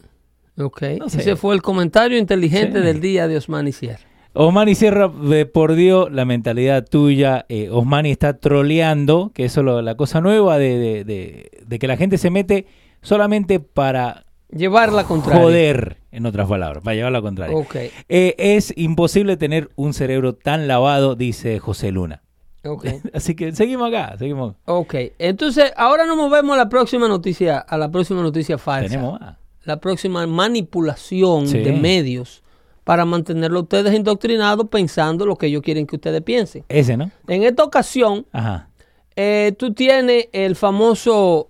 Ok. 0.58 0.84
No 1.00 1.10
sé. 1.10 1.22
Ese 1.22 1.36
fue 1.36 1.56
el 1.56 1.62
comentario 1.64 2.18
inteligente 2.20 2.80
Sí. 2.80 2.86
del 2.86 3.02
día 3.02 3.28
de 3.28 3.38
Osmani 3.38 3.72
Sierra. 3.72 4.04
Osmani 4.34 4.76
Sierra, 4.76 5.08
de 5.10 5.46
por 5.48 5.74
Dios, 5.76 6.12
la 6.12 6.26
mentalidad 6.26 6.86
tuya. 6.88 7.46
Eh, 7.50 7.70
Osmani 7.72 8.12
está 8.12 8.38
troleando, 8.38 9.32
que 9.34 9.46
eso 9.46 9.80
es 9.80 9.84
la 9.86 9.96
cosa 9.96 10.22
nueva 10.22 10.58
de, 10.60 10.78
de- 10.78 11.04
de- 11.06 11.52
de 11.66 11.80
que 11.80 11.88
la 11.88 11.98
gente 11.98 12.18
se 12.20 12.30
mete 12.30 12.68
solamente 13.02 13.60
para 13.60 14.26
Llevar 14.56 14.94
la 14.94 15.04
contraria. 15.06 15.42
joder, 15.42 15.98
en 16.12 16.26
otras 16.28 16.48
palabras, 16.48 16.84
para 16.84 16.96
llevar 16.96 17.12
la 17.12 17.22
contraria. 17.22 17.56
Ok. 17.58 17.76
Eh, 18.10 18.36
es 18.38 18.74
imposible 18.78 19.38
tener 19.38 19.70
un 19.76 19.94
cerebro 19.94 20.34
tan 20.36 20.68
lavado, 20.68 21.16
dice 21.16 21.58
José 21.60 21.92
Luna. 21.92 22.22
Ok. 22.66 22.86
Así 23.14 23.36
que 23.36 23.52
seguimos 23.54 23.90
acá, 23.90 24.16
seguimos. 24.18 24.56
Ok. 24.66 24.96
Entonces, 25.20 25.72
ahora 25.76 26.06
nos 26.06 26.18
movemos 26.18 26.54
a 26.56 26.58
la 26.58 26.70
próxima 26.70 27.08
noticia, 27.08 27.60
a 27.60 27.78
la 27.78 27.90
próxima 27.92 28.22
noticia 28.22 28.58
falsa. 28.58 28.90
Tenemos 28.90 29.20
más. 29.20 29.38
La 29.64 29.80
próxima 29.80 30.26
manipulación 30.28 31.48
Sí. 31.48 31.60
de 31.60 31.72
medios 31.74 32.42
para 32.84 33.06
mantenerlo 33.06 33.60
a 33.60 33.64
ustedes 33.64 33.94
indoctrinados 33.94 34.68
pensando 34.70 35.26
lo 35.26 35.38
que 35.38 35.48
ellos 35.48 35.62
quieren 35.62 35.88
que 35.88 35.96
ustedes 35.96 36.22
piensen. 36.22 36.66
Ese, 36.68 36.98
¿no? 36.98 37.12
En 37.28 37.44
esta 37.44 37.64
ocasión, 37.64 38.26
Ajá. 38.34 38.68
eh, 39.16 39.54
tú 39.58 39.74
tienes 39.74 40.28
el 40.34 40.56
famoso, 40.58 41.50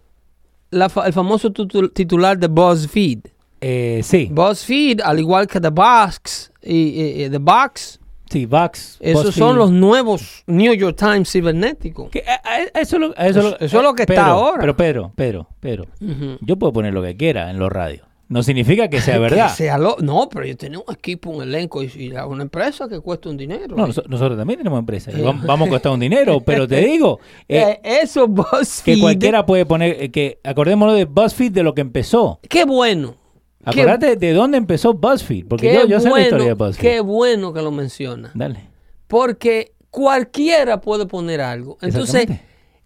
la 0.70 0.92
el 1.06 1.14
famoso 1.14 1.52
titular 1.52 2.38
de 2.38 2.48
BuzzFeed. 2.48 3.20
Eh, 3.62 4.02
sí, 4.04 4.30
BuzzFeed, 4.32 5.02
al 5.02 5.20
igual 5.20 5.48
que 5.48 5.60
The 5.60 5.70
Box 5.70 6.52
y, 6.62 6.76
y- 6.76 7.24
y 7.24 7.30
The 7.32 7.38
Box, 7.40 8.00
Vox. 8.48 8.98
esos 9.00 9.34
son 9.36 9.58
los 9.58 9.72
nuevos 9.72 10.44
New 10.48 10.74
York 10.74 10.98
Times 10.98 11.32
cibernéticos. 11.32 12.10
Que, 12.10 12.24
a- 12.28 12.42
a- 12.48 12.80
eso, 12.82 12.96
es 12.96 13.02
lo- 13.02 13.14
a 13.18 13.28
eso, 13.28 13.40
Eso- 13.40 13.50
lo- 13.52 13.60
eso 13.60 13.78
es 13.78 13.84
lo 13.84 13.94
que 13.94 14.04
está 14.04 14.14
Pedro, 14.16 14.26
ahora. 14.26 14.62
Pero 14.62 14.76
Pedro, 14.78 15.12
Pedro, 15.60 15.88
Ujú. 16.02 16.38
yo 16.42 16.56
puedo 16.58 16.74
poner 16.74 16.94
lo 16.94 17.02
que 17.04 17.16
quiera 17.16 17.50
en 17.52 17.60
los 17.60 17.72
radios. 17.72 18.06
No 18.30 18.42
significa 18.42 18.88
que 18.88 19.00
sea 19.02 19.20
verdad. 19.20 19.50
Que 19.50 19.56
sea 19.56 19.78
lo- 19.78 19.98
no, 20.00 20.28
pero 20.32 20.46
yo 20.46 20.56
tenía 20.58 20.80
un 20.80 20.92
equipo, 20.94 21.30
un 21.30 21.44
elenco 21.44 21.84
y, 21.84 22.12
una 22.28 22.44
empresa 22.44 22.88
que 22.88 23.00
cuesta 23.00 23.30
un 23.30 23.38
dinero. 23.38 23.76
No, 23.76 23.86
noso- 23.88 24.04
nosotros 24.08 24.38
también 24.38 24.58
tenemos 24.60 24.80
empresa. 24.80 25.12
y 25.12 25.16
vam- 25.22 25.46
Vamos 25.46 25.68
a 25.68 25.72
costar 25.72 25.92
un 25.92 26.00
dinero, 26.00 26.40
pero 26.42 26.68
te 26.68 26.78
digo 26.86 27.20
eh, 27.48 27.80
Eh, 27.84 28.00
eso, 28.02 28.28
BuzzFeed. 28.28 28.96
que 28.96 29.02
cualquiera 29.02 29.46
puede 29.46 29.66
poner, 29.66 29.98
eh, 30.02 30.10
que 30.10 30.40
acordémonos 30.44 30.96
de 30.96 31.06
BuzzFeed 31.06 31.52
de 31.52 31.64
lo 31.64 31.74
que 31.76 31.82
empezó. 31.82 32.40
Qué 32.50 32.66
bueno. 32.66 33.16
Acordate 33.64 34.16
de 34.16 34.34
dónde 34.34 34.58
empezó 34.58 34.94
BuzzFeed, 34.94 35.48
porque 35.48 35.74
yo, 35.74 35.86
yo 35.88 36.00
sé 36.00 36.10
la 36.10 36.22
historia 36.22 36.48
de 36.48 36.54
BuzzFeed. 36.54 36.82
Qué 36.82 37.00
bueno 37.00 37.54
que 37.54 37.62
lo 37.62 37.72
menciona. 37.72 38.32
Dale. 38.34 38.70
Porque 39.08 39.74
cualquiera 39.90 40.82
puede 40.82 41.06
poner 41.06 41.42
algo. 41.42 41.78
Entonces. 41.82 42.28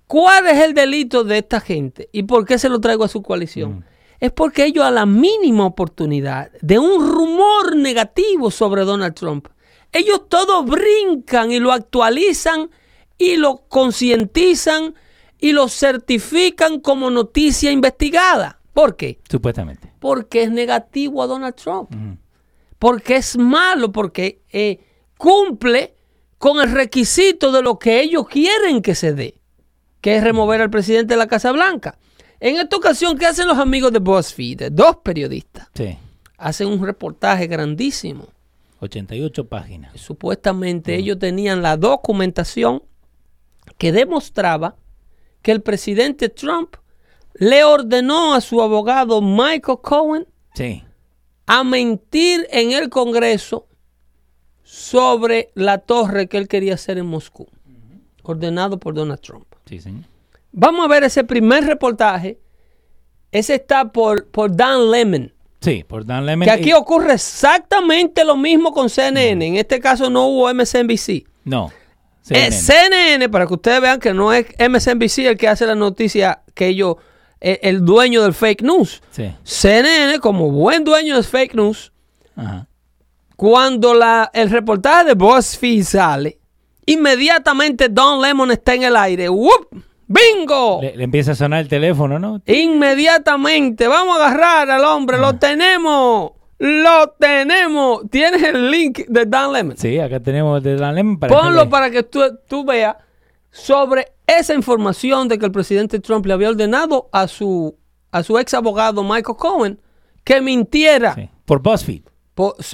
¿cuál 0.07 0.47
es 0.47 0.59
el 0.59 0.73
delito 0.73 1.23
de 1.23 1.39
esta 1.39 1.59
gente? 1.59 2.09
¿Y 2.11 2.23
por 2.23 2.45
qué 2.45 2.57
se 2.57 2.69
lo 2.69 2.79
traigo 2.79 3.03
a 3.03 3.09
su 3.09 3.21
coalición? 3.21 3.79
Mm. 3.79 3.83
Es 4.19 4.31
porque 4.31 4.65
ellos 4.65 4.83
a 4.83 4.89
la 4.89 5.05
mínima 5.05 5.65
oportunidad 5.65 6.51
de 6.61 6.79
un 6.79 7.07
rumor 7.07 7.75
negativo 7.75 8.49
sobre 8.49 8.83
Donald 8.83 9.13
Trump, 9.13 9.47
ellos 9.91 10.27
todos 10.27 10.65
brincan 10.65 11.51
y 11.51 11.59
lo 11.59 11.71
actualizan 11.71 12.71
y 13.17 13.35
lo 13.35 13.63
concientizan 13.67 14.95
y 15.39 15.51
lo 15.51 15.67
certifican 15.67 16.79
como 16.79 17.11
noticia 17.11 17.71
investigada. 17.71 18.59
¿Por 18.73 18.95
qué? 18.95 19.19
Supuestamente. 19.29 19.86
Porque 19.99 20.43
es 20.43 20.51
negativo 20.51 21.21
a 21.21 21.27
Donald 21.27 21.55
Trump. 21.55 21.91
Porque 22.79 23.15
es 23.15 23.37
malo, 23.37 23.91
porque 23.91 24.41
eh, 24.51 24.79
cumple 25.17 25.95
con 26.37 26.59
el 26.61 26.71
requisito 26.71 27.51
de 27.51 27.61
lo 27.61 27.79
que 27.79 28.01
ellos 28.01 28.27
quieren 28.27 28.81
que 28.81 28.95
se 28.95 29.13
dé, 29.13 29.39
que 30.01 30.17
es 30.17 30.23
remover 30.23 30.61
al 30.61 30.69
presidente 30.69 31.15
de 31.15 31.17
la 31.17 31.27
Casa 31.27 31.51
Blanca. 31.51 31.97
En 32.39 32.57
esta 32.57 32.77
ocasión, 32.77 33.17
¿qué 33.17 33.25
hacen 33.25 33.47
los 33.47 33.57
amigos 33.57 33.91
de 33.91 33.99
BuzzFeed? 33.99 34.71
Dos 34.71 34.97
periodistas. 34.97 35.69
Sí. 35.73 35.97
Hacen 36.37 36.67
un 36.67 36.85
reportaje 36.85 37.47
grandísimo. 37.47 38.27
88 38.79 39.47
páginas. 39.47 39.99
Supuestamente 39.99 40.95
ellos 40.95 41.17
tenían 41.17 41.63
la 41.63 41.77
documentación 41.77 42.83
que 43.79 43.91
demostraba 43.91 44.75
que 45.41 45.51
el 45.51 45.61
presidente 45.61 46.29
Trump 46.29 46.75
le 47.39 47.63
ordenó 47.63 48.33
a 48.33 48.41
su 48.41 48.61
abogado 48.61 49.21
Michael 49.21 49.77
Cohen 49.81 50.27
Sí. 50.53 50.83
a 51.45 51.63
mentir 51.63 52.47
en 52.51 52.71
el 52.71 52.89
Congreso 52.89 53.67
sobre 54.63 55.51
la 55.55 55.77
torre 55.79 56.27
que 56.27 56.37
él 56.37 56.47
quería 56.47 56.73
hacer 56.73 56.97
en 56.97 57.05
Moscú, 57.05 57.47
ordenado 58.23 58.77
por 58.79 58.93
Donald 58.93 59.21
Trump. 59.21 59.45
Sí, 59.65 59.79
señor. 59.79 60.03
Vamos 60.51 60.85
a 60.85 60.87
ver 60.89 61.03
ese 61.03 61.23
primer 61.23 61.63
reportaje. 61.65 62.39
Ese 63.31 63.55
está 63.55 63.91
por, 63.91 64.27
por 64.27 64.55
Dan 64.55 64.89
Lemon. 64.91 65.33
Sí, 65.61 65.83
por 65.87 66.05
Dan 66.05 66.25
Lemon. 66.25 66.45
Que 66.45 66.51
aquí 66.51 66.69
y- 66.69 66.73
ocurre 66.73 67.13
exactamente 67.13 68.23
lo 68.23 68.35
mismo 68.35 68.71
con 68.71 68.89
CNN. 68.89 69.45
En 69.45 69.55
este 69.57 69.79
caso 69.79 70.09
no 70.09 70.27
hubo 70.27 70.49
MSNBC. 70.53 71.25
No. 71.43 71.71
Eh, 72.29 72.51
CNN, 72.51 73.29
para 73.29 73.47
que 73.47 73.53
ustedes 73.53 73.79
vean 73.79 73.99
que 74.01 74.13
no 74.13 74.33
es 74.33 74.47
MSNBC 74.59 75.27
el 75.27 75.37
que 75.37 75.47
hace 75.47 75.65
la 75.65 75.75
noticia 75.75 76.41
que 76.53 76.67
ellos, 76.67 76.95
eh, 77.39 77.59
el 77.63 77.83
dueño 77.85 78.23
del 78.23 78.33
fake 78.33 78.61
news. 78.63 79.01
Sí. 79.11 79.31
CNN, 79.43 80.19
como 80.19 80.49
buen 80.51 80.83
dueño 80.83 81.15
de 81.17 81.23
fake 81.23 81.55
news, 81.55 81.91
Ajá. 82.35 82.67
cuando 83.35 83.93
la, 83.93 84.29
el 84.33 84.49
reportaje 84.49 85.05
de 85.05 85.13
BuzzFeed 85.13 85.83
sale, 85.83 86.39
inmediatamente 86.85 87.89
Don 87.89 88.21
Lemon 88.21 88.51
está 88.51 88.73
en 88.73 88.83
el 88.83 88.95
aire. 88.95 89.29
¡Wup! 89.29 89.67
¡Bingo! 90.07 90.79
Le, 90.81 90.95
le 90.95 91.03
empieza 91.03 91.33
a 91.33 91.35
sonar 91.35 91.59
el 91.59 91.67
teléfono, 91.67 92.17
¿no? 92.17 92.41
Inmediatamente, 92.45 93.87
vamos 93.87 94.17
a 94.19 94.27
agarrar 94.27 94.69
al 94.71 94.83
hombre, 94.85 95.17
lo 95.17 95.35
tenemos, 95.37 96.31
lo 96.59 97.09
tenemos. 97.19 98.09
Tienes 98.09 98.41
el 98.41 98.71
link 98.71 98.99
de 99.07 99.25
Dan 99.25 99.51
Lemon. 99.53 99.77
Sí, 99.77 99.99
acá 99.99 100.19
tenemos 100.21 100.57
el 100.57 100.63
de 100.63 100.75
Dan 100.77 100.95
Lemon 100.95 101.19
para 101.19 101.35
Ponlo 101.37 101.69
para 101.69 101.91
que 101.91 102.03
tú, 102.03 102.21
tú 102.47 102.63
veas 102.65 102.95
sobre 103.57 104.13
esa 104.27 104.53
información 104.53 105.27
de 105.27 105.39
que 105.39 105.45
el 105.45 105.51
presidente 105.51 105.99
Trump 105.99 106.25
le 106.25 106.33
había 106.33 106.49
ordenado 106.49 107.09
a 107.11 107.27
su, 107.27 107.75
a 108.11 108.23
su 108.23 108.37
ex 108.37 108.53
abogado 108.53 109.03
Michael 109.03 109.37
Cohen 109.37 109.79
que 110.23 110.41
mintiera. 110.41 111.15
Sí, 111.15 111.29
Por 111.45 111.61
BuzzFeed. 111.61 112.03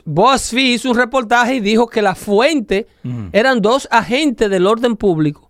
BuzzFeed 0.05 0.73
hizo 0.73 0.91
un 0.91 0.97
reportaje 0.97 1.55
y 1.55 1.59
dijo 1.61 1.87
que 1.87 2.01
la 2.01 2.15
fuente 2.15 2.87
eran 3.31 3.61
dos 3.61 3.87
agentes 3.91 4.49
del 4.49 4.67
orden 4.67 4.97
público 4.97 5.49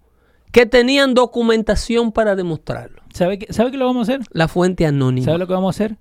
que 0.51 0.67
tenían 0.67 1.15
documentación 1.15 2.11
para 2.11 2.35
demostrarlo. 2.35 3.01
¿Sabe 3.11 3.39
qué, 3.39 3.51
¿Sabe 3.51 3.71
qué 3.71 3.77
lo 3.77 3.87
vamos 3.87 4.07
a 4.07 4.13
hacer? 4.13 4.27
La 4.31 4.47
fuente 4.47 4.85
anónima. 4.85 5.25
¿Sabe 5.25 5.39
lo 5.39 5.47
que 5.47 5.53
vamos 5.53 5.75
a 5.75 5.83
hacer? 5.83 5.97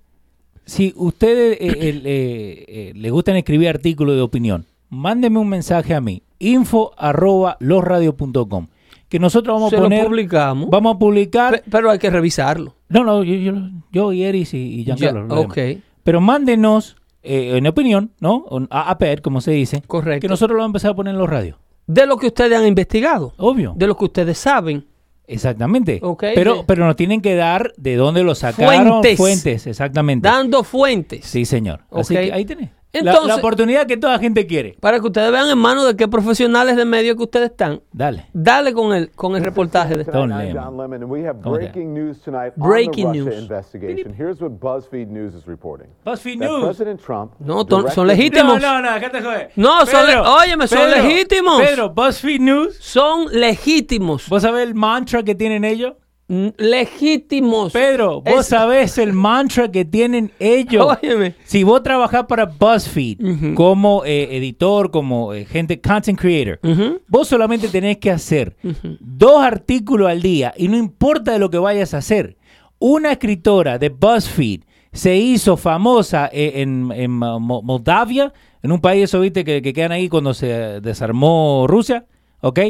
Si 0.67 0.93
ustedes 0.95 1.57
eh, 1.59 1.89
el, 1.89 2.03
eh, 2.05 2.65
eh, 2.69 2.93
les 2.95 3.11
gustan 3.11 3.37
escribir 3.37 3.71
artículos 3.71 4.15
de 4.15 4.21
opinión, 4.21 4.67
mándenme 4.91 5.39
un 5.39 5.49
mensaje 5.49 5.95
a 5.95 6.03
mí, 6.03 6.23
info 6.39 6.93
arroba 6.99 7.57
losradio.com, 7.61 8.67
que 9.13 9.19
nosotros 9.19 9.55
vamos 9.55 9.71
a 9.75 9.77
lo 9.77 9.83
poner, 9.83 10.07
publicamos. 10.07 10.71
vamos 10.71 10.97
a 10.97 10.99
publicar, 10.99 11.53
Pe- 11.63 11.71
pero 11.71 11.91
hay 11.91 11.99
que 11.99 12.09
revisarlo. 12.09 12.75
no, 12.89 13.05
no, 13.05 13.23
yo, 13.23 13.35
yo, 13.35 13.53
yo 13.93 14.13
y 14.15 14.25
Eris 14.25 14.55
y, 14.55 14.81
y 14.81 14.85
Giancarlo. 14.85 15.29
Ya, 15.29 15.35
lo 15.35 15.41
ok. 15.43 15.59
Pero 16.03 16.23
mándenos, 16.23 16.97
eh, 17.23 17.59
en 17.59 17.67
opinión, 17.67 18.11
¿no? 18.21 18.45
Un 18.51 18.69
APR, 18.71 19.21
como 19.21 19.43
se 19.43 19.51
dice, 19.51 19.83
Correcto. 19.87 20.23
que 20.23 20.29
nosotros 20.29 20.57
lo 20.57 20.63
vamos 20.63 20.71
a 20.71 20.73
empezar 20.79 20.91
a 20.93 20.95
poner 20.97 21.13
en 21.13 21.19
los 21.19 21.29
radios. 21.29 21.59
De 21.87 22.07
lo 22.07 22.17
que 22.17 22.29
ustedes 22.29 22.59
han 22.59 22.67
investigado. 22.67 23.35
Obvio. 23.37 23.75
De 23.77 23.87
lo 23.87 23.99
que 23.99 24.07
ustedes 24.07 24.39
saben. 24.39 24.87
Exactamente. 25.27 26.01
Ok, 26.03 26.25
pero, 26.35 26.65
pero 26.67 26.87
nos 26.87 26.97
tienen 26.97 27.21
que 27.21 27.35
dar 27.35 27.73
de 27.77 27.97
dónde 27.97 28.23
lo 28.25 28.35
sacaron. 28.35 29.03
Fuentes. 29.17 29.67
exactamente. 29.67 30.27
Dando 30.29 30.65
fuentes. 30.65 31.25
Sí, 31.27 31.45
señor. 31.45 31.81
Así 31.93 32.15
Ok. 32.17 32.21
que 32.23 32.33
ahí 32.33 32.45
tenés. 32.45 32.71
La- 32.95 33.01
la, 33.03 33.11
Entonces- 33.13 33.39
oportunidad 33.39 33.87
que 33.87 33.97
toda 33.97 34.19
gente 34.19 34.47
quiere. 34.47 34.77
Para 34.79 35.01
que 35.01 35.07
ustedes 35.07 35.33
vean 35.33 35.49
en 35.49 35.57
manos 35.57 35.87
de 35.87 35.97
qué 35.97 36.09
profesionales 36.09 36.77
de 36.77 36.85
medio 36.85 37.17
que 37.17 37.23
ustedes 37.23 37.51
están. 37.51 37.81
Dale. 37.91 38.27
Dale 38.35 38.75
con 38.75 38.93
el, 38.95 39.11
con 39.13 39.35
el 39.35 39.43
reportaje. 39.43 39.97
De, 39.97 40.05
Don 40.05 40.29
Lemon. 40.29 40.57
John 40.65 40.77
Lemon, 40.77 41.03
and 41.03 41.11
we 41.11 41.27
have 41.27 41.41
¿Cómo 41.41 41.57
te 41.57 41.63
breaking 41.65 41.95
news 41.95 42.21
tonight 42.21 42.53
Breaking 42.57 43.07
on 43.07 43.13
the 43.15 43.19
news. 43.21 43.39
Investigation. 43.39 44.15
Here's 44.15 44.41
what 44.43 44.53
BuzzFeed 44.61 45.07
News 45.09 45.35
is 45.35 45.47
reporting. 45.47 45.89
BuzzFead 46.05 46.39
That 46.41 46.49
News. 46.49 46.65
President 46.65 47.01
Trump 47.01 47.33
No, 47.39 47.65
ton- 47.65 47.91
son 47.91 48.07
legítimos. 48.07 48.61
No, 48.61 48.83
no, 48.83 48.93
déjate 48.93 49.23
joder. 49.23 49.51
No, 49.57 49.87
son 49.87 50.07
le- 50.07 50.19
óyeme, 50.19 50.69
son 50.69 50.91
legítimos. 50.91 51.63
Pedro, 51.63 51.91
BuzzFeed 51.95 52.41
News. 52.41 52.77
Son 52.79 53.27
legítimos. 53.33 54.29
¿Vos 54.29 54.43
sabés 54.43 54.67
el 54.67 54.75
mantra 54.75 55.23
que 55.23 55.35
tienen 55.35 55.65
ellos? 55.65 55.95
Legítimos. 56.29 57.73
Pedro, 57.73 58.21
vos 58.23 58.41
Es- 58.41 58.47
sabés 58.47 58.99
el 58.99 59.13
mantra 59.13 59.71
que 59.71 59.85
tienen 59.85 60.33
ellos. 60.39 60.97
Óyeme. 61.03 61.35
Si 61.45 61.63
vos 61.63 61.83
trabajás 61.83 62.25
para 62.27 62.47
BuzzFeed 62.47 63.55
como 63.55 64.05
eh, 64.05 64.37
editor, 64.37 64.91
como 64.91 65.35
eh, 65.35 65.45
gente, 65.45 65.81
content 65.81 66.19
creator, 66.19 66.61
vos 67.09 67.29
solamente 67.29 67.69
tenés 67.69 67.99
que 67.99 68.11
hacer 68.11 68.57
dos 69.01 69.43
artículos 69.43 70.09
al 70.09 70.23
día 70.23 70.55
y 70.57 70.69
no 70.69 70.77
importa 70.77 71.33
de 71.33 71.39
lo 71.39 71.51
que 71.51 71.59
vayas 71.59 71.95
a 71.95 71.99
hacer. 71.99 72.37
Una 72.79 73.13
escritora 73.13 73.79
de 73.79 73.91
BuzzFeed 73.91 74.63
se 74.93 75.17
hizo 75.17 75.57
famosa 75.57 76.29
eh, 76.33 76.53
en, 76.63 76.91
en 76.95 77.11
Mo- 77.13 77.41
Mo- 77.41 77.63
Moldavia, 77.63 78.33
en 78.63 78.73
un 78.73 78.81
país, 78.81 79.05
eso 79.05 79.21
viste, 79.21 79.45
que, 79.45 79.63
que 79.63 79.73
quedan 79.73 79.93
ahí 79.93 80.09
cuando 80.09 80.35
se 80.35 80.81
desarmó 80.81 81.67
Rusia, 81.69 82.07
¿ok? 82.41 82.61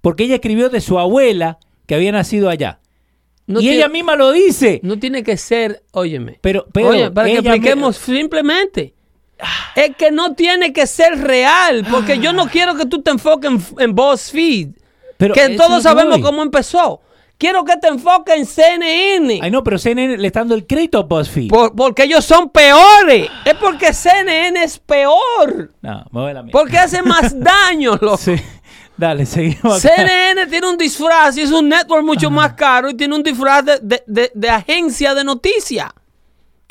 Porque 0.00 0.24
ella 0.24 0.34
escribió 0.36 0.68
de 0.70 0.80
su 0.80 0.98
abuela 0.98 1.58
que 1.86 1.94
había 1.94 2.12
nacido 2.12 2.48
allá. 2.48 2.80
No 3.46 3.58
y 3.60 3.62
tiene- 3.64 3.76
ella 3.78 3.88
misma 3.88 4.14
lo 4.16 4.30
dice. 4.32 4.80
No 4.82 4.98
tiene 4.98 5.22
que 5.22 5.36
ser, 5.36 5.82
óyeme. 5.92 6.38
Pero, 6.40 6.66
pero 6.72 7.12
para 7.12 7.28
que 7.28 7.32
me- 7.34 7.38
expliquemos 7.50 7.96
simplemente. 7.96 8.94
Es 9.74 9.96
que 9.96 10.12
no 10.12 10.34
tiene 10.34 10.72
que 10.72 10.86
ser 10.86 11.18
real, 11.18 11.84
porque 11.90 12.18
yo 12.20 12.32
no 12.32 12.46
quiero 12.48 12.76
que 12.76 12.86
tú 12.86 13.02
te 13.02 13.10
enfoques 13.10 13.50
en, 13.50 13.60
en 13.80 13.94
BuzzFeed. 13.94 14.68
Pero 15.16 15.34
que 15.34 15.50
todos 15.56 15.82
sabemos 15.82 16.14
voy. 16.14 16.22
cómo 16.22 16.42
empezó. 16.42 17.00
Quiero 17.38 17.64
que 17.64 17.76
te 17.76 17.88
enfoques 17.88 18.36
en 18.36 18.46
CNN. 18.46 19.40
Ay, 19.42 19.50
no, 19.50 19.64
pero 19.64 19.76
CNN 19.78 20.16
le 20.16 20.26
está 20.28 20.40
dando 20.40 20.54
el 20.54 20.64
crédito 20.64 20.98
a 20.98 21.02
BuzzFeed. 21.02 21.48
por- 21.48 21.74
porque 21.74 22.04
ellos 22.04 22.24
son 22.24 22.50
peores. 22.50 23.28
Es 23.44 23.54
porque 23.54 23.92
CNN 23.92 24.62
es 24.62 24.78
peor. 24.78 25.72
No, 25.82 26.04
me 26.12 26.20
voy 26.20 26.30
a 26.30 26.34
la 26.34 26.42
mierda. 26.44 26.56
Porque 26.60 26.78
hace 26.78 27.02
más 27.02 27.34
daño, 27.40 27.98
loco. 28.00 28.16
Sí. 28.18 28.34
Dale, 29.02 29.26
seguimos. 29.26 29.84
acá. 29.84 29.96
CNN 29.96 30.46
tiene 30.46 30.68
un 30.68 30.76
disfraz 30.76 31.36
y 31.36 31.40
es 31.40 31.50
un 31.50 31.68
network 31.68 32.04
mucho 32.04 32.30
más 32.30 32.52
caro 32.52 32.88
y 32.88 32.94
tiene 32.94 33.16
un 33.16 33.22
disfraz 33.24 33.64
de, 33.64 33.78
de- 33.82 34.02
de- 34.06 34.30
de 34.32 34.48
agencia 34.48 35.12
de 35.12 35.24
noticias. 35.24 35.90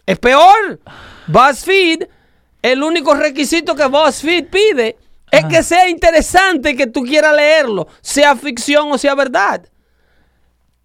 Es 0.05 0.17
peor. 0.17 0.79
BuzzFeed, 1.27 2.03
el 2.61 2.83
único 2.83 3.13
requisito 3.15 3.75
que 3.75 3.85
BuzzFeed 3.85 4.47
pide 4.47 4.97
es 5.29 5.43
que 5.45 5.61
sea 5.61 5.89
interesante 5.89 6.73
que 6.75 6.87
tú 6.87 7.03
quieras 7.03 7.35
leerlo, 7.35 7.87
sea 8.01 8.35
ficción 8.37 8.91
o 8.93 8.97
sea 8.97 9.13
verdad. 9.13 9.65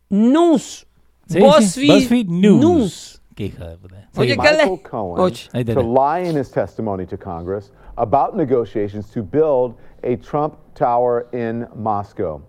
News. 0.08 0.86
Sí, 1.28 1.34
sí, 1.34 1.40
BuzzFeed, 1.40 1.88
BuzzFeed 1.94 2.26
News. 2.28 2.60
News. 2.60 3.22
Qué 3.36 3.44
hija 3.46 3.68
de 3.68 3.76
puta. 3.78 4.08
Oye, 4.16 4.34
Sí. 4.34 4.40
¿qué 4.40 4.50
le- 4.52 4.64
Michael 4.66 4.82
Cohen 4.90 5.22
Oye. 5.54 5.64
To 5.74 5.82
lie 5.82 6.28
in 6.28 6.36
his 6.38 6.50
testimony 6.50 7.06
to 7.06 7.16
Congress 7.16 7.70
about 7.96 8.34
negotiations 8.34 9.10
to 9.12 9.22
build 9.22 9.74
a 10.02 10.16
Trump 10.16 10.54
tower 10.76 11.26
in 11.32 11.66
Moscow. 11.74 12.40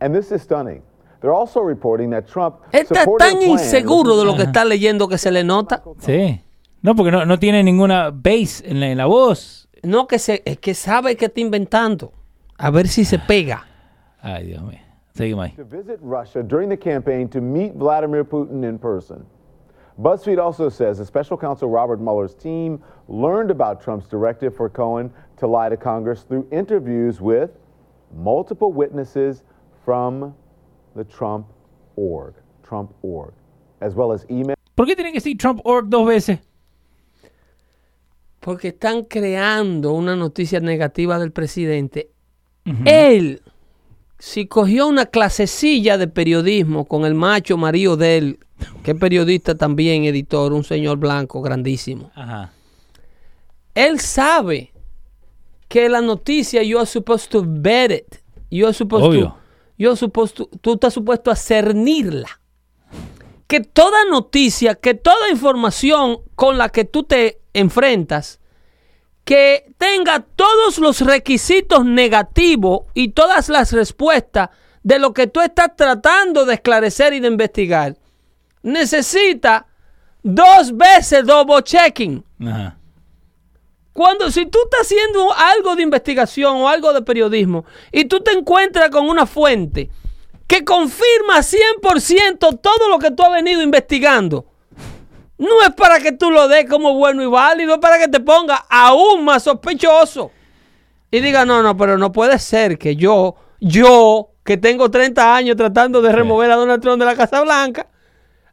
And 0.00 0.14
this 0.14 0.30
is 0.30 0.42
stunning. 0.42 0.82
They're 1.20 1.34
also 1.34 1.60
reporting 1.60 2.10
that 2.10 2.26
Trump 2.28 2.60
Está 2.72 3.04
tan 3.18 3.42
inseguro 3.42 4.18
de 4.18 4.24
lo 4.24 4.36
que 4.36 4.44
está 4.44 4.64
leyendo 4.64 5.08
que 5.08 5.18
se 5.18 5.30
le 5.30 5.44
nota. 5.44 5.82
Sí. 5.98 6.40
No, 6.82 6.94
porque 6.94 7.10
no, 7.10 7.26
no 7.26 7.38
tiene 7.38 7.62
ninguna 7.62 8.10
base 8.10 8.62
en 8.64 8.80
la, 8.80 8.86
en 8.86 8.98
la 8.98 9.06
voz. 9.06 9.68
No, 9.82 10.06
que 10.06 10.18
se, 10.18 10.42
es 10.44 10.58
que 10.58 10.74
sabe 10.74 11.16
que 11.16 11.26
está 11.26 11.40
inventando. 11.40 12.12
A 12.56 12.70
ver 12.70 12.88
si 12.88 13.04
se 13.04 13.18
pega. 13.18 13.66
Ay, 14.22 14.46
Dios 14.46 14.62
mío. 14.62 14.78
Seguimos 15.14 15.44
ahí. 15.46 15.56
to 15.56 15.64
visit 15.64 15.98
Russia 16.00 16.42
during 16.42 16.68
the 16.68 16.76
campaign 16.76 17.28
to 17.28 17.40
meet 17.40 17.74
Vladimir 17.74 18.24
Putin 18.24 18.64
in 18.64 18.78
person. 18.78 19.26
BuzzFeed 20.00 20.38
also 20.38 20.70
says 20.70 20.96
the 20.96 21.04
special 21.04 21.36
counsel 21.36 21.68
Robert 21.68 22.00
Mueller's 22.00 22.34
team 22.34 22.82
learned 23.08 23.50
about 23.50 23.82
Trump's 23.82 24.08
directive 24.08 24.56
for 24.56 24.70
Cohen 24.70 25.12
to 25.36 25.46
lie 25.46 25.68
to 25.68 25.76
Congress 25.76 26.22
through 26.22 26.46
interviews 26.50 27.20
with 27.20 27.50
multiple 28.12 28.72
witnesses 28.72 29.42
from 29.84 30.34
the 30.96 31.04
Trump 31.04 31.46
org, 31.96 32.34
Trump 32.62 32.92
org, 33.02 33.32
as 33.80 33.94
well 33.94 34.12
as 34.12 34.24
email. 34.30 34.56
¿Por 34.74 34.86
qué 34.86 34.94
tiene 34.94 35.12
que 35.12 35.18
decir 35.18 35.36
Trump 35.36 35.60
org 35.64 35.88
dos 35.88 36.06
veces? 36.06 36.40
Porque 38.40 38.68
están 38.68 39.04
creando 39.04 39.92
una 39.92 40.16
noticia 40.16 40.60
negativa 40.60 41.18
del 41.18 41.32
presidente. 41.32 42.10
Él, 42.84 43.42
si 44.18 44.46
cogió 44.46 44.86
una 44.86 45.06
clasecilla 45.06 45.98
de 45.98 46.06
periodismo 46.06 46.84
con 46.86 47.04
el 47.04 47.14
macho 47.14 47.56
marido 47.56 47.96
de 47.96 48.16
él, 48.16 48.38
que 48.82 48.92
es 48.92 48.96
periodista 48.98 49.54
también, 49.56 50.04
editor, 50.04 50.52
un 50.52 50.62
señor 50.64 50.98
blanco 50.98 51.42
grandísimo, 51.42 52.10
Ajá. 52.14 52.52
él 53.74 53.98
sabe 53.98 54.72
que 55.70 55.88
la 55.88 56.00
noticia 56.00 56.64
you 56.64 56.78
are 56.78 56.86
supposed 56.86 57.30
to 57.30 57.44
vet 57.46 57.92
it. 57.92 58.16
You 58.50 58.66
are 58.66 58.74
supposed 58.74 59.06
Obvio. 59.06 59.28
to, 59.28 59.36
you 59.78 59.88
are 59.88 59.96
supposed 59.96 60.34
to- 60.36 60.50
tú 60.60 60.72
estás 60.74 60.92
supuesto 60.92 61.30
a 61.30 61.36
cernirla. 61.36 62.26
Que 63.46 63.60
toda 63.60 64.04
noticia, 64.10 64.74
que 64.74 64.94
toda 64.94 65.30
información 65.30 66.18
con 66.34 66.58
la 66.58 66.70
que 66.70 66.84
tú 66.84 67.04
te 67.04 67.40
enfrentas, 67.54 68.40
que 69.24 69.72
tenga 69.78 70.18
todos 70.34 70.78
los 70.78 71.00
requisitos 71.02 71.84
negativos 71.84 72.80
y 72.92 73.08
todas 73.12 73.48
las 73.48 73.72
respuestas 73.72 74.50
de 74.82 74.98
lo 74.98 75.12
que 75.12 75.28
tú 75.28 75.40
estás 75.40 75.76
tratando 75.76 76.46
de 76.46 76.54
esclarecer 76.54 77.12
y 77.12 77.20
de 77.20 77.28
investigar, 77.28 77.96
necesita 78.64 79.66
dos 80.22 80.76
veces 80.76 81.24
double 81.24 81.62
checking. 81.62 82.24
Ajá. 82.44 82.76
Cuando 83.92 84.30
si 84.30 84.46
tú 84.46 84.58
estás 84.64 84.82
haciendo 84.82 85.32
algo 85.32 85.74
de 85.74 85.82
investigación 85.82 86.56
o 86.58 86.68
algo 86.68 86.92
de 86.92 87.02
periodismo 87.02 87.64
y 87.90 88.04
tú 88.04 88.20
te 88.20 88.32
encuentras 88.32 88.90
con 88.90 89.08
una 89.08 89.26
fuente 89.26 89.90
que 90.46 90.64
confirma 90.64 91.38
100% 91.38 92.60
todo 92.60 92.88
lo 92.88 92.98
que 92.98 93.10
tú 93.10 93.22
has 93.22 93.32
venido 93.32 93.62
investigando, 93.62 94.46
no 95.38 95.62
es 95.62 95.70
para 95.74 96.00
que 96.00 96.12
tú 96.12 96.30
lo 96.30 96.48
des 96.48 96.68
como 96.68 96.94
bueno 96.94 97.22
y 97.22 97.26
válido, 97.26 97.74
es 97.74 97.80
para 97.80 97.98
que 97.98 98.08
te 98.08 98.20
ponga 98.20 98.64
aún 98.68 99.24
más 99.24 99.42
sospechoso. 99.42 100.30
Y 101.10 101.20
diga, 101.20 101.44
no, 101.44 101.62
no, 101.62 101.76
pero 101.76 101.98
no 101.98 102.12
puede 102.12 102.38
ser 102.38 102.78
que 102.78 102.94
yo, 102.94 103.34
yo, 103.58 104.30
que 104.44 104.56
tengo 104.56 104.90
30 104.90 105.34
años 105.34 105.56
tratando 105.56 106.00
de 106.02 106.12
remover 106.12 106.50
a 106.50 106.56
Donald 106.56 106.82
Trump 106.82 107.00
de 107.00 107.06
la 107.06 107.16
Casa 107.16 107.40
Blanca, 107.40 107.86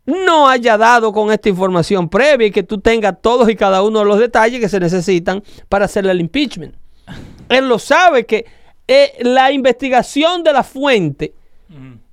no 0.08 0.48
haya 0.48 0.78
dado 0.78 1.12
con 1.12 1.32
esta 1.32 1.50
información 1.50 2.10
previa 2.10 2.48
y 2.48 2.52
que 2.52 2.64
tú 2.64 2.80
tengas 2.80 3.22
todos 3.22 3.50
y 3.50 3.56
cada 3.56 3.84
uno 3.84 4.00
de 4.00 4.06
los 4.06 4.20
detalles 4.20 4.62
que 4.62 4.70
se 4.70 4.80
necesitan 4.80 5.44
para 5.70 5.86
hacerle 5.86 6.12
el 6.12 6.22
impeachment. 6.22 6.76
Él 7.50 7.68
lo 7.68 7.78
sabe 7.78 8.26
que 8.26 8.46
eh, 8.88 9.12
la 9.20 9.52
investigación 9.52 10.44
de 10.44 10.54
la 10.54 10.64
fuente 10.64 11.34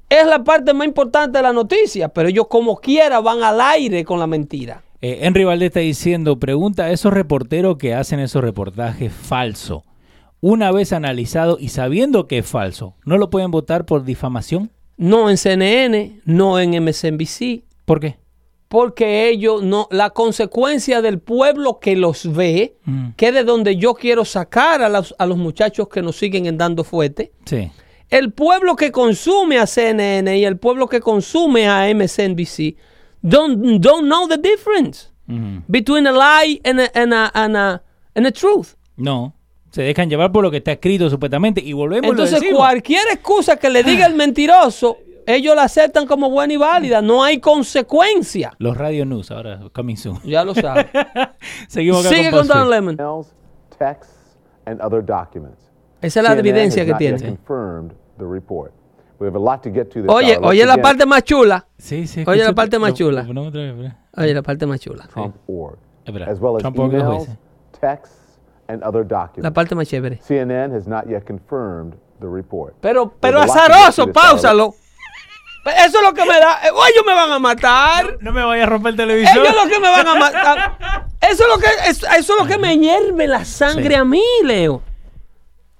es 0.08 0.26
la 0.26 0.42
parte 0.42 0.74
más 0.74 0.86
importante 0.86 1.38
de 1.38 1.42
la 1.42 1.52
noticia, 1.52 2.08
pero 2.08 2.28
ellos 2.28 2.46
como 2.48 2.76
quiera 2.76 3.20
van 3.20 3.42
al 3.42 3.60
aire 3.60 4.04
con 4.04 4.18
la 4.18 4.26
mentira. 4.26 4.82
Eh, 5.00 5.20
Henry 5.22 5.44
Valdés 5.44 5.68
está 5.68 5.80
diciendo, 5.80 6.38
pregunta 6.38 6.84
a 6.84 6.90
esos 6.90 7.12
reporteros 7.12 7.78
que 7.78 7.94
hacen 7.94 8.18
esos 8.18 8.42
reportajes 8.42 9.12
falsos. 9.12 9.82
Una 10.40 10.72
vez 10.72 10.92
analizado 10.92 11.58
y 11.60 11.68
sabiendo 11.68 12.26
que 12.26 12.38
es 12.38 12.46
falso, 12.46 12.96
¿no 13.04 13.18
lo 13.18 13.30
pueden 13.30 13.50
votar 13.50 13.86
por 13.86 14.04
difamación? 14.04 14.70
No 14.96 15.30
en 15.30 15.36
CNN, 15.36 16.20
no 16.24 16.58
en 16.58 16.84
MSNBC, 16.84 17.64
¿Por 17.84 18.00
qué? 18.00 18.18
porque 18.68 19.28
ellos 19.28 19.62
no, 19.62 19.86
la 19.92 20.10
consecuencia 20.10 21.00
del 21.00 21.20
pueblo 21.20 21.78
que 21.78 21.94
los 21.94 22.32
ve, 22.34 22.76
Mm. 22.84 23.10
que 23.16 23.28
es 23.28 23.34
de 23.34 23.44
donde 23.44 23.76
yo 23.76 23.94
quiero 23.94 24.24
sacar 24.24 24.82
a 24.82 24.88
los, 24.88 25.14
a 25.16 25.26
los 25.26 25.36
muchachos 25.36 25.86
que 25.88 26.02
nos 26.02 26.16
siguen 26.16 26.46
en 26.46 26.58
dando 26.58 26.82
fuerte, 26.82 27.30
Sí. 27.44 27.70
el 28.10 28.32
pueblo 28.32 28.74
que 28.74 28.90
consume 28.90 29.58
a 29.58 29.66
CNN 29.68 30.36
y 30.36 30.44
el 30.44 30.56
pueblo 30.58 30.88
que 30.88 30.98
consume 31.00 31.68
a 31.68 31.88
MSNBC 31.88 32.74
don't, 33.22 33.80
don't 33.80 34.06
know 34.06 34.26
the 34.26 34.38
difference 34.38 35.08
Ujú. 35.28 35.62
between 35.68 36.06
a 36.08 36.12
lie 36.12 36.60
and 36.64 36.80
a, 36.80 36.90
and 36.94 37.12
a- 37.14 37.30
and 37.32 37.56
a- 37.56 37.82
and 38.16 38.26
a 38.26 38.32
truth. 38.32 38.70
No. 38.96 39.34
Se 39.70 39.82
dejan 39.82 40.08
llevar 40.10 40.32
por 40.32 40.42
lo 40.42 40.50
que 40.50 40.56
está 40.56 40.72
escrito 40.72 41.08
supuestamente 41.10 41.60
y 41.64 41.72
volvemos 41.74 42.10
Entonces, 42.10 42.36
a 42.36 42.40
decimos. 42.40 42.58
cualquier 42.58 43.02
excusa 43.12 43.56
que 43.56 43.70
le 43.70 43.84
diga 43.84 44.06
el 44.06 44.14
mentiroso, 44.16 44.98
ellos 45.26 45.54
la 45.56 45.64
aceptan 45.64 46.06
como 46.06 46.30
buena 46.30 46.52
y 46.52 46.56
válida. 46.56 47.02
No 47.02 47.22
hay 47.24 47.38
consecuencia. 47.40 48.52
Los 48.58 48.76
Radio 48.76 49.04
News, 49.04 49.30
ahora 49.30 49.60
coming 49.72 49.96
soon. 49.96 50.20
Ya 50.24 50.44
lo 50.44 50.54
sabes. 50.54 50.86
Seguimos 51.68 52.04
acá 52.06 52.14
Sigue 52.14 52.30
con 52.30 52.46
con 52.46 52.48
Don. 52.48 52.70
Lemon. 52.70 52.94
emails, 52.98 53.34
texts, 53.78 54.36
and 54.66 54.80
other 54.80 55.04
documents. 55.04 55.70
Esa 56.00 56.20
es 56.20 56.24
la 56.24 56.30
CNN 56.34 56.48
evidencia 56.48 56.84
que 56.84 56.94
tiene. 56.94 57.18
confirmed 57.18 57.92
the 58.18 58.24
report. 58.26 58.72
We 59.18 59.26
have 59.26 59.36
a 59.36 59.40
lot 59.40 59.62
to 59.62 59.70
get 59.70 59.90
to 59.90 60.02
this 60.02 60.10
Oye, 60.10 60.34
hour. 60.34 60.40
Let's 60.40 60.50
oye 60.50 60.66
la 60.66 60.76
parte 60.78 61.06
más 61.06 61.22
chula. 61.22 61.66
Sí, 61.78 62.06
sí. 62.06 62.24
Oye 62.26 62.44
la 62.44 62.52
parte 62.52 62.78
más 62.78 62.94
chula. 62.94 63.26
Oye 64.16 64.34
la 64.34 64.42
parte 64.42 64.66
más 64.66 64.80
chula. 64.80 65.06
Trump 65.06 65.36
org, 65.46 65.78
as 66.26 66.40
well 66.40 66.56
as 66.56 66.62
Trump 66.62 66.78
org 66.78 66.92
dos 66.92 67.02
emails, 67.02 67.26
veces. 67.28 67.38
texts, 67.80 68.38
and 68.68 68.82
other 68.82 69.06
documents. 69.06 69.44
La 69.44 69.52
parte 69.52 69.74
más 69.74 69.88
chévere. 69.88 70.18
CNN 70.20 70.74
has 70.74 70.86
not 70.86 71.06
yet 71.08 71.24
confirmed 71.24 71.94
the 72.20 72.26
report. 72.26 72.74
Pero, 72.80 73.14
pero 73.20 73.40
azaroso, 73.40 74.12
páusalo. 74.12 74.74
Eso 75.66 75.98
es 75.98 76.02
lo 76.02 76.12
que 76.14 76.24
me 76.24 76.38
da. 76.38 76.60
ellos 76.62 77.04
me 77.06 77.14
van 77.14 77.32
a 77.32 77.38
matar. 77.38 78.18
No 78.20 78.32
me 78.32 78.42
vayas 78.44 78.66
a 78.66 78.70
romper 78.70 78.90
el 78.90 78.96
televisor. 78.96 79.38
Ellos 79.46 79.54
lo 79.64 79.68
que 79.70 79.80
me 79.80 79.88
van 79.88 80.06
a 80.08 80.14
matar. 80.14 80.78
Eso 81.20 81.42
es 81.44 81.48
lo 81.48 81.58
que, 81.58 81.66
es- 81.88 82.02
eso 82.02 82.34
es 82.34 82.38
lo 82.38 82.46
que 82.46 82.58
me 82.58 82.76
hierve 82.78 83.26
la 83.26 83.46
sangre 83.46 83.88
Sí. 83.88 83.94
a 83.94 84.04
mí, 84.04 84.22
Leo. 84.42 84.82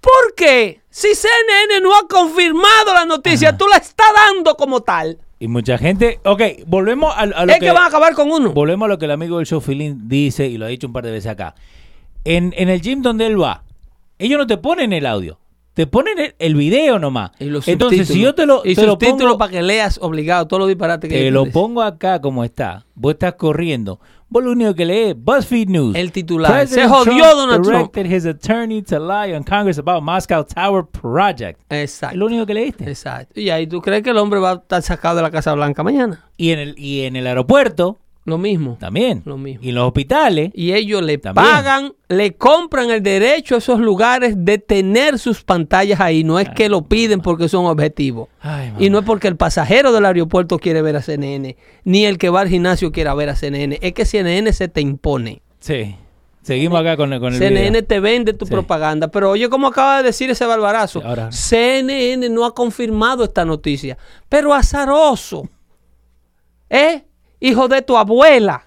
¿Por 0.00 0.34
qué? 0.34 0.80
Si 0.88 1.08
CNN 1.14 1.80
no 1.82 1.94
ha 1.96 2.06
confirmado 2.08 2.94
la 2.94 3.04
noticia, 3.04 3.56
tú 3.56 3.66
la 3.68 3.76
estás 3.76 4.06
dando 4.14 4.54
como 4.56 4.80
tal. 4.82 5.18
Y 5.38 5.48
mucha 5.48 5.76
gente. 5.76 6.20
Ok, 6.24 6.40
volvemos 6.66 7.14
a, 7.14 7.20
a 7.20 7.26
lo 7.46 7.52
Es 7.52 7.58
que 7.58 7.70
van 7.72 7.82
a 7.82 7.86
acabar 7.86 8.14
con 8.14 8.30
uno. 8.30 8.52
Volvemos 8.52 8.86
a 8.86 8.88
lo 8.88 8.98
que 8.98 9.04
el 9.04 9.10
amigo 9.10 9.36
del 9.38 9.46
show 9.46 9.60
Feeling 9.60 10.08
dice 10.08 10.46
y 10.46 10.56
lo 10.56 10.64
ha 10.64 10.68
dicho 10.68 10.86
un 10.86 10.92
par 10.94 11.04
de 11.04 11.10
veces 11.10 11.30
acá. 11.30 11.54
En, 12.24 12.54
en 12.56 12.70
el 12.70 12.80
gym 12.80 13.02
donde 13.02 13.26
él 13.26 13.38
va, 13.40 13.64
ellos 14.18 14.38
no 14.38 14.46
te 14.46 14.56
ponen 14.56 14.94
el 14.94 15.04
audio, 15.04 15.38
te 15.74 15.88
ponen 15.88 16.34
el, 16.38 16.54
video 16.54 17.00
nomás. 17.00 17.32
Entonces, 17.38 18.06
si 18.06 18.20
yo 18.20 18.34
te 18.34 18.46
lo, 18.46 18.62
y 18.64 18.76
te 18.76 18.86
lo 18.86 18.96
pongo, 18.96 19.36
para 19.36 19.50
que 19.50 19.62
leas 19.62 19.98
obligado 20.00 20.46
todos 20.46 20.60
los 20.60 20.68
disparates 20.68 21.10
que 21.10 21.18
te 21.18 21.30
lo 21.32 21.46
pongo 21.46 21.82
acá 21.82 22.20
como 22.20 22.44
está, 22.44 22.86
vos 22.94 23.14
estás 23.14 23.34
corriendo, 23.34 23.98
vos 24.28 24.44
lo 24.44 24.52
único 24.52 24.72
que 24.74 24.84
lees 24.84 25.16
BuzzFeed 25.18 25.68
News. 25.68 25.96
El 25.96 26.12
titular. 26.12 26.52
President 26.52 26.88
Se 26.88 26.88
jodió 26.88 27.24
Trump 27.24 27.36
Donald 27.36 27.64
Trump. 27.64 27.92
directed 27.92 28.06
his 28.06 28.24
attorney 28.24 28.82
to 28.82 29.00
lie 29.00 29.34
on 29.34 29.42
Congress 29.42 29.78
about 29.78 30.04
Moscow 30.04 30.44
Tower 30.44 30.86
Project. 30.86 31.60
Exacto. 31.68 32.14
Es 32.14 32.18
lo 32.18 32.26
único 32.26 32.46
que 32.46 32.54
leíste. 32.54 32.88
Exacto. 32.88 33.38
Y 33.38 33.50
ahí 33.50 33.66
tú 33.66 33.82
crees 33.82 34.04
que 34.04 34.10
el 34.10 34.18
hombre 34.18 34.38
va 34.38 34.52
a 34.52 34.54
estar 34.54 34.80
sacado 34.80 35.16
de 35.16 35.22
la 35.22 35.32
Casa 35.32 35.52
Blanca 35.54 35.82
mañana. 35.82 36.24
Y 36.36 36.50
en 36.50 36.60
el, 36.60 36.78
y 36.78 37.02
en 37.02 37.16
el 37.16 37.26
aeropuerto 37.26 37.98
Lo 38.26 38.38
mismo. 38.38 38.76
también. 38.80 39.22
Lo 39.26 39.36
mismo. 39.36 39.62
Y 39.62 39.72
los 39.72 39.86
hospitales. 39.86 40.50
Y 40.54 40.72
ellos 40.72 41.02
le 41.02 41.18
También. 41.18 41.46
pagan, 41.46 41.92
le 42.08 42.32
compran 42.34 42.90
el 42.90 43.02
derecho 43.02 43.54
a 43.54 43.58
esos 43.58 43.78
lugares 43.80 44.34
de 44.38 44.56
tener 44.58 45.18
sus 45.18 45.42
pantallas 45.44 46.00
ahí. 46.00 46.24
No 46.24 46.38
es 46.38 46.48
que 46.48 46.68
lo 46.70 46.86
piden 46.88 47.20
porque 47.20 47.48
son 47.50 47.66
objetivos. 47.66 48.28
Ay, 48.40 48.72
Y 48.78 48.88
no 48.88 49.00
es 49.00 49.04
porque 49.04 49.28
el 49.28 49.36
pasajero 49.36 49.92
del 49.92 50.06
aeropuerto 50.06 50.58
quiere 50.58 50.80
ver 50.80 50.96
a 50.96 51.02
CNN, 51.02 51.56
ni 51.84 52.06
el 52.06 52.16
que 52.16 52.30
va 52.30 52.40
al 52.40 52.48
gimnasio 52.48 52.92
quiera 52.92 53.12
ver 53.14 53.28
a 53.28 53.36
CNN. 53.36 53.78
Es 53.82 53.92
que 53.92 54.06
CNN 54.06 54.50
se 54.54 54.68
te 54.68 54.80
impone. 54.80 55.42
Sí. 55.58 55.96
Seguimos 56.40 56.78
acá 56.80 56.96
con, 56.98 57.10
el- 57.12 57.20
con 57.20 57.32
el 57.32 57.38
CNN 57.38 57.70
video. 57.70 57.84
te 57.84 58.00
vende 58.00 58.32
tu 58.34 58.44
Sí. 58.46 58.52
propaganda. 58.52 59.08
Pero 59.08 59.30
oye, 59.30 59.48
como 59.48 59.66
acaba 59.66 59.98
de 59.98 60.04
decir 60.04 60.28
ese 60.30 60.44
barbarazo, 60.46 61.02
ahora. 61.04 61.30
CNN 61.32 62.28
no 62.30 62.44
ha 62.44 62.54
confirmado 62.54 63.24
esta 63.24 63.44
noticia. 63.46 63.96
Pero 64.28 64.52
azaroso. 64.54 65.48
¿Eh? 66.70 67.04
Hijo 67.46 67.68
de 67.68 67.82
tu 67.82 67.96
abuela. 67.96 68.64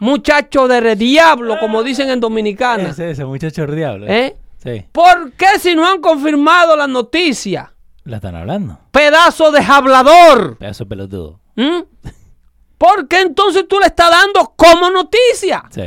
Muchacho 0.00 0.68
de 0.68 0.94
diablo, 0.96 1.58
como 1.58 1.82
dicen 1.82 2.08
en 2.08 2.20
Dominicana. 2.20 2.90
Ese, 2.90 3.10
ese 3.10 3.24
muchacho 3.24 3.64
es 3.64 3.74
diablo. 3.74 4.06
¿Eh? 4.08 4.36
Sí. 4.62 4.84
¿Por 4.92 5.32
qué 5.32 5.58
si 5.58 5.74
no 5.74 5.86
han 5.86 6.00
confirmado 6.00 6.76
la 6.76 6.86
noticia? 6.86 7.74
La 8.04 8.16
están 8.16 8.36
hablando. 8.36 8.78
Pedazo 8.92 9.50
de 9.50 9.60
hablador. 9.60 10.56
Pedazo 10.56 10.84
de 10.84 10.88
pelotudo. 10.88 11.40
¿Mm? 11.56 11.80
¿Por 12.78 13.08
qué 13.08 13.20
entonces 13.22 13.66
tú 13.68 13.80
le 13.80 13.86
estás 13.86 14.10
dando 14.10 14.54
como 14.56 14.88
noticia? 14.88 15.64
Sí. 15.70 15.82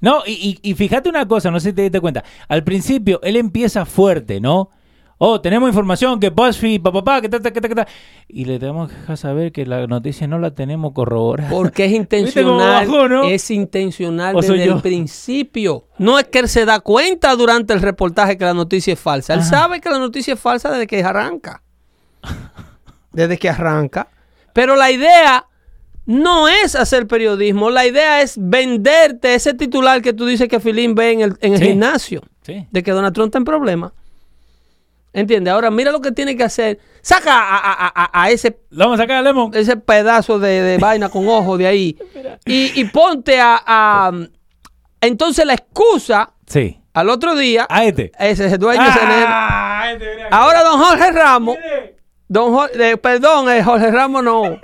No, 0.00 0.22
y, 0.26 0.58
y- 0.62 0.70
y 0.70 0.74
fíjate 0.74 1.08
una 1.08 1.26
cosa, 1.26 1.50
no 1.50 1.58
sé 1.58 1.70
si 1.70 1.74
te 1.74 1.82
diste 1.82 2.00
cuenta. 2.00 2.22
Al 2.48 2.62
principio, 2.64 3.18
él 3.22 3.36
empieza 3.36 3.86
fuerte, 3.86 4.40
¿no? 4.40 4.70
Oh, 5.24 5.40
tenemos 5.40 5.68
información 5.68 6.18
que 6.18 6.30
BuzzFeed, 6.30 6.82
papá, 6.82 7.04
pa, 7.04 7.20
que 7.20 7.28
ta, 7.28 7.38
ta, 7.38 7.52
ta. 7.52 7.86
Y 8.26 8.44
le 8.44 8.58
tenemos 8.58 8.90
que 8.90 8.96
dejar 8.98 9.16
saber 9.16 9.52
que 9.52 9.64
la 9.64 9.86
noticia 9.86 10.26
no 10.26 10.40
la 10.40 10.50
tenemos 10.52 10.92
corroborada. 10.92 11.48
Porque 11.48 11.84
es 11.84 11.92
¿Viste 11.92 12.16
cómo 12.42 12.54
intencional. 12.56 12.86
bajó, 12.88 13.08
no? 13.08 13.22
Es 13.24 13.48
intencional 13.52 14.34
¿O 14.34 14.42
soy 14.42 14.58
desde 14.58 14.72
el 14.72 14.80
principio. 14.82 15.86
No 15.98 16.18
es 16.18 16.24
que 16.26 16.40
él 16.40 16.48
se 16.48 16.64
da 16.64 16.80
cuenta 16.80 17.36
durante 17.36 17.72
el 17.72 17.80
reportaje 17.82 18.36
que 18.36 18.44
la 18.44 18.52
noticia 18.52 18.94
es 18.94 18.98
falsa. 18.98 19.34
Él 19.34 19.44
sabe 19.44 19.80
que 19.80 19.90
la 19.90 20.00
noticia 20.00 20.34
es 20.34 20.40
falsa 20.40 20.72
desde 20.72 20.88
que 20.88 21.04
arranca. 21.04 21.62
Desde 23.12 23.38
que 23.38 23.48
arranca. 23.48 24.08
Pero 24.54 24.74
la 24.74 24.90
idea 24.90 25.46
no 26.06 26.48
es 26.48 26.74
hacer 26.74 27.06
periodismo. 27.06 27.70
La 27.70 27.86
idea 27.86 28.22
es 28.22 28.36
venderte 28.40 29.34
ese 29.34 29.54
titular 29.54 30.02
que 30.02 30.12
tú 30.12 30.26
dices 30.26 30.48
que 30.48 30.58
Filín 30.60 30.94
ve 30.96 31.12
en 31.12 31.20
el, 31.20 31.36
en 31.42 31.52
el 31.52 31.58
Sí. 31.60 31.64
gimnasio. 31.66 32.22
Sí. 32.42 32.66
De 32.72 32.82
que 32.82 32.90
Donald 32.90 33.14
Trump 33.14 33.28
está 33.28 33.38
en 33.38 33.44
problema. 33.44 33.92
¿Entiendes? 35.14 35.52
Ahora 35.52 35.70
mira 35.70 35.92
lo 35.92 36.00
que 36.00 36.10
tiene 36.12 36.36
que 36.36 36.42
hacer. 36.44 36.78
Saca 37.02 37.32
a, 37.34 37.86
a- 37.94 38.10
a- 38.22 38.30
ese 38.30 38.58
Lo 38.70 38.84
vamos 38.86 38.98
a 38.98 39.02
sacar, 39.02 39.22
Lemon. 39.22 39.50
ese 39.54 39.76
pedazo 39.76 40.38
de, 40.38 40.62
de 40.62 40.78
vaina 40.78 41.08
con 41.10 41.28
ojo 41.28 41.58
de 41.58 41.66
ahí. 41.66 41.98
Y, 42.46 42.80
y 42.80 42.84
ponte 42.86 43.38
a, 43.40 43.60
a- 43.66 44.12
Entonces 45.00 45.44
la 45.46 45.54
excusa 45.54 46.32
Sí. 46.46 46.80
al 46.94 47.08
otro 47.10 47.34
día. 47.36 47.66
A 47.68 47.84
este. 47.84 48.10
Ese 48.18 48.46
es 48.46 48.52
el 48.52 48.58
dueño. 48.58 48.80
Ah, 48.84 49.90
este, 49.92 50.14
mira. 50.16 50.28
Ahora 50.30 50.62
don 50.62 50.78
Jorge 50.80 51.10
Ramos. 51.12 51.56
Don 52.28 52.52
Jorge, 52.52 52.90
eh, 52.92 52.96
perdón, 52.96 53.50
eh, 53.50 53.62
Jorge 53.62 53.90
Ramos 53.90 54.24
no. 54.24 54.42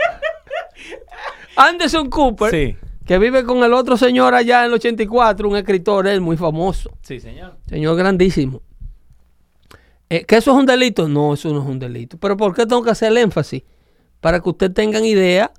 Anderson 1.56 2.08
Cooper. 2.08 2.50
Sí. 2.50 2.76
Que 3.06 3.18
vive 3.18 3.44
con 3.44 3.62
el 3.64 3.72
otro 3.72 3.96
señor 3.96 4.34
allá 4.34 4.60
en 4.60 4.66
el 4.66 4.74
84, 4.74 5.48
un 5.48 5.56
escritor, 5.56 6.06
él 6.06 6.20
muy 6.20 6.36
famoso. 6.36 6.90
Sí, 7.02 7.20
señor. 7.20 7.56
Señor 7.66 7.96
grandísimo. 7.96 8.62
Eh, 10.10 10.24
¿Que 10.24 10.36
eso 10.36 10.52
es 10.52 10.56
un 10.56 10.66
delito? 10.66 11.08
No, 11.08 11.34
eso 11.34 11.52
no 11.52 11.62
es 11.62 11.68
un 11.68 11.78
delito. 11.78 12.16
Pero 12.18 12.36
¿por 12.36 12.54
qué 12.54 12.66
tengo 12.66 12.82
que 12.82 12.90
hacer 12.90 13.10
el 13.12 13.18
énfasis? 13.18 13.62
Para 14.20 14.40
que 14.40 14.48
ustedes 14.48 14.74
tengan 14.74 15.04
idea 15.04 15.52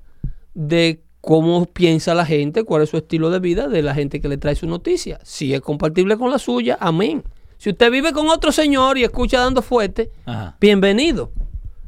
de 0.54 1.02
cómo 1.20 1.66
piensa 1.66 2.14
la 2.14 2.24
gente, 2.26 2.64
cuál 2.64 2.82
es 2.82 2.90
su 2.90 2.96
estilo 2.96 3.30
de 3.30 3.38
vida 3.38 3.68
de 3.68 3.82
la 3.82 3.94
gente 3.94 4.20
que 4.20 4.28
le 4.28 4.38
trae 4.38 4.54
su 4.54 4.66
noticia. 4.66 5.20
Si 5.22 5.54
es 5.54 5.60
compatible 5.60 6.16
con 6.16 6.30
la 6.30 6.38
suya, 6.38 6.76
amén. 6.80 7.22
Si 7.58 7.70
usted 7.70 7.90
vive 7.90 8.12
con 8.12 8.28
otro 8.28 8.52
señor 8.52 8.96
y 8.98 9.04
escucha 9.04 9.38
dando 9.40 9.62
fuerte, 9.62 10.10
Ajá. 10.24 10.56
bienvenido. 10.60 11.30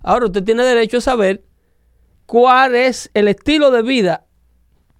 Ahora 0.02 0.26
usted 0.26 0.44
tiene 0.44 0.64
derecho 0.64 0.98
a 0.98 1.00
saber 1.00 1.42
cuál 2.26 2.74
es 2.74 3.10
el 3.14 3.28
estilo 3.28 3.70
de 3.70 3.82
vida 3.82 4.26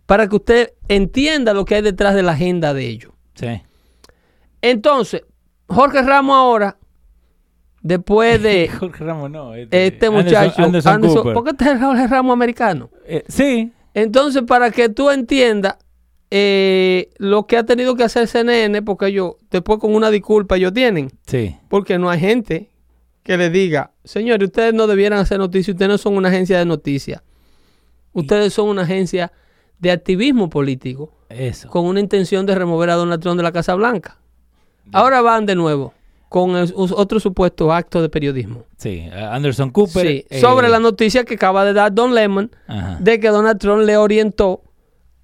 para 0.06 0.28
que 0.28 0.36
usted 0.36 0.72
entienda 0.88 1.54
lo 1.54 1.64
que 1.64 1.76
hay 1.76 1.82
detrás 1.82 2.14
de 2.14 2.22
la 2.22 2.32
agenda 2.32 2.74
de 2.74 2.86
ellos. 2.86 3.12
Sí. 3.34 3.62
Entonces, 4.62 5.22
Jorge 5.68 6.02
Ramos 6.02 6.36
ahora, 6.36 6.78
después 7.82 8.42
de 8.42 8.68
Jorge 8.78 9.04
Ramos 9.04 9.30
no. 9.30 9.54
este 9.54 10.10
muchacho, 10.10 10.62
Anderson. 10.64 11.00
¿por 11.34 11.44
qué 11.44 11.50
este 11.50 11.64
es 11.72 11.80
Jorge 11.80 12.06
Ramos 12.06 12.32
americano? 12.32 12.90
Eh, 13.06 13.24
sí. 13.28 13.72
Entonces, 13.94 14.42
para 14.46 14.70
que 14.70 14.88
tú 14.88 15.10
entiendas 15.10 15.76
eh, 16.30 17.10
lo 17.18 17.46
que 17.46 17.58
ha 17.58 17.64
tenido 17.64 17.94
que 17.94 18.04
hacer 18.04 18.26
CNN, 18.26 18.80
porque 18.82 19.06
ellos, 19.08 19.34
después 19.50 19.78
con 19.78 19.94
una 19.94 20.10
disculpa, 20.10 20.56
ellos 20.56 20.72
tienen, 20.72 21.10
Sí. 21.26 21.56
porque 21.68 21.98
no 21.98 22.08
hay 22.08 22.20
gente 22.20 22.70
que 23.22 23.36
le 23.36 23.50
diga, 23.50 23.90
señores, 24.04 24.46
ustedes 24.46 24.72
no 24.72 24.86
debieran 24.86 25.18
hacer 25.18 25.38
noticias, 25.38 25.74
ustedes 25.74 25.90
no 25.90 25.98
son 25.98 26.16
una 26.16 26.28
agencia 26.30 26.58
de 26.58 26.64
noticias, 26.64 27.22
ustedes 28.14 28.52
son 28.54 28.68
una 28.68 28.82
agencia 28.82 29.30
de 29.78 29.90
activismo 29.90 30.48
político 30.48 31.12
Eso. 31.28 31.68
con 31.68 31.84
una 31.84 32.00
intención 32.00 32.46
de 32.46 32.54
remover 32.54 32.88
a 32.90 32.94
Donald 32.94 33.20
Trump 33.20 33.36
de 33.36 33.42
la 33.42 33.52
Casa 33.52 33.74
Blanca. 33.74 34.16
Ahora 34.92 35.20
van 35.20 35.44
de 35.46 35.54
nuevo 35.54 35.92
con 36.32 36.56
el- 36.56 36.72
otro 36.74 37.20
supuesto 37.20 37.70
acto 37.72 38.00
de 38.00 38.08
periodismo. 38.08 38.64
Sí. 38.78 39.06
Anderson 39.12 39.68
Cooper. 39.70 40.06
Sí, 40.06 40.24
eh, 40.30 40.40
sobre 40.40 40.70
la 40.70 40.78
noticia 40.80 41.24
que 41.24 41.34
acaba 41.34 41.62
de 41.66 41.74
dar 41.74 41.92
Don 41.92 42.14
Lemon 42.14 42.50
Ajá. 42.66 42.96
de 43.00 43.20
que 43.20 43.28
Donald 43.28 43.58
Trump 43.60 43.82
le 43.84 43.98
orientó 43.98 44.62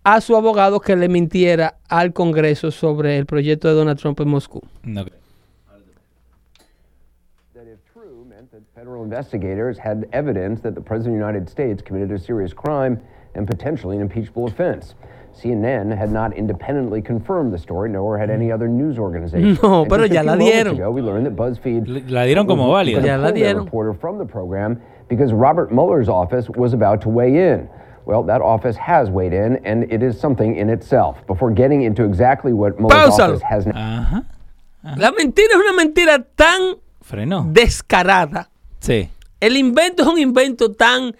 a 0.04 0.20
su 0.20 0.36
abogado 0.36 0.80
que 0.80 0.94
le 0.96 1.08
mintiera 1.08 1.78
al 1.88 2.12
Congreso 2.12 2.70
sobre 2.70 3.16
el 3.16 3.24
proyecto 3.24 3.68
de 3.68 3.74
Donald 3.74 3.98
Trump 3.98 4.20
en 4.20 4.28
Moscú. 4.28 4.60
No. 4.82 5.04
that 7.54 7.66
if 7.66 7.78
true 7.92 8.24
meant 8.28 8.50
that 8.52 8.60
federal 8.74 9.02
investigators 9.02 9.78
had 9.78 10.06
evidence 10.12 10.60
that 10.60 10.74
the 10.74 10.80
President 10.82 11.14
of 11.14 11.20
the 11.20 11.26
United 11.26 11.48
States 11.48 11.82
committed 11.82 12.12
a 12.12 12.18
serious 12.18 12.52
crime 12.52 13.00
and 13.34 13.46
potentially 13.46 13.96
an 13.96 14.02
impeachable 14.02 14.44
offense. 14.46 14.94
CNN 15.34 15.96
had 15.96 16.10
not 16.10 16.32
independently 16.36 17.00
confirmed 17.02 17.52
the 17.52 17.58
story, 17.58 17.88
nor 17.90 18.18
had 18.18 18.30
any 18.30 18.50
other 18.50 18.68
news 18.68 18.98
organization. 18.98 19.58
No, 19.62 19.82
And 19.82 19.88
pero 19.90 20.04
ya 20.04 20.22
la 20.22 20.34
dieron. 20.36 20.72
Ago, 20.74 20.90
we 20.90 21.00
learned 21.02 21.26
that 21.26 21.36
BuzzFeed 21.36 22.10
La 22.10 22.22
dieron 22.26 22.46
como 22.46 22.68
válida. 22.72 23.02
Ya 23.04 23.16
la 23.16 23.30
dieron. 23.30 23.64
reporter 23.64 23.92
from 23.94 24.18
the 24.18 24.24
program 24.26 24.80
because 25.08 25.32
Robert 25.32 25.70
Mueller's 25.72 26.08
office 26.08 26.48
was 26.50 26.72
about 26.74 27.00
to 27.02 27.08
weigh 27.08 27.36
in. 27.52 27.68
Well, 28.04 28.22
that 28.24 28.40
office 28.40 28.76
has 28.76 29.10
weighed 29.10 29.32
in, 29.34 29.56
and 29.66 29.84
it 29.92 30.02
is 30.02 30.18
something 30.18 30.56
in 30.56 30.70
itself. 30.70 31.18
Before 31.26 31.50
getting 31.50 31.82
into 31.82 32.04
exactly 32.04 32.52
what 32.52 32.78
Mueller's 32.80 33.10
Páusalo. 33.14 33.34
office 33.36 33.42
has 33.42 33.66
Ajá. 33.66 34.24
La 34.96 35.10
mentira 35.12 35.48
es 35.50 35.56
una 35.56 35.72
mentira 35.74 36.24
tan 36.36 36.76
Frenó. 37.02 37.44
descarada. 37.52 38.48
Sí. 38.80 39.10
El 39.40 39.56
invento 39.56 40.02
es 40.02 40.06
un 40.08 40.18
invento 40.18 40.74
tan 40.74 41.14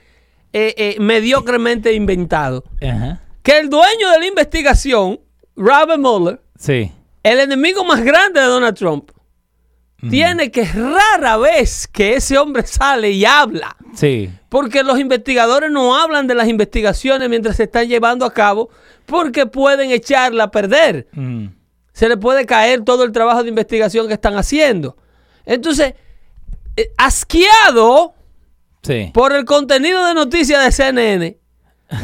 eh, 0.52 0.74
eh, 0.78 0.97
mediocremente 0.98 1.93
inventado 1.93 2.64
Ajá. 2.82 3.20
Que 3.49 3.59
el 3.59 3.70
dueño 3.70 4.11
de 4.11 4.19
la 4.19 4.27
investigación, 4.27 5.20
Robert 5.57 5.99
Mueller, 5.99 6.41
Sí. 6.59 6.93
el 7.23 7.41
enemigo 7.41 7.83
más 7.85 8.03
grande 8.03 8.41
de 8.41 8.47
Donald 8.47 8.77
Trump, 8.77 9.11
tiene 10.11 10.51
que 10.53 10.65
rara 10.65 11.37
vez 11.39 11.89
que 11.89 12.15
ese 12.16 12.37
hombre 12.39 12.65
sale 12.66 13.11
y 13.11 13.25
habla. 13.25 13.75
Sí. 13.95 14.31
Porque 14.49 14.83
los 14.85 14.99
investigadores 15.01 15.70
no 15.73 15.97
hablan 15.97 16.27
de 16.27 16.35
las 16.37 16.47
investigaciones 16.47 17.29
mientras 17.29 17.57
se 17.57 17.65
están 17.65 17.89
llevando 17.89 18.25
a 18.25 18.33
cabo 18.33 18.69
porque 19.07 19.47
pueden 19.47 19.91
echarla 19.91 20.45
a 20.45 20.51
perder. 20.51 21.09
Mm. 21.12 21.47
Se 21.93 22.09
le 22.09 22.16
puede 22.16 22.47
caer 22.47 22.85
todo 22.85 23.03
el 23.03 23.11
trabajo 23.11 23.43
de 23.43 23.49
investigación 23.49 24.07
que 24.07 24.15
están 24.15 24.37
haciendo. 24.37 24.97
Entonces, 25.47 25.95
eh, 26.77 26.91
asqueado 26.97 28.15
Sí. 28.83 29.11
por 29.12 29.33
el 29.33 29.45
contenido 29.45 30.07
de 30.07 30.15
noticias 30.15 30.65
de 30.65 30.70
CNN, 30.70 31.39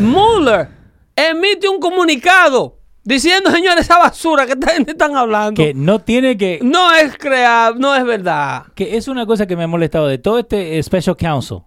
Mueller 0.00 0.68
emite 1.16 1.68
un 1.68 1.80
comunicado 1.80 2.78
diciendo, 3.02 3.50
señores, 3.50 3.82
esa 3.84 3.98
basura 3.98 4.46
que 4.46 4.52
esta 4.52 4.70
gente 4.72 4.92
están 4.92 5.16
hablando 5.16 5.62
Que 5.62 5.74
no 5.74 5.98
tiene 6.00 6.36
que. 6.36 6.60
no 6.62 6.92
es 6.94 7.16
creable, 7.18 7.80
no 7.80 7.94
es 7.94 8.04
verdad. 8.04 8.64
Que 8.74 8.96
es 8.96 9.08
una 9.08 9.26
cosa 9.26 9.46
que 9.46 9.56
me 9.56 9.64
ha 9.64 9.66
molestado 9.68 10.06
de 10.08 10.18
todo 10.18 10.38
este 10.38 10.78
eh, 10.78 10.82
Special 10.82 11.16
Counsel. 11.16 11.58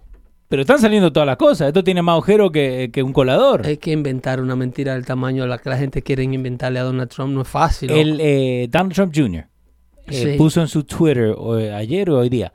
Pero 0.49 0.61
están 0.61 0.79
saliendo 0.79 1.11
todas 1.11 1.27
las 1.27 1.35
cosas. 1.35 1.67
Esto 1.67 1.83
tiene 1.83 2.01
más 2.01 2.13
agujero 2.13 2.49
que, 2.51 2.89
que 2.93 3.03
un 3.03 3.11
colador. 3.11 3.67
Hay 3.67 3.77
que 3.77 3.91
inventar 3.91 4.39
una 4.39 4.55
mentira 4.55 4.93
del 4.93 5.05
tamaño 5.05 5.43
de 5.43 5.49
la 5.49 5.57
que 5.57 5.69
la 5.69 5.77
gente 5.77 6.01
quiere 6.01 6.23
inventarle 6.23 6.79
a 6.79 6.83
Donald 6.83 7.09
Trump. 7.09 7.33
No 7.33 7.41
es 7.41 7.47
fácil. 7.49 7.91
El 7.91 8.17
eh, 8.21 8.67
Donald 8.71 8.93
Trump 8.93 9.13
Jr. 9.13 9.45
eh, 10.07 10.13
Sí. 10.31 10.37
puso 10.37 10.61
en 10.61 10.69
su 10.69 10.85
Twitter 10.85 11.35
o, 11.37 11.57
eh, 11.59 11.73
ayer 11.73 12.09
o 12.09 12.19
hoy 12.19 12.29
día 12.29 12.53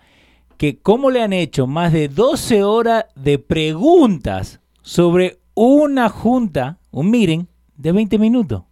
que 0.56 0.78
cómo 0.78 1.10
le 1.10 1.22
han 1.22 1.32
hecho 1.34 1.66
más 1.66 1.92
de 1.92 2.08
12 2.08 2.62
horas 2.62 3.04
de 3.14 3.38
preguntas 3.38 4.60
sobre 4.80 5.40
una 5.54 6.08
junta, 6.08 6.78
un 6.92 7.10
meeting 7.10 7.46
de 7.76 7.90
20 7.92 8.18
minutos. 8.18 8.62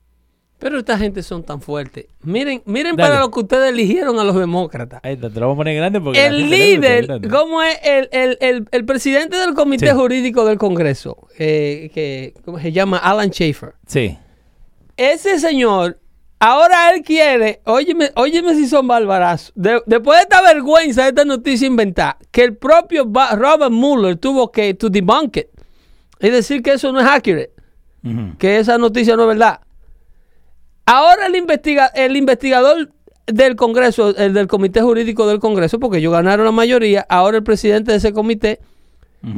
Pero 0.60 0.78
esta 0.78 0.98
gente 0.98 1.22
son 1.22 1.42
tan 1.42 1.62
fuertes. 1.62 2.04
Miren, 2.22 2.62
miren 2.66 2.94
Dale. 2.94 3.08
para 3.08 3.20
lo 3.22 3.30
que 3.30 3.40
ustedes 3.40 3.70
eligieron 3.72 4.18
a 4.18 4.24
los 4.24 4.36
demócratas. 4.36 5.00
Ahí 5.02 5.14
está, 5.14 5.30
te 5.30 5.40
lo 5.40 5.46
vamos 5.46 5.56
a 5.56 5.60
poner 5.60 5.74
grande 5.76 6.00
porque 6.02 6.26
El 6.26 6.50
líder. 6.50 7.08
¿cómo 7.30 7.62
es? 7.62 7.78
El, 7.82 8.08
el- 8.12 8.36
el- 8.42 8.68
el 8.70 8.84
presidente 8.84 9.38
del 9.38 9.54
comité 9.54 9.88
Sí. 9.88 9.94
jurídico 9.94 10.44
del 10.44 10.58
Congreso, 10.58 11.16
eh, 11.38 11.90
que 11.94 12.34
¿cómo 12.44 12.58
se 12.60 12.72
llama? 12.72 12.98
Alan 12.98 13.30
Schaefer. 13.30 13.72
Sí. 13.86 14.18
Ese 14.98 15.38
señor, 15.40 15.98
ahora 16.38 16.92
él 16.92 17.02
quiere, 17.02 17.62
óyeme, 17.64 18.10
óyeme 18.16 18.54
si 18.54 18.68
son 18.68 18.86
barbarazos, 18.86 19.52
de- 19.54 19.80
después 19.86 20.18
de 20.18 20.22
esta 20.24 20.42
vergüenza, 20.42 21.04
de 21.04 21.08
esta 21.08 21.24
noticia 21.24 21.66
inventada, 21.66 22.18
que 22.30 22.44
el 22.44 22.54
propio 22.58 23.04
Robert 23.32 23.70
Mueller 23.72 24.16
tuvo 24.16 24.52
que 24.52 24.74
to 24.74 24.90
debunk 24.90 25.38
it 25.38 25.46
y 26.20 26.28
decir 26.28 26.62
que 26.62 26.72
eso 26.74 26.92
no 26.92 27.00
es 27.00 27.06
accurate, 27.06 27.52
Que 28.38 28.58
esa 28.58 28.78
noticia 28.78 29.16
no 29.16 29.22
es 29.22 29.28
verdad. 29.28 29.60
Ahora 30.86 31.26
el, 31.26 31.36
investiga, 31.36 31.86
el 31.88 32.16
investigador 32.16 32.90
del 33.26 33.54
Congreso, 33.56 34.16
el 34.16 34.32
del 34.34 34.48
Comité 34.48 34.80
Jurídico 34.80 35.26
del 35.26 35.38
Congreso, 35.38 35.78
porque 35.78 35.98
ellos 35.98 36.12
ganaron 36.12 36.44
la 36.46 36.52
mayoría, 36.52 37.06
ahora 37.08 37.36
el 37.38 37.44
presidente 37.44 37.92
de 37.92 37.98
ese 37.98 38.12
comité 38.12 38.58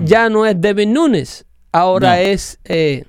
ya 0.05 0.29
no 0.31 0.47
es 0.47 0.61
Devin 0.61 0.93
Nunes, 0.93 1.45
ahora 1.73 2.11
No. 2.15 2.21
es 2.23 2.59
eh, 2.65 3.05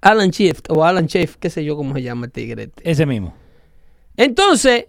Alan 0.00 0.30
Schiff 0.32 0.60
o 0.68 0.84
Alan 0.84 1.08
Schiff, 1.08 1.36
qué 1.36 1.50
sé 1.50 1.64
yo 1.64 1.76
cómo 1.76 1.94
se 1.94 2.02
llama 2.02 2.26
el 2.26 2.32
tigre. 2.32 2.62
este. 2.64 2.88
Ese 2.90 3.06
mismo. 3.06 3.34
Entonces, 4.16 4.86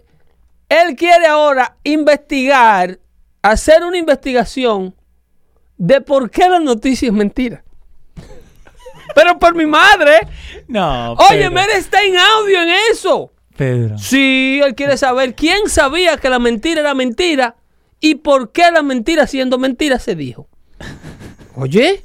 él 0.68 0.94
quiere 0.96 1.26
ahora 1.26 1.76
investigar, 1.84 2.98
hacer 3.42 3.82
una 3.84 3.98
investigación 3.98 4.94
de 5.76 6.00
por 6.00 6.30
qué 6.30 6.48
la 6.48 6.60
noticia 6.60 7.08
es 7.08 7.12
mentira. 7.12 7.64
Pero 9.14 9.38
por 9.38 9.54
mi 9.54 9.66
madre, 9.66 10.26
No. 10.68 11.12
oye, 11.30 11.48
mira, 11.50 11.66
está 11.76 12.02
en 12.02 12.16
audio 12.16 12.62
en 12.62 12.68
eso. 12.90 13.32
Pedro. 13.56 13.98
Sí, 13.98 14.60
él 14.64 14.74
quiere 14.74 14.96
saber 14.96 15.34
quién 15.34 15.68
sabía 15.68 16.16
que 16.16 16.28
la 16.30 16.38
mentira 16.38 16.80
era 16.80 16.94
mentira 16.94 17.56
y 18.00 18.16
por 18.16 18.50
qué 18.52 18.70
la 18.72 18.82
mentira 18.82 19.26
siendo 19.26 19.58
mentira 19.58 19.98
se 19.98 20.14
dijo. 20.16 20.48
Oye. 21.54 22.02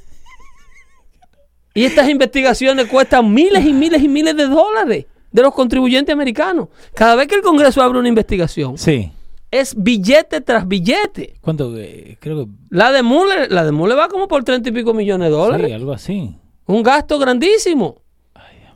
Y 1.74 1.84
estas 1.84 2.08
investigaciones 2.08 2.86
cuestan 2.86 3.32
miles 3.32 3.64
y 3.64 3.72
miles 3.72 4.02
y 4.02 4.08
miles 4.08 4.36
de 4.36 4.46
dólares 4.46 5.06
de 5.30 5.42
los 5.42 5.54
contribuyentes 5.54 6.12
americanos. 6.12 6.68
Cada 6.94 7.14
vez 7.14 7.28
que 7.28 7.36
el 7.36 7.42
Congreso 7.42 7.82
abre 7.82 7.98
una 7.98 8.08
investigación, 8.08 8.76
Sí. 8.78 9.12
es 9.50 9.74
billete 9.76 10.40
tras 10.40 10.66
billete. 10.66 11.36
¿Cuánto? 11.40 11.72
Eh, 11.78 12.16
creo 12.20 12.44
que. 12.46 12.50
La 12.70 12.90
de 12.90 13.02
Mueller, 13.02 13.50
la 13.52 13.64
de 13.64 13.72
Mueller 13.72 13.98
va 13.98 14.08
como 14.08 14.26
por 14.28 14.42
treinta 14.44 14.68
y 14.68 14.72
pico 14.72 14.92
millones 14.92 15.28
de 15.30 15.34
dólares. 15.36 15.66
Sí, 15.68 15.72
algo 15.72 15.92
así. 15.92 16.36
Un 16.68 16.82
gasto 16.82 17.18
grandísimo. 17.18 17.96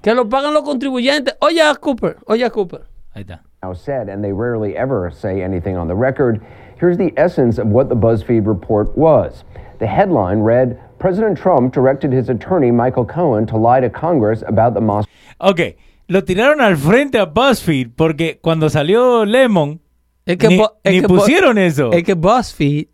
Que 0.03 0.15
lo 0.15 0.29
pagan 0.29 0.53
los 0.53 0.65
contribuyentes. 0.65 1.37
Oye 1.41 1.63
a 1.63 1.75
Cooper, 1.77 2.17
oye 2.27 2.45
a 2.45 2.51
Cooper. 2.51 2.83
Ahí 3.15 3.23
está. 3.23 3.43
now 3.63 3.73
said, 3.73 4.09
and 4.09 4.25
they 4.25 4.33
rarely 4.33 4.77
ever 4.77 5.11
say 5.11 5.43
anything 5.43 5.77
on 5.77 5.87
the 5.87 5.95
record. 5.95 6.41
Here's 6.81 6.97
the 6.97 7.13
essence 7.17 7.59
of 7.59 7.69
what 7.69 7.89
the 7.89 7.95
BuzzFeed 7.95 8.47
report 8.47 8.97
was. 8.99 9.45
The 9.79 9.87
headline 9.87 10.41
read 10.41 10.79
President 10.99 11.39
Trump 11.39 11.73
directed 11.73 12.13
his 12.13 12.29
attorney, 12.29 12.73
Michael 12.73 13.05
Cohen, 13.05 13.47
to 13.47 13.57
lie 13.57 13.81
to 13.81 13.89
Congress 13.89 14.43
about 14.49 14.75
the 14.75 14.81
Moscow. 14.81 15.11
Ok. 15.39 15.77
Lo 16.09 16.23
tiraron 16.23 16.61
al 16.61 16.77
frente 16.77 17.19
a 17.19 17.27
BuzzFeed 17.27 17.93
porque 17.95 18.39
cuando 18.43 18.69
salió 18.69 19.25
Lemon, 19.25 19.81
Es 20.27 20.37
que, 20.37 20.49
ni, 20.49 20.61
es 20.83 20.95
ni 20.95 21.01
que 21.01 21.09
pusieron 21.09 21.59
eso. 21.59 21.93
Es 21.93 22.03
que 22.03 22.15
BuzzFeed 22.15 22.87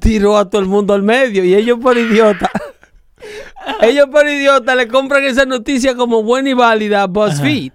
tiró 0.00 0.36
a 0.36 0.50
todo 0.50 0.60
el 0.60 0.68
mundo 0.68 0.94
al 0.94 1.02
medio 1.02 1.44
y 1.44 1.54
ellos 1.54 1.78
por 1.80 1.96
idiota. 1.96 2.50
ellos 3.82 4.06
por 4.10 4.26
idiota 4.28 4.74
le 4.74 4.88
compran 4.88 5.24
esa 5.24 5.44
noticia 5.46 5.94
como 5.94 6.22
buena 6.22 6.50
y 6.50 6.54
válida 6.54 7.02
a 7.02 7.06
BuzzFeed. 7.06 7.72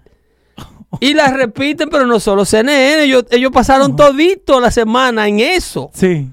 Y 1.02 1.14
la 1.14 1.28
repiten, 1.28 1.90
pero 1.90 2.06
no 2.06 2.20
solo 2.20 2.46
CNN. 2.46 3.04
Ellos, 3.04 3.26
ellos 3.30 3.52
pasaron 3.52 3.96
todito 3.96 4.60
la 4.62 4.72
semana 4.72 5.28
en 5.28 5.40
eso. 5.42 5.90
Sí. 5.94 6.30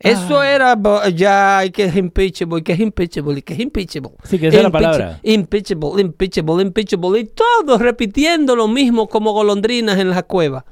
Eso 0.00 0.42
era 0.44 0.76
bu- 0.76 1.12
ya 1.12 1.62
que 1.72 1.84
es 1.84 1.96
impeachable, 1.96 2.62
que 2.62 2.72
es 2.74 2.80
impeachable, 2.80 3.42
que 3.42 3.54
es 3.54 3.58
impeachable. 3.60 4.10
Sí, 4.24 4.38
que 4.38 4.48
esa 4.48 4.58
es 4.58 4.62
la 4.62 4.70
palabra. 4.70 5.20
Impeachable, 5.24 6.02
impeachable, 6.02 6.62
impeachable. 6.62 7.18
Y 7.20 7.24
todos 7.24 7.80
repitiendo 7.80 8.54
lo 8.54 8.68
mismo 8.68 9.08
como 9.08 9.32
golondrinas 9.32 9.98
en 9.98 10.10
la 10.10 10.22
cueva. 10.22 10.64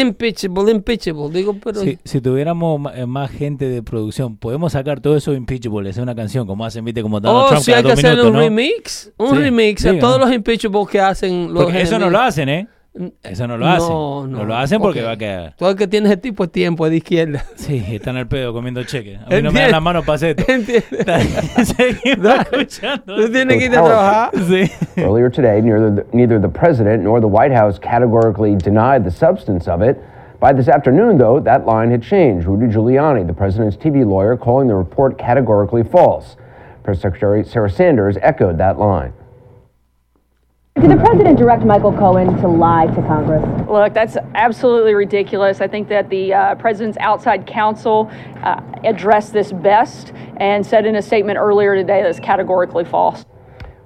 Impeachable, 0.00 0.70
impeachable. 0.72 1.30
Digo, 1.30 1.56
pero 1.62 1.80
Si, 1.80 1.98
si 2.04 2.20
tuviéramos 2.20 2.92
eh, 2.94 3.06
más 3.06 3.30
gente 3.30 3.68
de 3.68 3.82
producción, 3.82 4.36
podemos 4.36 4.72
sacar 4.72 5.00
todo 5.00 5.16
eso 5.16 5.32
impeachable, 5.34 5.90
hacer 5.90 6.02
una 6.02 6.14
canción 6.14 6.46
como 6.46 6.64
hacen, 6.64 6.84
viste, 6.84 7.02
como 7.02 7.20
Donald 7.20 7.44
Oh, 7.44 7.48
Trump 7.48 7.62
si 7.62 7.70
cada 7.72 7.78
hay 7.78 7.82
que 7.84 7.88
dos 7.90 7.98
hacer 7.98 8.10
minutos, 8.12 8.26
un 8.30 8.32
¿no? 8.34 8.40
remix. 8.40 9.12
Un 9.16 9.30
Sí, 9.30 9.36
remix 9.36 9.86
a 9.86 9.90
diga. 9.92 10.00
todos 10.00 10.20
los 10.20 10.32
impeachables 10.32 10.88
que 10.88 11.00
hacen 11.00 11.52
los 11.54 11.64
Porque 11.64 11.80
eso 11.80 11.92
no 11.92 12.06
enemigos. 12.06 12.12
lo 12.12 12.20
hacen, 12.28 12.48
¿eh? 12.48 12.68
Mm, 12.98 13.06
eso 13.22 13.46
no 13.46 13.56
lo 13.58 13.66
hacen. 13.66 13.88
No, 13.90 14.26
No, 14.26 14.38
no. 14.38 14.44
lo 14.44 14.56
hacen 14.56 14.80
porque 14.80 15.00
Ok. 15.02 15.06
va 15.06 15.12
a 15.12 15.16
quedar. 15.16 15.54
Todo 15.56 15.70
el 15.70 15.76
que 15.76 15.86
tiene 15.86 16.06
ese 16.08 16.16
tipo 16.16 16.44
de 16.44 16.48
tiempo 16.52 16.86
es 16.86 16.90
de 16.90 16.96
izquierda. 16.98 17.44
Sí, 17.56 17.84
están 17.90 18.16
al 18.16 18.26
pedo 18.26 18.52
comiendo 18.52 18.82
cheques. 18.84 19.18
A 19.20 19.28
mí 19.28 19.42
no 19.42 19.52
me 19.52 19.60
dan 19.60 19.70
la 19.72 19.80
mano 19.80 20.02
para 20.02 20.14
hacer 20.16 20.36
esto. 20.38 20.50
¿Entiendes? 20.52 20.84
Seguimos 21.76 22.34
escuchando. 22.40 23.16
Tú 23.16 23.30
tienes 23.30 23.58
que 23.58 23.64
irte 23.66 23.76
a 23.76 23.84
trabajar. 23.84 24.30
Sí. 24.34 24.70
Earlier 24.96 25.30
today, 25.30 25.60
neither 25.62 25.94
the, 25.94 26.06
neither 26.16 26.40
the 26.40 26.48
president 26.48 27.02
nor 27.04 27.20
the 27.20 27.26
White 27.28 27.52
House 27.54 27.78
categorically 27.78 28.54
denied 28.56 29.04
the 29.04 29.10
substance 29.10 29.68
of 29.68 29.82
it. 29.82 29.96
By 30.40 30.52
this 30.52 30.68
afternoon, 30.68 31.16
though, 31.18 31.40
that 31.40 31.64
line 31.66 31.90
had 31.90 32.02
changed. 32.02 32.46
Rudy 32.46 32.66
Giuliani, 32.72 33.26
the 33.26 33.32
president's 33.32 33.76
TV 33.76 34.04
lawyer, 34.06 34.36
calling 34.36 34.68
the 34.68 34.74
report 34.74 35.16
categorically 35.18 35.82
false. 35.82 36.36
Press 36.82 37.00
Secretary 37.00 37.42
Sarah 37.42 37.70
Sanders 37.70 38.16
echoed 38.22 38.58
that 38.58 38.78
line. 38.78 39.12
Did 40.78 40.90
the 40.90 40.96
president 40.96 41.38
direct 41.38 41.64
Michael 41.64 41.90
Cohen 41.90 42.36
to 42.42 42.48
lie 42.48 42.86
to 42.88 43.02
Congress? 43.06 43.42
Look, 43.66 43.94
that's 43.94 44.18
absolutely 44.34 44.92
ridiculous. 44.92 45.62
I 45.62 45.68
think 45.68 45.88
that 45.88 46.10
the 46.10 46.34
uh, 46.34 46.54
president's 46.56 46.98
outside 47.00 47.46
counsel 47.46 48.10
uh, 48.42 48.60
addressed 48.84 49.32
this 49.32 49.52
best 49.52 50.12
and 50.36 50.66
said 50.66 50.84
in 50.84 50.96
a 50.96 51.00
statement 51.00 51.38
earlier 51.38 51.74
today 51.74 52.02
that 52.02 52.10
it's 52.10 52.20
categorically 52.20 52.84
false. 52.84 53.24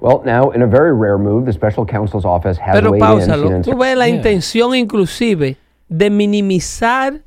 Well, 0.01 0.25
now, 0.25 0.51
in 0.51 0.63
a 0.63 0.67
very 0.67 0.93
rare 0.93 1.17
move, 1.17 1.47
the 1.47 1.53
special 1.53 1.87
counsel's 1.87 2.25
office 2.25 2.59
has 2.59 2.81
Pero 2.81 2.91
weighed 2.91 3.03
in. 3.03 3.07
pausalo. 3.07 3.49
CNN 3.49 3.63
Tú 3.63 3.79
ves 3.79 3.97
la 3.97 4.09
intención 4.09 4.75
inclusive 4.75 5.59
de 5.89 6.11
minimizar 6.11 7.21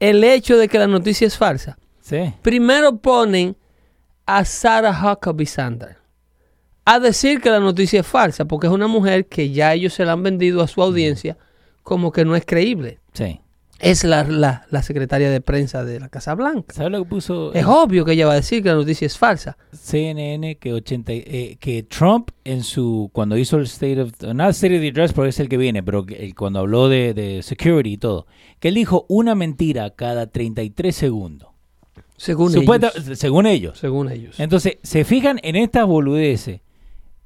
el 0.00 0.24
hecho 0.24 0.56
de 0.56 0.68
que 0.68 0.78
la 0.78 0.86
noticia 0.86 1.26
es 1.26 1.36
falsa. 1.36 1.76
Sí. 2.00 2.32
Primero 2.40 2.96
ponen 2.96 3.56
a 4.26 4.42
Sarah 4.46 4.94
Huckabee 4.94 5.46
Sanders 5.46 6.03
a 6.84 7.00
decir 7.00 7.40
que 7.40 7.50
la 7.50 7.60
noticia 7.60 8.00
es 8.00 8.06
falsa 8.06 8.44
porque 8.44 8.66
es 8.66 8.72
una 8.72 8.86
mujer 8.86 9.26
que 9.26 9.50
ya 9.50 9.72
ellos 9.74 9.94
se 9.94 10.04
la 10.04 10.12
han 10.12 10.22
vendido 10.22 10.62
a 10.62 10.68
su 10.68 10.82
audiencia 10.82 11.36
como 11.82 12.12
que 12.12 12.24
no 12.24 12.36
es 12.36 12.44
creíble. 12.46 12.98
Sí. 13.12 13.40
Es 13.80 14.04
la, 14.04 14.22
la, 14.24 14.66
la 14.70 14.82
secretaria 14.82 15.28
de 15.30 15.40
prensa 15.40 15.84
de 15.84 15.98
la 16.00 16.08
Casa 16.08 16.34
Blanca. 16.34 16.72
¿Sabes 16.74 16.92
lo 16.92 17.02
que 17.02 17.08
puso 17.10 17.52
Es 17.52 17.66
obvio 17.66 18.04
que 18.04 18.12
ella 18.12 18.26
va 18.26 18.32
a 18.32 18.36
decir 18.36 18.62
que 18.62 18.68
la 18.70 18.76
noticia 18.76 19.04
es 19.04 19.18
falsa. 19.18 19.58
CNN 19.72 20.56
que 20.56 20.72
80 20.72 21.12
eh, 21.12 21.56
que 21.60 21.82
Trump 21.82 22.30
en 22.44 22.62
su 22.62 23.10
cuando 23.12 23.36
hizo 23.36 23.56
el 23.58 23.64
State 23.64 24.00
of 24.00 24.12
no 24.32 24.48
State 24.50 24.76
of 24.76 24.80
the 24.80 24.88
Address 24.88 25.12
porque 25.12 25.30
es 25.30 25.40
el 25.40 25.48
que 25.48 25.56
viene, 25.58 25.82
pero 25.82 26.06
que 26.06 26.32
cuando 26.34 26.60
habló 26.60 26.88
de, 26.88 27.12
de 27.14 27.42
security 27.42 27.94
y 27.94 27.98
todo, 27.98 28.26
que 28.60 28.68
él 28.68 28.74
dijo 28.74 29.04
una 29.08 29.34
mentira 29.34 29.90
cada 29.90 30.28
33 30.28 30.94
segundos. 30.94 31.48
Según 32.16 32.52
Supuesta- 32.52 32.92
ellos. 32.94 33.18
según 33.18 33.46
ellos. 33.46 33.78
Según 33.78 34.10
ellos. 34.10 34.38
Entonces, 34.38 34.78
se 34.82 35.04
fijan 35.04 35.40
en 35.42 35.56
estas 35.56 35.84
boludeces 35.84 36.60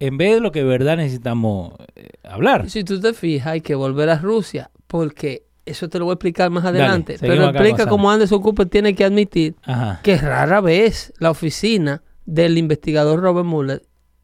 en 0.00 0.16
vez 0.16 0.34
de 0.34 0.40
lo 0.40 0.52
que 0.52 0.60
de 0.60 0.66
verdad 0.66 0.96
necesitamos 0.96 1.72
eh, 1.96 2.08
hablar. 2.22 2.70
Si 2.70 2.84
tú 2.84 3.00
te 3.00 3.12
fijas, 3.14 3.48
hay 3.48 3.60
que 3.60 3.74
volver 3.74 4.10
a 4.10 4.18
Rusia 4.18 4.70
porque 4.86 5.44
eso 5.66 5.88
te 5.88 5.98
lo 5.98 6.06
voy 6.06 6.12
a 6.12 6.14
explicar 6.14 6.50
más 6.50 6.64
adelante. 6.64 7.16
pero 7.20 7.44
explica 7.50 7.86
cómo 7.86 8.10
Anderson 8.10 8.40
Cooper 8.40 8.66
tiene 8.66 8.94
que 8.94 9.04
admitir 9.04 9.54
Ajá. 9.64 10.00
que 10.02 10.16
rara 10.16 10.60
vez 10.60 11.12
la 11.18 11.30
oficina 11.30 12.02
del 12.24 12.58
investigador 12.58 13.20
Robert 13.20 13.46
Mueller 13.46 13.82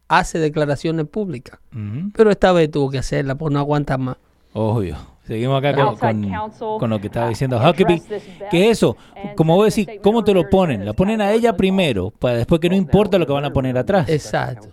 hace 0.09 0.39
declaraciones 0.39 1.07
públicas. 1.07 1.59
Pero 2.15 2.31
esta 2.31 2.53
vez 2.53 2.71
tuvo 2.71 2.91
que 2.91 2.99
hacerla 2.99 3.35
por 3.35 3.51
no 3.53 3.59
aguantar 3.59 3.99
más. 3.99 4.17
Obvio. 4.53 4.97
Seguimos 5.27 5.59
acá 5.59 5.75
con, 5.75 5.97
con- 5.97 6.79
con 6.79 6.91
lo 6.91 7.01
que 7.01 7.07
estaba 7.07 7.27
uh, 7.27 7.29
diciendo 7.31 7.57
Huckabee. 7.59 8.03
Que 8.51 8.69
eso, 8.71 8.97
como 9.37 9.57
vos 9.57 9.75
decís, 9.75 9.99
¿cómo 10.03 10.23
te 10.23 10.35
lo 10.35 10.49
ponen? 10.51 10.85
La 10.85 10.93
ponen 10.93 11.21
a 11.23 11.33
ella 11.33 11.57
primero, 11.57 12.11
para 12.11 12.37
después 12.37 12.61
que 12.61 12.69
no 12.69 12.77
importa 12.77 13.19
lo 13.19 13.27
que 13.27 13.33
van 13.33 13.45
a 13.47 13.51
poner 13.53 13.77
atrás. 13.79 14.09
Exacto. 14.09 14.69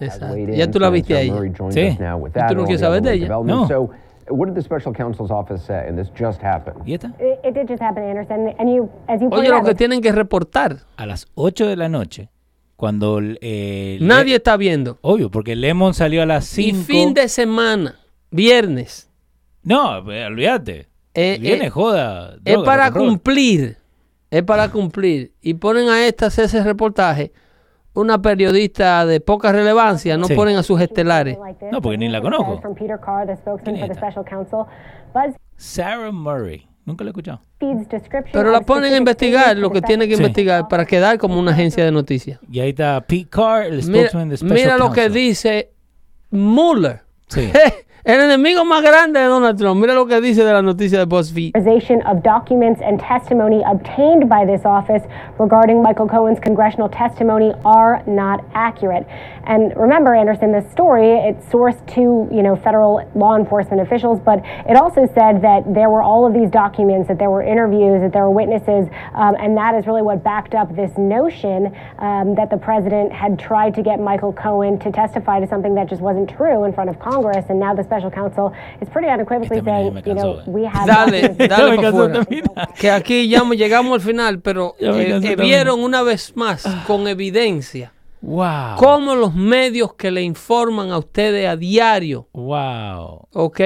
Exacto. 0.00 0.36
Ya 0.48 0.70
tú 0.70 0.80
la 0.80 0.90
viste 0.90 1.16
a 1.16 1.20
ella. 1.20 1.40
Sí. 1.70 1.80
¿Y 1.80 2.46
tú 2.48 2.54
no 2.54 2.64
quieres 2.64 2.80
saber 2.80 3.02
de 3.02 3.14
ella? 3.14 3.28
No. 3.28 3.68
So, 3.68 3.90
What 4.28 4.46
did 4.48 4.54
the 4.54 4.62
special 4.62 4.94
counsel's 4.94 5.30
office 5.32 5.64
say? 5.66 5.88
And 5.88 5.98
this 5.98 6.08
just 6.18 6.42
happened. 6.42 6.76
¿Y 6.86 6.94
esta? 6.94 7.08
It, 7.18 7.44
it 7.44 7.54
did 7.54 7.68
just 7.68 7.82
happen, 7.82 8.04
Anderson. 8.04 8.54
And 8.58 8.72
you, 8.72 8.88
as 9.08 9.20
you 9.20 9.28
Oye, 9.32 9.48
lo 9.48 9.56
out, 9.56 9.66
que 9.66 9.74
tienen 9.74 10.00
que 10.00 10.12
reportar. 10.12 10.76
A 10.96 11.06
las 11.06 11.26
8 11.34 11.66
de 11.66 11.76
la 11.76 11.88
noche, 11.88 12.30
cuando... 12.76 13.18
eh, 13.20 13.98
Nadie 14.00 14.36
está 14.36 14.56
viendo. 14.56 14.98
Obvio, 15.02 15.28
porque 15.30 15.56
Lemon 15.56 15.92
salió 15.92 16.22
a 16.22 16.26
las 16.26 16.56
Y 16.56 16.70
5. 16.72 16.84
fin 16.84 17.14
de 17.14 17.28
semana, 17.28 17.96
viernes. 18.30 19.10
No, 19.62 20.10
eh, 20.12 20.26
olvídate. 20.26 20.88
Eh, 21.14 21.38
Viene 21.40 21.66
eh, 21.66 21.70
joda. 21.70 22.36
es 22.44 22.54
droga, 22.54 22.64
para 22.66 22.86
and 22.86 22.96
roll. 22.96 23.08
cumplir. 23.08 23.76
Es 24.30 24.42
para 24.42 24.70
cumplir. 24.70 25.32
Y 25.42 25.54
ponen 25.54 25.88
a 25.88 26.06
esta 26.06 26.26
hacer 26.26 26.46
ese 26.46 26.62
reportaje. 26.64 27.32
Una 27.94 28.22
periodista 28.22 29.04
de 29.04 29.20
poca 29.20 29.52
relevancia, 29.52 30.16
no 30.16 30.26
Sí. 30.26 30.34
ponen 30.34 30.56
a 30.56 30.62
sus 30.62 30.80
estelares. 30.80 31.36
No, 31.70 31.82
porque 31.82 31.98
ni 31.98 32.08
la 32.08 32.22
conozco. 32.22 32.58
from 32.62 32.74
Peter 32.74 32.98
Carr, 32.98 33.26
the 33.26 33.36
spokesman 33.36 33.74
¿Quién 33.76 33.86
for 33.86 33.90
es 35.16 35.36
Sarah 35.56 36.10
Murray. 36.10 36.66
Nunca 36.86 37.04
lo 37.04 37.10
he 37.10 37.12
escuchado. 37.12 37.40
Pero 38.32 38.50
la 38.50 38.62
ponen 38.62 38.94
a 38.94 38.96
investigar 38.96 39.56
lo 39.56 39.70
que 39.70 39.82
tiene 39.82 40.08
que 40.08 40.16
Sí. 40.16 40.22
investigar 40.22 40.66
para 40.68 40.84
quedar 40.86 41.18
como 41.18 41.38
una 41.38 41.52
agencia 41.52 41.84
de 41.84 41.92
noticias. 41.92 42.40
Y 42.50 42.58
ahí 42.60 42.70
está 42.70 43.00
Pete 43.02 43.28
Carr, 43.30 43.64
el 43.66 43.72
Mira, 43.76 43.82
spokesman 44.08 44.28
de 44.30 44.36
Special 44.38 44.54
mira 44.58 44.78
lo 44.78 44.90
que 44.90 45.08
dice 45.10 45.70
Mueller. 46.30 47.02
Sí. 47.28 47.50
El 48.04 48.20
enemigo 48.20 48.64
más 48.64 48.82
grande 48.82 49.20
de 49.20 49.26
Donald 49.26 49.56
Trump. 49.56 49.80
Mira 49.80 49.94
lo 49.94 50.06
que 50.06 50.20
dice 50.20 50.42
de 50.42 50.52
la 50.52 50.60
noticia 50.60 50.98
de 50.98 51.06
BuzzFeed. 51.06 51.52
Of 52.04 52.24
documents 52.24 52.80
and 52.82 52.98
testimony 52.98 53.62
obtained 53.64 54.28
by 54.28 54.44
this 54.44 54.62
office 54.64 55.04
regarding 55.38 55.80
Michael 55.80 56.08
Cohen's 56.08 56.40
congressional 56.40 56.88
testimony 56.88 57.52
are 57.64 58.02
not 58.08 58.44
accurate. 58.54 59.06
And 59.44 59.72
remember, 59.76 60.16
Anderson, 60.16 60.50
this 60.50 60.68
story 60.72 61.10
it's 61.12 61.46
sourced 61.46 61.78
to 61.94 62.28
you 62.34 62.42
know 62.42 62.56
federal 62.56 63.08
law 63.14 63.36
enforcement 63.36 63.80
officials, 63.80 64.18
but 64.18 64.42
it 64.68 64.76
also 64.76 65.06
said 65.14 65.40
that 65.42 65.62
there 65.72 65.88
were 65.88 66.02
all 66.02 66.26
of 66.26 66.34
these 66.34 66.50
documents, 66.50 67.06
that 67.06 67.20
there 67.20 67.30
were 67.30 67.42
interviews, 67.42 68.02
that 68.02 68.12
there 68.12 68.22
were 68.22 68.34
witnesses, 68.34 68.90
um, 69.14 69.36
and 69.38 69.56
that 69.56 69.76
is 69.76 69.86
really 69.86 70.02
what 70.02 70.24
backed 70.24 70.54
up 70.54 70.74
this 70.74 70.90
notion 70.98 71.66
um, 71.98 72.34
that 72.34 72.50
the 72.50 72.58
president 72.58 73.12
had 73.12 73.38
tried 73.38 73.74
to 73.74 73.82
get 73.82 74.00
Michael 74.00 74.32
Cohen 74.32 74.76
to 74.80 74.90
testify 74.90 75.38
to 75.38 75.46
something 75.46 75.76
that 75.76 75.88
just 75.88 76.02
wasn't 76.02 76.28
true 76.28 76.64
in 76.64 76.72
front 76.72 76.90
of 76.90 76.98
Congress, 76.98 77.46
and 77.48 77.60
now 77.60 77.72
the 77.74 77.91
special 77.92 78.10
counsel 78.10 78.52
is 78.80 78.88
pretty 78.88 79.08
unequivocally 79.08 79.60
saying, 79.62 79.94
you 80.06 80.14
know, 80.14 80.36
cansó, 80.36 80.40
eh. 80.40 80.44
we 80.46 80.66
have 80.66 80.86
Dale, 80.86 81.28
dale 81.48 81.76
para 81.76 82.12
también. 82.12 82.44
Que 82.80 82.90
aquí 82.90 83.28
ya 83.28 83.42
llegamos 83.44 83.94
al 83.94 84.00
final, 84.00 84.40
pero 84.40 84.74
eh, 84.78 85.20
eh, 85.22 85.36
vieron 85.36 85.80
una 85.80 86.02
vez 86.02 86.34
más 86.36 86.64
con 86.86 87.06
evidencia 87.08 87.92
Wow. 88.24 88.76
cómo 88.78 89.16
los 89.16 89.34
medios 89.34 89.94
que 89.94 90.12
le 90.12 90.22
informan 90.22 90.90
a 90.92 90.98
ustedes 90.98 91.48
a 91.48 91.56
diario, 91.56 92.28
Wow. 92.32 93.26
¿ok? 93.32 93.60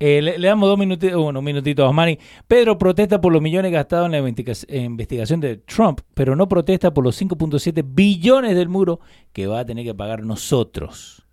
Eh, 0.00 0.22
le, 0.22 0.38
le 0.38 0.46
damos 0.48 0.68
dos 0.68 0.78
minutitos, 0.78 1.20
bueno, 1.20 1.40
un 1.40 1.44
minutito 1.44 1.84
a 1.84 1.88
Osmani. 1.88 2.18
Pedro 2.46 2.78
protesta 2.78 3.20
por 3.20 3.32
los 3.32 3.42
millones 3.42 3.72
gastados 3.72 4.06
en 4.06 4.12
la 4.12 4.18
investiga- 4.18 4.54
investigación 4.72 5.40
de 5.40 5.56
Trump, 5.56 6.00
pero 6.14 6.34
no 6.36 6.48
protesta 6.48 6.94
por 6.94 7.02
los 7.04 7.20
5.7 7.20 7.82
billones 7.84 8.54
del 8.54 8.68
muro 8.68 9.00
que 9.32 9.46
va 9.48 9.58
a 9.60 9.64
tener 9.66 9.84
que 9.84 9.94
pagar 9.94 10.22
nosotros. 10.22 11.26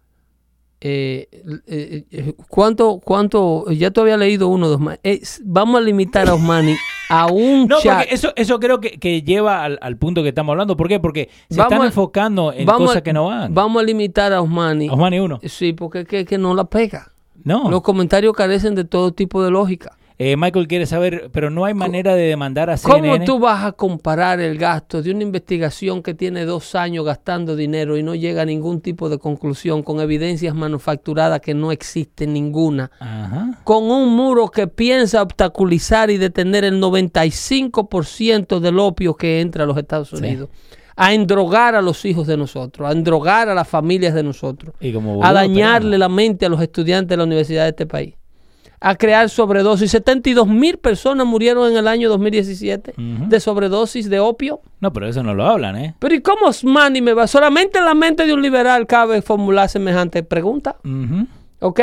Eh, 0.81 1.27
eh, 1.67 2.03
eh, 2.11 2.33
¿Cuánto, 2.49 2.99
cuánto? 3.03 3.71
Ya 3.71 3.91
te 3.91 4.01
había 4.01 4.17
leído 4.17 4.49
uno 4.49 4.67
de 4.69 4.75
Osmani. 4.75 4.97
Eh, 5.03 5.21
vamos 5.43 5.77
a 5.77 5.81
limitar 5.81 6.27
a 6.29 6.33
Osmani 6.35 6.75
a 7.09 7.27
un 7.27 7.67
No, 7.67 7.79
chat. 7.79 7.99
porque 7.99 8.13
eso, 8.13 8.33
eso 8.35 8.59
creo 8.59 8.79
que, 8.81 8.91
que 8.99 9.21
lleva 9.23 9.63
al, 9.63 9.79
al 9.81 9.97
punto 9.97 10.21
que 10.21 10.29
estamos 10.29 10.51
hablando. 10.53 10.75
¿Por 10.77 10.87
qué? 10.87 10.99
Porque 10.99 11.29
se 11.49 11.57
Vamos 11.57 11.71
están 11.71 11.81
a- 11.83 11.85
enfocando 11.87 12.53
en 12.53 12.65
cosas 12.65 12.97
a- 12.97 13.01
que 13.03 13.13
no 13.13 13.25
van. 13.25 13.53
Vamos 13.53 13.81
a 13.81 13.85
limitar 13.85 14.31
a 14.33 14.41
Osmani. 14.41 14.89
Osmani 14.89 15.19
uno. 15.19 15.39
Sí, 15.43 15.73
porque 15.73 16.01
es 16.01 16.07
que, 16.07 16.25
que 16.25 16.37
no 16.37 16.53
la 16.53 16.65
pega. 16.65 17.11
No. 17.43 17.69
Los 17.69 17.81
comentarios 17.81 18.33
carecen 18.33 18.75
de 18.75 18.83
todo 18.85 19.11
tipo 19.13 19.43
de 19.43 19.51
lógica. 19.51 19.97
Eh, 20.17 20.37
Michael 20.37 20.67
quiere 20.69 20.85
saber, 20.85 21.29
pero 21.33 21.49
no 21.49 21.65
hay 21.65 21.73
manera 21.73 22.15
de 22.15 22.23
demandar 22.23 22.69
a 22.69 22.77
¿Cómo 22.77 23.03
CNN. 23.03 23.25
tú 23.25 23.37
vas 23.37 23.65
a 23.65 23.73
comparar 23.73 24.39
el 24.39 24.57
gasto 24.57 25.01
de 25.01 25.11
una 25.11 25.23
investigación 25.23 26.01
que 26.01 26.13
tiene 26.13 26.45
dos 26.45 26.73
años 26.73 27.03
gastando 27.03 27.57
dinero 27.57 27.97
y 27.97 28.03
no 28.03 28.15
llega 28.15 28.43
a 28.43 28.45
ningún 28.45 28.79
tipo 28.79 29.09
de 29.09 29.17
conclusión 29.17 29.83
con 29.83 29.99
evidencias 29.99 30.55
manufacturadas 30.55 31.41
que 31.41 31.53
no 31.53 31.73
existen 31.73 32.31
ninguna? 32.31 32.91
Ajá. 32.99 33.59
Con 33.65 33.83
un 33.91 34.15
muro 34.15 34.47
que 34.47 34.67
piensa 34.67 35.21
obstaculizar 35.21 36.09
y 36.09 36.17
detener 36.17 36.63
el 36.63 36.81
95% 36.81 38.59
del 38.59 38.79
opio 38.79 39.15
que 39.15 39.41
entra 39.41 39.65
a 39.65 39.67
los 39.67 39.77
Estados 39.77 40.13
Unidos. 40.13 40.49
A 40.95 41.13
endrogar 41.13 41.75
a 41.75 41.81
los 41.81 42.05
hijos 42.05 42.25
de 42.25 42.37
nosotros, 42.37 42.87
a 42.87 42.93
endrogar 42.93 43.49
a 43.49 43.53
las 43.53 43.67
familias 43.67 44.13
de 44.13 44.23
nosotros, 44.23 44.73
Y 44.79 44.93
como 44.93 45.21
a 45.25 45.33
dañarle 45.33 45.97
la 45.97 46.07
mente 46.07 46.45
a 46.45 46.49
los 46.49 46.61
estudiantes 46.61 47.09
de 47.09 47.17
la 47.17 47.25
universidad 47.25 47.63
de 47.63 47.69
este 47.71 47.85
país, 47.85 48.15
a 48.79 48.95
crear 48.95 49.29
sobredosis. 49.29 49.91
72 49.91 50.47
mil 50.47 50.77
personas 50.77 51.25
murieron 51.25 51.71
en 51.71 51.77
el 51.77 51.87
año 51.87 52.09
2017 52.09 52.91
Ujú. 52.97 53.29
de 53.29 53.39
sobredosis 53.39 54.09
de 54.09 54.19
opio. 54.19 54.59
No, 54.79 54.91
pero 54.93 55.07
eso 55.07 55.23
no 55.23 55.33
lo 55.33 55.45
hablan, 55.45 55.75
¿eh? 55.77 55.95
Pero 55.99 56.15
¿y 56.15 56.21
cómo 56.21 56.47
Osmani 56.47 57.01
me 57.01 57.13
va? 57.13 57.27
Solamente 57.27 57.79
en 57.79 57.85
la 57.85 57.93
mente 57.95 58.25
de 58.25 58.33
un 58.33 58.41
liberal 58.41 58.85
cabe 58.87 59.21
formular 59.21 59.69
semejante 59.69 60.23
pregunta. 60.23 60.75
Ujú. 60.83 61.27
¿Ok? 61.65 61.79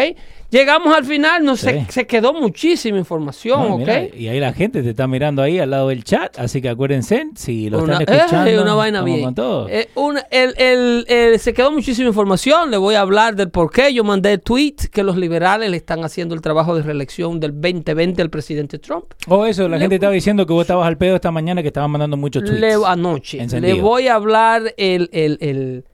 Llegamos 0.51 0.95
al 0.95 1.05
final, 1.07 1.45
no 1.45 1.57
Sí. 1.57 1.67
se, 1.67 1.87
se 1.89 2.07
quedó 2.07 2.35
muchísima 2.35 2.99
información, 2.99 3.69
No, 3.69 3.75
¿ok? 3.77 3.89
y 4.15 4.29
ahí 4.29 4.39
la 4.39 4.53
gente 4.53 4.83
te 4.83 4.91
está 4.91 5.07
mirando 5.07 5.41
ahí 5.41 5.59
al 5.59 5.71
lado 5.71 5.89
del 5.89 6.05
chat, 6.05 6.39
así 6.39 6.61
que 6.61 6.69
acuérdense, 6.69 7.25
si 7.35 7.71
lo 7.71 7.83
una, 7.83 7.99
están 7.99 8.17
escuchando, 8.17 8.51
eh, 8.51 8.61
una 8.63 8.75
vaina 8.75 9.03
bien. 9.03 9.23
con 9.23 9.35
todo. 9.35 9.69
Eh, 9.71 9.89
una- 9.95 10.27
el- 10.31 10.55
el- 10.59 11.07
el- 11.09 11.39
se 11.41 11.55
quedó 11.55 11.73
muchísima 11.73 12.07
información. 12.09 12.71
Le 12.71 12.77
voy 12.77 12.95
a 12.97 13.01
hablar 13.01 13.35
del 13.35 13.49
por 13.51 13.71
qué. 13.73 13.95
Yo 13.95 14.05
mandé 14.05 14.37
tweet 14.37 14.77
que 14.93 15.03
los 15.03 15.17
liberales 15.17 15.71
le 15.71 15.79
están 15.79 16.05
haciendo 16.05 16.35
el 16.35 16.43
trabajo 16.43 16.77
de 16.77 16.83
reelección 16.83 17.41
del 17.41 17.53
2020 17.59 18.21
al 18.21 18.29
presidente 18.29 18.79
Trump. 18.79 19.07
Oh, 19.29 19.47
eso, 19.47 19.67
la 19.69 19.77
Le- 19.79 19.85
gente 19.85 19.95
estaba 19.97 20.13
diciendo 20.13 20.47
que 20.47 20.53
vos 20.53 20.63
estabas 20.63 20.87
al 20.87 20.99
pedo 20.99 21.15
esta 21.17 21.31
mañana 21.31 21.63
que 21.63 21.69
estaban 21.69 21.91
mandando 21.91 22.19
muchos 22.19 22.45
tweets. 22.45 22.61
Le, 22.61 22.75
anoche. 22.87 23.41
Encendido. 23.41 23.75
Le 23.77 23.81
voy 23.81 24.07
a 24.09 24.15
hablar 24.17 24.75
el, 24.77 25.09
el, 25.13 25.39
el, 25.41 25.85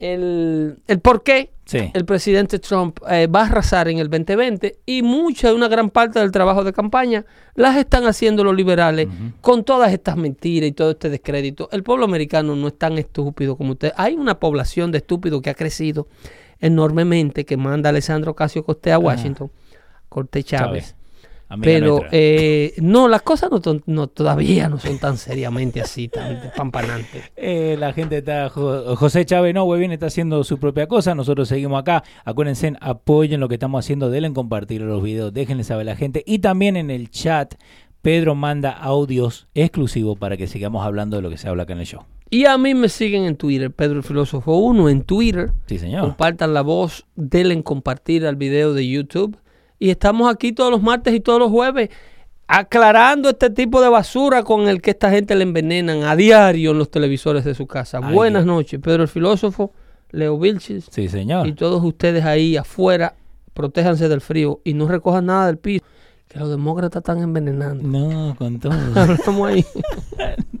el, 0.00 0.78
el 0.86 1.00
por 1.00 1.22
qué 1.22 1.50
Sí. 1.68 1.90
el 1.92 2.06
presidente 2.06 2.58
Trump 2.58 2.98
eh, 3.10 3.26
va 3.26 3.42
a 3.42 3.44
arrasar 3.44 3.88
en 3.88 3.98
el 3.98 4.08
2020 4.08 4.78
y 4.86 5.02
mucha, 5.02 5.52
una 5.52 5.68
gran 5.68 5.90
parte 5.90 6.18
del 6.18 6.32
trabajo 6.32 6.64
de 6.64 6.72
campaña 6.72 7.26
las 7.54 7.76
están 7.76 8.06
haciendo 8.06 8.42
los 8.42 8.56
liberales 8.56 9.06
con 9.42 9.64
todas 9.64 9.92
estas 9.92 10.16
mentiras 10.16 10.66
y 10.66 10.72
todo 10.72 10.92
este 10.92 11.10
descrédito. 11.10 11.68
El 11.70 11.82
pueblo 11.82 12.06
americano 12.06 12.56
no 12.56 12.68
es 12.68 12.78
tan 12.78 12.96
estúpido 12.96 13.54
como 13.58 13.72
usted. 13.72 13.92
Hay 13.96 14.14
una 14.14 14.40
población 14.40 14.92
de 14.92 14.98
estúpidos 14.98 15.42
que 15.42 15.50
ha 15.50 15.54
crecido 15.54 16.08
enormemente 16.58 17.44
que 17.44 17.58
manda 17.58 17.88
a 17.88 17.90
Alessandro 17.90 18.34
Casio 18.34 18.64
Cortés 18.64 18.94
a 18.94 18.98
Washington, 18.98 19.50
Cortés 20.08 20.46
Chávez. 20.46 20.84
Chávez. 20.86 20.97
Amiga 21.50 21.64
Pero 21.72 22.00
eh, 22.12 22.74
no, 22.82 23.08
las 23.08 23.22
cosas 23.22 23.50
no, 23.50 23.60
no 23.86 24.06
todavía 24.06 24.68
no 24.68 24.78
son 24.78 24.98
tan 24.98 25.16
seriamente 25.16 25.80
así, 25.80 26.08
tan 26.08 26.52
pampanantes. 26.56 27.24
Eh, 27.36 27.76
la 27.78 27.92
gente 27.94 28.18
está. 28.18 28.50
Jo- 28.50 28.96
José 28.96 29.24
Chávez, 29.24 29.54
no, 29.54 29.66
bien 29.72 29.92
está 29.92 30.06
haciendo 30.06 30.44
su 30.44 30.58
propia 30.58 30.86
cosa. 30.86 31.14
Nosotros 31.14 31.48
seguimos 31.48 31.80
acá. 31.80 32.04
Acuérdense, 32.24 32.74
apoyen 32.80 33.40
lo 33.40 33.48
que 33.48 33.54
estamos 33.54 33.84
haciendo. 33.84 34.10
Denle 34.10 34.28
en 34.28 34.34
compartir 34.34 34.82
los 34.82 35.02
videos. 35.02 35.32
Déjenle 35.32 35.64
saber 35.64 35.88
a 35.88 35.92
la 35.92 35.96
gente. 35.96 36.22
Y 36.26 36.40
también 36.40 36.76
en 36.76 36.90
el 36.90 37.10
chat, 37.10 37.54
Pedro 38.02 38.34
manda 38.34 38.70
audios 38.70 39.48
exclusivos 39.54 40.18
para 40.18 40.36
que 40.36 40.46
sigamos 40.48 40.84
hablando 40.84 41.16
de 41.16 41.22
lo 41.22 41.30
que 41.30 41.38
se 41.38 41.48
habla 41.48 41.62
acá 41.62 41.72
en 41.72 41.80
el 41.80 41.86
show. 41.86 42.02
Y 42.30 42.44
a 42.44 42.58
mí 42.58 42.74
me 42.74 42.90
siguen 42.90 43.24
en 43.24 43.36
Twitter, 43.36 43.70
Pedro 43.72 43.96
el 43.96 44.02
Filósofo 44.02 44.58
1 44.58 44.90
en 44.90 45.02
Twitter. 45.02 45.52
Sí, 45.66 45.78
señor. 45.78 46.02
Compartan 46.02 46.52
la 46.52 46.60
voz, 46.60 47.06
denle 47.16 47.54
en 47.54 47.62
compartir 47.62 48.26
al 48.26 48.36
video 48.36 48.74
de 48.74 48.86
YouTube. 48.86 49.38
Y 49.78 49.90
estamos 49.90 50.32
aquí 50.32 50.52
todos 50.52 50.70
los 50.70 50.82
martes 50.82 51.14
y 51.14 51.20
todos 51.20 51.38
los 51.38 51.50
jueves 51.50 51.90
aclarando 52.46 53.28
este 53.28 53.50
tipo 53.50 53.80
de 53.82 53.88
basura 53.88 54.42
con 54.42 54.68
el 54.68 54.80
que 54.80 54.90
esta 54.90 55.10
gente 55.10 55.34
le 55.34 55.42
envenenan 55.42 56.02
a 56.04 56.16
diario 56.16 56.70
en 56.70 56.78
los 56.78 56.90
televisores 56.90 57.44
de 57.44 57.54
su 57.54 57.66
casa. 57.66 58.00
Ay, 58.02 58.14
Buenas 58.14 58.44
Dios. 58.44 58.56
noches, 58.56 58.80
Pedro 58.80 59.02
el 59.02 59.08
Filósofo, 59.08 59.72
Leo 60.10 60.38
Vilches 60.38 60.86
Sí, 60.90 61.08
señor. 61.08 61.46
y 61.46 61.52
todos 61.52 61.82
ustedes 61.84 62.24
ahí 62.24 62.56
afuera. 62.56 63.14
Protéjanse 63.52 64.08
del 64.08 64.20
frío 64.20 64.60
y 64.64 64.74
no 64.74 64.86
recojan 64.88 65.26
nada 65.26 65.46
del 65.48 65.58
piso, 65.58 65.84
que 66.28 66.38
los 66.38 66.48
demócratas 66.48 67.00
están 67.00 67.18
envenenando. 67.18 67.86
No, 67.86 68.34
con 68.38 68.58
todo. 68.60 68.72
Hablamos 68.94 69.48
ahí. 69.48 69.64